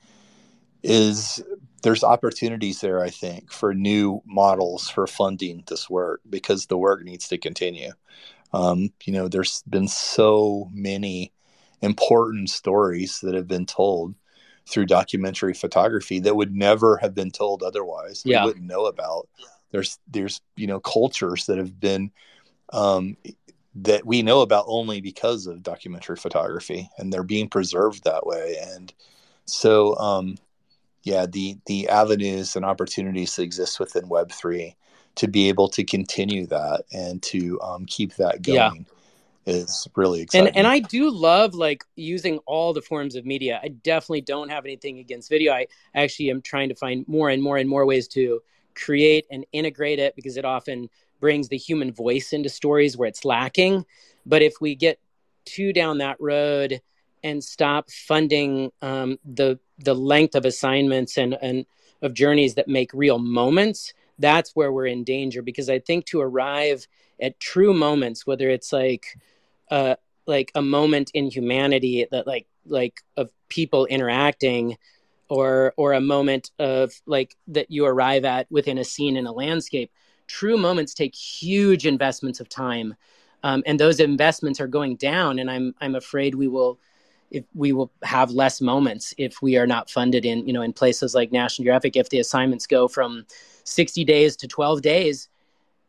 is 0.83 1.43
there's 1.83 2.05
opportunities 2.05 2.81
there 2.81 3.03
i 3.03 3.11
think 3.11 3.53
for 3.53 3.75
new 3.75 4.23
models 4.25 4.89
for 4.89 5.09
funding 5.09 5.65
this 5.67 5.91
work 5.91 6.21
because 6.29 6.67
the 6.67 6.79
work 6.79 7.03
needs 7.03 7.29
to 7.29 7.39
continue. 7.39 7.91
Um, 8.53 8.91
you 9.05 9.13
know 9.13 9.29
there's 9.29 9.63
been 9.69 9.89
so 9.89 10.71
many 10.73 11.33
important 11.83 12.51
stories 12.51 13.21
that 13.23 13.35
have 13.35 13.49
been 13.49 13.67
told 13.67 14.15
through 14.69 14.87
documentary 14.87 15.55
photography 15.55 16.21
that 16.21 16.37
would 16.37 16.55
never 16.55 16.99
have 16.99 17.15
been 17.15 17.31
told 17.31 17.63
otherwise. 17.63 18.23
Yeah. 18.25 18.43
we 18.45 18.51
wouldn't 18.51 18.67
know 18.67 18.87
about 18.87 19.29
there's 19.71 19.99
there's 20.09 20.41
you 20.57 20.67
know 20.67 20.81
cultures 20.81 21.47
that 21.47 21.59
have 21.59 21.79
been 21.79 22.11
um, 22.73 23.17
that 23.75 24.05
we 24.05 24.23
know 24.23 24.41
about 24.41 24.65
only 24.69 25.01
because 25.01 25.47
of 25.47 25.63
documentary 25.63 26.17
photography 26.17 26.91
and 26.99 27.13
they're 27.13 27.23
being 27.23 27.49
preserved 27.49 28.05
that 28.05 28.27
way. 28.27 28.57
And 28.75 28.93
so 29.45 29.97
um, 29.97 30.37
yeah 31.05 31.27
the 31.27 31.57
the 31.67 31.89
avenues 31.89 32.57
and 32.57 32.65
opportunities 32.65 33.35
that 33.37 33.43
exist 33.43 33.81
within 33.81 34.05
web3 34.05 34.75
to 35.15 35.29
be 35.29 35.49
able 35.49 35.69
to 35.69 35.85
continue 35.85 36.47
that 36.47 36.85
and 36.93 37.23
to 37.23 37.61
um, 37.61 37.85
keep 37.87 38.15
that 38.17 38.43
going 38.43 38.87
yeah. 39.47 39.53
is 39.53 39.89
really 39.97 40.21
exciting. 40.21 40.49
and, 40.49 40.57
and 40.59 40.67
i 40.67 40.79
do 40.79 41.11
love 41.11 41.55
like 41.55 41.85
using 41.97 42.39
all 42.47 42.73
the 42.73 42.83
forms 42.83 43.17
of 43.17 43.25
media. 43.25 43.61
I 43.63 43.69
definitely 43.69 44.21
don't 44.21 44.49
have 44.51 44.65
anything 44.65 44.99
against 44.99 45.29
video. 45.29 45.53
I 45.53 45.67
actually 45.95 46.31
am 46.31 46.43
trying 46.43 46.69
to 46.69 46.75
find 46.75 47.07
more 47.09 47.31
and 47.31 47.43
more 47.43 47.57
and 47.57 47.69
more 47.69 47.87
ways 47.87 48.07
to 48.09 48.41
create 48.79 49.27
and 49.31 49.45
integrate 49.53 49.99
it 49.99 50.15
because 50.17 50.37
it 50.37 50.45
often 50.45 50.89
brings 51.21 51.49
the 51.49 51.59
human 51.59 51.93
voice 51.93 52.33
into 52.33 52.49
stories 52.49 52.97
where 52.97 53.09
it's 53.09 53.25
lacking. 53.25 53.85
But 54.25 54.43
if 54.43 54.55
we 54.61 54.75
get 54.75 54.99
too 55.45 55.73
down 55.73 55.99
that 55.99 56.21
road 56.21 56.81
and 57.25 57.43
stop 57.43 57.91
funding 57.91 58.71
um, 58.83 59.19
the 59.25 59.59
the 59.79 59.95
length 59.95 60.35
of 60.35 60.45
assignments 60.45 61.19
and 61.19 61.37
and 61.41 61.67
of 62.03 62.15
journeys 62.15 62.55
that 62.55 62.69
make 62.69 62.93
real 62.95 63.19
moments, 63.19 63.93
that's 64.19 64.55
where 64.55 64.73
we're 64.73 64.87
in 64.87 65.05
danger. 65.05 65.43
Because 65.43 65.69
I 65.69 65.81
think 65.81 66.07
to 66.07 66.21
arrive 66.21 66.87
at 67.21 67.41
true 67.41 67.75
moments, 67.75 68.27
whether 68.27 68.49
it's 68.49 68.73
like 68.73 69.19
uh, 69.71 69.97
like 70.27 70.53
a 70.55 70.63
moment 70.63 71.11
in 71.15 71.31
humanity 71.31 72.07
that 72.11 72.27
like 72.27 72.47
like 72.67 73.01
of 73.17 73.31
people 73.49 73.87
interacting 73.87 74.77
or 75.29 75.75
or 75.77 75.93
a 75.93 76.01
moment 76.01 76.51
of 76.59 76.93
like 77.07 77.37
that 77.49 77.71
you 77.71 77.85
arrive 77.87 78.25
at 78.25 78.51
within 78.51 78.79
a 78.79 78.85
scene 78.85 79.17
in 79.17 79.27
a 79.27 79.33
landscape 79.33 79.91
true 80.29 80.57
moments 80.57 80.95
take 80.95 81.15
huge 81.15 81.87
investments 81.87 82.39
of 82.39 82.49
time. 82.49 82.95
Um, 83.43 83.63
and 83.67 83.81
those 83.81 83.99
investments 83.99 84.61
are 84.61 84.67
going 84.67 84.97
down 84.97 85.39
and 85.39 85.49
i'm 85.49 85.73
i'm 85.81 85.95
afraid 85.95 86.35
we 86.35 86.49
will 86.49 86.81
if 87.31 87.45
we 87.55 87.73
will 87.73 87.93
have 88.03 88.33
less 88.33 88.61
moments 88.61 89.15
if 89.17 89.41
we 89.41 89.57
are 89.57 89.67
not 89.67 89.89
funded 89.89 90.25
in 90.25 90.45
you 90.45 90.53
know 90.53 90.63
in 90.63 90.73
places 90.73 91.15
like 91.15 91.31
national 91.31 91.65
geographic. 91.65 91.95
If 91.97 92.09
the 92.09 92.19
assignments 92.19 92.67
go 92.67 92.89
from 92.89 93.27
60 93.63 94.05
days 94.05 94.35
to 94.37 94.49
12 94.49 94.83
days 94.83 95.29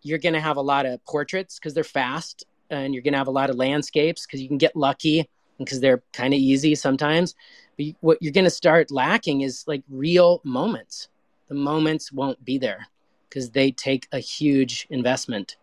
you're 0.03 0.19
going 0.19 0.33
to 0.33 0.39
have 0.39 0.57
a 0.57 0.61
lot 0.61 0.85
of 0.85 1.03
portraits 1.05 1.57
because 1.57 1.73
they're 1.73 1.83
fast 1.83 2.45
and 2.69 2.93
you're 2.93 3.03
going 3.03 3.13
to 3.13 3.17
have 3.17 3.27
a 3.27 3.31
lot 3.31 3.49
of 3.49 3.55
landscapes 3.55 4.27
because 4.27 4.41
you 4.41 4.47
can 4.47 4.59
get 4.59 4.75
lucky 4.75 5.27
because 5.57 5.79
they're 5.79 6.03
kind 6.13 6.35
of 6.35 6.39
easy 6.39 6.75
sometimes 6.75 7.33
but 7.79 7.95
what 8.01 8.17
you're 8.21 8.33
going 8.33 8.45
to 8.45 8.51
start 8.51 8.91
lacking 8.91 9.41
is 9.41 9.63
like 9.65 9.83
real 9.89 10.41
moments. 10.43 11.07
The 11.47 11.55
moments 11.55 12.11
won't 12.11 12.43
be 12.43 12.57
there 12.57 12.87
because 13.27 13.51
they 13.51 13.71
take 13.71 14.07
a 14.11 14.19
huge 14.19 14.85
investment. 14.89 15.55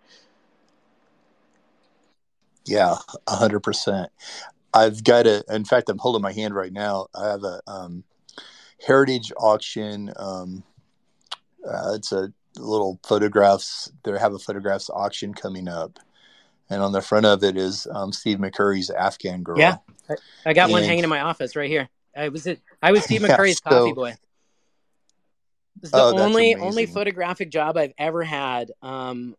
Yeah, 2.64 2.96
a 3.26 3.36
hundred 3.36 3.60
percent. 3.60 4.10
I've 4.72 5.04
got 5.04 5.26
a. 5.26 5.44
In 5.48 5.64
fact, 5.64 5.88
I'm 5.88 5.98
holding 5.98 6.22
my 6.22 6.32
hand 6.32 6.54
right 6.54 6.72
now. 6.72 7.06
I 7.14 7.28
have 7.28 7.44
a 7.44 7.60
um, 7.68 8.02
heritage 8.84 9.30
auction. 9.36 10.12
Um, 10.16 10.64
uh, 11.64 11.92
it's 11.94 12.10
a 12.12 12.32
little 12.56 12.98
photographs. 13.06 13.92
They 14.02 14.18
have 14.18 14.34
a 14.34 14.38
photographs 14.38 14.90
auction 14.90 15.34
coming 15.34 15.68
up, 15.68 16.00
and 16.68 16.82
on 16.82 16.90
the 16.90 17.02
front 17.02 17.26
of 17.26 17.44
it 17.44 17.56
is 17.56 17.86
um, 17.92 18.12
Steve 18.12 18.38
McCurry's 18.38 18.90
Afghan 18.90 19.44
Girl. 19.44 19.58
Yeah, 19.58 19.76
I, 20.44 20.52
got 20.52 20.64
and, 20.64 20.72
one 20.72 20.82
hanging 20.82 21.04
in 21.04 21.10
my 21.10 21.20
office 21.20 21.54
right 21.54 21.70
here. 21.70 21.88
I 22.16 22.28
was 22.28 22.46
it. 22.46 22.60
I 22.82 22.92
was 22.92 23.04
Steve 23.04 23.22
McCurry's 23.22 23.60
yeah, 23.64 23.70
so, 23.70 23.78
coffee 23.78 23.92
boy. 23.92 24.16
It's 25.82 25.92
the 25.92 25.98
oh, 25.98 26.18
only 26.18 26.54
only 26.54 26.86
photographic 26.86 27.50
job 27.50 27.76
I've 27.76 27.92
ever 27.98 28.22
had. 28.22 28.72
Um, 28.82 29.36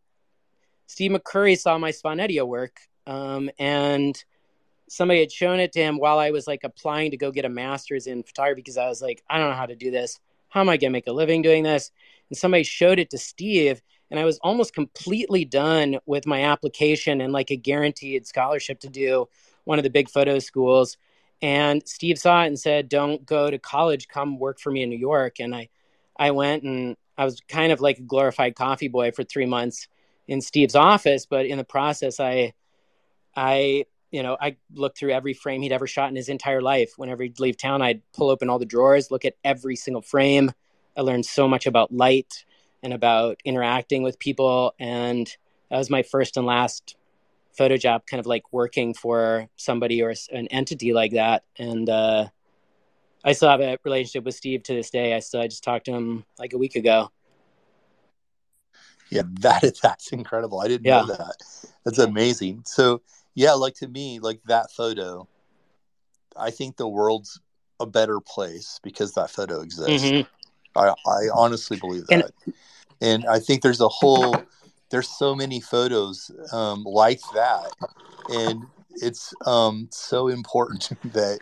Steve 0.86 1.11
McCurry 1.11 1.57
saw 1.57 1.78
my 1.78 1.91
Svanetia 1.91 2.47
work, 2.47 2.80
um, 3.05 3.49
and 3.59 4.23
somebody 4.89 5.19
had 5.19 5.32
shown 5.32 5.59
it 5.59 5.73
to 5.73 5.80
him 5.80 5.97
while 5.97 6.19
I 6.19 6.32
was 6.32 6.47
like 6.47 6.63
applying 6.63 7.11
to 7.11 7.17
go 7.17 7.32
get 7.32 7.45
a 7.45 7.49
master's 7.49 8.07
in 8.07 8.23
photography 8.23 8.61
because 8.61 8.78
I 8.78 8.88
was 8.88 9.01
like, 9.01 9.23
I 9.30 9.38
don't 9.38 9.49
know 9.49 9.55
how 9.55 9.65
to 9.65 9.75
do 9.75 9.91
this. 9.91 10.19
How 10.49 10.61
am 10.61 10.69
I 10.69 10.78
going 10.78 10.91
to 10.91 10.97
make 10.97 11.07
a 11.07 11.11
living 11.11 11.41
doing 11.41 11.63
this? 11.63 11.91
And 12.30 12.38
somebody 12.38 12.63
showed 12.63 12.99
it 12.99 13.09
to 13.09 13.17
Steve, 13.17 13.82
and 14.09 14.19
I 14.19 14.25
was 14.25 14.39
almost 14.39 14.73
completely 14.73 15.43
done 15.43 15.99
with 16.05 16.25
my 16.25 16.43
application 16.43 17.19
and 17.21 17.34
like 17.34 17.51
a 17.51 17.57
guaranteed 17.57 18.25
scholarship 18.25 18.80
to 18.82 18.89
do 18.89 19.28
one 19.65 19.80
of 19.80 19.84
the 19.84 19.89
big 19.89 20.09
photo 20.09 20.39
schools. 20.39 20.97
And 21.41 21.88
Steve 21.88 22.17
saw 22.17 22.43
it 22.43 22.47
and 22.47 22.59
said, 22.59 22.89
"Don't 22.89 23.25
go 23.25 23.49
to 23.49 23.59
college. 23.59 24.07
Come 24.07 24.39
work 24.39 24.59
for 24.59 24.71
me 24.71 24.83
in 24.83 24.89
New 24.89 24.97
York." 24.97 25.39
And 25.39 25.55
I, 25.55 25.69
I 26.17 26.31
went 26.31 26.63
and 26.63 26.97
I 27.17 27.25
was 27.25 27.41
kind 27.47 27.71
of 27.71 27.81
like 27.81 27.99
a 27.99 28.03
glorified 28.03 28.55
coffee 28.55 28.88
boy 28.88 29.11
for 29.11 29.23
three 29.23 29.45
months 29.45 29.88
in 30.27 30.41
Steve's 30.41 30.75
office. 30.75 31.25
But 31.25 31.45
in 31.45 31.57
the 31.57 31.63
process, 31.63 32.19
I, 32.19 32.53
I 33.35 33.85
you 34.11 34.23
know, 34.23 34.38
I 34.39 34.57
looked 34.73 34.97
through 34.97 35.11
every 35.11 35.33
frame 35.33 35.61
he'd 35.61 35.71
ever 35.71 35.88
shot 35.88 36.09
in 36.09 36.15
his 36.15 36.29
entire 36.29 36.61
life. 36.61 36.93
Whenever 36.97 37.23
he'd 37.23 37.39
leave 37.39 37.57
town, 37.57 37.81
I'd 37.81 38.01
pull 38.13 38.29
open 38.29 38.49
all 38.49 38.59
the 38.59 38.65
drawers, 38.65 39.11
look 39.11 39.25
at 39.25 39.35
every 39.43 39.75
single 39.75 40.01
frame. 40.01 40.51
I 40.95 41.01
learned 41.01 41.25
so 41.25 41.47
much 41.47 41.67
about 41.67 41.93
light 41.93 42.45
and 42.81 42.93
about 42.93 43.39
interacting 43.43 44.03
with 44.03 44.17
people. 44.17 44.73
And 44.79 45.27
that 45.69 45.77
was 45.77 45.89
my 45.89 46.03
first 46.03 46.38
and 46.38 46.45
last 46.45 46.95
photo 47.58 47.76
job, 47.78 48.03
kind 48.05 48.20
of 48.20 48.28
like 48.28 48.53
working 48.53 48.93
for 48.93 49.47
somebody 49.55 50.01
or 50.01 50.14
an 50.32 50.47
entity 50.47 50.93
like 50.93 51.14
that. 51.14 51.43
And 51.58 51.89
uh, 51.89 52.28
I 53.24 53.34
still 53.34 53.49
have 53.49 53.62
a 53.62 53.78
relationship 53.84 54.24
with 54.24 54.36
Steve 54.36 54.64
to 54.64 54.74
this 54.74 54.89
day. 54.89 55.16
I 55.16 55.20
still 55.20 55.41
I 55.41 55.47
just 55.47 55.64
talked 55.64 55.86
to 55.86 55.91
him 55.91 56.24
like 56.38 56.53
a 56.53 56.58
week 56.58 56.76
ago. 56.76 57.12
Yeah, 59.10 59.24
that 59.41 59.64
is 59.64 59.80
that's 59.80 60.12
incredible. 60.12 60.60
I 60.60 60.68
didn't 60.68 60.86
yeah. 60.86 61.01
know 61.01 61.08
that. 61.08 61.36
That's 61.84 61.99
amazing. 61.99 62.64
So 62.66 63.01
yeah, 63.36 63.53
like 63.53 63.76
to 63.76 63.88
me, 63.88 64.20
like 64.20 64.41
that 64.47 64.72
photo, 64.72 65.28
I 66.36 66.51
think 66.51 66.78
the 66.78 66.88
world's 66.88 67.39
a 67.80 67.86
better 67.86 68.20
place 68.20 68.80
because 68.84 69.14
that 69.14 69.30
photo 69.30 69.62
exists. 69.62 70.03
Mm-hmm. 70.03 70.80
I, 70.80 70.93
I 71.08 71.30
honestly 71.34 71.78
believe 71.78 72.05
that. 72.08 72.32
And, 72.45 72.53
and 73.01 73.26
I 73.28 73.39
think 73.39 73.62
there's 73.62 73.82
a 73.82 73.88
whole 73.88 74.36
there's 74.89 75.09
so 75.09 75.35
many 75.35 75.59
photos 75.59 76.31
um, 76.51 76.83
like 76.83 77.21
that. 77.33 77.71
And 78.29 78.63
it's 78.95 79.33
um, 79.45 79.89
so 79.91 80.27
important 80.27 80.89
that 81.13 81.39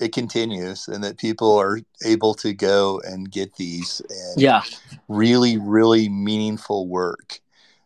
it 0.00 0.12
continues 0.12 0.88
and 0.88 1.04
that 1.04 1.18
people 1.18 1.56
are 1.56 1.80
able 2.04 2.34
to 2.34 2.54
go 2.54 3.00
and 3.04 3.30
get 3.30 3.54
these 3.56 4.00
and 4.08 4.40
yeah 4.40 4.62
really 5.08 5.58
really 5.58 6.08
meaningful 6.08 6.88
work 6.88 7.40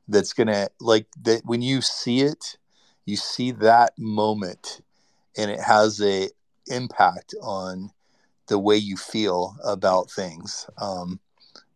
that's 0.06 0.32
gonna 0.32 0.68
like 0.80 1.06
that 1.20 1.42
when 1.44 1.60
you 1.60 1.80
see 1.80 2.20
it 2.20 2.56
you 3.04 3.16
see 3.16 3.50
that 3.50 3.92
moment 3.98 4.80
and 5.36 5.50
it 5.50 5.60
has 5.60 6.00
a 6.00 6.28
impact 6.68 7.34
on 7.42 7.90
the 8.46 8.58
way 8.58 8.76
you 8.76 8.96
feel 8.96 9.56
about 9.64 10.10
things 10.10 10.66
um, 10.78 11.18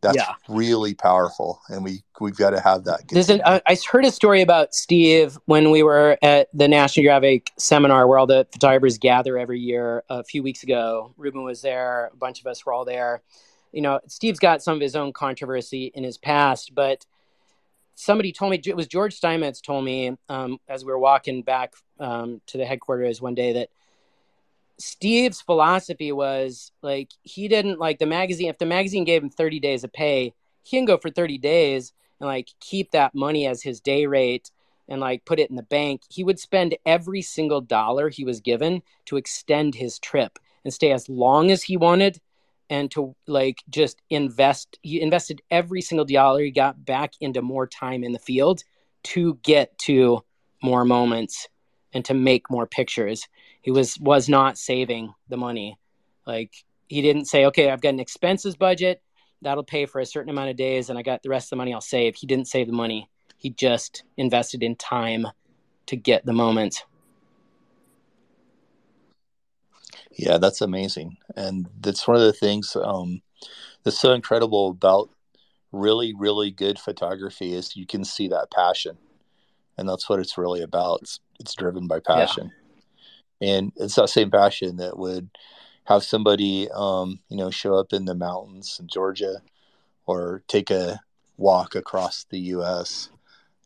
that's 0.00 0.16
yeah. 0.16 0.34
really 0.48 0.94
powerful 0.94 1.60
and 1.68 1.82
we 1.82 2.02
we've 2.20 2.36
got 2.36 2.50
to 2.50 2.60
have 2.60 2.84
that 2.84 3.06
an, 3.30 3.40
I 3.44 3.76
heard 3.90 4.04
a 4.04 4.10
story 4.10 4.42
about 4.42 4.74
steve 4.74 5.38
when 5.46 5.70
we 5.70 5.82
were 5.82 6.16
at 6.22 6.48
the 6.54 6.68
national 6.68 7.02
geographic 7.02 7.52
seminar 7.56 8.06
where 8.06 8.18
all 8.18 8.26
the 8.26 8.46
photographers 8.52 8.98
gather 8.98 9.38
every 9.38 9.60
year. 9.60 10.04
A 10.08 10.22
few 10.22 10.42
weeks 10.42 10.62
ago 10.62 11.14
reuben 11.16 11.42
was 11.42 11.62
there 11.62 12.10
a 12.12 12.16
bunch 12.16 12.40
of 12.40 12.46
us 12.46 12.64
were 12.64 12.72
all 12.72 12.84
there. 12.84 13.22
You 13.72 13.82
know 13.82 14.00
steve's 14.06 14.38
got 14.38 14.62
some 14.62 14.74
of 14.74 14.80
his 14.80 14.96
own 14.96 15.12
controversy 15.12 15.92
in 15.94 16.04
his 16.04 16.18
past 16.18 16.74
but 16.74 17.04
somebody 17.94 18.32
told 18.32 18.52
me 18.52 18.60
it 18.64 18.76
was 18.76 18.86
george 18.86 19.14
steinmetz 19.14 19.60
told 19.60 19.84
me 19.84 20.16
um, 20.28 20.58
as 20.68 20.84
we 20.84 20.92
were 20.92 20.98
walking 20.98 21.42
back 21.42 21.74
um, 21.98 22.40
to 22.46 22.56
the 22.56 22.64
headquarters 22.64 23.20
one 23.20 23.34
day 23.34 23.54
that 23.54 23.70
Steve's 24.78 25.40
philosophy 25.40 26.12
was 26.12 26.70
like 26.82 27.10
he 27.22 27.48
didn't 27.48 27.78
like 27.78 27.98
the 27.98 28.06
magazine. 28.06 28.48
If 28.48 28.58
the 28.58 28.66
magazine 28.66 29.04
gave 29.04 29.22
him 29.22 29.30
30 29.30 29.60
days 29.60 29.84
of 29.84 29.92
pay, 29.92 30.34
he 30.62 30.76
can 30.76 30.84
go 30.84 30.96
for 30.96 31.10
30 31.10 31.38
days 31.38 31.92
and 32.20 32.28
like 32.28 32.48
keep 32.60 32.92
that 32.92 33.14
money 33.14 33.46
as 33.46 33.62
his 33.62 33.80
day 33.80 34.06
rate 34.06 34.50
and 34.88 35.00
like 35.00 35.24
put 35.24 35.38
it 35.38 35.50
in 35.50 35.56
the 35.56 35.62
bank. 35.62 36.02
He 36.08 36.24
would 36.24 36.38
spend 36.38 36.76
every 36.86 37.22
single 37.22 37.60
dollar 37.60 38.08
he 38.08 38.24
was 38.24 38.40
given 38.40 38.82
to 39.06 39.16
extend 39.16 39.74
his 39.74 39.98
trip 39.98 40.38
and 40.64 40.72
stay 40.72 40.92
as 40.92 41.08
long 41.08 41.50
as 41.50 41.62
he 41.62 41.76
wanted 41.76 42.20
and 42.70 42.90
to 42.92 43.16
like 43.26 43.62
just 43.68 44.00
invest. 44.10 44.78
He 44.82 45.00
invested 45.00 45.42
every 45.50 45.80
single 45.80 46.04
dollar 46.04 46.42
he 46.42 46.50
got 46.50 46.84
back 46.84 47.14
into 47.20 47.42
more 47.42 47.66
time 47.66 48.04
in 48.04 48.12
the 48.12 48.18
field 48.18 48.62
to 49.04 49.38
get 49.42 49.76
to 49.78 50.24
more 50.62 50.84
moments 50.84 51.48
and 51.92 52.04
to 52.04 52.14
make 52.14 52.50
more 52.50 52.66
pictures 52.66 53.26
he 53.68 53.70
was 53.70 54.00
was 54.00 54.30
not 54.30 54.56
saving 54.56 55.12
the 55.28 55.36
money. 55.36 55.78
Like 56.26 56.54
he 56.88 57.02
didn't 57.02 57.26
say 57.26 57.44
okay 57.44 57.68
i've 57.68 57.82
got 57.82 57.90
an 57.90 58.00
expenses 58.00 58.56
budget 58.56 59.02
that'll 59.42 59.62
pay 59.62 59.84
for 59.84 60.00
a 60.00 60.06
certain 60.06 60.30
amount 60.30 60.48
of 60.48 60.56
days 60.56 60.88
and 60.88 60.98
i 60.98 61.02
got 61.02 61.22
the 61.22 61.28
rest 61.28 61.48
of 61.48 61.50
the 61.50 61.56
money 61.56 61.74
i'll 61.74 61.82
save. 61.82 62.16
He 62.16 62.26
didn't 62.26 62.46
save 62.46 62.66
the 62.66 62.72
money. 62.72 63.10
He 63.36 63.50
just 63.50 64.04
invested 64.16 64.62
in 64.62 64.74
time 64.76 65.26
to 65.84 65.96
get 65.96 66.24
the 66.24 66.32
moment. 66.32 66.86
Yeah 70.12 70.38
that's 70.38 70.62
amazing. 70.62 71.18
And 71.36 71.68
that's 71.78 72.08
one 72.08 72.16
of 72.16 72.22
the 72.22 72.32
things 72.32 72.74
um, 72.74 73.20
that's 73.82 74.00
so 74.00 74.14
incredible 74.14 74.70
about 74.70 75.10
really 75.72 76.14
really 76.14 76.50
good 76.50 76.78
photography 76.78 77.52
is 77.52 77.76
you 77.76 77.84
can 77.84 78.02
see 78.02 78.28
that 78.28 78.50
passion. 78.50 78.96
And 79.76 79.86
that's 79.86 80.08
what 80.08 80.20
it's 80.20 80.38
really 80.38 80.62
about. 80.62 81.00
It's, 81.02 81.20
it's 81.38 81.54
driven 81.54 81.86
by 81.86 82.00
passion. 82.00 82.46
yeah 82.46 82.57
and 83.40 83.72
it's 83.76 83.94
that 83.96 84.08
same 84.08 84.30
passion 84.30 84.76
that 84.76 84.98
would 84.98 85.28
have 85.84 86.02
somebody 86.02 86.68
um, 86.74 87.20
you 87.28 87.36
know 87.36 87.50
show 87.50 87.74
up 87.74 87.92
in 87.92 88.04
the 88.04 88.14
mountains 88.14 88.78
in 88.80 88.86
Georgia 88.88 89.42
or 90.06 90.42
take 90.48 90.70
a 90.70 91.00
walk 91.36 91.74
across 91.74 92.24
the 92.30 92.38
US 92.38 93.10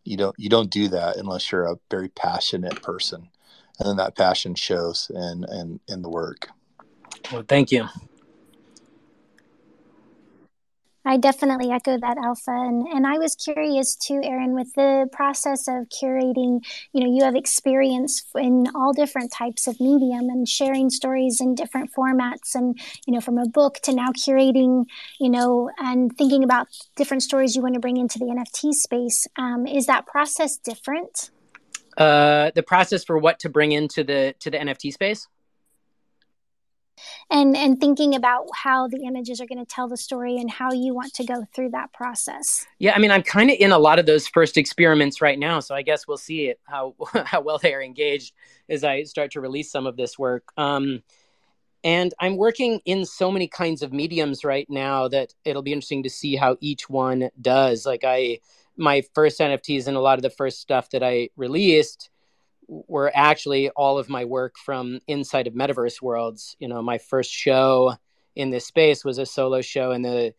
you 0.04 0.16
don't 0.16 0.34
you 0.38 0.48
don't 0.48 0.70
do 0.70 0.88
that 0.88 1.16
unless 1.16 1.50
you're 1.50 1.64
a 1.64 1.78
very 1.90 2.08
passionate 2.08 2.82
person. 2.82 3.28
And 3.78 3.88
then 3.88 3.96
that 3.96 4.16
passion 4.16 4.54
shows 4.54 5.10
in 5.14 5.44
in 5.50 5.80
in 5.88 6.02
the 6.02 6.08
work. 6.08 6.48
Well 7.32 7.44
thank 7.46 7.70
you 7.72 7.88
I 11.04 11.16
definitely 11.16 11.70
echo 11.70 11.98
that, 11.98 12.16
Alpha. 12.16 12.50
And, 12.50 12.86
and 12.86 13.06
I 13.06 13.18
was 13.18 13.34
curious 13.34 13.96
too, 13.96 14.20
Aaron, 14.22 14.54
with 14.54 14.72
the 14.74 15.08
process 15.10 15.66
of 15.66 15.88
curating, 15.88 16.64
you 16.92 17.02
know, 17.02 17.12
you 17.12 17.24
have 17.24 17.34
experience 17.34 18.22
in 18.36 18.66
all 18.74 18.92
different 18.92 19.32
types 19.32 19.66
of 19.66 19.80
medium 19.80 20.28
and 20.28 20.48
sharing 20.48 20.90
stories 20.90 21.40
in 21.40 21.56
different 21.56 21.92
formats 21.92 22.54
and, 22.54 22.78
you 23.06 23.14
know, 23.14 23.20
from 23.20 23.38
a 23.38 23.48
book 23.48 23.80
to 23.82 23.92
now 23.92 24.10
curating, 24.10 24.84
you 25.18 25.28
know, 25.28 25.70
and 25.78 26.16
thinking 26.16 26.44
about 26.44 26.68
different 26.94 27.24
stories 27.24 27.56
you 27.56 27.62
want 27.62 27.74
to 27.74 27.80
bring 27.80 27.96
into 27.96 28.18
the 28.18 28.26
NFT 28.26 28.72
space. 28.72 29.26
Um, 29.36 29.66
is 29.66 29.86
that 29.86 30.06
process 30.06 30.56
different? 30.56 31.30
Uh, 31.96 32.52
the 32.54 32.62
process 32.62 33.04
for 33.04 33.18
what 33.18 33.40
to 33.40 33.48
bring 33.48 33.72
into 33.72 34.04
the 34.04 34.34
to 34.40 34.50
the 34.50 34.56
NFT 34.56 34.92
space? 34.92 35.28
And 37.30 37.56
and 37.56 37.80
thinking 37.80 38.14
about 38.14 38.46
how 38.54 38.88
the 38.88 39.04
images 39.04 39.40
are 39.40 39.46
going 39.46 39.58
to 39.58 39.64
tell 39.64 39.88
the 39.88 39.96
story 39.96 40.36
and 40.36 40.50
how 40.50 40.72
you 40.72 40.94
want 40.94 41.12
to 41.14 41.24
go 41.24 41.44
through 41.54 41.70
that 41.70 41.92
process. 41.92 42.66
Yeah 42.78 42.92
i 42.94 42.98
mean 42.98 43.10
i'm 43.10 43.22
kind 43.22 43.50
of 43.50 43.56
in 43.58 43.72
a 43.72 43.78
lot 43.78 43.98
of 43.98 44.06
those 44.06 44.28
first 44.28 44.56
experiments 44.56 45.20
right 45.20 45.38
now 45.38 45.60
so 45.60 45.74
i 45.74 45.82
guess 45.82 46.06
we'll 46.06 46.16
see 46.16 46.46
it, 46.46 46.60
how 46.64 46.94
how 47.24 47.40
well 47.40 47.58
they 47.58 47.74
are 47.74 47.82
engaged 47.82 48.34
as 48.68 48.84
i 48.84 49.02
start 49.02 49.32
to 49.32 49.40
release 49.40 49.70
some 49.70 49.86
of 49.86 49.96
this 49.96 50.18
work. 50.18 50.44
Um, 50.56 51.02
and 51.84 52.14
i'm 52.20 52.36
working 52.36 52.80
in 52.84 53.04
so 53.04 53.30
many 53.30 53.48
kinds 53.48 53.82
of 53.82 53.92
mediums 53.92 54.44
right 54.44 54.66
now 54.68 55.08
that 55.08 55.34
it'll 55.44 55.62
be 55.62 55.72
interesting 55.72 56.02
to 56.04 56.10
see 56.10 56.36
how 56.36 56.56
each 56.60 56.88
one 56.88 57.30
does. 57.40 57.86
Like 57.86 58.04
i 58.04 58.38
my 58.76 59.02
first 59.14 59.38
nfts 59.38 59.86
and 59.86 59.96
a 59.96 60.00
lot 60.00 60.18
of 60.18 60.22
the 60.22 60.30
first 60.30 60.60
stuff 60.60 60.88
that 60.90 61.02
i 61.02 61.28
released 61.36 62.08
were 62.68 63.10
actually 63.14 63.70
all 63.70 63.98
of 63.98 64.08
my 64.08 64.24
work 64.24 64.56
from 64.56 65.00
inside 65.06 65.46
of 65.46 65.54
metaverse 65.54 66.00
worlds. 66.00 66.56
You 66.58 66.68
know 66.68 66.82
my 66.82 66.98
first 66.98 67.30
show 67.30 67.94
in 68.34 68.50
this 68.50 68.66
space 68.66 69.04
was 69.04 69.18
a 69.18 69.26
solo 69.26 69.60
show 69.60 69.92
in 69.92 70.02
the 70.02 70.34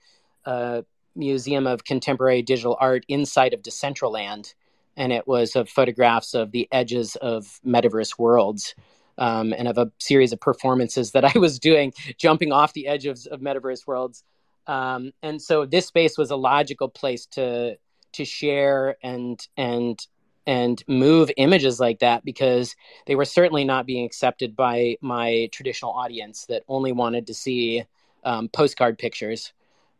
uh, 0.46 0.82
museum 1.16 1.68
of 1.68 1.84
contemporary 1.84 2.42
digital 2.42 2.78
art 2.80 3.06
inside 3.08 3.54
of 3.54 3.62
decentraland 3.62 4.54
and 4.96 5.12
it 5.12 5.28
was 5.28 5.56
of 5.56 5.70
photographs 5.70 6.34
of 6.34 6.52
the 6.52 6.68
edges 6.72 7.16
of 7.18 7.60
metaverse 7.66 8.18
worlds 8.18 8.76
um, 9.18 9.54
and 9.54 9.68
of 9.68 9.78
a 9.78 9.92
series 10.00 10.34
of 10.34 10.40
performances 10.40 11.12
that 11.12 11.26
i 11.36 11.38
was 11.38 11.60
doing 11.60 11.94
jumping 12.18 12.52
off 12.52 12.74
the 12.74 12.88
edge 12.88 13.06
of, 13.06 13.20
of 13.32 13.40
metaverse 13.42 13.86
worlds. 13.88 14.24
Um, 14.66 15.12
and 15.22 15.42
so 15.42 15.66
this 15.66 15.88
space 15.88 16.18
was 16.18 16.32
a 16.32 16.38
logical 16.38 16.88
place 16.88 17.26
to 17.32 17.78
to 18.14 18.26
share 18.26 18.96
and 19.04 19.46
and 19.58 20.00
and 20.46 20.84
move 20.88 21.32
images 21.38 21.80
like 21.80 22.00
that 22.00 22.26
because 22.26 22.76
they 23.08 23.16
were 23.16 23.26
certainly 23.26 23.64
not 23.64 23.86
being 23.86 24.06
accepted 24.06 24.56
by 24.56 24.98
my 25.02 25.50
traditional 25.52 25.92
audience 25.92 26.46
that 26.48 26.64
only 26.68 26.92
wanted 26.92 27.28
to 27.28 27.34
see 27.34 27.84
um, 28.24 28.50
postcard 28.50 28.98
pictures. 28.98 29.54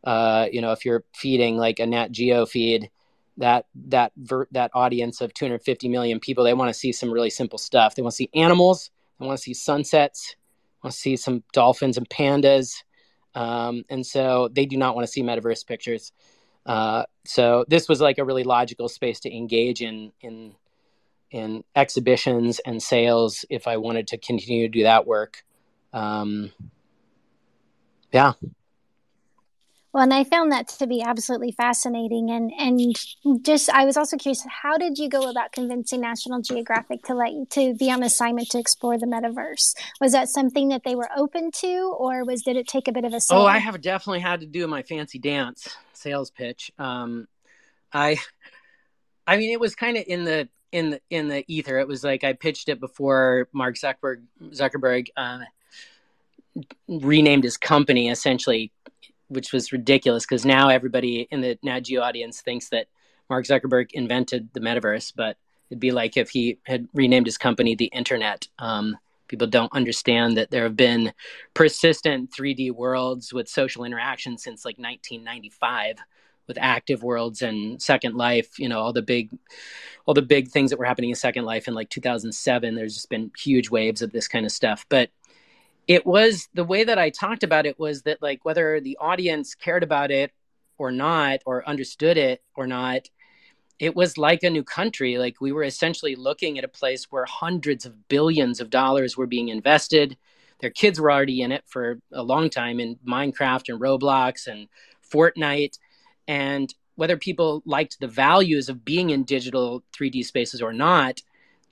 Uh, 0.04 0.48
you 0.52 0.62
know, 0.62 0.72
if 0.72 0.86
you're 0.86 1.04
feeding 1.14 1.58
like 1.58 1.80
a 1.80 1.86
Nat 1.86 2.12
Geo 2.12 2.46
feed, 2.46 2.90
that 3.38 3.66
that 3.88 4.12
ver- 4.18 4.48
that 4.52 4.72
audience 4.74 5.22
of 5.22 5.34
250 5.34 5.88
million 5.88 6.20
people, 6.20 6.44
they 6.44 6.54
want 6.54 6.70
to 6.70 6.74
see 6.74 6.92
some 6.92 7.12
really 7.12 7.30
simple 7.30 7.58
stuff. 7.58 7.96
They 7.96 8.02
want 8.02 8.12
to 8.12 8.18
see 8.18 8.30
animals. 8.36 8.92
They 9.20 9.26
want 9.26 9.38
to 9.38 9.44
see 9.44 9.54
sunsets. 9.54 10.36
Want 10.84 10.94
to 10.94 11.00
see 11.00 11.16
some 11.16 11.44
dolphins 11.54 11.98
and 11.98 12.08
pandas. 12.10 12.84
Um, 13.36 13.84
and 13.90 14.06
so 14.06 14.50
they 14.52 14.66
do 14.66 14.78
not 14.78 14.96
want 14.96 15.08
to 15.08 15.12
see 15.12 15.24
metaverse 15.24 15.66
pictures. 15.66 16.12
Uh, 16.66 17.04
so 17.26 17.66
this 17.68 17.90
was 17.90 18.00
like 18.02 18.18
a 18.18 18.24
really 18.24 18.44
logical 18.44 18.88
space 18.88 19.20
to 19.22 19.36
engage 19.36 19.82
in 19.82 20.12
in 20.22 20.54
in 21.32 21.64
exhibitions 21.76 22.60
and 22.60 22.82
sales 22.82 23.44
if 23.50 23.68
I 23.68 23.78
wanted 23.78 24.08
to 24.10 24.18
continue 24.18 24.68
to 24.68 24.72
do 24.72 24.84
that 24.84 25.08
work. 25.08 25.44
Um, 25.92 26.52
yeah. 28.12 28.34
Well, 29.94 30.02
and 30.02 30.14
I 30.14 30.24
found 30.24 30.52
that 30.52 30.68
to 30.70 30.88
be 30.88 31.04
absolutely 31.04 31.52
fascinating, 31.52 32.32
and 32.32 32.52
and 32.58 33.44
just 33.46 33.70
I 33.70 33.86
was 33.86 33.96
also 33.96 34.18
curious, 34.18 34.44
how 34.50 34.76
did 34.76 34.98
you 34.98 35.08
go 35.08 35.30
about 35.30 35.52
convincing 35.52 36.02
National 36.02 36.42
Geographic 36.42 37.04
to 37.04 37.14
let 37.14 37.32
you 37.32 37.46
to 37.52 37.76
be 37.76 37.92
on 37.92 38.02
assignment 38.02 38.50
to 38.50 38.60
explore 38.60 38.98
the 38.98 39.06
metaverse? 39.06 39.76
Was 40.02 40.12
that 40.14 40.30
something 40.30 40.70
that 40.70 40.82
they 40.84 40.96
were 40.96 41.10
open 41.16 41.52
to, 41.52 41.96
or 41.96 42.26
was 42.26 42.42
did 42.42 42.58
it 42.58 42.68
take 42.68 42.88
a 42.88 42.92
bit 42.92 43.06
of 43.06 43.14
a? 43.14 43.22
Sale? 43.22 43.38
Oh, 43.38 43.46
I 43.46 43.60
have 43.60 43.80
definitely 43.82 44.22
had 44.22 44.40
to 44.40 44.48
do 44.48 44.66
my 44.66 44.82
fancy 44.82 45.20
dance 45.20 45.70
sales 45.94 46.32
pitch. 46.32 46.72
Um, 46.80 47.28
I, 47.94 48.18
I 49.28 49.38
mean, 49.38 49.52
it 49.52 49.60
was 49.60 49.76
kind 49.76 49.96
of 49.96 50.06
in 50.08 50.24
the 50.24 50.50
in 50.72 50.90
the 50.90 51.02
in 51.12 51.28
the 51.28 51.46
ether. 51.48 51.78
It 51.78 51.88
was 51.88 52.04
like 52.04 52.24
I 52.24 52.34
pitched 52.34 52.68
it 52.68 52.80
before 52.80 53.48
Mark 53.54 53.76
Zuckerberg 53.76 54.24
Zuckerberg 54.42 55.10
uh, 55.16 55.42
renamed 56.88 57.44
his 57.44 57.58
company 57.58 58.10
essentially 58.10 58.72
which 59.34 59.54
was 59.54 59.72
ridiculous 59.72 60.26
because 60.26 60.46
now 60.46 60.70
everybody 60.70 61.28
in 61.32 61.42
the 61.42 61.58
Nat 61.64 61.82
Geo 61.82 62.02
audience 62.02 62.42
thinks 62.42 62.70
that 62.70 62.88
Mark 63.30 63.46
Zuckerberg 63.46 63.92
invented 63.94 64.50
the 64.54 64.60
metaverse, 64.60 65.14
but 65.16 65.38
it'd 65.70 65.80
be 65.80 65.92
like 65.92 66.18
if 66.18 66.30
he 66.30 66.60
had 66.64 66.88
renamed 66.94 67.26
his 67.26 67.38
company 67.38 67.76
the 67.76 67.86
Internet. 67.86 68.48
Um, 68.60 68.98
people 69.28 69.48
don't 69.48 69.74
understand 69.74 70.38
that 70.38 70.52
there 70.52 70.64
have 70.64 70.76
been 70.76 71.14
persistent 71.54 72.32
3D 72.32 72.72
worlds 72.72 73.34
with 73.34 73.48
social 73.48 73.84
interaction 73.84 74.38
since 74.38 74.66
like 74.66 74.78
1995 74.78 75.98
with 76.48 76.58
active 76.60 77.04
worlds 77.04 77.42
and 77.42 77.82
second 77.82 78.16
life 78.16 78.60
you 78.60 78.68
know 78.68 78.80
all 78.80 78.94
the 78.94 79.02
big 79.02 79.30
all 80.06 80.14
the 80.14 80.22
big 80.22 80.50
things 80.50 80.70
that 80.70 80.78
were 80.78 80.86
happening 80.86 81.10
in 81.10 81.16
second 81.16 81.46
life 81.46 81.68
in 81.68 81.74
like 81.74 81.90
2007 81.90 82.76
there's 82.76 82.94
just 82.94 83.10
been 83.10 83.32
huge 83.38 83.70
waves 83.70 84.02
of 84.02 84.12
this 84.12 84.28
kind 84.28 84.46
of 84.46 84.52
stuff 84.52 84.86
but 84.90 85.10
it 85.88 86.06
was 86.06 86.48
the 86.54 86.64
way 86.64 86.84
that 86.84 86.98
I 86.98 87.10
talked 87.10 87.44
about 87.44 87.66
it 87.66 87.80
was 87.80 88.04
that 88.04 88.22
like 88.22 88.46
whether 88.46 88.80
the 88.80 88.98
audience 89.00 89.56
cared 89.56 89.84
about 89.84 90.12
it 90.12 90.32
or 90.78 90.92
not 90.92 91.40
or 91.46 91.68
understood 91.68 92.18
it 92.18 92.42
or 92.56 92.68
not 92.68 93.10
it 93.80 93.96
was 93.96 94.18
like 94.18 94.44
a 94.44 94.50
new 94.50 94.64
country. 94.64 95.18
Like 95.18 95.42
we 95.42 95.52
were 95.52 95.64
essentially 95.64 96.16
looking 96.16 96.58
at 96.58 96.64
a 96.64 96.70
place 96.70 97.12
where 97.12 97.26
hundreds 97.26 97.86
of 97.86 98.08
billions 98.08 98.62
of 98.62 98.70
dollars 98.70 99.18
were 99.18 99.28
being 99.28 99.50
invested. 99.50 100.18
Their 100.62 100.70
kids 100.70 101.02
were 101.02 101.12
already 101.12 101.42
in 101.42 101.52
it 101.52 101.64
for 101.68 102.00
a 102.14 102.24
long 102.24 102.50
time 102.50 102.80
in 102.80 102.98
Minecraft 103.06 103.70
and 103.70 103.82
Roblox 103.82 104.48
and 104.48 104.68
Fortnite. 105.12 105.80
And 106.28 106.74
whether 106.96 107.18
people 107.18 107.62
liked 107.66 108.00
the 108.00 108.08
values 108.08 108.70
of 108.70 108.86
being 108.86 109.10
in 109.10 109.24
digital 109.24 109.84
3D 109.94 110.24
spaces 110.24 110.62
or 110.62 110.72
not 110.72 111.22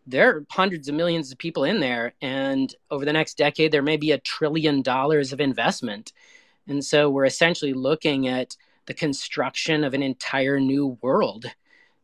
there 0.07 0.29
are 0.29 0.45
hundreds 0.49 0.87
of 0.87 0.95
millions 0.95 1.31
of 1.31 1.37
people 1.37 1.63
in 1.63 1.79
there 1.79 2.13
and 2.21 2.73
over 2.89 3.05
the 3.05 3.13
next 3.13 3.37
decade 3.37 3.71
there 3.71 3.81
may 3.81 3.97
be 3.97 4.11
a 4.11 4.17
trillion 4.17 4.81
dollars 4.81 5.31
of 5.31 5.39
investment. 5.39 6.11
And 6.67 6.83
so 6.83 7.09
we're 7.09 7.25
essentially 7.25 7.73
looking 7.73 8.27
at 8.27 8.55
the 8.85 8.93
construction 8.93 9.83
of 9.83 9.93
an 9.93 10.03
entire 10.03 10.59
new 10.59 10.97
world. 11.01 11.45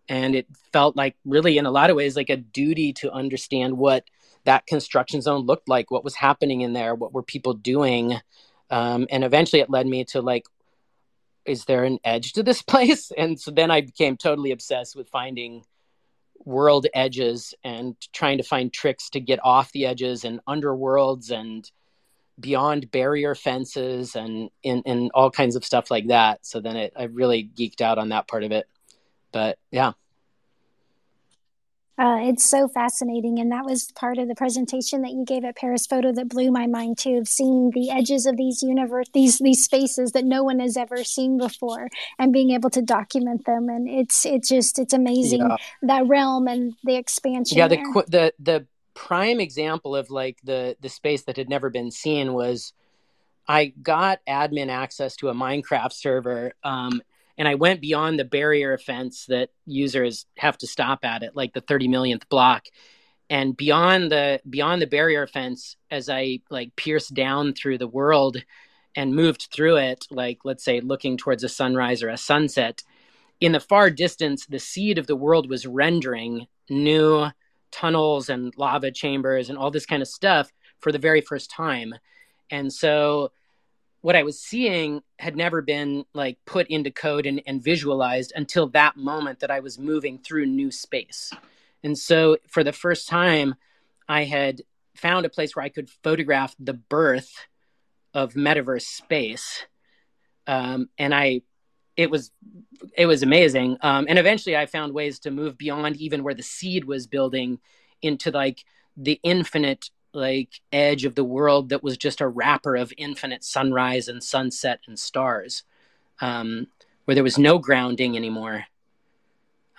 And 0.09 0.35
it 0.35 0.47
felt 0.71 0.95
like 0.95 1.15
really 1.25 1.57
in 1.57 1.65
a 1.65 1.71
lot 1.71 1.89
of 1.89 1.95
ways 1.95 2.15
like 2.15 2.29
a 2.29 2.37
duty 2.37 2.93
to 2.93 3.11
understand 3.11 3.77
what 3.77 4.05
that 4.45 4.65
construction 4.67 5.21
zone 5.21 5.45
looked 5.45 5.67
like 5.67 5.91
what 5.91 6.05
was 6.05 6.15
happening 6.15 6.61
in 6.61 6.73
there 6.73 6.95
what 6.95 7.13
were 7.13 7.23
people 7.23 7.53
doing. 7.53 8.19
Um, 8.69 9.07
and 9.09 9.23
eventually 9.23 9.61
it 9.61 9.69
led 9.69 9.87
me 9.87 10.05
to 10.05 10.21
like 10.21 10.45
is 11.45 11.63
there 11.65 11.85
an 11.85 11.97
edge 12.03 12.33
to 12.33 12.43
this 12.43 12.61
place? 12.73 13.11
And 13.17 13.39
so 13.39 13.51
then 13.51 13.71
i 13.71 13.81
became 13.81 14.17
totally 14.17 14.51
obsessed 14.51 14.95
with 14.95 15.09
finding 15.09 15.63
world 16.47 16.87
edges 16.93 17.53
and 17.65 17.95
trying 18.13 18.37
to 18.37 18.43
find 18.43 18.71
tricks 18.71 19.09
to 19.09 19.19
get 19.19 19.37
off 19.43 19.69
the 19.73 19.85
edges 19.85 20.23
and 20.23 20.39
underworlds 20.47 21.29
and 21.29 21.69
beyond 22.39 22.89
barrier 22.89 23.35
fences 23.35 24.15
and 24.15 24.49
in, 24.63 24.81
in 24.83 25.11
all 25.13 25.29
kinds 25.29 25.57
of 25.57 25.65
stuff 25.65 25.91
like 25.91 26.07
that. 26.07 26.45
So 26.45 26.61
then 26.61 26.77
it, 26.77 26.93
I 26.95 27.03
really 27.03 27.49
geeked 27.53 27.81
out 27.81 27.97
on 27.97 28.09
that 28.09 28.29
part 28.29 28.43
of 28.45 28.53
it. 28.53 28.65
But 29.33 29.59
yeah. 29.71 29.91
Uh, 31.99 32.17
it's 32.21 32.45
so 32.45 32.67
fascinating, 32.67 33.39
and 33.39 33.51
that 33.51 33.65
was 33.65 33.91
part 33.93 34.19
of 34.19 34.27
the 34.27 34.35
presentation 34.35 35.01
that 35.01 35.11
you 35.11 35.25
gave 35.25 35.43
at 35.43 35.55
Paris 35.55 35.87
Photo 35.87 36.11
that 36.11 36.29
blew 36.29 36.51
my 36.51 36.67
mind 36.67 36.99
too. 36.99 37.15
Of 37.17 37.27
seeing 37.27 37.71
the 37.71 37.89
edges 37.89 38.27
of 38.27 38.37
these 38.37 38.61
universe, 38.61 39.07
these 39.13 39.39
these 39.39 39.63
spaces 39.63 40.11
that 40.11 40.23
no 40.23 40.43
one 40.43 40.59
has 40.59 40.77
ever 40.77 41.03
seen 41.03 41.39
before, 41.39 41.89
and 42.19 42.31
being 42.31 42.51
able 42.51 42.69
to 42.69 42.83
document 42.83 43.45
them, 43.45 43.67
and 43.69 43.89
it's 43.89 44.27
it's 44.27 44.47
just 44.47 44.77
it's 44.77 44.93
amazing 44.93 45.39
yeah. 45.41 45.55
that 45.81 46.05
realm 46.05 46.47
and 46.47 46.75
the 46.83 46.95
expansion. 46.95 47.57
Yeah, 47.57 47.67
the 47.67 47.77
the 48.07 48.33
the 48.37 48.67
prime 48.93 49.39
example 49.39 49.95
of 49.95 50.11
like 50.11 50.37
the 50.43 50.77
the 50.81 50.89
space 50.89 51.23
that 51.23 51.37
had 51.37 51.49
never 51.49 51.71
been 51.71 51.89
seen 51.89 52.33
was 52.33 52.73
I 53.47 53.73
got 53.81 54.19
admin 54.27 54.69
access 54.69 55.15
to 55.17 55.29
a 55.29 55.33
Minecraft 55.33 55.93
server. 55.93 56.53
Um, 56.63 57.01
and 57.38 57.47
I 57.47 57.55
went 57.55 57.81
beyond 57.81 58.19
the 58.19 58.25
barrier 58.25 58.77
fence 58.77 59.25
that 59.27 59.49
users 59.65 60.25
have 60.38 60.57
to 60.59 60.67
stop 60.67 61.05
at 61.05 61.23
it, 61.23 61.35
like 61.35 61.53
the 61.53 61.61
30 61.61 61.88
millionth 61.88 62.27
block. 62.29 62.65
And 63.29 63.55
beyond 63.55 64.11
the 64.11 64.41
beyond 64.49 64.81
the 64.81 64.88
barrier 64.88 65.27
fence, 65.27 65.75
as 65.91 66.09
I 66.09 66.39
like 66.49 66.75
pierced 66.75 67.13
down 67.13 67.53
through 67.53 67.77
the 67.77 67.88
world 67.88 68.38
and 68.95 69.15
moved 69.15 69.49
through 69.53 69.77
it, 69.77 70.07
like 70.09 70.39
let's 70.45 70.63
say 70.63 70.79
looking 70.79 71.17
towards 71.17 71.43
a 71.43 71.49
sunrise 71.49 72.01
or 72.01 72.09
a 72.09 72.17
sunset, 72.17 72.83
in 73.39 73.51
the 73.51 73.59
far 73.59 73.89
distance, 73.89 74.45
the 74.45 74.59
seed 74.59 74.97
of 74.97 75.07
the 75.07 75.15
world 75.15 75.49
was 75.49 75.67
rendering 75.67 76.47
new 76.69 77.27
tunnels 77.71 78.29
and 78.29 78.53
lava 78.57 78.91
chambers 78.91 79.49
and 79.49 79.57
all 79.57 79.71
this 79.71 79.85
kind 79.85 80.01
of 80.01 80.07
stuff 80.07 80.51
for 80.79 80.91
the 80.91 80.97
very 80.97 81.21
first 81.21 81.51
time. 81.51 81.93
And 82.49 82.71
so 82.71 83.31
what 84.01 84.15
I 84.15 84.23
was 84.23 84.39
seeing 84.39 85.01
had 85.19 85.35
never 85.35 85.61
been 85.61 86.05
like 86.13 86.37
put 86.45 86.67
into 86.67 86.91
code 86.91 87.25
and, 87.25 87.41
and 87.47 87.63
visualized 87.63 88.31
until 88.35 88.67
that 88.69 88.95
moment 88.95 89.39
that 89.39 89.51
I 89.51 89.59
was 89.59 89.79
moving 89.79 90.19
through 90.19 90.45
new 90.45 90.71
space. 90.71 91.33
And 91.83 91.97
so 91.97 92.37
for 92.47 92.63
the 92.63 92.71
first 92.73 93.07
time, 93.07 93.55
I 94.07 94.23
had 94.23 94.61
found 94.95 95.25
a 95.25 95.29
place 95.29 95.55
where 95.55 95.65
I 95.65 95.69
could 95.69 95.89
photograph 96.03 96.55
the 96.59 96.73
birth 96.73 97.31
of 98.13 98.33
metaverse 98.33 98.83
space. 98.83 99.65
Um, 100.45 100.89
and 100.97 101.13
I, 101.13 101.41
it 101.95 102.09
was, 102.09 102.31
it 102.95 103.05
was 103.07 103.23
amazing. 103.23 103.77
Um, 103.81 104.05
and 104.07 104.17
eventually 104.17 104.55
I 104.55 104.65
found 104.67 104.93
ways 104.93 105.19
to 105.19 105.31
move 105.31 105.57
beyond 105.57 105.97
even 105.97 106.23
where 106.23 106.33
the 106.33 106.43
seed 106.43 106.85
was 106.85 107.07
building 107.07 107.59
into 108.01 108.31
like 108.31 108.63
the 108.95 109.19
infinite 109.23 109.89
like 110.18 110.59
edge 110.72 111.05
of 111.05 111.15
the 111.15 111.24
world 111.24 111.70
that 111.70 111.84
was 111.84 111.97
just 111.97 112.22
a 112.22 112.28
wrapper 112.28 112.76
of 112.76 112.91
infinite 112.97 113.43
sunrise 113.43 114.07
and 114.07 114.24
sunset 114.24 114.80
and 114.88 114.97
stars, 114.97 115.63
um, 116.20 116.68
where 117.05 117.15
there 117.15 117.24
was 117.24 117.38
no 117.38 117.59
grounding 117.59 118.18
anymore. 118.18 118.65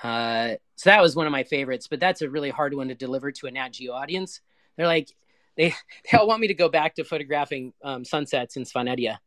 Uh, 0.03 0.55
so 0.77 0.91
that 0.91 1.03
was 1.03 1.17
one 1.17 1.27
of 1.27 1.33
my 1.33 1.43
favorites, 1.43 1.89
but 1.89 1.99
that's 1.99 2.23
a 2.23 2.31
really 2.31 2.51
hard 2.51 2.73
one 2.73 2.89
to 2.89 2.95
deliver 2.95 3.33
to 3.33 3.49
a 3.49 3.51
Nat 3.51 3.71
Geo 3.71 3.93
audience. 3.93 4.41
They're 4.77 4.87
like, 4.87 5.13
they 5.57 5.75
they 6.11 6.17
all 6.17 6.29
want 6.29 6.41
me 6.41 6.47
to 6.49 6.55
go 6.55 6.69
back 6.69 6.95
to 6.95 7.05
photographing 7.05 7.73
um, 7.83 8.05
sunsets 8.05 8.57
in 8.57 8.63
Svanetia 8.63 9.19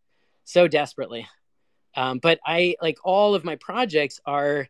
so 0.45 0.68
desperately. 0.68 1.28
Um, 1.95 2.20
but 2.20 2.39
I 2.45 2.78
like 2.82 2.97
all 3.03 3.36
of 3.36 3.43
my 3.43 3.57
projects 3.57 4.22
are 4.26 4.70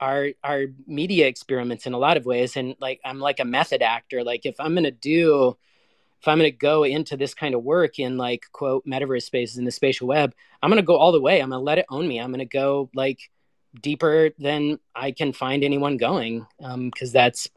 are 0.00 0.30
are 0.42 0.66
media 0.86 1.26
experiments 1.26 1.86
in 1.86 1.92
a 1.92 1.98
lot 1.98 2.16
of 2.16 2.26
ways. 2.26 2.56
And 2.56 2.76
like 2.80 3.00
i'm 3.04 3.20
like 3.20 3.40
a 3.40 3.44
method 3.44 3.82
actor. 3.82 4.24
Like 4.24 4.46
if 4.46 4.56
i'm 4.58 4.74
to 4.76 4.90
do 4.90 5.56
if 6.20 6.28
i'm 6.28 6.38
to 6.38 6.50
go 6.50 6.84
into 6.84 7.16
this 7.16 7.34
kind 7.34 7.54
of 7.54 7.62
work 7.62 7.98
in 7.98 8.16
like 8.16 8.46
quote 8.52 8.86
metaverse 8.86 9.22
spaces 9.22 9.58
in 9.58 9.64
the 9.64 9.70
spatial 9.70 10.08
web 10.08 10.34
i'm 10.62 10.70
to 10.70 10.82
go 10.82 10.96
all 10.96 11.12
the 11.12 11.20
way. 11.20 11.40
I'm 11.40 11.50
to 11.50 11.58
let 11.58 11.78
it 11.78 11.86
own 11.88 12.08
me. 12.08 12.20
I'm 12.20 12.32
to 12.34 12.44
go 12.44 12.90
like 12.94 13.30
deeper 13.80 14.30
than 14.38 14.78
i 14.94 15.10
can 15.10 15.32
find 15.32 15.64
anyone 15.64 15.96
going 15.96 16.46
because 16.58 17.10
um, 17.10 17.12
that's 17.12 17.48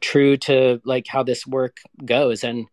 true 0.00 0.36
to 0.36 0.80
like 0.84 1.06
how 1.06 1.22
this 1.22 1.46
work 1.46 1.78
goes. 2.04 2.44
And 2.44 2.66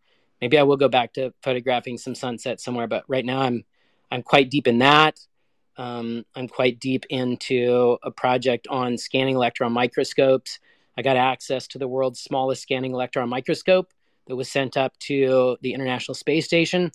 maybe 0.44 0.58
i 0.58 0.64
will 0.64 0.76
go 0.76 0.90
back 0.90 1.14
to 1.14 1.34
photographing 1.42 1.98
some 1.98 2.14
sunset 2.14 2.60
somewhere 2.60 2.86
but 2.86 3.06
right 3.08 3.24
now 3.24 3.40
i'm 3.40 3.64
i'm 4.12 4.22
quite 4.22 4.52
deep 4.52 4.68
in 4.68 4.80
that 4.80 5.18
um, 5.78 6.26
I'm 6.36 6.48
quite 6.48 6.80
deep 6.80 7.06
into 7.10 7.98
a 8.04 8.12
project 8.12 8.68
on 8.70 8.98
scanning 8.98 9.36
electron 9.36 9.72
microscopes. 9.72 10.60
I 10.98 11.02
got 11.02 11.18
access 11.18 11.68
to 11.70 11.80
the 11.80 11.88
world's 11.88 12.20
smallest 12.20 12.62
scanning 12.62 12.94
electron 12.94 13.30
microscope 13.30 13.92
that 14.28 14.36
was 14.36 14.50
sent 14.50 14.78
up 14.78 14.98
to 15.00 15.58
the 15.62 15.74
International 15.74 16.16
Space 16.16 16.46
Station. 16.46 16.92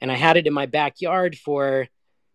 And 0.00 0.10
I 0.10 0.16
had 0.16 0.36
it 0.36 0.46
in 0.46 0.52
my 0.52 0.66
backyard 0.66 1.36
for 1.36 1.88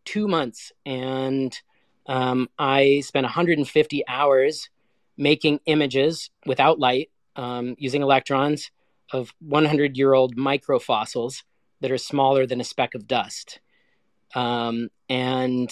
two 0.05 0.27
months. 0.27 0.71
And 0.85 1.57
um, 2.05 2.49
I 2.57 3.01
spent 3.01 3.25
150 3.25 4.07
hours 4.07 4.69
making 5.17 5.59
images 5.65 6.29
without 6.45 6.79
light 6.79 7.09
um, 7.35 7.75
using 7.77 8.01
electrons 8.01 8.71
of 9.11 9.33
100 9.39 9.97
year 9.97 10.13
old 10.13 10.35
microfossils 10.37 11.43
that 11.81 11.91
are 11.91 11.97
smaller 11.97 12.45
than 12.45 12.61
a 12.61 12.63
speck 12.63 12.95
of 12.95 13.07
dust. 13.07 13.59
Um, 14.35 14.89
and 15.09 15.69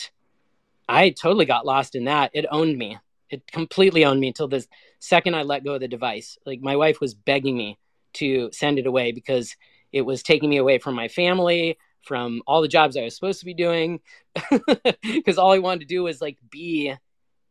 I 0.87 1.09
totally 1.09 1.45
got 1.45 1.65
lost 1.65 1.95
in 1.95 2.05
that. 2.05 2.31
It 2.33 2.45
owned 2.51 2.77
me. 2.77 2.97
It 3.29 3.51
completely 3.51 4.05
owned 4.05 4.19
me 4.19 4.27
until 4.27 4.47
the 4.47 4.65
second 4.99 5.35
I 5.35 5.43
let 5.43 5.63
go 5.63 5.75
of 5.75 5.81
the 5.81 5.87
device. 5.87 6.37
Like 6.45 6.61
my 6.61 6.75
wife 6.75 6.99
was 7.01 7.13
begging 7.13 7.57
me 7.57 7.77
to 8.13 8.49
send 8.51 8.79
it 8.79 8.87
away 8.87 9.11
because 9.11 9.55
it 9.91 10.01
was 10.01 10.23
taking 10.23 10.49
me 10.49 10.57
away 10.57 10.77
from 10.77 10.95
my 10.95 11.07
family, 11.07 11.77
from 12.01 12.41
all 12.45 12.61
the 12.61 12.67
jobs 12.67 12.95
I 12.95 13.03
was 13.03 13.15
supposed 13.15 13.39
to 13.39 13.45
be 13.45 13.53
doing 13.53 13.99
because 15.01 15.37
all 15.37 15.51
I 15.51 15.59
wanted 15.59 15.81
to 15.81 15.85
do 15.85 16.03
was 16.03 16.21
like 16.21 16.37
be 16.49 16.93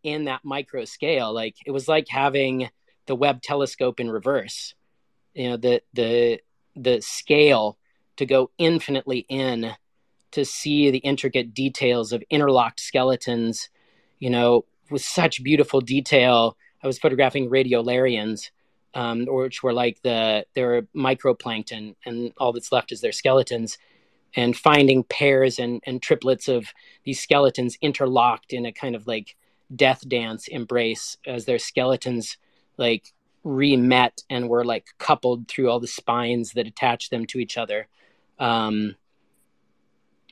in 0.02 0.24
that 0.24 0.44
micro 0.44 0.84
scale. 0.84 1.32
Like 1.32 1.57
it 1.66 1.72
was 1.72 1.88
like 1.88 2.07
having 2.09 2.70
the 3.07 3.14
Webb 3.14 3.42
telescope 3.42 4.00
in 4.00 4.11
reverse. 4.11 4.74
You 5.34 5.50
know, 5.50 5.57
the 5.57 5.82
the 5.92 6.40
the 6.76 7.00
scale 7.00 7.78
to 8.16 8.26
go 8.26 8.50
infinitely 8.59 9.26
in 9.28 9.74
to 10.35 10.45
see 10.45 10.91
the 10.91 10.99
intricate 10.99 11.55
details 11.55 12.12
of 12.12 12.22
interlocked 12.28 12.80
skeletons, 12.80 13.68
you 14.18 14.28
know, 14.28 14.64
with 14.91 15.03
such 15.03 15.45
beautiful 15.45 15.80
detail. 15.80 16.57
I 16.82 16.89
was 16.89 16.99
photographing 16.99 17.49
radiolarians, 17.49 18.51
um, 18.95 19.26
which 19.26 19.62
were 19.62 19.72
like 19.72 20.03
the 20.03 20.45
they're 20.55 20.82
microplankton, 20.95 21.95
and 22.05 22.32
all 22.37 22.53
that's 22.53 22.72
left 22.72 22.91
is 22.91 23.01
their 23.01 23.12
skeletons. 23.12 23.78
And 24.37 24.57
finding 24.57 25.05
pairs 25.05 25.61
and, 25.61 25.80
and 25.87 26.03
triplets 26.03 26.49
of 26.49 26.66
these 27.05 27.20
skeletons 27.20 27.78
interlocked 27.80 28.53
in 28.53 28.66
a 28.66 28.72
kind 28.72 28.97
of 28.97 29.07
like 29.07 29.37
death 29.74 30.07
dance 30.09 30.49
embrace 30.49 31.16
as 31.24 31.45
their 31.45 31.61
skeletons 31.61 32.37
like 32.76 33.12
re-met 33.45 34.24
and 34.28 34.49
were 34.49 34.64
like 34.64 34.87
coupled 34.99 35.47
through 35.47 35.70
all 35.70 35.78
the 35.78 35.87
spines 35.87 36.53
that 36.55 36.66
attach 36.66 37.11
them 37.11 37.26
to 37.26 37.39
each 37.39 37.57
other 37.57 37.87
um 38.39 38.97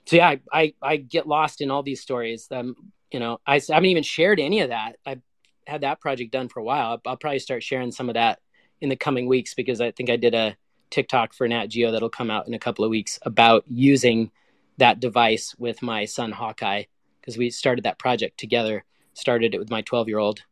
so 0.07 0.17
yeah 0.17 0.29
I, 0.29 0.41
I, 0.53 0.75
I 0.83 0.97
get 0.97 1.27
lost 1.27 1.61
in 1.61 1.71
all 1.71 1.83
these 1.83 2.01
stories. 2.01 2.49
Um 2.51 2.77
you 3.11 3.21
know 3.21 3.39
I, 3.47 3.57
I 3.57 3.75
haven't 3.75 3.87
even 3.87 4.03
shared 4.03 4.41
any 4.41 4.61
of 4.61 4.71
that. 4.71 4.97
I've 5.07 5.21
had 5.67 5.83
that 5.83 6.01
project 6.01 6.33
done 6.33 6.49
for 6.49 6.61
a 6.61 6.65
while. 6.65 6.93
I'll, 6.93 7.01
I'll 7.07 7.17
probably 7.17 7.39
start 7.39 7.63
sharing 7.63 7.93
some 7.93 8.09
of 8.09 8.15
that 8.15 8.41
in 8.83 8.89
the 8.89 8.97
coming 8.97 9.27
weeks 9.27 9.55
because 9.55 9.81
i 9.81 9.91
think 9.91 10.11
i 10.11 10.17
did 10.17 10.35
a 10.35 10.55
tiktok 10.91 11.33
for 11.33 11.49
nat 11.49 11.69
geo 11.69 11.91
that'll 11.91 12.11
come 12.11 12.31
out 12.31 12.47
in 12.47 12.53
a 12.53 12.59
couple 12.59 12.85
of 12.85 12.91
weeks 12.91 13.19
about 13.23 13.65
using 13.69 14.31
that 14.77 15.01
device 15.01 15.55
with 15.57 15.81
my 15.81 16.05
son 16.05 16.33
hawkeye 16.33 16.83
because 17.21 17.39
we 17.39 17.49
started 17.49 17.85
that 17.85 17.99
project 17.99 18.39
together 18.39 18.85
started 19.15 19.55
it 19.55 19.59
with 19.59 19.71
my 19.71 19.81
12 19.83 20.09
year 20.09 20.19
old 20.19 20.43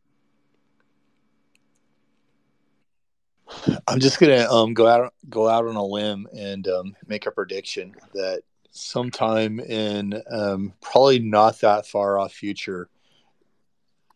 I'm 3.89 3.99
just 3.99 4.21
gonna 4.21 4.47
um, 4.49 4.75
go 4.75 4.87
out 4.87 5.13
go 5.29 5.49
out 5.49 5.67
on 5.67 5.75
a 5.75 5.85
limb 5.85 6.29
and 6.33 6.69
um, 6.69 6.95
make 7.09 7.27
a 7.27 7.33
prediction 7.33 7.97
that 8.15 8.43
sometime 8.71 9.61
in 9.61 10.23
um, 10.31 10.75
probably 10.81 11.19
not 11.19 11.61
that 11.61 11.87
far 11.87 12.19
off 12.19 12.33
future, 12.33 12.89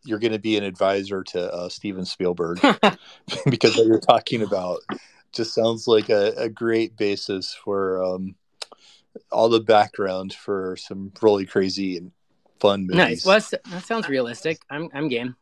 you're 0.04 0.18
going 0.18 0.32
to 0.32 0.38
be 0.38 0.56
an 0.56 0.64
advisor 0.64 1.22
to 1.24 1.52
uh, 1.52 1.68
Steven 1.68 2.04
Spielberg 2.04 2.60
because 3.50 3.76
what 3.76 3.86
you're 3.86 4.00
talking 4.00 4.42
about 4.42 4.80
just 5.32 5.54
sounds 5.54 5.88
like 5.88 6.10
a, 6.10 6.32
a 6.36 6.48
great 6.48 6.96
basis 6.96 7.54
for 7.54 8.02
um, 8.02 8.34
all 9.32 9.48
the 9.48 9.60
background 9.60 10.32
for 10.32 10.76
some 10.76 11.12
really 11.22 11.46
crazy 11.46 11.96
and 11.96 12.12
fun 12.60 12.86
movies. 12.86 13.24
Nice. 13.24 13.26
Well, 13.26 13.60
that 13.70 13.84
sounds 13.84 14.08
realistic. 14.08 14.60
I'm 14.70 14.88
I'm 14.94 15.08
game. 15.08 15.36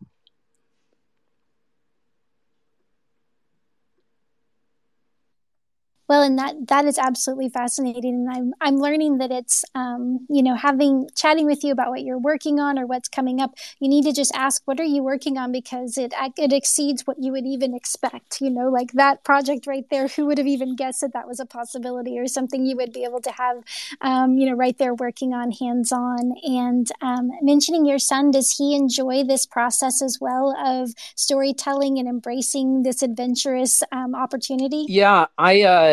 Well, 6.08 6.22
and 6.22 6.38
that 6.38 6.66
that 6.68 6.84
is 6.84 6.98
absolutely 6.98 7.48
fascinating, 7.48 8.14
and 8.14 8.30
I'm 8.30 8.54
I'm 8.60 8.76
learning 8.76 9.18
that 9.18 9.30
it's 9.30 9.64
um, 9.74 10.26
you 10.28 10.42
know 10.42 10.56
having 10.56 11.08
chatting 11.14 11.46
with 11.46 11.62
you 11.62 11.72
about 11.72 11.90
what 11.90 12.02
you're 12.02 12.18
working 12.18 12.58
on 12.58 12.78
or 12.78 12.86
what's 12.86 13.08
coming 13.08 13.40
up. 13.40 13.54
You 13.78 13.88
need 13.88 14.04
to 14.04 14.12
just 14.12 14.34
ask 14.34 14.62
what 14.64 14.80
are 14.80 14.84
you 14.84 15.02
working 15.02 15.38
on 15.38 15.52
because 15.52 15.96
it 15.96 16.12
it 16.36 16.52
exceeds 16.52 17.06
what 17.06 17.18
you 17.22 17.30
would 17.32 17.46
even 17.46 17.72
expect. 17.74 18.40
You 18.40 18.50
know, 18.50 18.68
like 18.68 18.92
that 18.92 19.22
project 19.24 19.66
right 19.66 19.84
there. 19.90 20.08
Who 20.08 20.26
would 20.26 20.38
have 20.38 20.46
even 20.46 20.74
guessed 20.76 21.02
that 21.02 21.12
that 21.12 21.28
was 21.28 21.38
a 21.38 21.46
possibility 21.46 22.18
or 22.18 22.26
something 22.26 22.66
you 22.66 22.76
would 22.76 22.92
be 22.92 23.04
able 23.04 23.20
to 23.20 23.30
have, 23.30 23.62
um, 24.00 24.36
you 24.38 24.46
know, 24.50 24.56
right 24.56 24.76
there 24.78 24.94
working 24.94 25.32
on 25.32 25.52
hands 25.52 25.92
on. 25.92 26.34
And 26.42 26.90
um, 27.00 27.30
mentioning 27.42 27.86
your 27.86 28.00
son, 28.00 28.32
does 28.32 28.56
he 28.58 28.74
enjoy 28.74 29.22
this 29.24 29.46
process 29.46 30.02
as 30.02 30.18
well 30.20 30.54
of 30.58 30.90
storytelling 31.14 31.98
and 31.98 32.08
embracing 32.08 32.82
this 32.82 33.02
adventurous 33.02 33.82
um, 33.92 34.14
opportunity? 34.14 34.84
Yeah, 34.88 35.26
I. 35.38 35.62
Uh 35.62 35.91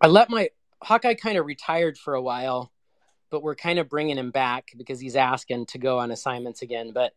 I 0.00 0.06
let 0.06 0.30
my 0.30 0.50
Hawkeye 0.82 1.14
kind 1.14 1.38
of 1.38 1.46
retired 1.46 1.96
for 1.96 2.14
a 2.14 2.22
while, 2.22 2.70
but 3.30 3.42
we're 3.42 3.54
kind 3.54 3.78
of 3.78 3.88
bringing 3.88 4.18
him 4.18 4.30
back 4.30 4.72
because 4.76 5.00
he's 5.00 5.16
asking 5.16 5.66
to 5.66 5.78
go 5.78 5.98
on 5.98 6.10
assignments 6.10 6.62
again. 6.62 6.92
But 6.92 7.12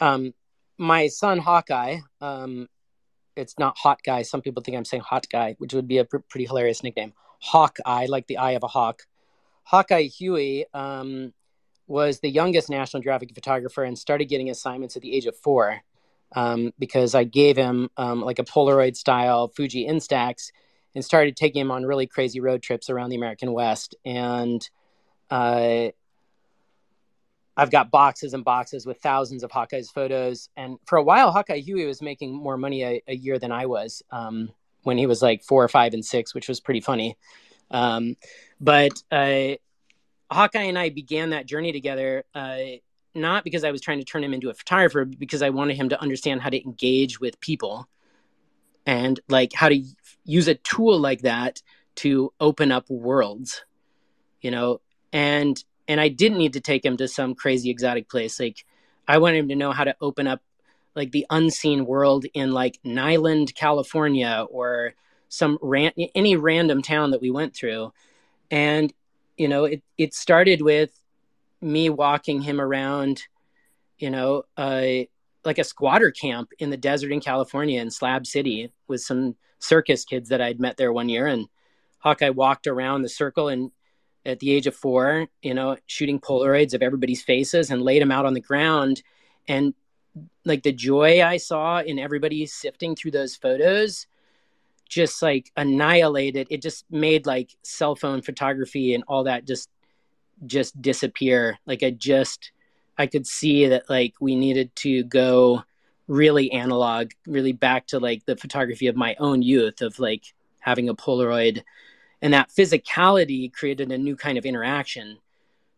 um, 0.00 0.34
my 0.78 1.08
son 1.08 1.38
Hawkeye, 1.38 1.98
um, 2.20 2.68
it's 3.36 3.58
not 3.58 3.78
Hot 3.78 4.00
Guy. 4.04 4.22
Some 4.22 4.42
people 4.42 4.62
think 4.62 4.76
I'm 4.76 4.84
saying 4.84 5.02
Hot 5.04 5.26
Guy, 5.30 5.56
which 5.58 5.74
would 5.74 5.88
be 5.88 5.98
a 5.98 6.04
pr- 6.04 6.18
pretty 6.18 6.46
hilarious 6.46 6.82
nickname. 6.82 7.12
Hawkeye, 7.40 8.06
like 8.06 8.26
the 8.26 8.38
eye 8.38 8.52
of 8.52 8.62
a 8.62 8.68
hawk. 8.68 9.02
Hawkeye 9.64 10.02
Huey 10.02 10.66
um, 10.74 11.32
was 11.86 12.20
the 12.20 12.30
youngest 12.30 12.70
National 12.70 13.00
Geographic 13.00 13.34
photographer 13.34 13.84
and 13.84 13.98
started 13.98 14.26
getting 14.26 14.50
assignments 14.50 14.96
at 14.96 15.02
the 15.02 15.14
age 15.14 15.26
of 15.26 15.36
four 15.36 15.82
um, 16.34 16.72
because 16.78 17.14
I 17.14 17.24
gave 17.24 17.56
him 17.56 17.90
um, 17.96 18.22
like 18.22 18.38
a 18.38 18.44
Polaroid 18.44 18.96
style 18.96 19.48
Fuji 19.48 19.86
Instax 19.86 20.50
and 20.94 21.04
started 21.04 21.36
taking 21.36 21.60
him 21.60 21.70
on 21.70 21.84
really 21.84 22.06
crazy 22.06 22.40
road 22.40 22.62
trips 22.62 22.90
around 22.90 23.10
the 23.10 23.16
American 23.16 23.52
West. 23.52 23.94
And 24.04 24.68
uh, 25.30 25.88
I've 27.56 27.70
got 27.70 27.90
boxes 27.90 28.34
and 28.34 28.44
boxes 28.44 28.86
with 28.86 28.98
thousands 29.00 29.42
of 29.42 29.50
Hawkeye's 29.50 29.90
photos. 29.90 30.48
And 30.56 30.78
for 30.86 30.96
a 30.96 31.02
while, 31.02 31.30
Hawkeye 31.30 31.58
Huey 31.58 31.86
was 31.86 32.02
making 32.02 32.34
more 32.34 32.56
money 32.56 32.82
a, 32.82 33.02
a 33.08 33.14
year 33.14 33.38
than 33.38 33.52
I 33.52 33.66
was 33.66 34.02
um, 34.10 34.50
when 34.82 34.98
he 34.98 35.06
was 35.06 35.22
like 35.22 35.42
four 35.42 35.62
or 35.62 35.68
five 35.68 35.94
and 35.94 36.04
six, 36.04 36.34
which 36.34 36.48
was 36.48 36.60
pretty 36.60 36.80
funny. 36.80 37.16
Um, 37.70 38.16
but 38.60 39.02
uh, 39.10 39.52
Hawkeye 40.30 40.62
and 40.62 40.78
I 40.78 40.90
began 40.90 41.30
that 41.30 41.46
journey 41.46 41.72
together. 41.72 42.24
Uh, 42.34 42.56
not 43.14 43.44
because 43.44 43.64
I 43.64 43.70
was 43.70 43.82
trying 43.82 43.98
to 43.98 44.04
turn 44.04 44.24
him 44.24 44.32
into 44.32 44.48
a 44.48 44.54
photographer, 44.54 45.04
because 45.04 45.42
I 45.42 45.50
wanted 45.50 45.76
him 45.76 45.90
to 45.90 46.00
understand 46.00 46.40
how 46.40 46.48
to 46.48 46.64
engage 46.64 47.20
with 47.20 47.38
people 47.40 47.86
and 48.86 49.20
like 49.28 49.52
how 49.52 49.68
to 49.68 49.82
use 50.24 50.48
a 50.48 50.54
tool 50.54 50.98
like 50.98 51.22
that 51.22 51.62
to 51.94 52.32
open 52.40 52.72
up 52.72 52.88
worlds 52.88 53.64
you 54.42 54.50
know? 54.50 54.80
And 55.12 55.62
and 55.88 56.00
i 56.00 56.08
didn't 56.08 56.38
need 56.38 56.52
to 56.52 56.60
take 56.60 56.84
him 56.84 56.96
to 56.96 57.08
some 57.08 57.34
crazy 57.34 57.70
exotic 57.70 58.08
place. 58.08 58.38
Like 58.38 58.64
i 59.08 59.18
wanted 59.18 59.38
him 59.38 59.48
to 59.48 59.56
know 59.56 59.72
how 59.72 59.84
to 59.84 59.96
open 60.00 60.26
up 60.26 60.42
like 60.94 61.10
the 61.10 61.26
unseen 61.30 61.86
world 61.86 62.26
in 62.34 62.52
like 62.52 62.78
niland 62.84 63.54
california 63.54 64.46
or 64.50 64.94
some 65.28 65.58
ran- 65.62 65.92
any 66.14 66.36
random 66.36 66.82
town 66.82 67.12
that 67.12 67.22
we 67.22 67.30
went 67.30 67.54
through. 67.54 67.92
And 68.50 68.92
you 69.36 69.48
know 69.48 69.64
it 69.64 69.82
it 69.96 70.14
started 70.14 70.60
with 70.60 70.90
me 71.60 71.88
walking 71.88 72.42
him 72.42 72.60
around 72.60 73.22
you 73.98 74.10
know 74.10 74.44
uh 74.56 75.04
like 75.44 75.58
a 75.58 75.64
squatter 75.64 76.10
camp 76.10 76.50
in 76.58 76.70
the 76.70 76.76
desert 76.76 77.12
in 77.12 77.20
California 77.20 77.80
in 77.80 77.90
Slab 77.90 78.26
City 78.26 78.72
with 78.86 79.00
some 79.00 79.36
circus 79.62 80.04
kids 80.04 80.28
that 80.28 80.40
I'd 80.40 80.60
met 80.60 80.76
there 80.76 80.92
one 80.92 81.08
year. 81.08 81.26
And 81.26 81.48
Hawkeye 81.98 82.30
walked 82.30 82.66
around 82.66 83.02
the 83.02 83.08
circle 83.08 83.48
and 83.48 83.70
at 84.24 84.38
the 84.38 84.52
age 84.52 84.66
of 84.66 84.76
four, 84.76 85.26
you 85.42 85.54
know, 85.54 85.76
shooting 85.86 86.20
Polaroids 86.20 86.74
of 86.74 86.82
everybody's 86.82 87.22
faces 87.22 87.70
and 87.70 87.82
laid 87.82 88.02
them 88.02 88.12
out 88.12 88.26
on 88.26 88.34
the 88.34 88.40
ground. 88.40 89.02
And 89.48 89.74
like 90.44 90.62
the 90.62 90.72
joy 90.72 91.22
I 91.22 91.38
saw 91.38 91.80
in 91.80 91.98
everybody 91.98 92.46
sifting 92.46 92.94
through 92.94 93.12
those 93.12 93.34
photos 93.36 94.06
just 94.88 95.22
like 95.22 95.50
annihilated. 95.56 96.48
It 96.50 96.60
just 96.60 96.84
made 96.90 97.24
like 97.24 97.56
cell 97.62 97.96
phone 97.96 98.20
photography 98.20 98.94
and 98.94 99.02
all 99.08 99.24
that 99.24 99.46
just 99.46 99.70
just 100.44 100.80
disappear. 100.82 101.58
Like 101.66 101.82
I 101.82 101.90
just 101.90 102.52
I 102.98 103.06
could 103.06 103.26
see 103.26 103.66
that 103.68 103.88
like 103.88 104.14
we 104.20 104.36
needed 104.36 104.74
to 104.76 105.02
go 105.04 105.64
really 106.08 106.50
analog, 106.52 107.10
really 107.26 107.52
back 107.52 107.86
to 107.88 107.98
like 107.98 108.24
the 108.26 108.36
photography 108.36 108.86
of 108.86 108.96
my 108.96 109.14
own 109.18 109.42
youth 109.42 109.82
of 109.82 109.98
like 109.98 110.34
having 110.60 110.88
a 110.88 110.94
Polaroid. 110.94 111.62
And 112.20 112.34
that 112.34 112.50
physicality 112.50 113.52
created 113.52 113.90
a 113.90 113.98
new 113.98 114.16
kind 114.16 114.38
of 114.38 114.46
interaction. 114.46 115.18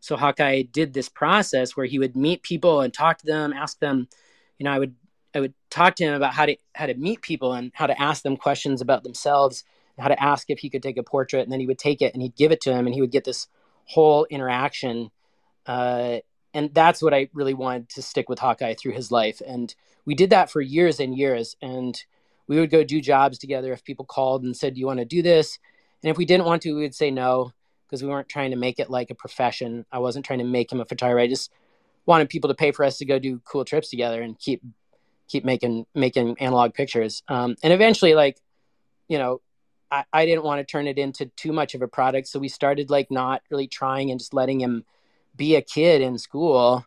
So 0.00 0.16
Hawkeye 0.16 0.62
did 0.62 0.92
this 0.92 1.08
process 1.08 1.76
where 1.76 1.86
he 1.86 1.98
would 1.98 2.14
meet 2.16 2.42
people 2.42 2.82
and 2.82 2.92
talk 2.92 3.18
to 3.18 3.26
them, 3.26 3.52
ask 3.52 3.78
them, 3.78 4.08
you 4.58 4.64
know, 4.64 4.72
I 4.72 4.78
would 4.78 4.94
I 5.34 5.40
would 5.40 5.54
talk 5.68 5.96
to 5.96 6.04
him 6.04 6.14
about 6.14 6.34
how 6.34 6.46
to 6.46 6.56
how 6.74 6.86
to 6.86 6.94
meet 6.94 7.22
people 7.22 7.54
and 7.54 7.72
how 7.74 7.86
to 7.86 8.00
ask 8.00 8.22
them 8.22 8.36
questions 8.36 8.80
about 8.80 9.02
themselves, 9.02 9.64
how 9.98 10.08
to 10.08 10.22
ask 10.22 10.50
if 10.50 10.58
he 10.58 10.70
could 10.70 10.82
take 10.82 10.96
a 10.96 11.02
portrait, 11.02 11.42
and 11.42 11.50
then 11.52 11.60
he 11.60 11.66
would 11.66 11.78
take 11.78 12.02
it 12.02 12.12
and 12.12 12.22
he'd 12.22 12.36
give 12.36 12.52
it 12.52 12.60
to 12.62 12.72
him, 12.72 12.86
and 12.86 12.94
he 12.94 13.00
would 13.00 13.10
get 13.10 13.24
this 13.24 13.48
whole 13.86 14.26
interaction. 14.26 15.10
Uh, 15.66 16.18
and 16.54 16.72
that's 16.72 17.02
what 17.02 17.12
I 17.12 17.28
really 17.34 17.52
wanted 17.52 17.88
to 17.90 18.02
stick 18.02 18.28
with 18.28 18.38
Hawkeye 18.38 18.74
through 18.74 18.92
his 18.92 19.10
life. 19.10 19.42
And 19.44 19.74
we 20.06 20.14
did 20.14 20.30
that 20.30 20.50
for 20.50 20.60
years 20.60 21.00
and 21.00 21.16
years. 21.18 21.56
And 21.60 22.00
we 22.46 22.60
would 22.60 22.70
go 22.70 22.84
do 22.84 23.00
jobs 23.00 23.38
together 23.38 23.72
if 23.72 23.84
people 23.84 24.04
called 24.04 24.44
and 24.44 24.56
said, 24.56 24.74
"Do 24.74 24.80
you 24.80 24.86
want 24.86 25.00
to 25.00 25.04
do 25.04 25.20
this?" 25.20 25.58
And 26.02 26.10
if 26.10 26.16
we 26.16 26.24
didn't 26.24 26.46
want 26.46 26.62
to, 26.62 26.74
we 26.74 26.82
would 26.82 26.94
say 26.94 27.10
no 27.10 27.52
because 27.86 28.02
we 28.02 28.08
weren't 28.08 28.28
trying 28.28 28.52
to 28.52 28.56
make 28.56 28.78
it 28.78 28.88
like 28.88 29.10
a 29.10 29.14
profession. 29.14 29.84
I 29.90 29.98
wasn't 29.98 30.24
trying 30.24 30.38
to 30.38 30.44
make 30.44 30.70
him 30.70 30.80
a 30.80 30.84
photographer. 30.84 31.20
I 31.20 31.26
just 31.26 31.50
wanted 32.06 32.28
people 32.28 32.48
to 32.48 32.54
pay 32.54 32.70
for 32.70 32.84
us 32.84 32.98
to 32.98 33.04
go 33.04 33.18
do 33.18 33.40
cool 33.44 33.64
trips 33.64 33.90
together 33.90 34.22
and 34.22 34.38
keep 34.38 34.62
keep 35.26 35.44
making 35.44 35.86
making 35.94 36.36
analog 36.38 36.74
pictures. 36.74 37.22
Um, 37.28 37.56
and 37.62 37.72
eventually, 37.72 38.14
like 38.14 38.38
you 39.08 39.18
know, 39.18 39.40
I, 39.90 40.04
I 40.12 40.26
didn't 40.26 40.44
want 40.44 40.60
to 40.60 40.70
turn 40.70 40.86
it 40.86 40.98
into 40.98 41.26
too 41.26 41.52
much 41.52 41.74
of 41.74 41.82
a 41.82 41.88
product. 41.88 42.28
So 42.28 42.38
we 42.38 42.48
started 42.48 42.90
like 42.90 43.10
not 43.10 43.42
really 43.50 43.66
trying 43.66 44.10
and 44.10 44.20
just 44.20 44.34
letting 44.34 44.60
him 44.60 44.84
be 45.36 45.56
a 45.56 45.62
kid 45.62 46.00
in 46.00 46.18
school. 46.18 46.84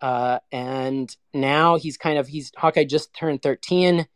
Uh, 0.00 0.38
and 0.52 1.16
now 1.32 1.76
he's 1.76 1.96
kind 1.96 2.18
of 2.18 2.26
he's 2.26 2.52
Hawkeye 2.56 2.84
just 2.84 3.14
turned 3.14 3.42
13. 3.42 4.06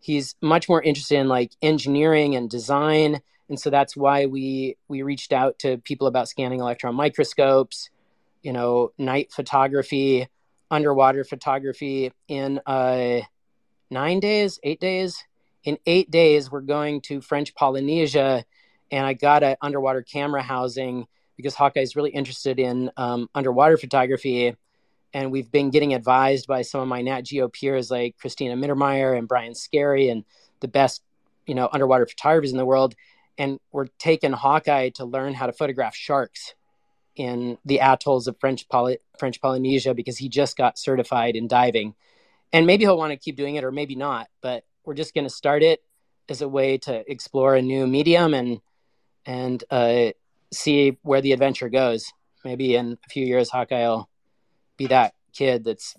He's 0.00 0.34
much 0.40 0.68
more 0.68 0.82
interested 0.82 1.18
in 1.18 1.28
like 1.28 1.52
engineering 1.62 2.34
and 2.34 2.50
design. 2.50 3.20
And 3.48 3.58
so 3.60 3.70
that's 3.70 3.96
why 3.96 4.26
we 4.26 4.76
we 4.88 5.02
reached 5.02 5.32
out 5.32 5.58
to 5.60 5.78
people 5.78 6.06
about 6.06 6.28
scanning 6.28 6.60
electron 6.60 6.94
microscopes, 6.94 7.90
you 8.42 8.52
know, 8.52 8.92
night 8.96 9.32
photography, 9.32 10.28
underwater 10.70 11.24
photography 11.24 12.12
in 12.28 12.60
uh, 12.66 13.20
nine 13.90 14.20
days, 14.20 14.58
eight 14.62 14.80
days. 14.80 15.24
In 15.62 15.76
eight 15.84 16.10
days, 16.10 16.50
we're 16.50 16.62
going 16.62 17.02
to 17.02 17.20
French 17.20 17.54
Polynesia, 17.54 18.44
and 18.90 19.04
I 19.04 19.12
got 19.12 19.42
an 19.42 19.56
underwater 19.60 20.00
camera 20.00 20.42
housing 20.42 21.06
because 21.40 21.54
Hawkeye 21.54 21.80
is 21.80 21.96
really 21.96 22.10
interested 22.10 22.58
in 22.58 22.90
um, 22.96 23.28
underwater 23.34 23.76
photography. 23.76 24.54
And 25.12 25.32
we've 25.32 25.50
been 25.50 25.70
getting 25.70 25.94
advised 25.94 26.46
by 26.46 26.62
some 26.62 26.80
of 26.82 26.88
my 26.88 27.02
Nat 27.02 27.22
Geo 27.22 27.48
peers 27.48 27.90
like 27.90 28.16
Cristina 28.18 28.54
Mittermeier 28.54 29.16
and 29.16 29.26
Brian 29.26 29.54
Skerry 29.54 30.10
and 30.10 30.24
the 30.60 30.68
best, 30.68 31.02
you 31.46 31.54
know, 31.54 31.68
underwater 31.72 32.06
photographers 32.06 32.52
in 32.52 32.58
the 32.58 32.64
world. 32.64 32.94
And 33.38 33.58
we're 33.72 33.86
taking 33.98 34.32
Hawkeye 34.32 34.90
to 34.90 35.04
learn 35.04 35.34
how 35.34 35.46
to 35.46 35.52
photograph 35.52 35.96
sharks 35.96 36.54
in 37.16 37.58
the 37.64 37.78
atolls 37.78 38.28
of 38.28 38.38
French 38.38 38.68
Poly- 38.68 38.98
French 39.18 39.40
Polynesia 39.40 39.94
because 39.94 40.18
he 40.18 40.28
just 40.28 40.56
got 40.56 40.78
certified 40.78 41.34
in 41.36 41.48
diving. 41.48 41.94
And 42.52 42.66
maybe 42.66 42.84
he'll 42.84 42.98
want 42.98 43.12
to 43.12 43.16
keep 43.16 43.36
doing 43.36 43.56
it 43.56 43.64
or 43.64 43.72
maybe 43.72 43.94
not, 43.94 44.28
but 44.42 44.64
we're 44.84 44.94
just 44.94 45.14
going 45.14 45.24
to 45.24 45.30
start 45.30 45.62
it 45.62 45.80
as 46.28 46.42
a 46.42 46.48
way 46.48 46.78
to 46.78 47.10
explore 47.10 47.54
a 47.56 47.62
new 47.62 47.86
medium 47.86 48.34
and 48.34 48.60
and 49.26 49.62
uh, 49.70 50.10
see 50.52 50.98
where 51.02 51.20
the 51.20 51.32
adventure 51.32 51.68
goes. 51.68 52.12
Maybe 52.44 52.74
in 52.74 52.98
a 53.04 53.08
few 53.10 53.26
years, 53.26 53.50
Hawkeye 53.50 53.86
will 53.86 54.08
be 54.76 54.88
that 54.88 55.14
kid 55.32 55.64
that's 55.64 55.94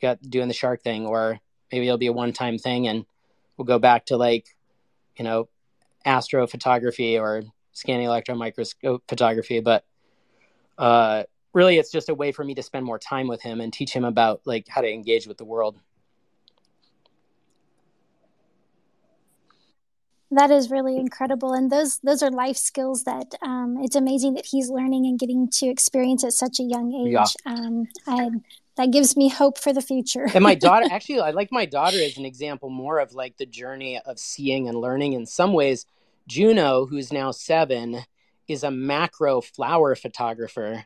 got 0.00 0.20
doing 0.22 0.48
the 0.48 0.54
shark 0.54 0.82
thing, 0.82 1.06
or 1.06 1.40
maybe 1.72 1.86
it'll 1.86 1.98
be 1.98 2.06
a 2.06 2.12
one 2.12 2.32
time 2.32 2.58
thing 2.58 2.88
and 2.88 3.04
we'll 3.56 3.66
go 3.66 3.78
back 3.78 4.06
to 4.06 4.16
like, 4.16 4.46
you 5.16 5.24
know, 5.24 5.48
astrophotography 6.06 7.20
or 7.20 7.42
scanning 7.72 8.06
electron 8.06 8.38
microscope 8.38 9.02
photography. 9.08 9.60
But 9.60 9.84
uh, 10.78 11.24
really, 11.52 11.78
it's 11.78 11.90
just 11.90 12.08
a 12.08 12.14
way 12.14 12.32
for 12.32 12.44
me 12.44 12.54
to 12.54 12.62
spend 12.62 12.84
more 12.84 12.98
time 12.98 13.26
with 13.26 13.42
him 13.42 13.60
and 13.60 13.72
teach 13.72 13.92
him 13.92 14.04
about 14.04 14.42
like 14.44 14.68
how 14.68 14.80
to 14.80 14.92
engage 14.92 15.26
with 15.26 15.38
the 15.38 15.44
world. 15.44 15.78
That 20.34 20.50
is 20.50 20.70
really 20.70 20.96
incredible. 20.96 21.52
And 21.52 21.70
those 21.70 21.98
those 21.98 22.22
are 22.22 22.30
life 22.30 22.56
skills 22.56 23.04
that 23.04 23.34
um, 23.42 23.78
it's 23.80 23.96
amazing 23.96 24.34
that 24.34 24.46
he's 24.46 24.70
learning 24.70 25.06
and 25.06 25.18
getting 25.18 25.48
to 25.50 25.66
experience 25.66 26.24
at 26.24 26.32
such 26.32 26.60
a 26.60 26.62
young 26.62 26.92
age. 26.92 27.12
Yeah. 27.12 27.24
um, 27.46 27.86
I, 28.06 28.30
that 28.76 28.90
gives 28.90 29.16
me 29.16 29.28
hope 29.28 29.58
for 29.58 29.72
the 29.72 29.80
future. 29.80 30.26
And 30.34 30.42
my 30.42 30.54
daughter 30.54 30.86
actually 30.90 31.20
i 31.20 31.30
like 31.30 31.52
my 31.52 31.66
daughter 31.66 31.98
as 32.00 32.16
an 32.16 32.24
example 32.24 32.70
more 32.70 32.98
of 32.98 33.14
like 33.14 33.36
the 33.36 33.46
journey 33.46 34.00
of 34.04 34.18
seeing 34.18 34.68
and 34.68 34.80
learning. 34.80 35.12
In 35.12 35.26
some 35.26 35.52
ways 35.52 35.86
juno 36.26 36.86
who's 36.86 37.12
now 37.12 37.30
seven 37.30 38.04
is 38.48 38.62
a 38.62 38.70
macro 38.70 39.40
flower 39.40 39.94
photographer. 39.94 40.84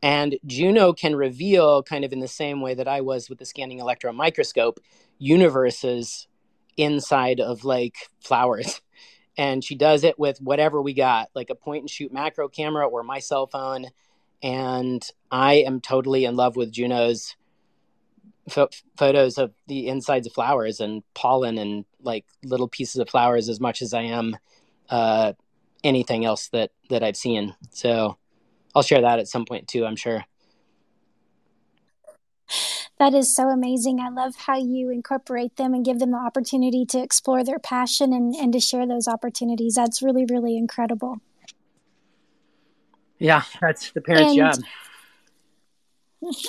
And 0.00 0.38
juno 0.46 0.92
can 0.92 1.16
reveal 1.16 1.82
kind 1.82 2.04
of 2.04 2.12
in 2.12 2.20
the 2.20 2.28
same 2.28 2.60
way 2.60 2.74
that 2.74 2.88
i 2.88 3.00
was 3.00 3.28
with 3.28 3.38
the 3.38 3.44
scanning 3.44 3.80
electron 3.80 4.16
microscope 4.16 4.80
universes 5.18 6.28
inside 6.78 7.40
of 7.40 7.64
like 7.64 7.96
flowers. 8.20 8.80
And 9.40 9.62
she 9.62 9.76
does 9.76 10.02
it 10.02 10.18
with 10.18 10.40
whatever 10.40 10.82
we 10.82 10.94
got, 10.94 11.28
like 11.32 11.48
a 11.48 11.54
point 11.54 11.82
and 11.82 11.88
shoot 11.88 12.12
macro 12.12 12.48
camera 12.48 12.88
or 12.88 13.04
my 13.04 13.20
cell 13.20 13.46
phone. 13.46 13.86
And 14.42 15.08
I 15.30 15.58
am 15.58 15.80
totally 15.80 16.24
in 16.24 16.34
love 16.34 16.56
with 16.56 16.72
Juno's 16.72 17.36
fo- 18.48 18.70
photos 18.96 19.38
of 19.38 19.52
the 19.68 19.86
insides 19.86 20.26
of 20.26 20.32
flowers 20.32 20.80
and 20.80 21.04
pollen 21.14 21.56
and 21.56 21.84
like 22.02 22.24
little 22.42 22.66
pieces 22.66 22.96
of 22.96 23.08
flowers 23.08 23.48
as 23.48 23.60
much 23.60 23.80
as 23.80 23.94
I 23.94 24.02
am 24.02 24.36
uh, 24.90 25.34
anything 25.84 26.24
else 26.24 26.48
that 26.48 26.70
that 26.90 27.04
I've 27.04 27.16
seen. 27.16 27.54
So 27.70 28.16
I'll 28.74 28.82
share 28.82 29.02
that 29.02 29.18
at 29.18 29.28
some 29.28 29.44
point 29.44 29.68
too. 29.68 29.86
I'm 29.86 29.96
sure. 29.96 30.24
That 32.98 33.14
is 33.14 33.34
so 33.34 33.48
amazing. 33.48 34.00
I 34.00 34.08
love 34.08 34.34
how 34.34 34.56
you 34.56 34.90
incorporate 34.90 35.56
them 35.56 35.72
and 35.72 35.84
give 35.84 36.00
them 36.00 36.10
the 36.10 36.18
opportunity 36.18 36.84
to 36.86 36.98
explore 36.98 37.44
their 37.44 37.60
passion 37.60 38.12
and, 38.12 38.34
and 38.34 38.52
to 38.52 38.60
share 38.60 38.86
those 38.88 39.06
opportunities. 39.06 39.74
That's 39.76 40.02
really, 40.02 40.24
really 40.24 40.56
incredible. 40.56 41.18
Yeah, 43.18 43.42
that's 43.60 43.92
the 43.92 44.00
parents' 44.00 44.36
and, 44.36 44.54
job. 44.54 44.64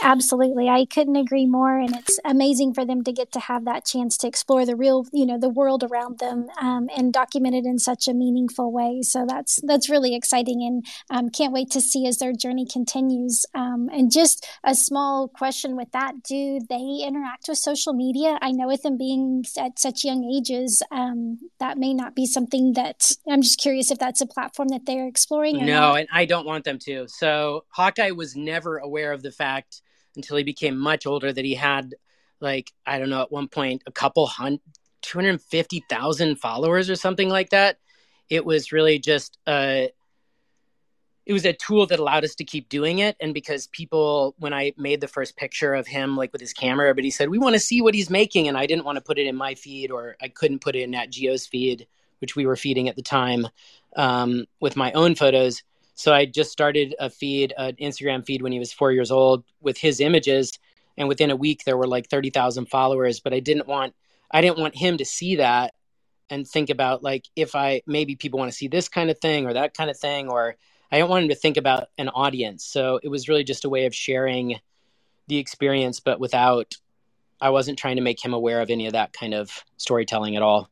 Absolutely. 0.01 0.67
I 0.67 0.85
couldn't 0.85 1.15
agree 1.15 1.45
more. 1.45 1.77
And 1.77 1.95
it's 1.95 2.19
amazing 2.25 2.73
for 2.73 2.85
them 2.85 3.03
to 3.03 3.13
get 3.13 3.31
to 3.33 3.39
have 3.39 3.65
that 3.65 3.85
chance 3.85 4.17
to 4.17 4.27
explore 4.27 4.65
the 4.65 4.75
real, 4.75 5.05
you 5.13 5.25
know, 5.25 5.37
the 5.37 5.49
world 5.49 5.83
around 5.83 6.19
them 6.19 6.47
um, 6.59 6.89
and 6.95 7.13
document 7.13 7.55
it 7.55 7.65
in 7.65 7.77
such 7.77 8.07
a 8.07 8.13
meaningful 8.13 8.71
way. 8.71 9.01
So 9.03 9.25
that's, 9.27 9.61
that's 9.61 9.89
really 9.89 10.15
exciting 10.15 10.63
and 10.63 10.85
um, 11.09 11.29
can't 11.29 11.53
wait 11.53 11.69
to 11.71 11.81
see 11.81 12.07
as 12.07 12.17
their 12.17 12.33
journey 12.33 12.65
continues. 12.65 13.45
Um, 13.53 13.89
and 13.91 14.11
just 14.11 14.47
a 14.63 14.73
small 14.73 15.27
question 15.27 15.75
with 15.75 15.91
that. 15.91 16.23
Do 16.23 16.59
they 16.67 17.03
interact 17.05 17.47
with 17.47 17.59
social 17.59 17.93
media? 17.93 18.39
I 18.41 18.51
know 18.51 18.67
with 18.67 18.81
them 18.81 18.97
being 18.97 19.45
at 19.57 19.77
such 19.77 20.03
young 20.03 20.23
ages, 20.23 20.81
um, 20.91 21.37
that 21.59 21.77
may 21.77 21.93
not 21.93 22.15
be 22.15 22.25
something 22.25 22.73
that 22.73 23.11
I'm 23.29 23.43
just 23.43 23.59
curious 23.59 23.91
if 23.91 23.99
that's 23.99 24.21
a 24.21 24.27
platform 24.27 24.69
that 24.69 24.87
they're 24.87 25.07
exploring. 25.07 25.57
no, 25.57 25.65
not. 25.65 25.99
and 25.99 26.07
I 26.11 26.25
don't 26.25 26.47
want 26.47 26.63
them 26.63 26.79
to. 26.79 27.07
So 27.07 27.65
Hawkeye 27.69 28.11
was 28.11 28.35
never 28.35 28.77
aware 28.77 29.11
of 29.11 29.21
the 29.21 29.31
fact 29.31 29.59
fact 29.59 29.68
until 30.15 30.37
he 30.37 30.43
became 30.43 30.77
much 30.77 31.05
older 31.05 31.31
that 31.31 31.45
he 31.45 31.55
had 31.55 31.95
like 32.41 32.71
I 32.85 32.99
don't 32.99 33.09
know 33.09 33.21
at 33.21 33.31
one 33.31 33.47
point 33.47 33.83
a 33.85 33.91
couple 33.91 34.25
hundred 34.25 34.61
250,000 35.01 36.35
followers 36.35 36.89
or 36.89 36.95
something 36.95 37.29
like 37.29 37.49
that. 37.51 37.77
It 38.29 38.45
was 38.45 38.71
really 38.71 38.99
just 38.99 39.37
a 39.47 39.91
it 41.25 41.33
was 41.33 41.45
a 41.45 41.53
tool 41.53 41.85
that 41.85 41.99
allowed 41.99 42.23
us 42.23 42.33
to 42.35 42.43
keep 42.43 42.69
doing 42.69 42.99
it. 42.99 43.15
And 43.19 43.33
because 43.33 43.67
people 43.67 44.35
when 44.39 44.53
I 44.53 44.73
made 44.77 45.01
the 45.01 45.07
first 45.07 45.37
picture 45.37 45.73
of 45.73 45.87
him 45.87 46.17
like 46.17 46.31
with 46.31 46.41
his 46.41 46.53
camera 46.53 46.93
but 46.95 47.03
he 47.03 47.11
said 47.11 47.29
we 47.29 47.37
want 47.37 47.53
to 47.53 47.59
see 47.59 47.81
what 47.81 47.95
he's 47.95 48.09
making. 48.09 48.47
And 48.47 48.57
I 48.57 48.65
didn't 48.65 48.85
want 48.85 48.97
to 48.97 49.03
put 49.03 49.19
it 49.19 49.27
in 49.27 49.35
my 49.35 49.55
feed 49.55 49.91
or 49.91 50.15
I 50.21 50.27
couldn't 50.27 50.59
put 50.59 50.75
it 50.75 50.81
in 50.81 50.91
Nat 50.91 51.11
Geo's 51.11 51.47
feed 51.47 51.87
which 52.19 52.35
we 52.35 52.45
were 52.45 52.57
feeding 52.57 52.89
at 52.89 52.97
the 52.97 53.01
time 53.01 53.47
um, 53.95 54.45
with 54.59 54.75
my 54.75 54.91
own 54.91 55.15
photos 55.15 55.63
so 55.99 56.13
I 56.13 56.23
just 56.23 56.49
started 56.49 56.95
a 56.97 57.09
feed, 57.09 57.53
an 57.57 57.75
Instagram 57.75 58.25
feed 58.25 58.41
when 58.41 58.53
he 58.53 58.59
was 58.59 58.71
four 58.71 58.93
years 58.93 59.11
old 59.11 59.43
with 59.59 59.77
his 59.77 59.99
images. 59.99 60.57
And 60.97 61.09
within 61.09 61.29
a 61.29 61.35
week, 61.35 61.65
there 61.65 61.75
were 61.75 61.87
like 61.87 62.07
30,000 62.07 62.67
followers. 62.67 63.19
But 63.19 63.33
I 63.33 63.41
didn't 63.41 63.67
want, 63.67 63.93
I 64.31 64.39
didn't 64.39 64.59
want 64.59 64.77
him 64.77 64.95
to 64.95 65.03
see 65.03 65.35
that 65.35 65.73
and 66.29 66.47
think 66.47 66.69
about 66.69 67.03
like 67.03 67.25
if 67.35 67.53
I 67.53 67.81
maybe 67.85 68.15
people 68.15 68.39
want 68.39 68.49
to 68.49 68.57
see 68.57 68.69
this 68.69 68.87
kind 68.87 69.09
of 69.09 69.19
thing 69.19 69.45
or 69.45 69.51
that 69.51 69.73
kind 69.73 69.89
of 69.89 69.99
thing, 69.99 70.29
or 70.29 70.55
I 70.89 70.99
don't 70.99 71.09
want 71.09 71.23
him 71.23 71.29
to 71.31 71.35
think 71.35 71.57
about 71.57 71.89
an 71.97 72.07
audience. 72.07 72.63
So 72.63 73.01
it 73.03 73.09
was 73.09 73.27
really 73.27 73.43
just 73.43 73.65
a 73.65 73.69
way 73.69 73.85
of 73.85 73.93
sharing 73.93 74.57
the 75.27 75.35
experience, 75.35 75.99
but 75.99 76.17
without, 76.17 76.77
I 77.41 77.49
wasn't 77.49 77.77
trying 77.77 77.97
to 77.97 78.01
make 78.01 78.23
him 78.23 78.33
aware 78.33 78.61
of 78.61 78.69
any 78.69 78.87
of 78.87 78.93
that 78.93 79.11
kind 79.11 79.33
of 79.33 79.65
storytelling 79.75 80.37
at 80.37 80.43
all 80.43 80.69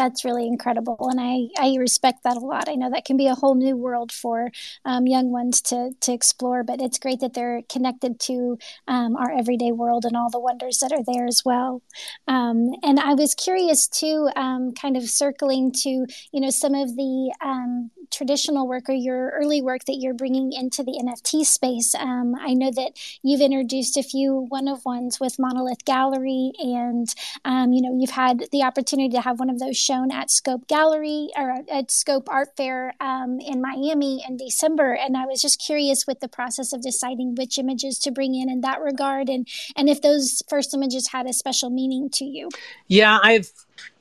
that's 0.00 0.24
really 0.24 0.46
incredible 0.46 0.96
and 1.10 1.20
I, 1.20 1.48
I 1.58 1.76
respect 1.76 2.24
that 2.24 2.36
a 2.38 2.40
lot. 2.40 2.68
I 2.68 2.74
know 2.74 2.90
that 2.90 3.04
can 3.04 3.18
be 3.18 3.26
a 3.26 3.34
whole 3.34 3.54
new 3.54 3.76
world 3.76 4.10
for 4.12 4.50
um, 4.84 5.06
young 5.06 5.30
ones 5.30 5.60
to, 5.62 5.90
to 6.00 6.12
explore 6.12 6.64
but 6.64 6.80
it's 6.80 6.98
great 6.98 7.20
that 7.20 7.34
they're 7.34 7.62
connected 7.68 8.18
to 8.20 8.58
um, 8.88 9.14
our 9.16 9.30
everyday 9.30 9.72
world 9.72 10.06
and 10.06 10.16
all 10.16 10.30
the 10.30 10.40
wonders 10.40 10.78
that 10.78 10.92
are 10.92 11.04
there 11.06 11.26
as 11.26 11.42
well. 11.44 11.82
Um, 12.26 12.70
and 12.82 12.98
i 12.98 13.14
was 13.14 13.34
curious 13.34 13.86
too 13.86 14.28
um, 14.36 14.72
kind 14.72 14.96
of 14.96 15.04
circling 15.04 15.72
to 15.82 15.90
you 16.32 16.40
know 16.40 16.50
some 16.50 16.74
of 16.74 16.96
the 16.96 17.34
um, 17.42 17.90
traditional 18.10 18.66
work 18.66 18.88
or 18.88 18.92
your 18.92 19.30
early 19.30 19.62
work 19.62 19.84
that 19.84 19.96
you're 19.98 20.14
bringing 20.14 20.52
into 20.52 20.82
the 20.82 21.00
nft 21.04 21.44
space 21.44 21.94
um, 21.94 22.34
i 22.40 22.54
know 22.54 22.70
that 22.70 22.92
you've 23.22 23.40
introduced 23.40 23.96
a 23.96 24.02
few 24.02 24.46
one 24.48 24.68
of 24.68 24.84
ones 24.84 25.18
with 25.20 25.38
monolith 25.38 25.84
gallery 25.84 26.52
and 26.58 27.14
you 27.44 27.82
know 27.82 27.96
you've 27.98 28.10
had 28.10 28.44
the 28.52 28.62
opportunity 28.62 29.08
to 29.08 29.20
have 29.20 29.38
one 29.38 29.50
of 29.50 29.58
those 29.58 29.76
shown 29.76 30.10
at 30.12 30.30
Scope 30.30 30.66
Gallery 30.68 31.28
or 31.36 31.62
at 31.70 31.90
Scope 31.90 32.28
Art 32.30 32.48
Fair 32.56 32.94
um, 33.00 33.40
in 33.40 33.60
Miami 33.60 34.24
in 34.26 34.36
December. 34.36 34.92
And 34.92 35.16
I 35.16 35.26
was 35.26 35.42
just 35.42 35.60
curious 35.60 36.06
with 36.06 36.20
the 36.20 36.28
process 36.28 36.72
of 36.72 36.82
deciding 36.82 37.34
which 37.34 37.58
images 37.58 37.98
to 38.00 38.10
bring 38.10 38.34
in 38.34 38.48
in 38.48 38.60
that 38.60 38.80
regard 38.80 39.28
and, 39.28 39.46
and 39.76 39.88
if 39.88 40.00
those 40.02 40.42
first 40.48 40.74
images 40.74 41.08
had 41.08 41.26
a 41.26 41.32
special 41.32 41.70
meaning 41.70 42.08
to 42.14 42.24
you. 42.24 42.48
Yeah, 42.86 43.18
I've 43.22 43.52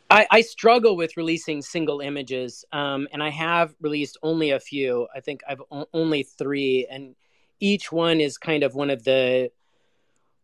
I, 0.09 0.27
I, 0.31 0.41
struggle 0.41 0.95
with 0.95 1.17
releasing 1.17 1.61
single 1.61 2.01
images, 2.01 2.65
um, 2.71 3.07
and 3.11 3.21
I 3.21 3.29
have 3.29 3.75
released 3.79 4.17
only 4.23 4.51
a 4.51 4.59
few. 4.59 5.07
I 5.15 5.19
think 5.19 5.41
I've 5.47 5.61
o- 5.71 5.87
only 5.93 6.23
three, 6.23 6.87
and 6.89 7.15
each 7.59 7.91
one 7.91 8.19
is 8.19 8.37
kind 8.37 8.63
of 8.63 8.73
one 8.73 8.89
of 8.89 9.03
the 9.03 9.51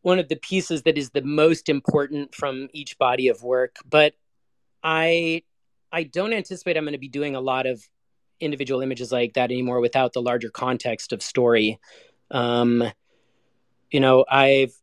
one 0.01 0.19
of 0.19 0.29
the 0.29 0.35
pieces 0.35 0.83
that 0.83 0.99
is 0.99 1.09
the 1.09 1.23
most 1.23 1.67
important 1.67 2.35
from 2.35 2.67
each 2.73 2.97
body 2.99 3.27
of 3.27 3.41
work. 3.41 3.77
But 3.89 4.13
I 4.83 5.41
I 5.91 6.03
don't 6.03 6.33
anticipate 6.33 6.77
I'm 6.77 6.83
going 6.83 6.93
to 6.93 6.99
be 6.99 7.07
doing 7.07 7.35
a 7.35 7.41
lot 7.41 7.65
of 7.65 7.87
individual 8.39 8.81
images 8.81 9.11
like 9.11 9.33
that 9.33 9.51
anymore 9.51 9.79
without 9.79 10.13
the 10.13 10.21
larger 10.21 10.49
context 10.49 11.11
of 11.11 11.23
story. 11.23 11.79
Um, 12.29 12.83
you 13.89 13.99
know, 13.99 14.25
I've, 14.29 14.73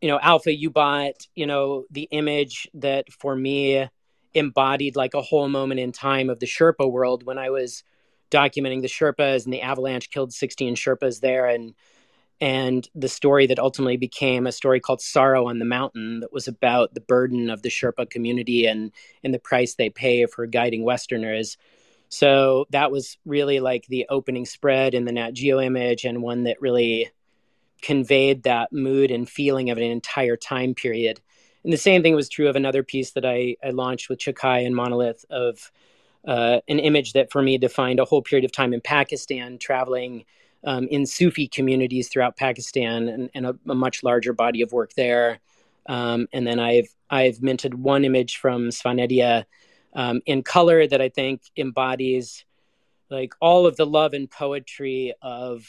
you 0.00 0.08
know, 0.08 0.18
Alpha, 0.20 0.54
you 0.54 0.70
bought, 0.70 1.26
you 1.34 1.46
know, 1.46 1.84
the 1.90 2.08
image 2.10 2.68
that 2.74 3.10
for 3.12 3.34
me 3.34 3.88
embodied 4.34 4.96
like 4.96 5.14
a 5.14 5.22
whole 5.22 5.48
moment 5.48 5.80
in 5.80 5.92
time 5.92 6.30
of 6.30 6.38
the 6.40 6.46
Sherpa 6.46 6.90
world 6.90 7.24
when 7.24 7.38
I 7.38 7.50
was 7.50 7.82
documenting 8.30 8.82
the 8.82 8.88
Sherpas 8.88 9.44
and 9.44 9.52
the 9.52 9.62
avalanche 9.62 10.10
killed 10.10 10.32
16 10.32 10.76
Sherpas 10.76 11.20
there 11.20 11.46
and 11.46 11.74
and 12.42 12.88
the 12.94 13.08
story 13.08 13.46
that 13.46 13.58
ultimately 13.58 13.98
became 13.98 14.46
a 14.46 14.52
story 14.52 14.80
called 14.80 15.02
Sorrow 15.02 15.46
on 15.46 15.58
the 15.58 15.66
Mountain 15.66 16.20
that 16.20 16.32
was 16.32 16.48
about 16.48 16.94
the 16.94 17.00
burden 17.00 17.50
of 17.50 17.60
the 17.60 17.68
Sherpa 17.68 18.08
community 18.08 18.66
and 18.66 18.92
and 19.22 19.34
the 19.34 19.38
price 19.38 19.74
they 19.74 19.90
pay 19.90 20.26
for 20.26 20.46
guiding 20.46 20.82
Westerners. 20.82 21.58
So 22.08 22.66
that 22.70 22.90
was 22.90 23.18
really 23.26 23.60
like 23.60 23.86
the 23.86 24.06
opening 24.08 24.46
spread 24.46 24.94
in 24.94 25.04
the 25.04 25.12
Nat 25.12 25.32
Geo 25.32 25.60
image 25.60 26.04
and 26.04 26.22
one 26.22 26.44
that 26.44 26.60
really 26.60 27.10
conveyed 27.82 28.42
that 28.44 28.72
mood 28.72 29.10
and 29.10 29.28
feeling 29.28 29.70
of 29.70 29.78
an 29.78 29.84
entire 29.84 30.36
time 30.36 30.74
period. 30.74 31.20
And 31.64 31.72
the 31.72 31.78
same 31.78 32.02
thing 32.02 32.14
was 32.14 32.28
true 32.28 32.48
of 32.48 32.56
another 32.56 32.82
piece 32.82 33.12
that 33.12 33.24
I, 33.24 33.56
I 33.62 33.70
launched 33.70 34.08
with 34.08 34.18
Chakai 34.18 34.64
and 34.64 34.74
Monolith 34.74 35.24
of 35.30 35.70
uh, 36.26 36.60
an 36.68 36.78
image 36.78 37.12
that 37.14 37.30
for 37.30 37.42
me 37.42 37.58
defined 37.58 38.00
a 38.00 38.04
whole 38.04 38.22
period 38.22 38.44
of 38.44 38.52
time 38.52 38.72
in 38.72 38.80
Pakistan, 38.80 39.58
traveling 39.58 40.24
um, 40.64 40.86
in 40.88 41.06
Sufi 41.06 41.48
communities 41.48 42.08
throughout 42.08 42.36
Pakistan 42.36 43.08
and, 43.08 43.30
and 43.34 43.46
a, 43.46 43.56
a, 43.68 43.74
much 43.74 44.02
larger 44.02 44.32
body 44.32 44.60
of 44.60 44.72
work 44.72 44.92
there. 44.94 45.38
Um, 45.86 46.28
and 46.32 46.46
then 46.46 46.60
I've 46.60 46.94
I've 47.08 47.42
minted 47.42 47.74
one 47.74 48.04
image 48.04 48.36
from 48.36 48.68
Svanetia 48.68 49.46
um, 49.94 50.20
in 50.26 50.42
color 50.42 50.86
that 50.86 51.00
I 51.00 51.08
think 51.08 51.42
embodies 51.56 52.44
like 53.10 53.34
all 53.40 53.66
of 53.66 53.76
the 53.76 53.86
love 53.86 54.12
and 54.12 54.30
poetry 54.30 55.14
of 55.22 55.66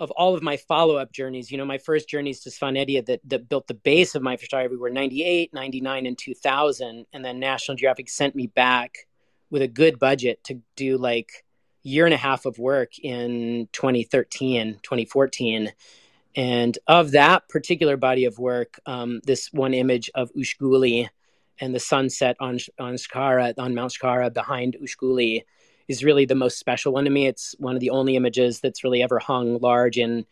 of 0.00 0.10
all 0.12 0.34
of 0.34 0.42
my 0.42 0.56
follow-up 0.56 1.12
journeys 1.12 1.50
you 1.50 1.58
know 1.58 1.64
my 1.64 1.78
first 1.78 2.08
journeys 2.08 2.40
to 2.40 2.50
Svanetia 2.50 3.04
that, 3.06 3.20
that 3.24 3.48
built 3.48 3.66
the 3.66 3.74
base 3.74 4.14
of 4.14 4.22
my 4.22 4.36
photography 4.36 4.76
were 4.76 4.90
98 4.90 5.52
99 5.52 6.06
and 6.06 6.18
2000 6.18 7.06
and 7.12 7.24
then 7.24 7.38
national 7.38 7.76
geographic 7.76 8.08
sent 8.08 8.34
me 8.34 8.46
back 8.46 9.06
with 9.50 9.62
a 9.62 9.68
good 9.68 9.98
budget 9.98 10.42
to 10.44 10.60
do 10.76 10.98
like 10.98 11.44
year 11.82 12.04
and 12.04 12.14
a 12.14 12.18
half 12.18 12.44
of 12.44 12.58
work 12.58 12.98
in 12.98 13.68
2013 13.72 14.80
2014 14.82 15.72
and 16.36 16.78
of 16.86 17.12
that 17.12 17.48
particular 17.48 17.96
body 17.96 18.24
of 18.24 18.38
work 18.38 18.78
um, 18.86 19.20
this 19.24 19.52
one 19.52 19.74
image 19.74 20.10
of 20.14 20.32
ushguli 20.34 21.08
and 21.60 21.74
the 21.74 21.80
sunset 21.80 22.36
on 22.40 22.58
on 22.78 22.94
Shkhara 22.94 23.54
on 23.58 23.74
Mount 23.74 23.92
Shkhara 23.92 24.32
behind 24.32 24.76
Ushguli 24.82 25.44
is 25.88 26.04
really 26.04 26.26
the 26.26 26.34
most 26.34 26.58
special 26.58 26.92
one 26.92 27.04
to 27.04 27.10
me. 27.10 27.26
It's 27.26 27.54
one 27.58 27.74
of 27.74 27.80
the 27.80 27.90
only 27.90 28.16
images 28.16 28.60
that's 28.60 28.84
really 28.84 29.02
ever 29.02 29.18
hung 29.18 29.58
large 29.58 29.98
in 29.98 30.26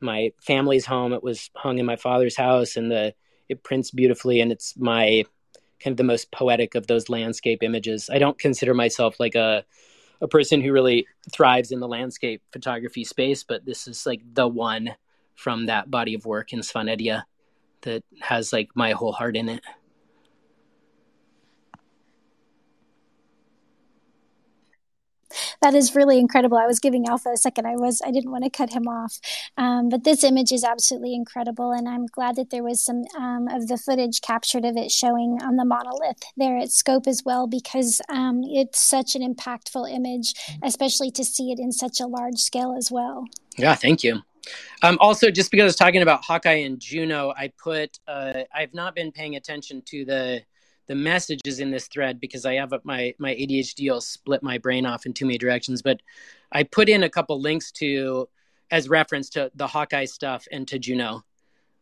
my 0.00 0.32
family's 0.40 0.86
home. 0.86 1.12
It 1.12 1.22
was 1.22 1.50
hung 1.54 1.78
in 1.78 1.86
my 1.86 1.96
father's 1.96 2.36
house, 2.36 2.76
and 2.76 2.90
the 2.90 3.14
it 3.48 3.62
prints 3.64 3.90
beautifully, 3.90 4.40
and 4.40 4.52
it's 4.52 4.76
my 4.76 5.24
kind 5.80 5.92
of 5.92 5.96
the 5.96 6.04
most 6.04 6.30
poetic 6.30 6.74
of 6.74 6.86
those 6.86 7.08
landscape 7.08 7.62
images. 7.62 8.08
I 8.12 8.18
don't 8.18 8.38
consider 8.38 8.74
myself 8.74 9.18
like 9.18 9.34
a 9.34 9.64
a 10.22 10.28
person 10.28 10.60
who 10.60 10.72
really 10.72 11.06
thrives 11.32 11.72
in 11.72 11.80
the 11.80 11.88
landscape 11.88 12.42
photography 12.52 13.04
space, 13.04 13.42
but 13.42 13.64
this 13.64 13.88
is 13.88 14.04
like 14.04 14.20
the 14.34 14.46
one 14.46 14.94
from 15.34 15.66
that 15.66 15.90
body 15.90 16.14
of 16.14 16.26
work 16.26 16.52
in 16.52 16.60
Svanetia 16.60 17.22
that 17.82 18.04
has 18.20 18.52
like 18.52 18.68
my 18.74 18.92
whole 18.92 19.12
heart 19.12 19.36
in 19.36 19.48
it. 19.48 19.62
That 25.60 25.74
is 25.74 25.94
really 25.94 26.18
incredible. 26.18 26.56
I 26.56 26.66
was 26.66 26.80
giving 26.80 27.06
Alpha 27.06 27.30
a 27.30 27.36
second. 27.36 27.66
I 27.66 27.76
was 27.76 28.00
I 28.04 28.10
didn't 28.10 28.30
want 28.30 28.44
to 28.44 28.50
cut 28.50 28.70
him 28.70 28.88
off, 28.88 29.18
um, 29.56 29.88
but 29.88 30.04
this 30.04 30.24
image 30.24 30.52
is 30.52 30.64
absolutely 30.64 31.14
incredible, 31.14 31.72
and 31.72 31.88
I'm 31.88 32.06
glad 32.06 32.36
that 32.36 32.50
there 32.50 32.62
was 32.62 32.82
some 32.82 33.04
um, 33.18 33.48
of 33.48 33.68
the 33.68 33.76
footage 33.76 34.20
captured 34.20 34.64
of 34.64 34.76
it 34.76 34.90
showing 34.90 35.38
on 35.42 35.56
the 35.56 35.64
monolith 35.64 36.22
there 36.36 36.58
at 36.58 36.70
Scope 36.70 37.06
as 37.06 37.22
well, 37.24 37.46
because 37.46 38.00
um, 38.08 38.42
it's 38.44 38.80
such 38.80 39.14
an 39.14 39.22
impactful 39.22 39.90
image, 39.92 40.34
especially 40.62 41.10
to 41.12 41.24
see 41.24 41.52
it 41.52 41.58
in 41.58 41.72
such 41.72 42.00
a 42.00 42.06
large 42.06 42.38
scale 42.38 42.74
as 42.76 42.90
well. 42.90 43.26
Yeah, 43.56 43.74
thank 43.74 44.02
you. 44.02 44.22
Um, 44.82 44.96
also, 45.00 45.30
just 45.30 45.50
because 45.50 45.62
I 45.62 45.66
was 45.66 45.76
talking 45.76 46.02
about 46.02 46.24
Hawkeye 46.24 46.62
and 46.64 46.80
Juno, 46.80 47.32
I 47.36 47.52
put 47.62 47.98
uh, 48.08 48.42
I've 48.54 48.74
not 48.74 48.94
been 48.94 49.12
paying 49.12 49.36
attention 49.36 49.82
to 49.86 50.04
the 50.04 50.42
the 50.90 50.96
messages 50.96 51.60
in 51.60 51.70
this 51.70 51.86
thread 51.86 52.20
because 52.20 52.44
I 52.44 52.54
have 52.54 52.72
my 52.82 53.14
my 53.16 53.32
ADHD 53.32 53.88
will 53.88 54.00
split 54.00 54.42
my 54.42 54.58
brain 54.58 54.84
off 54.84 55.06
in 55.06 55.12
too 55.12 55.24
many 55.24 55.38
directions. 55.38 55.82
But 55.82 56.02
I 56.50 56.64
put 56.64 56.88
in 56.88 57.04
a 57.04 57.08
couple 57.08 57.40
links 57.40 57.70
to 57.82 58.28
as 58.72 58.88
reference 58.88 59.30
to 59.30 59.52
the 59.54 59.68
Hawkeye 59.68 60.06
stuff 60.06 60.48
and 60.50 60.66
to 60.66 60.80
Juno, 60.80 61.22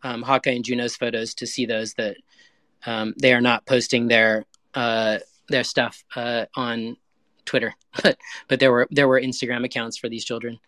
um, 0.03 0.21
Hawkeye 0.21 0.51
and 0.51 0.63
Juno's 0.63 0.95
photos 0.95 1.33
to 1.37 1.47
see 1.47 1.65
those 1.65 1.95
that 1.95 2.19
um, 2.85 3.15
they 3.19 3.33
are 3.33 3.41
not 3.41 3.65
posting 3.65 4.09
their 4.09 4.45
uh, 4.75 5.21
their 5.49 5.65
stuff 5.65 6.05
uh, 6.15 6.45
on 6.55 6.99
Twitter, 7.47 7.75
but 8.47 8.61
there 8.61 8.71
were 8.71 8.89
there 8.91 9.09
were 9.09 9.19
Instagram 9.19 9.65
accounts 9.65 9.97
for 9.97 10.11
these 10.11 10.27
children. 10.27 10.59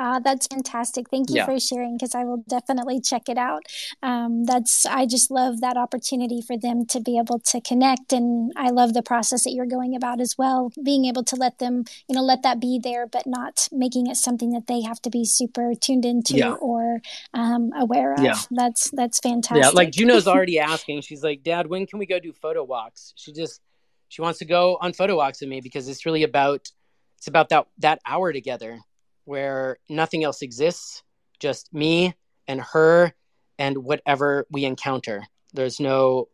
Uh, 0.00 0.18
that's 0.18 0.46
fantastic. 0.46 1.10
Thank 1.10 1.28
you 1.28 1.36
yeah. 1.36 1.44
for 1.44 1.60
sharing 1.60 1.98
because 1.98 2.14
I 2.14 2.24
will 2.24 2.42
definitely 2.48 3.02
check 3.02 3.28
it 3.28 3.36
out. 3.36 3.64
Um, 4.02 4.44
that's 4.46 4.86
I 4.86 5.04
just 5.04 5.30
love 5.30 5.60
that 5.60 5.76
opportunity 5.76 6.40
for 6.40 6.56
them 6.56 6.86
to 6.86 7.00
be 7.00 7.18
able 7.18 7.38
to 7.40 7.60
connect, 7.60 8.10
and 8.14 8.50
I 8.56 8.70
love 8.70 8.94
the 8.94 9.02
process 9.02 9.44
that 9.44 9.50
you're 9.50 9.66
going 9.66 9.94
about 9.94 10.18
as 10.18 10.36
well. 10.38 10.72
Being 10.82 11.04
able 11.04 11.22
to 11.24 11.36
let 11.36 11.58
them, 11.58 11.84
you 12.08 12.14
know, 12.14 12.22
let 12.22 12.42
that 12.44 12.60
be 12.60 12.80
there, 12.82 13.06
but 13.06 13.26
not 13.26 13.68
making 13.70 14.06
it 14.06 14.16
something 14.16 14.52
that 14.52 14.68
they 14.68 14.80
have 14.80 15.02
to 15.02 15.10
be 15.10 15.26
super 15.26 15.74
tuned 15.74 16.06
into 16.06 16.36
yeah. 16.36 16.52
or 16.52 17.02
um, 17.34 17.70
aware 17.76 18.14
of. 18.14 18.20
Yeah. 18.20 18.38
That's 18.50 18.90
that's 18.92 19.18
fantastic. 19.18 19.62
Yeah, 19.62 19.68
like 19.74 19.90
Juno's 19.90 20.26
already 20.26 20.58
asking. 20.58 21.02
She's 21.02 21.22
like, 21.22 21.42
"Dad, 21.42 21.66
when 21.66 21.86
can 21.86 21.98
we 21.98 22.06
go 22.06 22.18
do 22.18 22.32
photo 22.32 22.64
walks?" 22.64 23.12
She 23.16 23.34
just 23.34 23.60
she 24.08 24.22
wants 24.22 24.38
to 24.38 24.46
go 24.46 24.78
on 24.80 24.94
photo 24.94 25.16
walks 25.16 25.42
with 25.42 25.50
me 25.50 25.60
because 25.60 25.90
it's 25.90 26.06
really 26.06 26.22
about 26.22 26.70
it's 27.18 27.26
about 27.26 27.50
that 27.50 27.66
that 27.80 28.00
hour 28.06 28.32
together 28.32 28.80
where 29.24 29.78
nothing 29.88 30.24
else 30.24 30.42
exists, 30.42 31.02
just 31.38 31.72
me 31.72 32.14
and 32.48 32.60
her 32.60 33.12
and 33.58 33.78
whatever 33.78 34.46
we 34.50 34.64
encounter. 34.64 35.22
There's 35.52 35.80
no 35.80 36.28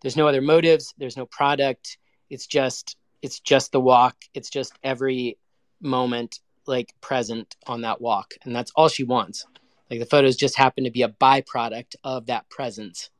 there's 0.00 0.16
no 0.16 0.26
other 0.26 0.42
motives, 0.42 0.94
there's 0.98 1.16
no 1.16 1.26
product. 1.26 1.98
It's 2.30 2.46
just 2.46 2.96
it's 3.22 3.40
just 3.40 3.72
the 3.72 3.80
walk. 3.80 4.16
It's 4.34 4.50
just 4.50 4.72
every 4.82 5.38
moment 5.80 6.40
like 6.66 6.94
present 7.00 7.56
on 7.66 7.82
that 7.82 8.00
walk. 8.00 8.34
And 8.44 8.54
that's 8.54 8.72
all 8.76 8.88
she 8.88 9.04
wants. 9.04 9.46
Like 9.90 10.00
the 10.00 10.06
photos 10.06 10.36
just 10.36 10.56
happen 10.56 10.84
to 10.84 10.90
be 10.90 11.02
a 11.02 11.08
byproduct 11.08 11.96
of 12.02 12.26
that 12.26 12.48
presence 12.48 13.10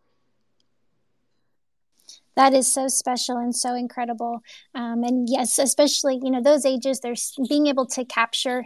that 2.34 2.54
is 2.54 2.72
so 2.72 2.88
special 2.88 3.36
and 3.36 3.54
so 3.54 3.74
incredible 3.74 4.42
um, 4.74 5.04
and 5.04 5.28
yes 5.30 5.58
especially 5.58 6.18
you 6.22 6.30
know 6.30 6.42
those 6.42 6.64
ages 6.64 7.00
they're 7.00 7.14
being 7.48 7.66
able 7.66 7.86
to 7.86 8.04
capture 8.04 8.64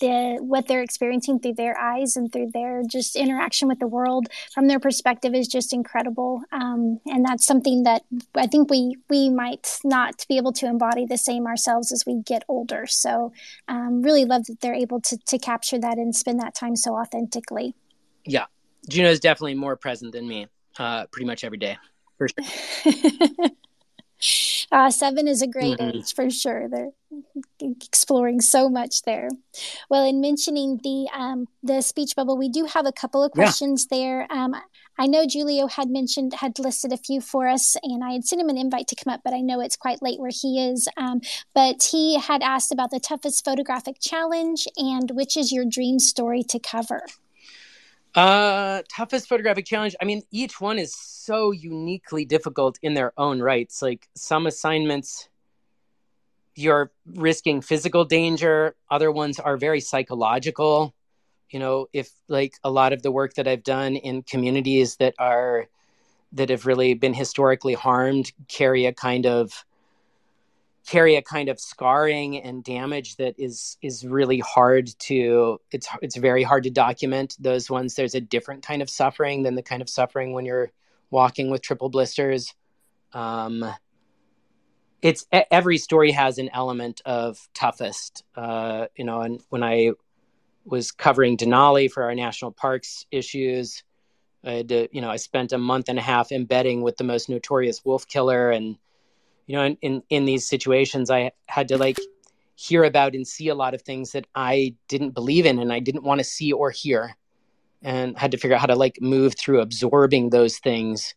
the 0.00 0.38
what 0.40 0.66
they're 0.68 0.82
experiencing 0.82 1.40
through 1.40 1.54
their 1.54 1.78
eyes 1.78 2.16
and 2.16 2.32
through 2.32 2.50
their 2.52 2.82
just 2.88 3.16
interaction 3.16 3.68
with 3.68 3.78
the 3.78 3.86
world 3.86 4.28
from 4.52 4.68
their 4.68 4.78
perspective 4.78 5.34
is 5.34 5.48
just 5.48 5.72
incredible. 5.72 6.42
Um, 6.52 7.00
and 7.06 7.24
that's 7.24 7.44
something 7.44 7.82
that 7.82 8.02
i 8.34 8.46
think 8.46 8.70
we 8.70 8.96
we 9.08 9.28
might 9.28 9.78
not 9.84 10.24
be 10.28 10.36
able 10.36 10.52
to 10.52 10.66
embody 10.66 11.06
the 11.06 11.18
same 11.18 11.46
ourselves 11.46 11.92
as 11.92 12.04
we 12.06 12.22
get 12.22 12.44
older. 12.48 12.86
So 12.86 13.32
um, 13.66 14.02
really 14.02 14.24
love 14.24 14.44
that 14.46 14.60
they're 14.60 14.74
able 14.74 15.00
to 15.02 15.18
to 15.26 15.38
capture 15.38 15.78
that 15.78 15.98
and 15.98 16.14
spend 16.14 16.40
that 16.40 16.54
time 16.54 16.76
so 16.76 16.96
authentically. 16.96 17.74
Yeah. 18.24 18.46
Juno 18.88 19.10
is 19.10 19.20
definitely 19.20 19.54
more 19.54 19.76
present 19.76 20.12
than 20.12 20.26
me 20.26 20.46
uh, 20.78 21.06
pretty 21.06 21.26
much 21.26 21.44
every 21.44 21.58
day. 21.58 21.76
for 22.16 22.28
sure 22.84 23.50
Uh, 24.70 24.90
seven 24.90 25.28
is 25.28 25.42
a 25.42 25.46
great 25.46 25.78
mm-hmm. 25.78 25.98
age 25.98 26.14
for 26.14 26.28
sure. 26.28 26.68
They're 26.68 26.90
exploring 27.60 28.40
so 28.40 28.68
much 28.68 29.02
there. 29.02 29.28
Well, 29.88 30.04
in 30.04 30.20
mentioning 30.20 30.80
the 30.82 31.08
um, 31.14 31.46
the 31.62 31.80
speech 31.82 32.14
bubble, 32.16 32.36
we 32.36 32.48
do 32.48 32.64
have 32.64 32.86
a 32.86 32.92
couple 32.92 33.22
of 33.22 33.32
questions 33.32 33.86
yeah. 33.90 33.98
there. 33.98 34.26
Um, 34.30 34.54
I 34.98 35.06
know 35.06 35.24
Julio 35.32 35.68
had 35.68 35.88
mentioned 35.88 36.34
had 36.34 36.58
listed 36.58 36.92
a 36.92 36.96
few 36.96 37.20
for 37.20 37.46
us, 37.46 37.76
and 37.82 38.02
I 38.02 38.12
had 38.12 38.26
sent 38.26 38.42
him 38.42 38.48
an 38.48 38.58
invite 38.58 38.88
to 38.88 38.96
come 38.96 39.12
up, 39.12 39.20
but 39.24 39.32
I 39.32 39.40
know 39.40 39.60
it's 39.60 39.76
quite 39.76 40.02
late 40.02 40.18
where 40.18 40.32
he 40.32 40.60
is. 40.62 40.88
Um, 40.96 41.20
but 41.54 41.88
he 41.92 42.18
had 42.18 42.42
asked 42.42 42.72
about 42.72 42.90
the 42.90 43.00
toughest 43.00 43.44
photographic 43.44 43.96
challenge 44.00 44.66
and 44.76 45.12
which 45.12 45.36
is 45.36 45.52
your 45.52 45.64
dream 45.64 45.98
story 45.98 46.42
to 46.42 46.58
cover. 46.58 47.06
Uh, 48.18 48.82
toughest 48.90 49.28
photographic 49.28 49.64
challenge. 49.64 49.94
I 50.02 50.04
mean, 50.04 50.22
each 50.32 50.60
one 50.60 50.76
is 50.80 50.92
so 50.92 51.52
uniquely 51.52 52.24
difficult 52.24 52.76
in 52.82 52.94
their 52.94 53.12
own 53.16 53.40
rights. 53.40 53.80
Like 53.80 54.08
some 54.16 54.48
assignments, 54.48 55.28
you're 56.56 56.90
risking 57.06 57.60
physical 57.60 58.04
danger. 58.04 58.74
Other 58.90 59.12
ones 59.12 59.38
are 59.38 59.56
very 59.56 59.78
psychological. 59.78 60.96
You 61.50 61.60
know, 61.60 61.86
if 61.92 62.10
like 62.26 62.54
a 62.64 62.72
lot 62.72 62.92
of 62.92 63.02
the 63.02 63.12
work 63.12 63.34
that 63.34 63.46
I've 63.46 63.62
done 63.62 63.94
in 63.94 64.24
communities 64.24 64.96
that 64.96 65.14
are 65.20 65.68
that 66.32 66.50
have 66.50 66.66
really 66.66 66.94
been 66.94 67.14
historically 67.14 67.74
harmed 67.74 68.32
carry 68.48 68.86
a 68.86 68.92
kind 68.92 69.26
of 69.26 69.64
carry 70.88 71.16
a 71.16 71.22
kind 71.22 71.50
of 71.50 71.60
scarring 71.60 72.42
and 72.42 72.64
damage 72.64 73.16
that 73.16 73.34
is 73.38 73.76
is 73.82 74.06
really 74.06 74.38
hard 74.38 74.88
to 74.98 75.60
it's 75.70 75.86
it's 76.00 76.16
very 76.16 76.42
hard 76.42 76.62
to 76.64 76.70
document 76.70 77.36
those 77.38 77.70
ones. 77.70 77.94
There's 77.94 78.14
a 78.14 78.22
different 78.22 78.62
kind 78.64 78.80
of 78.80 78.88
suffering 78.88 79.42
than 79.42 79.54
the 79.54 79.62
kind 79.62 79.82
of 79.82 79.90
suffering 79.90 80.32
when 80.32 80.46
you're 80.46 80.72
walking 81.10 81.50
with 81.50 81.60
triple 81.60 81.90
blisters. 81.90 82.54
Um, 83.12 83.64
it's 85.02 85.26
every 85.30 85.76
story 85.76 86.10
has 86.12 86.38
an 86.38 86.48
element 86.54 87.02
of 87.04 87.48
toughest. 87.52 88.24
Uh, 88.34 88.86
you 88.96 89.04
know 89.04 89.20
and 89.20 89.42
when 89.50 89.62
i 89.62 89.90
was 90.64 90.90
covering 90.92 91.36
denali 91.36 91.90
for 91.90 92.02
our 92.04 92.14
national 92.14 92.52
parks 92.52 93.06
issues 93.10 93.82
i 94.44 94.52
had 94.52 94.68
to 94.68 94.88
you 94.92 95.00
know 95.00 95.10
i 95.10 95.16
spent 95.16 95.52
a 95.52 95.58
month 95.58 95.88
and 95.88 95.98
a 95.98 96.02
half 96.02 96.30
embedding 96.30 96.82
with 96.82 96.96
the 96.96 97.04
most 97.04 97.28
notorious 97.28 97.84
wolf 97.84 98.06
killer 98.06 98.50
and 98.50 98.76
you 99.48 99.56
know, 99.56 99.64
in, 99.64 99.78
in, 99.80 100.02
in 100.10 100.24
these 100.26 100.46
situations, 100.46 101.10
I 101.10 101.32
had 101.46 101.68
to 101.68 101.78
like 101.78 101.98
hear 102.54 102.84
about 102.84 103.14
and 103.14 103.26
see 103.26 103.48
a 103.48 103.54
lot 103.54 103.72
of 103.72 103.80
things 103.80 104.12
that 104.12 104.26
I 104.34 104.74
didn't 104.88 105.12
believe 105.12 105.46
in 105.46 105.58
and 105.58 105.72
I 105.72 105.80
didn't 105.80 106.04
want 106.04 106.20
to 106.20 106.24
see 106.24 106.52
or 106.52 106.70
hear, 106.70 107.16
and 107.82 108.16
had 108.16 108.32
to 108.32 108.36
figure 108.36 108.54
out 108.54 108.60
how 108.60 108.66
to 108.66 108.76
like 108.76 109.00
move 109.00 109.36
through 109.36 109.62
absorbing 109.62 110.30
those 110.30 110.58
things, 110.58 111.14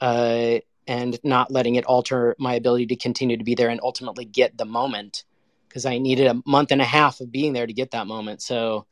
uh, 0.00 0.58
and 0.86 1.18
not 1.24 1.50
letting 1.50 1.74
it 1.74 1.84
alter 1.84 2.36
my 2.38 2.54
ability 2.54 2.86
to 2.86 2.96
continue 2.96 3.36
to 3.36 3.44
be 3.44 3.56
there 3.56 3.70
and 3.70 3.80
ultimately 3.82 4.24
get 4.24 4.56
the 4.56 4.64
moment, 4.64 5.24
because 5.68 5.84
I 5.84 5.98
needed 5.98 6.28
a 6.28 6.40
month 6.46 6.70
and 6.70 6.80
a 6.80 6.84
half 6.84 7.20
of 7.20 7.32
being 7.32 7.54
there 7.54 7.66
to 7.66 7.72
get 7.72 7.90
that 7.90 8.06
moment. 8.06 8.40
So, 8.40 8.86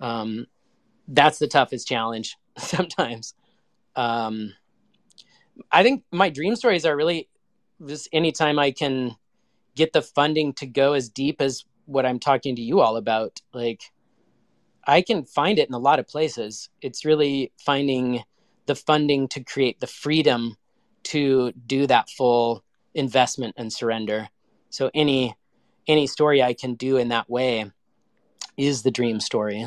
um, 0.00 0.46
that's 1.08 1.38
the 1.38 1.48
toughest 1.48 1.86
challenge 1.86 2.38
sometimes. 2.56 3.34
Um, 3.96 4.54
I 5.70 5.82
think 5.82 6.04
my 6.10 6.30
dream 6.30 6.56
stories 6.56 6.86
are 6.86 6.96
really 6.96 7.28
just 7.86 8.08
anytime 8.12 8.58
I 8.58 8.70
can 8.70 9.16
get 9.74 9.92
the 9.92 10.02
funding 10.02 10.52
to 10.54 10.66
go 10.66 10.94
as 10.94 11.08
deep 11.08 11.40
as 11.40 11.64
what 11.86 12.04
I'm 12.04 12.18
talking 12.18 12.56
to 12.56 12.62
you 12.62 12.80
all 12.80 12.96
about, 12.96 13.40
like 13.52 13.82
I 14.86 15.02
can 15.02 15.24
find 15.24 15.58
it 15.58 15.68
in 15.68 15.74
a 15.74 15.78
lot 15.78 15.98
of 15.98 16.08
places. 16.08 16.70
It's 16.80 17.04
really 17.04 17.52
finding 17.58 18.24
the 18.66 18.74
funding 18.74 19.28
to 19.28 19.42
create 19.42 19.80
the 19.80 19.86
freedom 19.86 20.56
to 21.04 21.52
do 21.52 21.86
that 21.86 22.10
full 22.10 22.64
investment 22.94 23.54
and 23.56 23.72
surrender. 23.72 24.28
So 24.70 24.90
any 24.94 25.36
any 25.86 26.06
story 26.06 26.42
I 26.42 26.52
can 26.52 26.74
do 26.74 26.98
in 26.98 27.08
that 27.08 27.30
way 27.30 27.70
is 28.56 28.82
the 28.82 28.90
dream 28.90 29.20
story. 29.20 29.66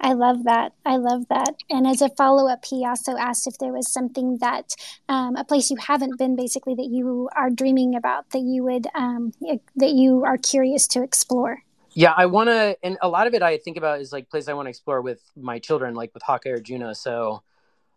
I 0.00 0.12
love 0.12 0.44
that. 0.44 0.72
I 0.86 0.96
love 0.96 1.26
that. 1.28 1.56
And 1.68 1.86
as 1.86 2.00
a 2.00 2.08
follow 2.08 2.48
up, 2.48 2.64
he 2.64 2.86
also 2.86 3.16
asked 3.16 3.46
if 3.46 3.58
there 3.58 3.72
was 3.72 3.92
something 3.92 4.38
that, 4.38 4.74
um, 5.08 5.34
a 5.36 5.44
place 5.44 5.70
you 5.70 5.76
haven't 5.76 6.18
been, 6.18 6.36
basically, 6.36 6.74
that 6.76 6.86
you 6.86 7.28
are 7.34 7.50
dreaming 7.50 7.96
about, 7.96 8.30
that 8.30 8.42
you 8.42 8.62
would, 8.62 8.86
um, 8.94 9.32
that 9.76 9.92
you 9.94 10.24
are 10.24 10.38
curious 10.38 10.86
to 10.88 11.02
explore. 11.02 11.62
Yeah, 11.94 12.14
I 12.16 12.26
want 12.26 12.48
to, 12.48 12.76
and 12.82 12.96
a 13.02 13.08
lot 13.08 13.26
of 13.26 13.34
it 13.34 13.42
I 13.42 13.58
think 13.58 13.76
about 13.76 14.00
is 14.00 14.12
like 14.12 14.30
places 14.30 14.48
I 14.48 14.52
want 14.52 14.66
to 14.66 14.70
explore 14.70 15.02
with 15.02 15.20
my 15.36 15.58
children, 15.58 15.94
like 15.94 16.14
with 16.14 16.22
Hawkeye 16.22 16.50
or 16.50 16.60
Juno. 16.60 16.92
So 16.92 17.42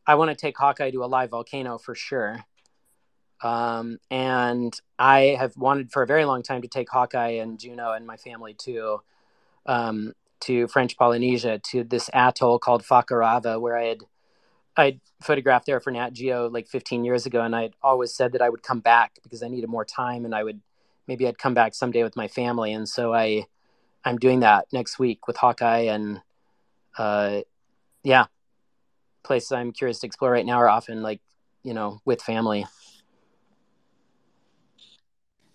I 0.08 0.16
want 0.16 0.32
to 0.32 0.36
take 0.36 0.58
Hawkeye 0.58 0.90
to 0.92 1.04
a 1.04 1.06
live 1.06 1.30
volcano 1.30 1.78
for 1.78 1.94
sure. 1.94 2.44
Um, 3.44 4.00
and 4.10 4.74
I 4.98 5.36
have 5.40 5.56
wanted 5.58 5.92
for 5.92 6.02
a 6.02 6.08
very 6.08 6.26
long 6.26 6.42
time 6.42 6.64
to 6.64 6.68
take 6.68 6.90
Hawkeye 6.90 7.42
and 7.42 7.60
Juno 7.60 7.92
and 7.92 8.08
my 8.08 8.18
family 8.18 8.56
to 8.66 9.02
um, 9.66 10.14
to 10.42 10.68
French 10.68 10.98
Polynesia 10.98 11.60
to 11.72 11.84
this 11.84 12.10
atoll 12.14 12.60
called 12.60 12.84
Fakarava, 12.84 13.60
where 13.60 13.78
I 13.78 13.86
had 13.86 14.02
I 14.78 15.00
photographed 15.22 15.66
there 15.66 15.80
for 15.80 15.92
Nat 15.92 16.14
Geo 16.14 16.50
like 16.50 16.68
15 16.68 17.04
years 17.04 17.26
ago, 17.26 17.42
and 17.42 17.56
I'd 17.56 17.74
always 17.82 18.14
said 18.14 18.32
that 18.34 18.42
I 18.42 18.50
would 18.50 18.64
come 18.64 18.80
back 18.80 19.20
because 19.24 19.44
I 19.44 19.48
needed 19.48 19.70
more 19.70 19.86
time, 19.86 20.26
and 20.26 20.34
I 20.34 20.44
would 20.44 20.62
maybe 21.08 21.28
I'd 21.28 21.38
come 21.38 21.54
back 21.54 21.76
someday 21.76 22.04
with 22.04 22.16
my 22.16 22.28
family, 22.28 22.74
and 22.74 22.88
so 22.88 23.14
I 23.14 23.46
I'm 24.04 24.18
doing 24.18 24.40
that 24.42 24.68
next 24.72 24.98
week 24.98 25.28
with 25.28 25.38
Hawkeye, 25.38 25.92
and 25.94 26.22
uh, 26.98 27.42
yeah, 28.04 28.26
places 29.24 29.52
I'm 29.52 29.72
curious 29.72 30.00
to 30.00 30.08
explore 30.08 30.32
right 30.32 30.46
now 30.46 30.58
are 30.58 30.70
often 30.70 31.02
like 31.02 31.22
you 31.64 31.74
know 31.74 32.00
with 32.06 32.22
family. 32.22 32.66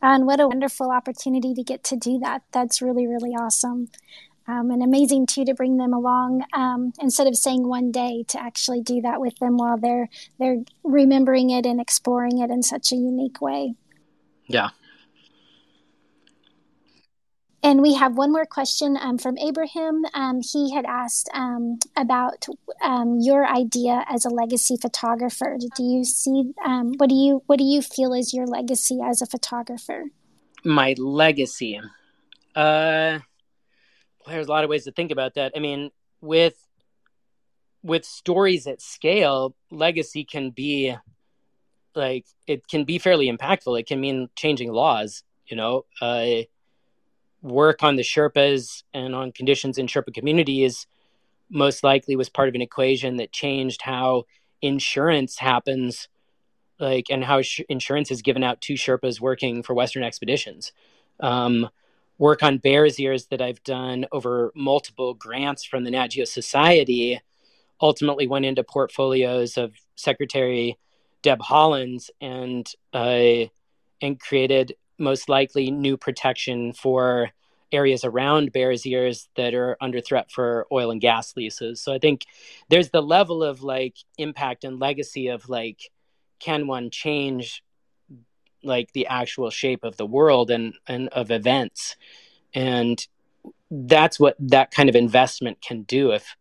And 0.03 0.27
what 0.27 0.41
a 0.41 0.47
wonderful 0.47 0.93
opportunity 0.93 1.55
to 1.55 1.63
get 1.65 1.83
to 1.85 1.97
do 1.97 2.19
that. 2.19 2.43
That's 2.53 2.83
really, 2.83 3.07
really 3.07 3.31
awesome 3.31 3.89
um, 4.49 4.71
and 4.71 4.83
amazing 4.83 5.27
too 5.27 5.45
to 5.45 5.55
bring 5.55 5.77
them 5.77 5.93
along 5.93 6.45
um, 6.53 6.93
instead 7.01 7.27
of 7.27 7.37
saying 7.37 7.67
one 7.67 7.91
day 7.91 8.25
to 8.29 8.41
actually 8.41 8.81
do 8.81 9.01
that 9.01 9.21
with 9.21 9.37
them 9.39 9.57
while 9.57 9.79
they're 9.79 10.09
they're 10.39 10.63
remembering 10.83 11.51
it 11.51 11.67
and 11.67 11.81
exploring 11.81 12.39
it 12.39 12.51
in 12.51 12.63
such 12.63 12.93
a 12.93 12.97
unique 12.97 13.41
way. 13.41 13.75
Yeah. 14.47 14.71
And 17.63 17.83
we 17.83 17.95
have 17.95 18.17
one 18.17 18.31
more 18.31 18.47
question 18.47 18.97
um, 19.01 19.19
from 19.19 19.37
Abraham. 19.39 20.05
Um, 20.15 20.41
he 20.41 20.73
had 20.73 20.85
asked 20.85 21.29
um, 21.35 21.81
about 21.97 22.47
um, 22.81 23.19
your 23.21 23.45
idea 23.45 24.05
as 24.09 24.25
a 24.25 24.29
legacy 24.29 24.77
photographer. 24.81 25.59
Do 25.59 25.83
you 25.83 26.05
see 26.05 26.53
what 26.97 27.09
do 27.09 27.17
you 27.17 27.43
what 27.47 27.59
do 27.59 27.65
you 27.65 27.83
feel 27.83 28.13
is 28.13 28.33
your 28.33 28.47
legacy 28.47 29.01
as 29.05 29.21
a 29.21 29.27
photographer? 29.27 30.05
My 30.63 30.95
legacy. 30.97 31.81
Uh 32.55 33.19
there's 34.27 34.49
a 34.49 34.51
lot 34.51 34.65
of 34.65 34.71
ways 34.71 34.85
to 34.85 34.93
think 34.93 35.11
about 35.11 35.35
that. 35.35 35.53
I 35.57 35.61
mean, 35.61 35.91
with 36.21 36.55
with 37.83 38.05
stories 38.05 38.67
at 38.67 38.83
scale, 38.83 39.55
legacy 39.71 40.25
can 40.25 40.51
be 40.51 40.95
like 41.95 42.27
it 42.47 42.67
can 42.69 42.85
be 42.85 42.99
fairly 42.99 43.31
impactful. 43.31 43.79
It 43.79 43.87
can 43.87 44.01
mean 44.01 44.29
changing 44.37 44.73
laws. 44.73 45.23
You 45.47 45.57
know, 45.57 45.85
uh, 46.01 46.43
work 47.43 47.83
on 47.83 47.97
the 47.97 48.03
Sherpas 48.03 48.83
and 48.93 49.15
on 49.15 49.33
conditions 49.33 49.79
in 49.79 49.87
Sherpa 49.87 50.13
communities 50.13 50.87
most 51.51 51.85
likely 51.85 52.17
was 52.17 52.29
part 52.29 52.49
of 52.49 52.55
an 52.55 52.63
equation 52.63 53.17
that 53.17 53.33
changed 53.33 53.83
how 53.83 54.25
insurance 54.63 55.39
happens 55.39 56.09
like 56.79 57.07
and 57.11 57.25
how 57.25 57.43
sh- 57.43 57.61
insurance 57.69 58.11
is 58.11 58.23
given 58.23 58.43
out 58.43 58.61
to 58.61 58.75
sherpas 58.75 59.21
working 59.21 59.63
for 59.63 59.75
western 59.75 60.03
expeditions 60.03 60.73
um, 61.21 61.69
work 62.19 62.43
on 62.43 62.59
Bears 62.59 62.99
Ears 62.99 63.27
that 63.27 63.43
I've 63.43 63.63
done 63.63 64.07
over 64.13 64.53
multiple 64.55 65.15
grants 65.15 65.65
from 65.65 65.85
the 65.85 65.91
Nat 65.91 66.09
Geo 66.09 66.25
Society 66.25 67.21
ultimately 67.81 68.27
went 68.27 68.47
into 68.47 68.65
portfolios 68.65 69.59
of 69.59 69.75
Secretary 69.97 70.79
Deb 71.23 71.41
Haaland's 71.41 72.11
and 72.21 72.71
uh, 72.93 73.49
and 74.01 74.21
created 74.21 74.75
most 74.99 75.29
likely 75.29 75.71
new 75.71 75.97
protection 75.97 76.73
for 76.73 77.31
areas 77.73 78.05
around 78.05 78.53
Bears 78.53 78.87
Ears 78.87 79.29
that 79.37 79.53
are 79.53 79.77
under 79.81 80.01
threat 80.01 80.31
for 80.31 80.67
oil 80.71 80.91
and 80.91 81.01
gas 81.01 81.37
leases. 81.37 81.83
So 81.83 81.93
I 81.93 81.99
think 81.99 82.25
there's 82.71 82.91
the 82.91 83.03
level 83.03 83.43
of 83.43 83.63
like 83.63 83.97
impact 84.19 84.65
and 84.65 84.79
legacy 84.79 85.29
of 85.29 85.49
like 85.49 85.91
can 86.39 86.67
one 86.67 86.91
change 86.91 87.63
like 88.63 88.93
the 88.93 89.07
actual 89.07 89.51
shape 89.51 89.85
of 89.85 89.97
the 89.97 90.07
world 90.07 90.51
and 90.51 90.75
and 90.87 91.09
of 91.09 91.31
events. 91.31 91.97
And 92.55 93.05
that's 93.71 94.19
what 94.19 94.37
that 94.39 94.71
kind 94.71 94.89
of 94.89 94.97
investment 94.97 95.61
can 95.61 95.83
do 95.83 96.13
if 96.13 96.37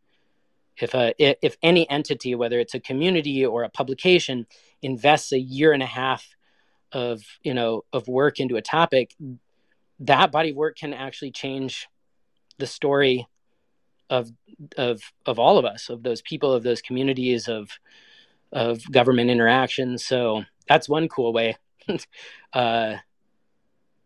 if 0.78 0.94
a 0.94 1.14
if 1.20 1.58
any 1.64 1.90
entity 1.90 2.36
whether 2.36 2.60
it's 2.60 2.74
a 2.74 2.80
community 2.80 3.46
or 3.46 3.64
a 3.64 3.70
publication 3.70 4.46
invests 4.82 5.32
a 5.32 5.40
year 5.40 5.72
and 5.72 5.82
a 5.82 5.88
half 5.88 6.36
of 6.92 7.24
you 7.44 7.54
know 7.54 7.84
of 7.94 8.08
work 8.08 8.40
into 8.40 8.58
a 8.58 8.62
topic 8.62 9.16
that 10.00 10.32
body 10.32 10.52
of 10.52 10.56
work 10.56 10.78
can 10.78 10.94
actually 10.94 11.32
change 11.32 11.88
the 12.58 12.68
story 12.68 13.28
of 14.10 14.32
of 14.78 15.02
of 15.26 15.40
all 15.40 15.58
of 15.58 15.66
us 15.66 15.90
of 15.90 16.04
those 16.04 16.22
people 16.22 16.52
of 16.52 16.64
those 16.64 16.82
communities 16.82 17.48
of 17.48 17.70
of 18.52 18.90
government 18.92 19.30
interactions. 19.30 20.06
So 20.06 20.44
that's 20.68 20.90
one 20.90 21.08
cool 21.08 21.34
way 21.34 21.58
uh, 22.54 22.96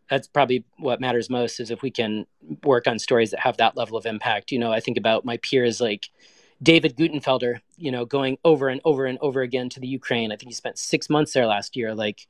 that's 0.08 0.26
probably 0.26 0.64
what 0.78 1.00
matters 1.00 1.30
most 1.30 1.60
is 1.60 1.70
if 1.70 1.82
we 1.82 1.90
can 1.90 2.26
work 2.64 2.86
on 2.86 2.98
stories 2.98 3.30
that 3.30 3.40
have 3.40 3.56
that 3.58 3.76
level 3.76 3.96
of 3.96 4.06
impact. 4.06 4.50
You 4.50 4.58
know, 4.58 4.72
I 4.72 4.80
think 4.80 4.98
about 4.98 5.24
my 5.24 5.36
peers 5.38 5.80
like 5.80 6.10
David 6.62 6.96
Guttenfelder, 6.96 7.60
you 7.76 7.92
know, 7.92 8.04
going 8.04 8.36
over 8.44 8.68
and 8.68 8.80
over 8.84 9.06
and 9.06 9.18
over 9.22 9.40
again 9.40 9.68
to 9.70 9.80
the 9.80 9.86
Ukraine. 9.86 10.32
I 10.32 10.36
think 10.36 10.50
he 10.50 10.54
spent 10.54 10.78
six 10.78 11.08
months 11.08 11.32
there 11.32 11.46
last 11.46 11.76
year. 11.76 11.94
Like 11.94 12.26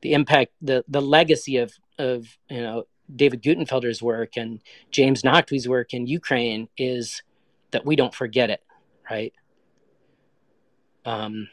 the 0.00 0.14
impact, 0.14 0.52
the 0.62 0.84
the 0.88 1.02
legacy 1.02 1.56
of 1.56 1.72
of 1.98 2.38
you 2.48 2.60
know 2.60 2.84
David 3.14 3.42
Guttenfelder's 3.42 4.00
work 4.00 4.36
and 4.36 4.60
James 4.90 5.22
Nachtwey's 5.22 5.68
work 5.68 5.92
in 5.92 6.06
Ukraine 6.06 6.68
is 6.78 7.22
that 7.72 7.84
we 7.84 7.96
don't 7.96 8.14
forget 8.14 8.48
it, 8.48 8.62
right? 9.10 9.32
Um, 11.04 11.48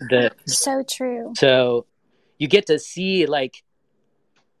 the 0.00 0.30
so 0.46 0.82
true. 0.82 1.32
So 1.36 1.86
you 2.38 2.48
get 2.48 2.66
to 2.66 2.78
see 2.78 3.26
like 3.26 3.62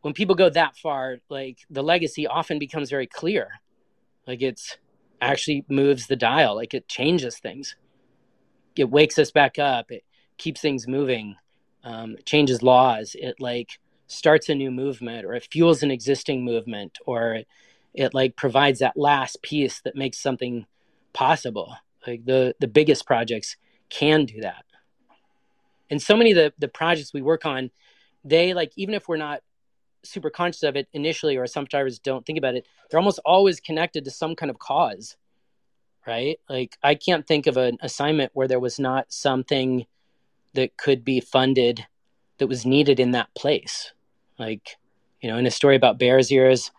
when 0.02 0.14
people 0.14 0.34
go 0.34 0.48
that 0.50 0.76
far, 0.76 1.18
like 1.28 1.58
the 1.70 1.82
legacy 1.82 2.26
often 2.26 2.58
becomes 2.58 2.90
very 2.90 3.06
clear. 3.06 3.48
Like 4.26 4.42
it's 4.42 4.76
actually 5.20 5.64
moves 5.68 6.06
the 6.06 6.16
dial. 6.16 6.54
Like 6.54 6.74
it 6.74 6.88
changes 6.88 7.38
things. 7.38 7.76
It 8.76 8.90
wakes 8.90 9.18
us 9.18 9.30
back 9.30 9.58
up. 9.58 9.90
It 9.90 10.04
keeps 10.36 10.60
things 10.60 10.86
moving. 10.86 11.36
Um, 11.82 12.16
it 12.16 12.26
changes 12.26 12.62
laws. 12.62 13.16
It 13.18 13.40
like 13.40 13.78
starts 14.06 14.48
a 14.48 14.54
new 14.54 14.70
movement, 14.70 15.24
or 15.24 15.34
it 15.34 15.48
fuels 15.50 15.82
an 15.82 15.90
existing 15.90 16.44
movement, 16.44 16.98
or 17.06 17.34
it, 17.34 17.48
it 17.94 18.14
like 18.14 18.36
provides 18.36 18.78
that 18.80 18.96
last 18.96 19.42
piece 19.42 19.80
that 19.82 19.96
makes 19.96 20.18
something 20.18 20.66
possible. 21.12 21.76
Like 22.06 22.24
the 22.24 22.54
the 22.60 22.68
biggest 22.68 23.06
projects 23.06 23.56
can 23.88 24.24
do 24.24 24.40
that. 24.42 24.64
And 25.90 26.00
so 26.00 26.16
many 26.16 26.32
of 26.32 26.36
the 26.36 26.52
the 26.58 26.68
projects 26.68 27.12
we 27.12 27.22
work 27.22 27.46
on, 27.46 27.70
they 28.24 28.54
like 28.54 28.72
even 28.76 28.94
if 28.94 29.08
we're 29.08 29.16
not 29.16 29.42
super 30.04 30.30
conscious 30.30 30.62
of 30.62 30.76
it 30.76 30.88
initially 30.92 31.36
or 31.36 31.46
some 31.46 31.64
drivers 31.64 31.98
don't 31.98 32.24
think 32.24 32.38
about 32.38 32.54
it 32.54 32.64
they're 32.88 33.00
almost 33.00 33.18
always 33.24 33.58
connected 33.58 34.04
to 34.04 34.10
some 34.10 34.36
kind 34.36 34.48
of 34.48 34.58
cause 34.58 35.16
right? 36.06 36.38
Like 36.48 36.78
i 36.82 36.94
can't 36.94 37.26
think 37.26 37.46
of 37.46 37.56
an 37.56 37.78
assignment 37.82 38.30
where 38.34 38.48
there 38.48 38.60
was 38.60 38.78
not 38.78 39.12
something 39.12 39.86
that 40.54 40.76
could 40.76 41.04
be 41.04 41.20
funded 41.20 41.86
that 42.38 42.46
was 42.46 42.64
needed 42.64 43.00
in 43.00 43.10
that 43.10 43.34
place. 43.34 43.92
Like 44.38 44.76
you 45.20 45.28
know 45.28 45.36
in 45.36 45.46
a 45.46 45.50
story 45.50 45.76
about 45.76 45.98
bears 45.98 46.30
ears 46.30 46.70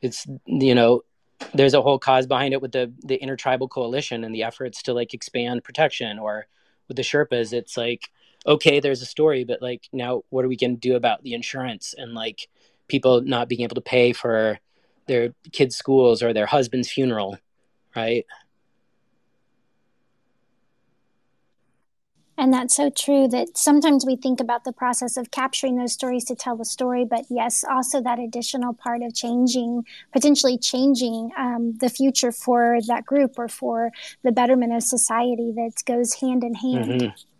it's 0.00 0.26
you 0.46 0.74
know 0.74 1.02
there's 1.54 1.74
a 1.74 1.82
whole 1.82 1.98
cause 1.98 2.26
behind 2.26 2.54
it 2.54 2.62
with 2.62 2.72
the 2.72 2.92
the 3.04 3.16
intertribal 3.16 3.68
coalition 3.68 4.24
and 4.24 4.34
the 4.34 4.42
efforts 4.42 4.82
to 4.82 4.94
like 4.94 5.14
expand 5.14 5.62
protection 5.62 6.18
or 6.18 6.46
with 6.88 6.96
the 6.96 7.02
sherpas. 7.02 7.52
It's 7.52 7.76
like 7.76 8.10
okay 8.46 8.80
there's 8.80 9.02
a 9.02 9.06
story 9.06 9.44
but 9.44 9.62
like 9.62 9.88
now 9.92 10.22
what 10.30 10.44
are 10.44 10.48
we 10.48 10.56
going 10.56 10.74
to 10.74 10.88
do 10.88 10.96
about 10.96 11.22
the 11.22 11.34
insurance 11.34 11.94
and 11.96 12.14
like 12.14 12.48
people 12.88 13.22
not 13.22 13.48
being 13.48 13.62
able 13.62 13.74
to 13.74 13.80
pay 13.80 14.12
for 14.12 14.58
their 15.06 15.34
kids' 15.52 15.76
schools 15.76 16.22
or 16.22 16.32
their 16.32 16.46
husband's 16.46 16.90
funeral, 16.90 17.38
right? 17.96 18.24
And 22.38 22.52
that's 22.52 22.74
so 22.74 22.90
true 22.90 23.28
that 23.28 23.56
sometimes 23.56 24.04
we 24.04 24.16
think 24.16 24.40
about 24.40 24.64
the 24.64 24.72
process 24.72 25.16
of 25.16 25.30
capturing 25.30 25.76
those 25.76 25.92
stories 25.92 26.24
to 26.24 26.34
tell 26.34 26.56
the 26.56 26.64
story, 26.64 27.04
but 27.04 27.24
yes, 27.30 27.62
also 27.70 28.02
that 28.02 28.18
additional 28.18 28.72
part 28.72 29.02
of 29.02 29.14
changing, 29.14 29.84
potentially 30.12 30.58
changing 30.58 31.30
um, 31.38 31.76
the 31.78 31.88
future 31.88 32.32
for 32.32 32.78
that 32.88 33.04
group 33.04 33.38
or 33.38 33.48
for 33.48 33.90
the 34.22 34.32
betterment 34.32 34.72
of 34.72 34.82
society 34.82 35.52
that 35.54 35.82
goes 35.86 36.14
hand 36.14 36.42
in 36.42 36.54
hand. 36.54 36.84
Mm-hmm. 36.84 37.31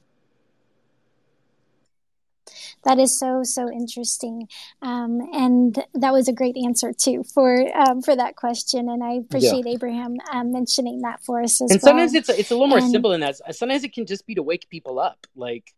That 2.85 2.99
is 2.99 3.17
so 3.17 3.43
so 3.45 3.71
interesting, 3.71 4.49
um, 4.81 5.21
and 5.33 5.85
that 5.95 6.13
was 6.13 6.29
a 6.29 6.33
great 6.33 6.57
answer 6.57 6.93
too 6.93 7.23
for 7.33 7.65
um, 7.77 8.03
for 8.03 8.17
that 8.17 8.35
question. 8.35 8.89
And 8.89 9.05
I 9.05 9.13
appreciate 9.13 9.67
yeah. 9.67 9.75
Abraham 9.75 10.17
um, 10.33 10.53
mentioning 10.53 11.03
that 11.03 11.23
for 11.25 11.41
us 11.41 11.61
as 11.61 11.71
and 11.71 11.81
well. 11.83 11.99
And 11.99 12.11
sometimes 12.11 12.15
it's 12.15 12.29
it's 12.29 12.51
a 12.51 12.55
little 12.55 12.69
more 12.69 12.79
and, 12.79 12.91
simple 12.91 13.13
than 13.13 13.21
that. 13.21 13.37
Sometimes 13.55 13.85
it 13.85 13.93
can 13.93 14.07
just 14.07 14.27
be 14.27 14.35
to 14.35 14.43
wake 14.43 14.69
people 14.69 14.99
up, 14.99 15.27
like 15.37 15.73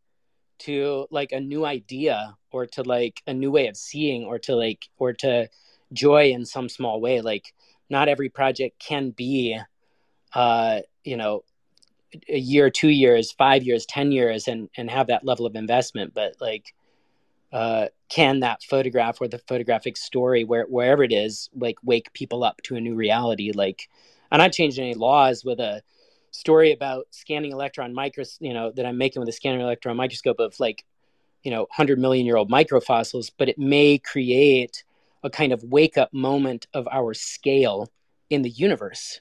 to 0.60 1.06
like 1.10 1.32
a 1.32 1.40
new 1.40 1.64
idea 1.66 2.36
or 2.50 2.66
to 2.66 2.82
like 2.82 3.22
a 3.26 3.34
new 3.34 3.50
way 3.50 3.66
of 3.66 3.76
seeing 3.76 4.24
or 4.24 4.38
to 4.38 4.56
like 4.56 4.88
or 4.96 5.12
to 5.12 5.48
joy 5.92 6.30
in 6.30 6.46
some 6.46 6.68
small 6.68 7.00
way. 7.00 7.20
Like 7.20 7.52
not 7.90 8.08
every 8.08 8.30
project 8.30 8.78
can 8.78 9.10
be, 9.10 9.58
uh, 10.32 10.80
you 11.04 11.16
know, 11.16 11.44
a 12.28 12.38
year, 12.38 12.70
two 12.70 12.88
years, 12.88 13.32
five 13.32 13.62
years, 13.64 13.86
ten 13.86 14.12
years, 14.12 14.48
and 14.48 14.70
and 14.76 14.90
have 14.90 15.08
that 15.08 15.24
level 15.24 15.46
of 15.46 15.54
investment. 15.54 16.14
But 16.14 16.36
like 16.40 16.72
uh, 17.54 17.86
can 18.08 18.40
that 18.40 18.64
photograph 18.64 19.20
or 19.20 19.28
the 19.28 19.38
photographic 19.38 19.96
story, 19.96 20.42
where, 20.42 20.64
wherever 20.64 21.04
it 21.04 21.12
is, 21.12 21.48
like 21.54 21.76
wake 21.84 22.12
people 22.12 22.42
up 22.42 22.60
to 22.62 22.74
a 22.74 22.80
new 22.80 22.96
reality? 22.96 23.52
Like, 23.54 23.88
I'm 24.32 24.38
not 24.38 24.52
changing 24.52 24.84
any 24.84 24.94
laws 24.94 25.44
with 25.44 25.60
a 25.60 25.80
story 26.32 26.72
about 26.72 27.06
scanning 27.12 27.52
electron 27.52 27.94
micros, 27.94 28.36
you 28.40 28.52
know, 28.52 28.72
that 28.72 28.84
I'm 28.84 28.98
making 28.98 29.20
with 29.20 29.28
a 29.28 29.32
scanning 29.32 29.60
electron 29.60 29.96
microscope 29.96 30.40
of 30.40 30.58
like, 30.58 30.84
you 31.44 31.52
know, 31.52 31.60
100 31.60 31.96
million 31.96 32.26
year 32.26 32.36
old 32.36 32.50
microfossils, 32.50 33.30
but 33.38 33.48
it 33.48 33.56
may 33.56 33.98
create 33.98 34.82
a 35.22 35.30
kind 35.30 35.52
of 35.52 35.62
wake 35.62 35.96
up 35.96 36.12
moment 36.12 36.66
of 36.74 36.88
our 36.90 37.14
scale 37.14 37.88
in 38.30 38.42
the 38.42 38.50
universe 38.50 39.20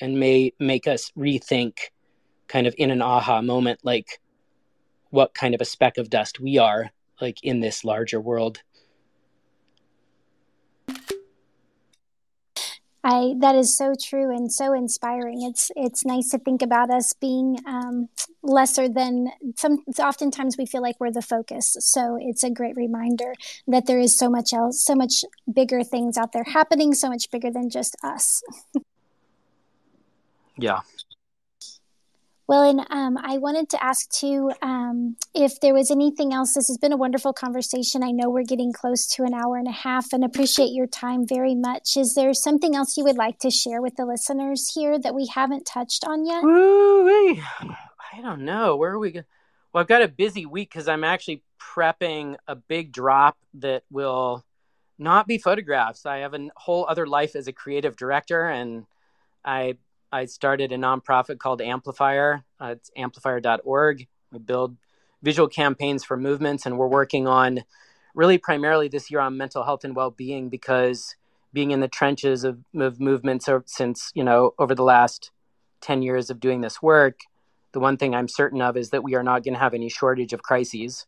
and 0.00 0.20
may 0.20 0.52
make 0.60 0.86
us 0.86 1.10
rethink 1.18 1.78
kind 2.46 2.68
of 2.68 2.74
in 2.78 2.92
an 2.92 3.02
aha 3.02 3.42
moment, 3.42 3.80
like 3.82 4.20
what 5.10 5.34
kind 5.34 5.56
of 5.56 5.60
a 5.60 5.64
speck 5.64 5.98
of 5.98 6.08
dust 6.08 6.38
we 6.38 6.56
are 6.58 6.92
like 7.20 7.42
in 7.42 7.60
this 7.60 7.84
larger 7.84 8.20
world 8.20 8.62
I 13.06 13.34
that 13.40 13.54
is 13.54 13.76
so 13.76 13.92
true 14.02 14.34
and 14.34 14.50
so 14.50 14.72
inspiring. 14.72 15.42
It's 15.42 15.70
it's 15.76 16.06
nice 16.06 16.30
to 16.30 16.38
think 16.38 16.62
about 16.62 16.90
us 16.90 17.12
being 17.12 17.58
um, 17.66 18.08
lesser 18.42 18.88
than 18.88 19.28
some. 19.56 19.84
Oftentimes 19.98 20.56
we 20.56 20.64
feel 20.64 20.80
like 20.80 20.96
we're 20.98 21.10
the 21.10 21.20
focus. 21.20 21.76
So 21.80 22.16
it's 22.18 22.42
a 22.42 22.50
great 22.50 22.76
reminder 22.76 23.34
that 23.68 23.84
there 23.84 24.00
is 24.00 24.18
so 24.18 24.30
much 24.30 24.54
else, 24.54 24.82
so 24.82 24.94
much 24.94 25.22
bigger 25.52 25.84
things 25.84 26.16
out 26.16 26.32
there 26.32 26.44
happening, 26.44 26.94
so 26.94 27.10
much 27.10 27.30
bigger 27.30 27.50
than 27.50 27.68
just 27.68 27.94
us. 28.02 28.42
yeah, 30.56 30.80
well, 32.46 32.62
and 32.62 32.80
um, 32.90 33.16
I 33.16 33.38
wanted 33.38 33.70
to 33.70 33.82
ask 33.82 34.10
too 34.10 34.52
um, 34.60 35.16
if 35.34 35.60
there 35.60 35.72
was 35.72 35.90
anything 35.90 36.34
else. 36.34 36.54
This 36.54 36.68
has 36.68 36.76
been 36.76 36.92
a 36.92 36.96
wonderful 36.96 37.32
conversation. 37.32 38.02
I 38.02 38.10
know 38.10 38.28
we're 38.28 38.44
getting 38.44 38.72
close 38.72 39.06
to 39.14 39.22
an 39.22 39.32
hour 39.32 39.56
and 39.56 39.66
a 39.66 39.72
half 39.72 40.12
and 40.12 40.24
appreciate 40.24 40.72
your 40.72 40.86
time 40.86 41.26
very 41.26 41.54
much. 41.54 41.96
Is 41.96 42.14
there 42.14 42.34
something 42.34 42.74
else 42.76 42.96
you 42.96 43.04
would 43.04 43.16
like 43.16 43.38
to 43.40 43.50
share 43.50 43.80
with 43.80 43.96
the 43.96 44.04
listeners 44.04 44.70
here 44.74 44.98
that 44.98 45.14
we 45.14 45.26
haven't 45.34 45.64
touched 45.64 46.04
on 46.04 46.26
yet? 46.26 46.44
Ooh, 46.44 47.08
I 48.12 48.20
don't 48.20 48.42
know. 48.42 48.76
Where 48.76 48.92
are 48.92 48.98
we 48.98 49.12
going? 49.12 49.24
Well, 49.72 49.80
I've 49.80 49.88
got 49.88 50.02
a 50.02 50.08
busy 50.08 50.46
week 50.46 50.70
because 50.70 50.86
I'm 50.86 51.02
actually 51.02 51.42
prepping 51.58 52.36
a 52.46 52.54
big 52.54 52.92
drop 52.92 53.36
that 53.54 53.82
will 53.90 54.44
not 54.98 55.26
be 55.26 55.38
photographs. 55.38 56.06
I 56.06 56.18
have 56.18 56.34
a 56.34 56.50
whole 56.56 56.86
other 56.88 57.06
life 57.06 57.34
as 57.34 57.48
a 57.48 57.52
creative 57.52 57.96
director, 57.96 58.48
and 58.48 58.86
I 59.44 59.78
I 60.14 60.26
started 60.26 60.70
a 60.70 60.76
nonprofit 60.76 61.40
called 61.40 61.60
Amplifier. 61.60 62.44
Uh, 62.60 62.76
it's 62.76 62.88
amplifier.org. 62.96 64.06
We 64.30 64.38
build 64.38 64.76
visual 65.24 65.48
campaigns 65.48 66.04
for 66.04 66.16
movements, 66.16 66.66
and 66.66 66.78
we're 66.78 66.86
working 66.86 67.26
on 67.26 67.64
really 68.14 68.38
primarily 68.38 68.86
this 68.86 69.10
year 69.10 69.18
on 69.18 69.36
mental 69.36 69.64
health 69.64 69.82
and 69.82 69.96
well-being 69.96 70.50
because 70.50 71.16
being 71.52 71.72
in 71.72 71.80
the 71.80 71.88
trenches 71.88 72.44
of, 72.44 72.60
of 72.76 73.00
movements 73.00 73.48
since 73.66 74.12
you 74.14 74.22
know 74.22 74.52
over 74.56 74.72
the 74.72 74.84
last 74.84 75.32
10 75.80 76.02
years 76.02 76.30
of 76.30 76.38
doing 76.38 76.60
this 76.60 76.80
work 76.80 77.20
the 77.72 77.80
one 77.80 77.96
thing 77.96 78.14
i'm 78.14 78.28
certain 78.28 78.62
of 78.62 78.76
is 78.76 78.90
that 78.90 79.02
we 79.02 79.14
are 79.14 79.22
not 79.22 79.42
going 79.42 79.54
to 79.54 79.60
have 79.60 79.74
any 79.74 79.88
shortage 79.88 80.32
of 80.32 80.42
crises 80.42 81.06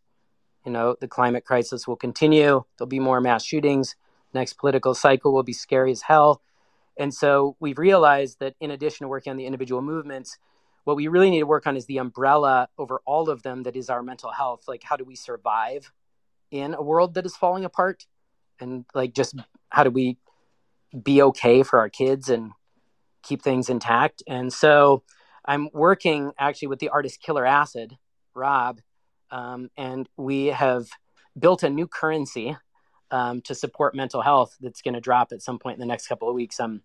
you 0.64 0.72
know 0.72 0.96
the 1.00 1.08
climate 1.08 1.44
crisis 1.44 1.86
will 1.86 1.96
continue 1.96 2.64
there'll 2.76 2.88
be 2.88 3.00
more 3.00 3.20
mass 3.20 3.44
shootings 3.44 3.96
next 4.34 4.54
political 4.54 4.94
cycle 4.94 5.32
will 5.32 5.42
be 5.42 5.52
scary 5.52 5.92
as 5.92 6.02
hell 6.02 6.40
and 6.98 7.12
so 7.12 7.56
we've 7.60 7.78
realized 7.78 8.38
that 8.40 8.54
in 8.60 8.70
addition 8.70 9.04
to 9.04 9.08
working 9.08 9.30
on 9.30 9.36
the 9.36 9.46
individual 9.46 9.82
movements, 9.82 10.38
what 10.84 10.96
we 10.96 11.08
really 11.08 11.30
need 11.30 11.40
to 11.40 11.46
work 11.46 11.66
on 11.66 11.76
is 11.76 11.86
the 11.86 11.98
umbrella 11.98 12.68
over 12.78 13.00
all 13.04 13.28
of 13.28 13.42
them 13.42 13.64
that 13.64 13.76
is 13.76 13.90
our 13.90 14.02
mental 14.02 14.30
health. 14.30 14.64
Like, 14.68 14.82
how 14.84 14.96
do 14.96 15.04
we 15.04 15.16
survive 15.16 15.92
in 16.50 16.74
a 16.74 16.82
world 16.82 17.14
that 17.14 17.26
is 17.26 17.36
falling 17.36 17.64
apart? 17.64 18.06
And 18.60 18.84
like, 18.94 19.12
just 19.12 19.34
how 19.68 19.84
do 19.84 19.90
we 19.90 20.16
be 21.02 21.20
okay 21.22 21.62
for 21.62 21.80
our 21.80 21.88
kids 21.88 22.28
and 22.28 22.52
keep 23.22 23.42
things 23.42 23.68
intact? 23.68 24.22
And 24.26 24.52
so 24.52 25.02
I'm 25.44 25.68
working 25.72 26.32
actually 26.38 26.68
with 26.68 26.78
the 26.78 26.90
artist 26.90 27.20
Killer 27.20 27.44
Acid, 27.44 27.96
Rob, 28.34 28.80
um, 29.30 29.70
and 29.76 30.08
we 30.16 30.46
have 30.46 30.86
built 31.38 31.62
a 31.62 31.70
new 31.70 31.86
currency 31.86 32.56
um, 33.10 33.40
to 33.42 33.54
support 33.54 33.94
mental 33.94 34.20
health 34.20 34.56
that's 34.60 34.82
going 34.82 34.94
to 34.94 35.00
drop 35.00 35.32
at 35.32 35.42
some 35.42 35.58
point 35.58 35.76
in 35.76 35.80
the 35.80 35.86
next 35.86 36.06
couple 36.06 36.28
of 36.28 36.34
weeks. 36.34 36.60
I'm 36.60 36.82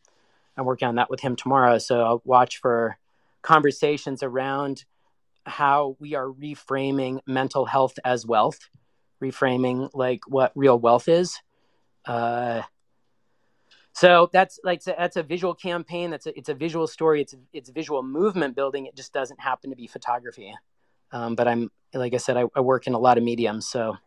I'm 0.57 0.65
working 0.65 0.87
on 0.87 0.95
that 0.95 1.09
with 1.09 1.21
him 1.21 1.35
tomorrow, 1.35 1.77
so 1.77 2.01
I'll 2.01 2.21
watch 2.25 2.57
for 2.57 2.97
conversations 3.41 4.21
around 4.21 4.83
how 5.45 5.95
we 5.99 6.13
are 6.13 6.27
reframing 6.27 7.19
mental 7.25 7.65
health 7.65 7.97
as 8.03 8.25
wealth, 8.25 8.69
reframing 9.21 9.89
like 9.93 10.21
what 10.27 10.51
real 10.55 10.77
wealth 10.77 11.07
is. 11.07 11.39
Uh, 12.05 12.61
so 13.93 14.29
that's 14.31 14.59
like 14.63 14.83
that's 14.83 15.17
a 15.17 15.23
visual 15.23 15.53
campaign. 15.53 16.11
That's 16.11 16.25
a, 16.25 16.37
it's 16.37 16.49
a 16.49 16.53
visual 16.53 16.87
story. 16.87 17.21
It's 17.21 17.35
it's 17.53 17.69
visual 17.69 18.03
movement 18.03 18.55
building. 18.55 18.85
It 18.85 18.95
just 18.95 19.13
doesn't 19.13 19.39
happen 19.39 19.69
to 19.69 19.75
be 19.75 19.87
photography. 19.87 20.53
Um, 21.11 21.35
but 21.35 21.47
I'm 21.47 21.71
like 21.93 22.13
I 22.13 22.17
said, 22.17 22.37
I, 22.37 22.45
I 22.55 22.61
work 22.61 22.87
in 22.87 22.93
a 22.93 22.99
lot 22.99 23.17
of 23.17 23.23
mediums, 23.23 23.67
so 23.67 23.97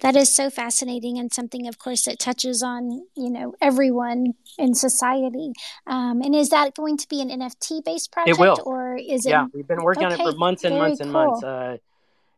that 0.00 0.16
is 0.16 0.32
so 0.32 0.50
fascinating 0.50 1.18
and 1.18 1.32
something 1.32 1.66
of 1.66 1.78
course 1.78 2.04
that 2.04 2.18
touches 2.18 2.62
on 2.62 3.02
you 3.16 3.30
know 3.30 3.54
everyone 3.60 4.34
in 4.58 4.74
society 4.74 5.52
um, 5.86 6.22
and 6.22 6.34
is 6.34 6.50
that 6.50 6.74
going 6.74 6.96
to 6.96 7.08
be 7.08 7.20
an 7.20 7.28
nft 7.28 7.84
based 7.84 8.12
project 8.12 8.38
it 8.38 8.40
will. 8.40 8.56
or 8.64 8.96
is 8.96 9.26
it 9.26 9.30
yeah 9.30 9.46
we've 9.54 9.68
been 9.68 9.82
working 9.82 10.04
okay, 10.04 10.14
on 10.14 10.20
it 10.20 10.32
for 10.32 10.36
months 10.38 10.64
and 10.64 10.76
months 10.76 11.00
and 11.00 11.12
cool. 11.12 11.26
months 11.26 11.44
uh, 11.44 11.76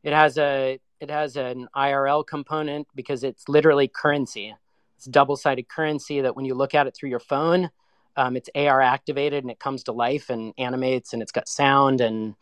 it 0.02 0.12
has 0.12 0.38
a 0.38 0.78
it 1.00 1.10
has 1.10 1.36
an 1.36 1.68
irl 1.76 2.26
component 2.26 2.86
because 2.94 3.24
it's 3.24 3.48
literally 3.48 3.88
currency 3.88 4.54
it's 5.02 5.08
double 5.08 5.34
sided 5.34 5.68
currency 5.68 6.20
that 6.20 6.36
when 6.36 6.44
you 6.44 6.54
look 6.54 6.76
at 6.76 6.86
it 6.86 6.94
through 6.94 7.10
your 7.10 7.18
phone, 7.18 7.70
um, 8.16 8.36
it's 8.36 8.48
AR 8.54 8.80
activated 8.80 9.42
and 9.42 9.50
it 9.50 9.58
comes 9.58 9.82
to 9.84 9.92
life 9.92 10.30
and 10.30 10.54
animates 10.58 11.12
and 11.12 11.20
it's 11.20 11.32
got 11.32 11.48
sound 11.48 12.00
and 12.00 12.36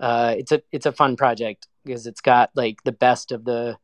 uh, 0.00 0.34
it's 0.38 0.50
a 0.50 0.62
it's 0.72 0.86
a 0.86 0.92
fun 0.92 1.16
project 1.16 1.68
because 1.84 2.06
it's 2.06 2.22
got 2.22 2.48
like 2.54 2.82
the 2.84 2.92
best 2.92 3.30
of 3.30 3.44
the 3.44 3.76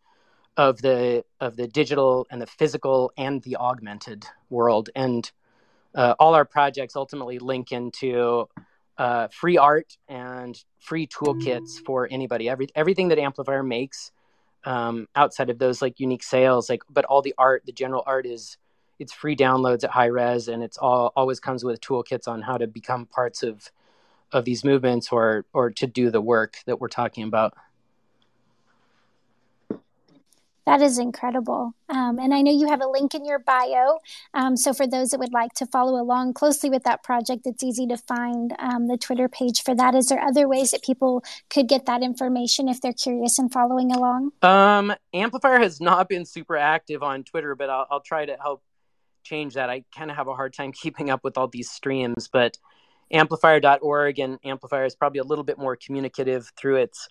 of 0.57 0.81
the 0.83 1.25
of 1.41 1.57
the 1.57 1.67
digital 1.67 2.27
and 2.31 2.41
the 2.41 2.47
physical 2.47 3.13
and 3.17 3.43
the 3.43 3.57
augmented 3.57 4.27
world. 4.51 4.91
And 4.95 5.31
uh, 5.95 6.15
all 6.19 6.35
our 6.35 6.45
projects 6.45 6.97
ultimately 6.97 7.39
link 7.39 7.73
into 7.73 8.49
uh, 8.99 9.29
free 9.29 9.59
art 9.59 9.97
and 10.09 10.63
free 10.79 11.07
toolkits 11.07 11.85
for 11.85 12.09
anybody. 12.11 12.49
Every 12.49 12.69
everything 12.75 13.09
that 13.09 13.19
amplifier 13.19 13.63
makes 13.63 14.13
um, 14.65 15.09
outside 15.15 15.51
of 15.51 15.59
those 15.59 15.83
like 15.83 16.01
unique 16.01 16.23
sales 16.23 16.71
like 16.71 16.83
but 16.89 17.05
all 17.05 17.23
the 17.23 17.35
art 17.37 17.63
the 17.67 17.73
general 17.73 18.03
art 18.07 18.27
is 18.27 18.57
it's 18.99 19.13
free 19.13 19.37
downloads 19.37 19.85
at 19.85 19.91
high 19.91 20.07
res 20.07 20.49
and 20.49 20.63
it's 20.63 20.79
all 20.79 21.13
always 21.17 21.41
comes 21.41 21.65
with 21.65 21.81
toolkits 21.81 22.27
on 22.27 22.43
how 22.43 22.57
to 22.57 22.67
become 22.67 23.07
parts 23.07 23.43
of 23.43 23.71
of 24.33 24.45
these 24.45 24.65
movements 24.65 25.13
or 25.13 25.45
or 25.53 25.71
to 25.71 25.87
do 25.87 26.11
the 26.11 26.21
work 26.21 26.57
that 26.67 26.81
we're 26.81 26.89
talking 26.89 27.25
about 27.25 27.55
that 30.67 30.81
is 30.81 30.99
incredible. 30.99 31.75
Um, 31.89 32.19
and 32.19 32.33
I 32.33 32.41
know 32.41 32.51
you 32.51 32.69
have 32.69 32.81
a 32.81 32.89
link 32.89 33.15
in 33.15 33.25
your 33.25 33.39
bio. 33.39 33.99
Um, 34.33 34.57
so, 34.57 34.73
for 34.73 34.87
those 34.87 35.11
that 35.11 35.19
would 35.21 35.33
like 35.33 35.53
to 35.55 35.67
follow 35.67 36.01
along 36.01 36.35
closely 36.35 36.71
with 36.71 36.85
that 36.85 37.03
project, 37.03 37.43
it's 37.47 37.63
easy 37.63 37.87
to 37.87 37.97
find 37.97 38.55
um, 38.59 38.89
the 38.89 38.97
Twitter 38.97 39.29
page 39.29 39.63
for 39.63 39.75
that. 39.75 39.95
Is 39.95 40.07
there 40.07 40.21
other 40.21 40.49
ways 40.49 40.71
that 40.71 40.83
people 40.83 41.23
could 41.51 41.69
get 41.69 41.87
that 41.87 42.03
information 42.03 42.69
if 42.69 42.81
they're 42.81 42.93
curious 42.93 43.39
and 43.39 43.53
following 43.53 43.93
along? 43.93 44.33
Um, 44.43 44.95
Amplifier 45.13 45.59
has 45.59 45.81
not 45.81 46.09
been 46.09 46.25
super 46.25 46.57
active 46.57 47.03
on 47.03 47.25
Twitter, 47.25 47.55
but 47.55 47.69
I'll, 47.69 47.87
I'll 47.91 48.01
try 48.01 48.25
to 48.25 48.37
help 48.41 48.63
change 49.23 49.55
that. 49.55 49.71
I 49.71 49.85
kind 49.95 50.11
of 50.11 50.17
have 50.17 50.29
a 50.29 50.35
hard 50.35 50.55
time 50.55 50.73
keeping 50.83 51.11
up 51.11 51.25
with 51.25 51.37
all 51.37 51.49
these 51.49 51.71
streams, 51.71 52.29
but 52.29 52.57
amplifier.org 53.13 54.19
and 54.19 54.39
Amplifier 54.45 54.85
is 54.85 54.95
probably 54.95 55.21
a 55.21 55.25
little 55.25 55.45
bit 55.45 55.59
more 55.59 55.77
communicative 55.77 56.51
through 56.57 56.77
its 56.77 57.09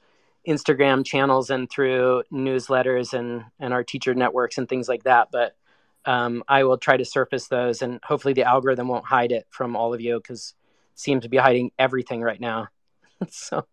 Instagram 0.48 1.06
channels 1.06 1.50
and 1.50 1.70
through 1.70 2.24
newsletters 2.32 3.14
and, 3.14 3.44
and 3.60 3.74
our 3.74 3.84
teacher 3.84 4.14
networks 4.14 4.58
and 4.58 4.68
things 4.68 4.88
like 4.90 5.04
that. 5.04 5.30
But 5.32 5.56
um, 6.06 6.44
I 6.48 6.64
will 6.64 6.78
try 6.78 6.98
to 6.98 7.06
surface 7.06 7.48
those 7.48 7.82
and 7.82 8.00
hopefully 8.04 8.34
the 8.34 8.44
algorithm 8.44 8.88
won't 8.88 9.06
hide 9.06 9.32
it 9.32 9.48
from 9.50 9.76
all 9.76 9.94
of 9.94 10.02
you 10.02 10.18
because 10.18 10.54
it 10.94 11.00
seems 11.00 11.24
to 11.24 11.30
be 11.30 11.38
hiding 11.38 11.72
everything 11.80 12.22
right 12.22 12.40
now. 12.40 12.68
so 13.30 13.66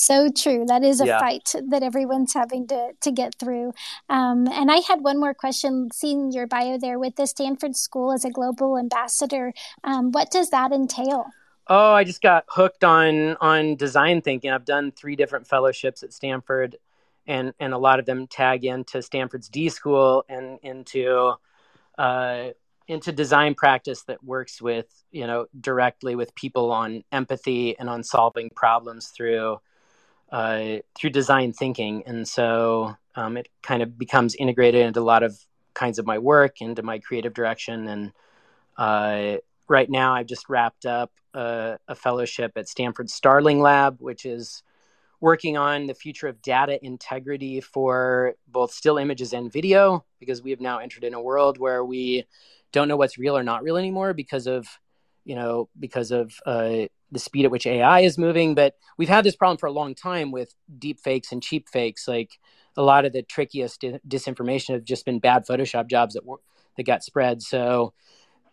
so 0.00 0.30
true. 0.30 0.64
That 0.66 0.82
is 0.82 1.00
a 1.00 1.06
yeah. 1.06 1.18
fight 1.18 1.54
that 1.68 1.82
everyone's 1.82 2.32
having 2.32 2.66
to, 2.68 2.92
to 3.02 3.12
get 3.12 3.34
through. 3.38 3.72
Um, 4.08 4.48
and 4.48 4.70
I 4.70 4.76
had 4.78 5.02
one 5.02 5.20
more 5.20 5.34
question. 5.34 5.90
Seeing 5.92 6.32
your 6.32 6.46
bio 6.46 6.78
there 6.78 6.98
with 6.98 7.16
the 7.16 7.26
Stanford 7.26 7.76
School 7.76 8.10
as 8.12 8.24
a 8.24 8.30
global 8.30 8.78
ambassador, 8.78 9.52
um, 9.84 10.10
what 10.10 10.30
does 10.30 10.50
that 10.50 10.72
entail? 10.72 11.26
Oh, 11.70 11.94
I 11.94 12.04
just 12.04 12.22
got 12.22 12.46
hooked 12.48 12.84
on 12.84 13.36
on 13.40 13.76
design 13.76 14.22
thinking. 14.22 14.50
I've 14.52 14.66
done 14.66 14.92
three 14.92 15.16
different 15.16 15.48
fellowships 15.48 16.02
at 16.04 16.12
Stanford, 16.14 16.78
and 17.28 17.54
and 17.60 17.74
a 17.74 17.78
lot 17.78 18.00
of 18.00 18.06
them 18.06 18.28
tag 18.28 18.64
into 18.66 19.02
Stanford's 19.02 19.48
D 19.48 19.70
School 19.70 20.24
and 20.28 20.60
into 20.64 21.34
uh, 21.98 22.50
into 22.88 23.12
design 23.12 23.54
practice 23.54 24.02
that 24.04 24.24
works 24.24 24.62
with 24.62 24.88
you 25.12 25.26
know 25.28 25.46
directly 25.60 26.16
with 26.16 26.34
people 26.36 26.72
on 26.72 27.04
empathy 27.12 27.78
and 27.78 27.90
on 27.90 28.04
solving 28.04 28.50
problems 28.56 29.08
through 29.08 29.60
uh, 30.32 30.78
through 30.96 31.10
design 31.10 31.52
thinking, 31.52 32.04
and 32.06 32.28
so 32.28 32.96
um, 33.16 33.36
it 33.36 33.48
kind 33.62 33.82
of 33.82 33.98
becomes 33.98 34.34
integrated 34.36 34.86
into 34.86 35.00
a 35.00 35.02
lot 35.02 35.22
of 35.24 35.38
kinds 35.74 36.00
of 36.00 36.06
my 36.06 36.18
work, 36.18 36.62
into 36.62 36.82
my 36.82 36.98
creative 37.00 37.34
direction. 37.34 37.88
And 37.88 38.12
uh, 38.78 39.38
right 39.70 39.88
now, 39.88 40.14
I've 40.14 40.26
just 40.26 40.48
wrapped 40.48 40.84
up 40.84 41.12
a, 41.32 41.78
a, 41.86 41.94
fellowship 41.94 42.52
at 42.56 42.68
Stanford 42.68 43.08
Starling 43.08 43.60
Lab, 43.60 44.00
which 44.00 44.26
is 44.26 44.64
working 45.20 45.56
on 45.56 45.86
the 45.86 45.94
future 45.94 46.26
of 46.26 46.42
data 46.42 46.84
integrity 46.84 47.60
for 47.60 48.34
both 48.48 48.72
still 48.72 48.98
images 48.98 49.32
and 49.32 49.50
video, 49.50 50.04
because 50.18 50.42
we 50.42 50.50
have 50.50 50.60
now 50.60 50.78
entered 50.78 51.04
in 51.04 51.14
a 51.14 51.22
world 51.22 51.56
where 51.56 51.84
we 51.84 52.24
don't 52.72 52.88
know 52.88 52.96
what's 52.96 53.16
real 53.16 53.36
or 53.36 53.44
not 53.44 53.62
real 53.62 53.76
anymore 53.76 54.12
because 54.12 54.46
of 54.46 54.66
you 55.24 55.34
know 55.36 55.68
because 55.78 56.10
of 56.10 56.34
uh, 56.46 56.86
the 57.12 57.18
speed 57.18 57.44
at 57.44 57.50
which 57.52 57.66
AI 57.66 58.00
is 58.00 58.18
moving. 58.18 58.56
But 58.56 58.74
we've 58.98 59.08
had 59.08 59.24
this 59.24 59.36
problem 59.36 59.58
for 59.58 59.66
a 59.66 59.72
long 59.72 59.94
time 59.94 60.32
with 60.32 60.52
deep 60.78 60.98
fakes 60.98 61.30
and 61.30 61.42
cheap 61.42 61.68
fakes. 61.68 62.08
Like 62.08 62.40
a 62.76 62.82
lot 62.82 63.04
of 63.04 63.12
the 63.12 63.22
trickiest 63.22 63.82
disinformation 64.08 64.74
have 64.74 64.84
just 64.84 65.04
been 65.04 65.20
bad 65.20 65.46
Photoshop 65.46 65.88
jobs 65.88 66.14
that 66.14 66.24
were, 66.26 66.40
that 66.76 66.86
got 66.86 67.04
spread. 67.04 67.40
So 67.40 67.92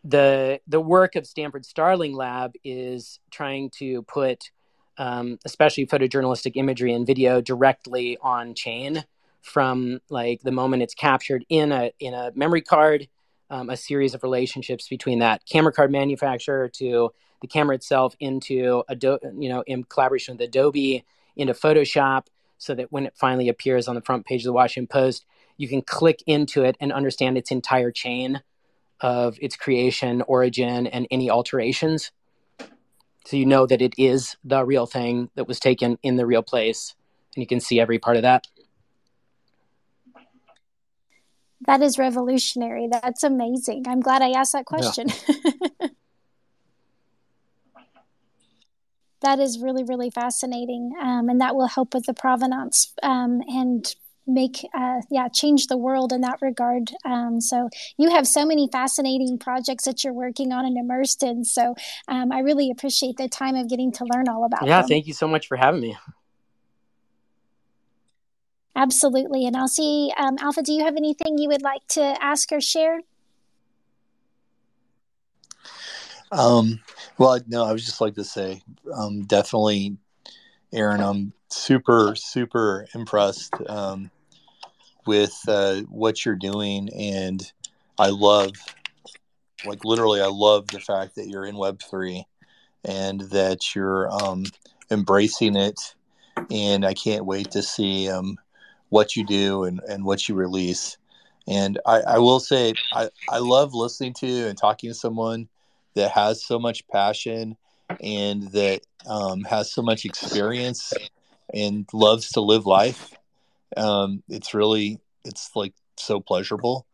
the 0.07 0.61
the 0.67 0.79
work 0.79 1.15
of 1.15 1.27
Stanford 1.27 1.65
Starling 1.65 2.13
Lab 2.13 2.53
is 2.63 3.19
trying 3.29 3.69
to 3.71 4.03
put 4.03 4.51
um, 4.97 5.38
especially 5.45 5.85
photojournalistic 5.85 6.53
imagery 6.55 6.93
and 6.93 7.05
video 7.05 7.41
directly 7.41 8.17
on 8.21 8.55
chain 8.55 9.03
from 9.41 9.99
like 10.09 10.41
the 10.41 10.51
moment 10.51 10.81
it's 10.81 10.95
captured 10.95 11.45
in 11.49 11.71
a 11.71 11.91
in 11.99 12.13
a 12.13 12.31
memory 12.35 12.61
card 12.61 13.07
um, 13.49 13.69
a 13.69 13.77
series 13.77 14.13
of 14.13 14.23
relationships 14.23 14.88
between 14.88 15.19
that 15.19 15.45
camera 15.45 15.73
card 15.73 15.91
manufacturer 15.91 16.69
to 16.69 17.11
the 17.41 17.47
camera 17.47 17.75
itself 17.75 18.15
into 18.19 18.84
Adobe, 18.89 19.27
you 19.38 19.49
know, 19.49 19.63
in 19.67 19.84
collaboration 19.84 20.35
with 20.35 20.41
Adobe 20.41 21.05
into 21.35 21.53
Photoshop, 21.53 22.27
so 22.57 22.73
that 22.73 22.91
when 22.91 23.05
it 23.05 23.13
finally 23.15 23.47
appears 23.47 23.88
on 23.88 23.95
the 23.95 24.01
front 24.01 24.25
page 24.25 24.41
of 24.41 24.45
the 24.45 24.53
Washington 24.53 24.88
Post, 24.88 25.25
you 25.57 25.67
can 25.67 25.81
click 25.81 26.23
into 26.25 26.63
it 26.63 26.75
and 26.79 26.91
understand 26.91 27.38
its 27.38 27.51
entire 27.51 27.91
chain 27.91 28.41
of 29.02 29.38
its 29.41 29.56
creation, 29.56 30.22
origin, 30.24 30.88
and 30.88 31.07
any 31.11 31.30
alterations. 31.30 32.11
So 33.26 33.36
you 33.36 33.45
know 33.45 33.65
that 33.65 33.82
it 33.82 33.94
is 33.98 34.38
the 34.44 34.64
real 34.65 34.86
thing 34.86 35.30
that 35.36 35.48
was 35.48 35.60
taken 35.60 35.98
in 36.02 36.15
the 36.15 36.26
real 36.26 36.44
place, 36.44 36.95
and 37.36 37.41
you 37.41 37.48
can 37.48 37.60
see 37.60 37.80
every 37.80 37.99
part 37.99 38.15
of 38.15 38.24
that. 38.24 38.48
That 41.65 41.82
is 41.82 41.98
revolutionary. 41.98 42.88
That's 42.90 43.24
amazing. 43.24 43.86
I'm 43.88 43.99
glad 43.99 44.22
I 44.22 44.32
asked 44.32 44.53
that 44.53 44.65
question. 44.65 45.07
Yeah. 45.10 45.88
that 49.22 49.40
is 49.40 49.60
really, 49.60 49.84
really 49.84 50.10
fascinating. 50.10 50.94
Um, 51.02 51.30
and 51.30 51.41
that 51.41 51.56
will 51.56 51.68
help 51.68 51.94
with 51.94 52.06
the 52.06 52.14
provenance 52.14 52.94
um, 53.03 53.41
and 53.48 53.94
make 54.28 54.68
uh, 54.74 55.02
yeah 55.10 55.28
change 55.28 55.68
the 55.68 55.78
world 55.78 56.12
in 56.12 56.22
that 56.22 56.38
regard 56.41 56.91
um, 57.06 57.40
so 57.40 57.70
you 57.98 58.10
have 58.10 58.28
so 58.28 58.45
many 58.45 58.68
fascinating 58.72 59.38
projects 59.38 59.86
that 59.86 60.04
you're 60.04 60.14
working 60.14 60.52
on 60.52 60.66
and 60.66 60.78
immersed 60.78 61.24
in 61.24 61.44
so 61.44 61.74
um, 62.08 62.32
i 62.32 62.40
really 62.40 62.70
appreciate 62.70 63.18
the 63.18 63.28
time 63.28 63.56
of 63.56 63.70
getting 63.70 63.91
to 63.91 64.06
learn 64.14 64.28
all 64.28 64.45
about 64.45 64.66
yeah 64.66 64.82
them. 64.82 64.90
thank 64.90 65.08
you 65.08 65.14
so 65.14 65.28
much 65.28 65.48
for 65.48 65.58
having 65.58 65.82
me 65.82 65.95
Absolutely. 68.78 69.48
And 69.48 69.58
I'll 69.58 69.68
see, 69.68 70.14
um, 70.18 70.38
Alpha, 70.40 70.62
do 70.62 70.72
you 70.72 70.86
have 70.86 70.95
anything 70.95 71.40
you 71.40 71.49
would 71.49 71.64
like 71.64 71.86
to 71.90 72.16
ask 72.24 72.52
or 72.52 72.62
share? 72.62 73.02
Um, 76.32 76.80
well, 77.18 77.40
no, 77.48 77.66
I 77.66 77.72
would 77.72 77.82
just 77.82 78.02
like 78.02 78.14
to 78.16 78.24
say, 78.24 78.62
um, 78.94 79.24
definitely, 79.24 79.98
Aaron, 80.72 81.02
I'm 81.02 81.34
super, 81.49 82.14
super 82.16 82.86
impressed 82.94 83.56
um, 83.68 84.12
with 85.07 85.38
uh, 85.47 85.81
what 85.89 86.25
you're 86.25 86.35
doing. 86.35 86.89
And 86.93 87.41
I 87.97 88.09
love, 88.09 88.51
like, 89.65 89.84
literally, 89.85 90.21
I 90.21 90.27
love 90.27 90.67
the 90.67 90.79
fact 90.79 91.15
that 91.15 91.27
you're 91.27 91.45
in 91.45 91.55
Web3 91.55 92.23
and 92.85 93.21
that 93.21 93.75
you're 93.75 94.11
um, 94.11 94.45
embracing 94.91 95.55
it. 95.55 95.95
And 96.51 96.85
I 96.85 96.93
can't 96.93 97.25
wait 97.25 97.51
to 97.51 97.63
see 97.63 98.09
um, 98.09 98.38
what 98.89 99.15
you 99.15 99.25
do 99.25 99.63
and, 99.63 99.81
and 99.88 100.03
what 100.03 100.29
you 100.29 100.35
release. 100.35 100.97
And 101.47 101.79
I, 101.85 102.01
I 102.01 102.17
will 102.19 102.39
say, 102.39 102.73
I, 102.93 103.09
I 103.29 103.39
love 103.39 103.73
listening 103.73 104.13
to 104.15 104.47
and 104.47 104.57
talking 104.57 104.89
to 104.89 104.93
someone 104.93 105.47
that 105.95 106.11
has 106.11 106.45
so 106.45 106.59
much 106.59 106.88
passion 106.89 107.57
and 108.01 108.43
that 108.51 108.81
um, 109.07 109.43
has 109.43 109.71
so 109.71 109.81
much 109.81 110.05
experience 110.05 110.93
and 111.53 111.88
loves 111.93 112.31
to 112.31 112.41
live 112.41 112.65
life. 112.65 113.13
Um, 113.76 114.23
it's 114.30 114.53
really, 114.53 114.99
it's 115.26 115.52
like 115.56 115.73
so 115.98 116.19
pleasurable. 116.19 116.85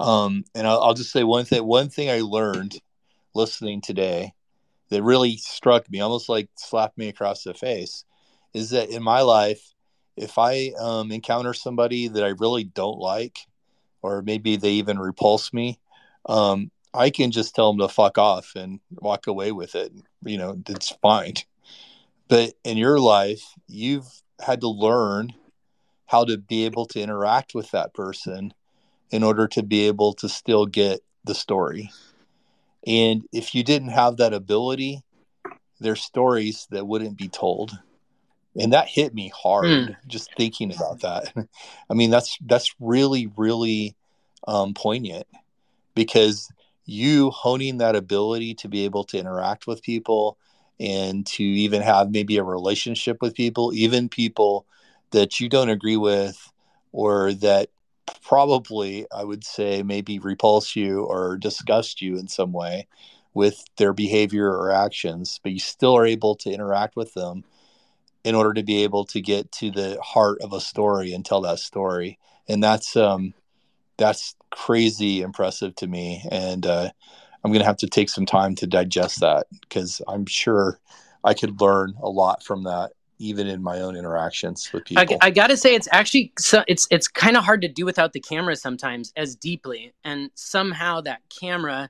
Um, 0.00 0.44
and 0.54 0.66
I'll, 0.66 0.80
I'll 0.80 0.94
just 0.94 1.12
say 1.12 1.24
one 1.24 1.44
thing, 1.44 1.64
one 1.64 1.88
thing 1.88 2.10
I 2.10 2.20
learned 2.20 2.80
listening 3.34 3.80
today 3.80 4.32
that 4.90 5.02
really 5.02 5.36
struck 5.36 5.90
me, 5.90 6.00
almost 6.00 6.28
like 6.28 6.48
slapped 6.56 6.98
me 6.98 7.08
across 7.08 7.44
the 7.44 7.54
face, 7.54 8.04
is 8.52 8.70
that 8.70 8.90
in 8.90 9.02
my 9.02 9.20
life, 9.20 9.72
if 10.16 10.38
I 10.38 10.72
um, 10.78 11.10
encounter 11.12 11.54
somebody 11.54 12.08
that 12.08 12.24
I 12.24 12.34
really 12.38 12.64
don't 12.64 12.98
like, 12.98 13.38
or 14.02 14.22
maybe 14.22 14.56
they 14.56 14.72
even 14.72 14.98
repulse 14.98 15.52
me, 15.52 15.78
um, 16.26 16.70
I 16.92 17.08
can 17.08 17.30
just 17.30 17.54
tell 17.54 17.72
them 17.72 17.78
to 17.78 17.88
fuck 17.88 18.18
off 18.18 18.52
and 18.54 18.80
walk 18.90 19.26
away 19.26 19.52
with 19.52 19.74
it. 19.74 19.92
You 20.24 20.36
know, 20.36 20.60
it's 20.68 20.90
fine. 21.00 21.34
But 22.28 22.54
in 22.64 22.76
your 22.76 22.98
life, 22.98 23.42
you've 23.68 24.08
had 24.40 24.60
to 24.60 24.68
learn 24.68 25.32
how 26.12 26.26
to 26.26 26.36
be 26.36 26.66
able 26.66 26.84
to 26.84 27.00
interact 27.00 27.54
with 27.54 27.70
that 27.70 27.94
person 27.94 28.52
in 29.10 29.22
order 29.22 29.48
to 29.48 29.62
be 29.62 29.86
able 29.86 30.12
to 30.12 30.28
still 30.28 30.66
get 30.66 31.00
the 31.24 31.34
story. 31.34 31.90
And 32.86 33.22
if 33.32 33.54
you 33.54 33.64
didn't 33.64 33.88
have 33.88 34.18
that 34.18 34.34
ability, 34.34 35.00
there's 35.80 36.02
stories 36.02 36.68
that 36.70 36.86
wouldn't 36.86 37.16
be 37.16 37.28
told. 37.28 37.78
And 38.54 38.74
that 38.74 38.88
hit 38.88 39.14
me 39.14 39.32
hard 39.34 39.64
mm. 39.64 39.96
just 40.06 40.28
thinking 40.36 40.70
about 40.74 41.00
that. 41.00 41.32
I 41.90 41.94
mean, 41.94 42.10
that's 42.10 42.36
that's 42.44 42.74
really, 42.78 43.32
really 43.38 43.96
um, 44.46 44.74
poignant 44.74 45.26
because 45.94 46.52
you 46.84 47.30
honing 47.30 47.78
that 47.78 47.96
ability 47.96 48.54
to 48.56 48.68
be 48.68 48.84
able 48.84 49.04
to 49.04 49.18
interact 49.18 49.66
with 49.66 49.82
people 49.82 50.36
and 50.78 51.26
to 51.28 51.42
even 51.42 51.80
have 51.80 52.10
maybe 52.10 52.36
a 52.36 52.44
relationship 52.44 53.16
with 53.22 53.34
people, 53.34 53.72
even 53.72 54.10
people 54.10 54.66
that 55.12 55.40
you 55.40 55.48
don't 55.48 55.70
agree 55.70 55.96
with 55.96 56.52
or 56.92 57.32
that 57.34 57.70
probably 58.22 59.06
I 59.14 59.24
would 59.24 59.44
say 59.44 59.82
maybe 59.82 60.18
repulse 60.18 60.74
you 60.76 61.04
or 61.04 61.36
disgust 61.36 62.02
you 62.02 62.18
in 62.18 62.28
some 62.28 62.52
way 62.52 62.86
with 63.34 63.64
their 63.76 63.92
behavior 63.92 64.48
or 64.48 64.70
actions, 64.70 65.40
but 65.42 65.52
you 65.52 65.58
still 65.58 65.96
are 65.96 66.06
able 66.06 66.34
to 66.36 66.50
interact 66.50 66.96
with 66.96 67.14
them 67.14 67.44
in 68.24 68.34
order 68.34 68.52
to 68.52 68.62
be 68.62 68.82
able 68.84 69.04
to 69.06 69.20
get 69.20 69.50
to 69.52 69.70
the 69.70 69.98
heart 70.02 70.38
of 70.42 70.52
a 70.52 70.60
story 70.60 71.12
and 71.12 71.24
tell 71.24 71.40
that 71.40 71.58
story. 71.58 72.18
And 72.48 72.62
that's 72.62 72.96
um 72.96 73.34
that's 73.96 74.34
crazy 74.50 75.22
impressive 75.22 75.74
to 75.76 75.86
me. 75.86 76.24
And 76.30 76.66
uh, 76.66 76.90
I'm 77.44 77.52
gonna 77.52 77.64
have 77.64 77.76
to 77.78 77.86
take 77.86 78.08
some 78.08 78.26
time 78.26 78.54
to 78.56 78.66
digest 78.66 79.20
that 79.20 79.46
because 79.60 80.00
I'm 80.08 80.26
sure 80.26 80.78
I 81.24 81.34
could 81.34 81.60
learn 81.60 81.94
a 82.02 82.08
lot 82.08 82.42
from 82.42 82.64
that 82.64 82.92
even 83.22 83.46
in 83.46 83.62
my 83.62 83.80
own 83.80 83.96
interactions 83.96 84.72
with 84.72 84.84
people. 84.84 85.18
I, 85.22 85.28
I 85.28 85.30
got 85.30 85.46
to 85.46 85.56
say, 85.56 85.74
it's 85.74 85.88
actually 85.92 86.32
so 86.38 86.64
it's 86.66 86.88
it's 86.90 87.06
kind 87.06 87.36
of 87.36 87.44
hard 87.44 87.62
to 87.62 87.68
do 87.68 87.84
without 87.84 88.12
the 88.12 88.20
camera 88.20 88.56
sometimes 88.56 89.12
as 89.16 89.36
deeply, 89.36 89.94
and 90.04 90.30
somehow 90.34 91.00
that 91.02 91.20
camera 91.28 91.88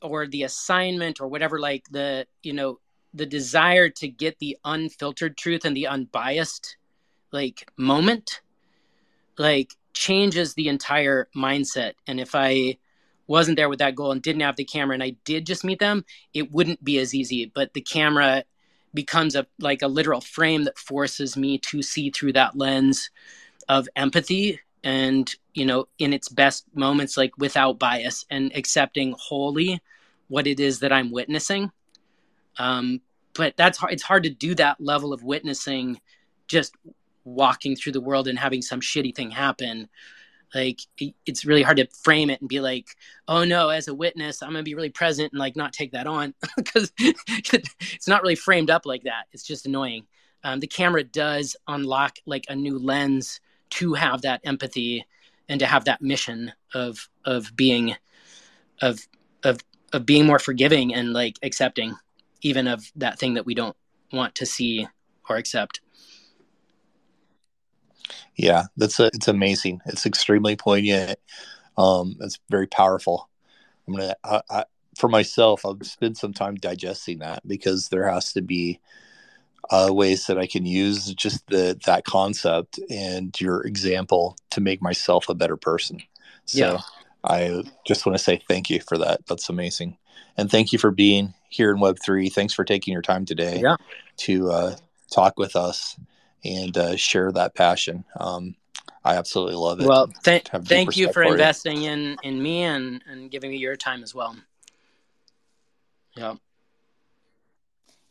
or 0.00 0.26
the 0.26 0.42
assignment 0.42 1.20
or 1.20 1.28
whatever, 1.28 1.60
like 1.60 1.84
the 1.90 2.26
you 2.42 2.52
know 2.52 2.80
the 3.12 3.26
desire 3.26 3.88
to 3.88 4.08
get 4.08 4.38
the 4.38 4.56
unfiltered 4.64 5.36
truth 5.36 5.64
and 5.64 5.76
the 5.76 5.86
unbiased 5.86 6.76
like 7.30 7.70
moment, 7.76 8.40
like 9.38 9.72
changes 9.92 10.54
the 10.54 10.68
entire 10.68 11.28
mindset. 11.36 11.92
And 12.06 12.18
if 12.18 12.34
I 12.34 12.78
wasn't 13.26 13.56
there 13.56 13.68
with 13.68 13.78
that 13.78 13.94
goal 13.94 14.12
and 14.12 14.22
didn't 14.22 14.42
have 14.42 14.56
the 14.56 14.64
camera 14.64 14.94
and 14.94 15.02
I 15.02 15.16
did 15.24 15.46
just 15.46 15.64
meet 15.64 15.78
them, 15.78 16.04
it 16.32 16.50
wouldn't 16.50 16.82
be 16.82 16.98
as 16.98 17.14
easy. 17.14 17.50
But 17.54 17.74
the 17.74 17.80
camera 17.80 18.44
becomes 18.94 19.34
a 19.34 19.46
like 19.58 19.82
a 19.82 19.88
literal 19.88 20.20
frame 20.20 20.64
that 20.64 20.78
forces 20.78 21.36
me 21.36 21.58
to 21.58 21.82
see 21.82 22.10
through 22.10 22.32
that 22.32 22.56
lens 22.56 23.10
of 23.68 23.88
empathy 23.96 24.60
and 24.82 25.34
you 25.52 25.66
know 25.66 25.88
in 25.98 26.12
its 26.12 26.28
best 26.28 26.64
moments 26.74 27.16
like 27.16 27.36
without 27.38 27.78
bias 27.78 28.24
and 28.30 28.52
accepting 28.54 29.14
wholly 29.18 29.80
what 30.28 30.46
it 30.46 30.60
is 30.60 30.80
that 30.80 30.92
i'm 30.92 31.10
witnessing. 31.10 31.70
Um 32.58 33.00
but 33.34 33.56
that's 33.56 33.78
hard 33.78 33.92
it's 33.92 34.02
hard 34.02 34.22
to 34.22 34.30
do 34.30 34.54
that 34.54 34.80
level 34.80 35.12
of 35.12 35.24
witnessing 35.24 36.00
just 36.46 36.74
walking 37.24 37.74
through 37.74 37.92
the 37.92 38.00
world 38.00 38.28
and 38.28 38.38
having 38.38 38.62
some 38.62 38.80
shitty 38.80 39.14
thing 39.14 39.30
happen 39.30 39.88
like 40.54 40.80
it's 41.26 41.44
really 41.44 41.62
hard 41.62 41.76
to 41.76 41.86
frame 42.02 42.30
it 42.30 42.40
and 42.40 42.48
be 42.48 42.60
like 42.60 42.86
oh 43.28 43.44
no 43.44 43.70
as 43.70 43.88
a 43.88 43.94
witness 43.94 44.42
i'm 44.42 44.50
gonna 44.50 44.62
be 44.62 44.74
really 44.74 44.88
present 44.88 45.32
and 45.32 45.40
like 45.40 45.56
not 45.56 45.72
take 45.72 45.92
that 45.92 46.06
on. 46.06 46.34
Because 46.56 46.92
it's 46.98 48.08
not 48.08 48.22
really 48.22 48.34
framed 48.34 48.70
up 48.70 48.86
like 48.86 49.04
that. 49.04 49.24
It's 49.32 49.42
just 49.42 49.66
annoying. 49.66 50.06
Um, 50.42 50.60
the 50.60 50.66
camera 50.66 51.04
does 51.04 51.56
unlock 51.68 52.18
like 52.26 52.46
a 52.48 52.54
new 52.54 52.78
lens 52.78 53.40
to 53.70 53.94
have 53.94 54.22
that 54.22 54.40
empathy 54.44 55.04
and 55.48 55.58
to 55.60 55.66
have 55.66 55.84
that 55.86 56.02
mission 56.02 56.52
of 56.74 57.08
of 57.24 57.54
being 57.56 57.96
of 58.80 59.06
of 59.42 59.60
of 59.92 60.06
being 60.06 60.26
more 60.26 60.38
forgiving 60.38 60.94
and 60.94 61.12
like 61.12 61.38
accepting 61.42 61.96
even 62.42 62.66
of 62.66 62.90
that 62.96 63.18
thing 63.18 63.34
that 63.34 63.46
we 63.46 63.54
don't 63.54 63.76
want 64.12 64.34
to 64.36 64.46
see 64.46 64.86
or 65.28 65.36
accept 65.36 65.80
yeah, 68.36 68.64
that's 68.76 69.00
a, 69.00 69.06
it's 69.06 69.28
amazing. 69.28 69.80
It's 69.86 70.06
extremely 70.06 70.56
poignant. 70.56 71.18
Um, 71.76 72.16
it's 72.20 72.38
very 72.50 72.66
powerful. 72.66 73.28
I'm 73.86 73.94
gonna 73.94 74.14
I, 74.24 74.40
I, 74.50 74.64
for 74.96 75.08
myself. 75.08 75.64
I'll 75.64 75.78
spend 75.82 76.16
some 76.16 76.32
time 76.32 76.54
digesting 76.56 77.18
that 77.18 77.46
because 77.46 77.88
there 77.88 78.08
has 78.08 78.32
to 78.34 78.42
be 78.42 78.80
uh, 79.70 79.90
ways 79.92 80.26
that 80.26 80.38
I 80.38 80.46
can 80.46 80.66
use 80.66 81.12
just 81.14 81.46
the 81.48 81.78
that 81.86 82.04
concept 82.04 82.78
and 82.90 83.38
your 83.40 83.62
example 83.66 84.36
to 84.50 84.60
make 84.60 84.82
myself 84.82 85.28
a 85.28 85.34
better 85.34 85.56
person. 85.56 86.00
So 86.44 86.58
yeah. 86.58 86.78
I 87.24 87.62
just 87.86 88.04
want 88.04 88.18
to 88.18 88.22
say 88.22 88.42
thank 88.48 88.70
you 88.70 88.80
for 88.80 88.98
that. 88.98 89.26
That's 89.26 89.48
amazing, 89.48 89.96
and 90.36 90.50
thank 90.50 90.72
you 90.72 90.78
for 90.78 90.90
being 90.90 91.34
here 91.48 91.70
in 91.70 91.80
Web 91.80 91.96
three. 92.04 92.28
Thanks 92.28 92.54
for 92.54 92.64
taking 92.64 92.92
your 92.92 93.02
time 93.02 93.24
today 93.24 93.60
yeah. 93.62 93.76
to 94.18 94.50
uh, 94.50 94.76
talk 95.10 95.38
with 95.38 95.56
us 95.56 95.98
and 96.44 96.76
uh, 96.76 96.96
share 96.96 97.32
that 97.32 97.54
passion. 97.54 98.04
Um, 98.18 98.54
I 99.04 99.16
absolutely 99.16 99.56
love 99.56 99.80
it. 99.80 99.86
Well, 99.86 100.08
th- 100.24 100.48
thank 100.64 100.96
you 100.96 101.08
for, 101.08 101.12
for 101.12 101.22
investing 101.24 101.82
you. 101.82 101.90
in 101.90 102.16
in 102.22 102.42
me 102.42 102.62
and 102.62 103.02
and 103.06 103.30
giving 103.30 103.50
me 103.50 103.58
your 103.58 103.76
time 103.76 104.02
as 104.02 104.14
well. 104.14 104.36
Yeah. 106.16 106.34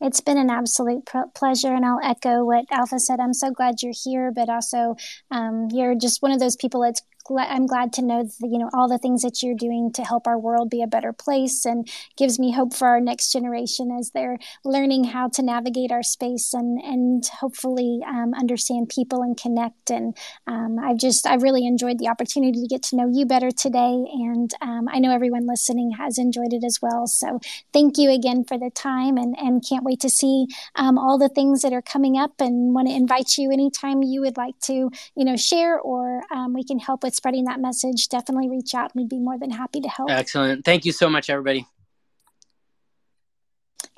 It's 0.01 0.19
been 0.19 0.37
an 0.37 0.49
absolute 0.49 1.05
pr- 1.05 1.29
pleasure, 1.33 1.73
and 1.73 1.85
I'll 1.85 2.01
echo 2.03 2.43
what 2.43 2.65
Alpha 2.69 2.99
said. 2.99 3.21
I'm 3.21 3.33
so 3.33 3.51
glad 3.51 3.75
you're 3.81 3.93
here, 3.95 4.33
but 4.35 4.49
also 4.49 4.97
um, 5.31 5.69
you're 5.71 5.95
just 5.95 6.21
one 6.21 6.31
of 6.31 6.41
those 6.41 6.57
people 6.57 6.81
that's 6.81 7.01
I'm 7.29 7.65
glad 7.65 7.93
to 7.93 8.01
know 8.01 8.23
that, 8.23 8.47
you 8.49 8.57
know 8.57 8.69
all 8.73 8.87
the 8.89 8.97
things 8.97 9.21
that 9.21 9.41
you're 9.41 9.55
doing 9.55 9.91
to 9.93 10.03
help 10.03 10.27
our 10.27 10.37
world 10.37 10.69
be 10.69 10.81
a 10.81 10.87
better 10.87 11.13
place, 11.13 11.65
and 11.65 11.87
gives 12.17 12.39
me 12.39 12.51
hope 12.51 12.73
for 12.73 12.87
our 12.87 12.99
next 13.01 13.31
generation 13.31 13.91
as 13.97 14.11
they're 14.11 14.37
learning 14.65 15.05
how 15.05 15.29
to 15.29 15.41
navigate 15.43 15.91
our 15.91 16.03
space 16.03 16.53
and 16.53 16.79
and 16.83 17.25
hopefully 17.39 17.99
um, 18.07 18.33
understand 18.33 18.89
people 18.89 19.21
and 19.21 19.37
connect. 19.37 19.89
And 19.89 20.15
um, 20.47 20.77
I've 20.79 20.97
just 20.97 21.25
I've 21.25 21.43
really 21.43 21.65
enjoyed 21.65 21.99
the 21.99 22.09
opportunity 22.09 22.61
to 22.61 22.67
get 22.67 22.83
to 22.83 22.95
know 22.95 23.09
you 23.11 23.25
better 23.25 23.51
today, 23.51 24.05
and 24.11 24.51
um, 24.61 24.87
I 24.91 24.99
know 24.99 25.11
everyone 25.13 25.47
listening 25.47 25.91
has 25.91 26.17
enjoyed 26.17 26.53
it 26.53 26.63
as 26.63 26.79
well. 26.81 27.07
So 27.07 27.39
thank 27.71 27.97
you 27.97 28.11
again 28.11 28.43
for 28.43 28.57
the 28.57 28.69
time, 28.69 29.17
and 29.17 29.35
and 29.37 29.63
can't 29.67 29.83
wait 29.85 29.99
to 30.01 30.09
see 30.09 30.47
um, 30.75 30.97
all 30.97 31.17
the 31.17 31.29
things 31.29 31.61
that 31.61 31.73
are 31.73 31.81
coming 31.81 32.17
up, 32.17 32.33
and 32.39 32.73
want 32.73 32.87
to 32.89 32.93
invite 32.93 33.37
you 33.37 33.51
anytime 33.51 34.03
you 34.03 34.21
would 34.21 34.37
like 34.37 34.59
to 34.63 34.89
you 35.15 35.25
know 35.25 35.37
share 35.37 35.79
or 35.79 36.21
um, 36.31 36.53
we 36.53 36.63
can 36.63 36.79
help 36.79 37.03
with 37.03 37.12
with 37.13 37.17
spreading 37.17 37.45
that 37.45 37.59
message, 37.59 38.09
definitely 38.09 38.49
reach 38.49 38.73
out. 38.73 38.95
We'd 38.95 39.09
be 39.09 39.19
more 39.19 39.37
than 39.37 39.51
happy 39.51 39.81
to 39.81 39.87
help. 39.87 40.09
Excellent. 40.09 40.65
Thank 40.65 40.85
you 40.85 40.91
so 40.91 41.09
much, 41.09 41.29
everybody. 41.29 41.67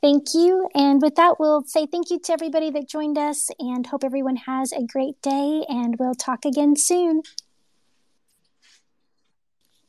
Thank 0.01 0.33
you. 0.33 0.69
And 0.75 1.01
with 1.01 1.15
that, 1.15 1.39
we'll 1.39 1.63
say 1.63 1.87
thank 1.87 2.11
you 2.11 2.19
to 2.19 2.33
everybody 2.33 2.69
that 2.71 2.87
joined 2.87 3.17
us 3.17 3.49
and 3.57 3.87
hope 3.87 4.03
everyone 4.03 4.35
has 4.35 4.71
a 4.71 4.83
great 4.83 5.21
day. 5.21 5.65
And 5.67 5.95
we'll 5.97 6.13
talk 6.13 6.45
again 6.45 6.75
soon. 6.75 7.23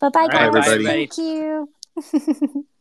Bye 0.01 0.11
bye, 0.11 0.29
guys. 0.29 0.53
Right, 0.53 0.85
Thank 0.85 1.19
you. 1.19 1.69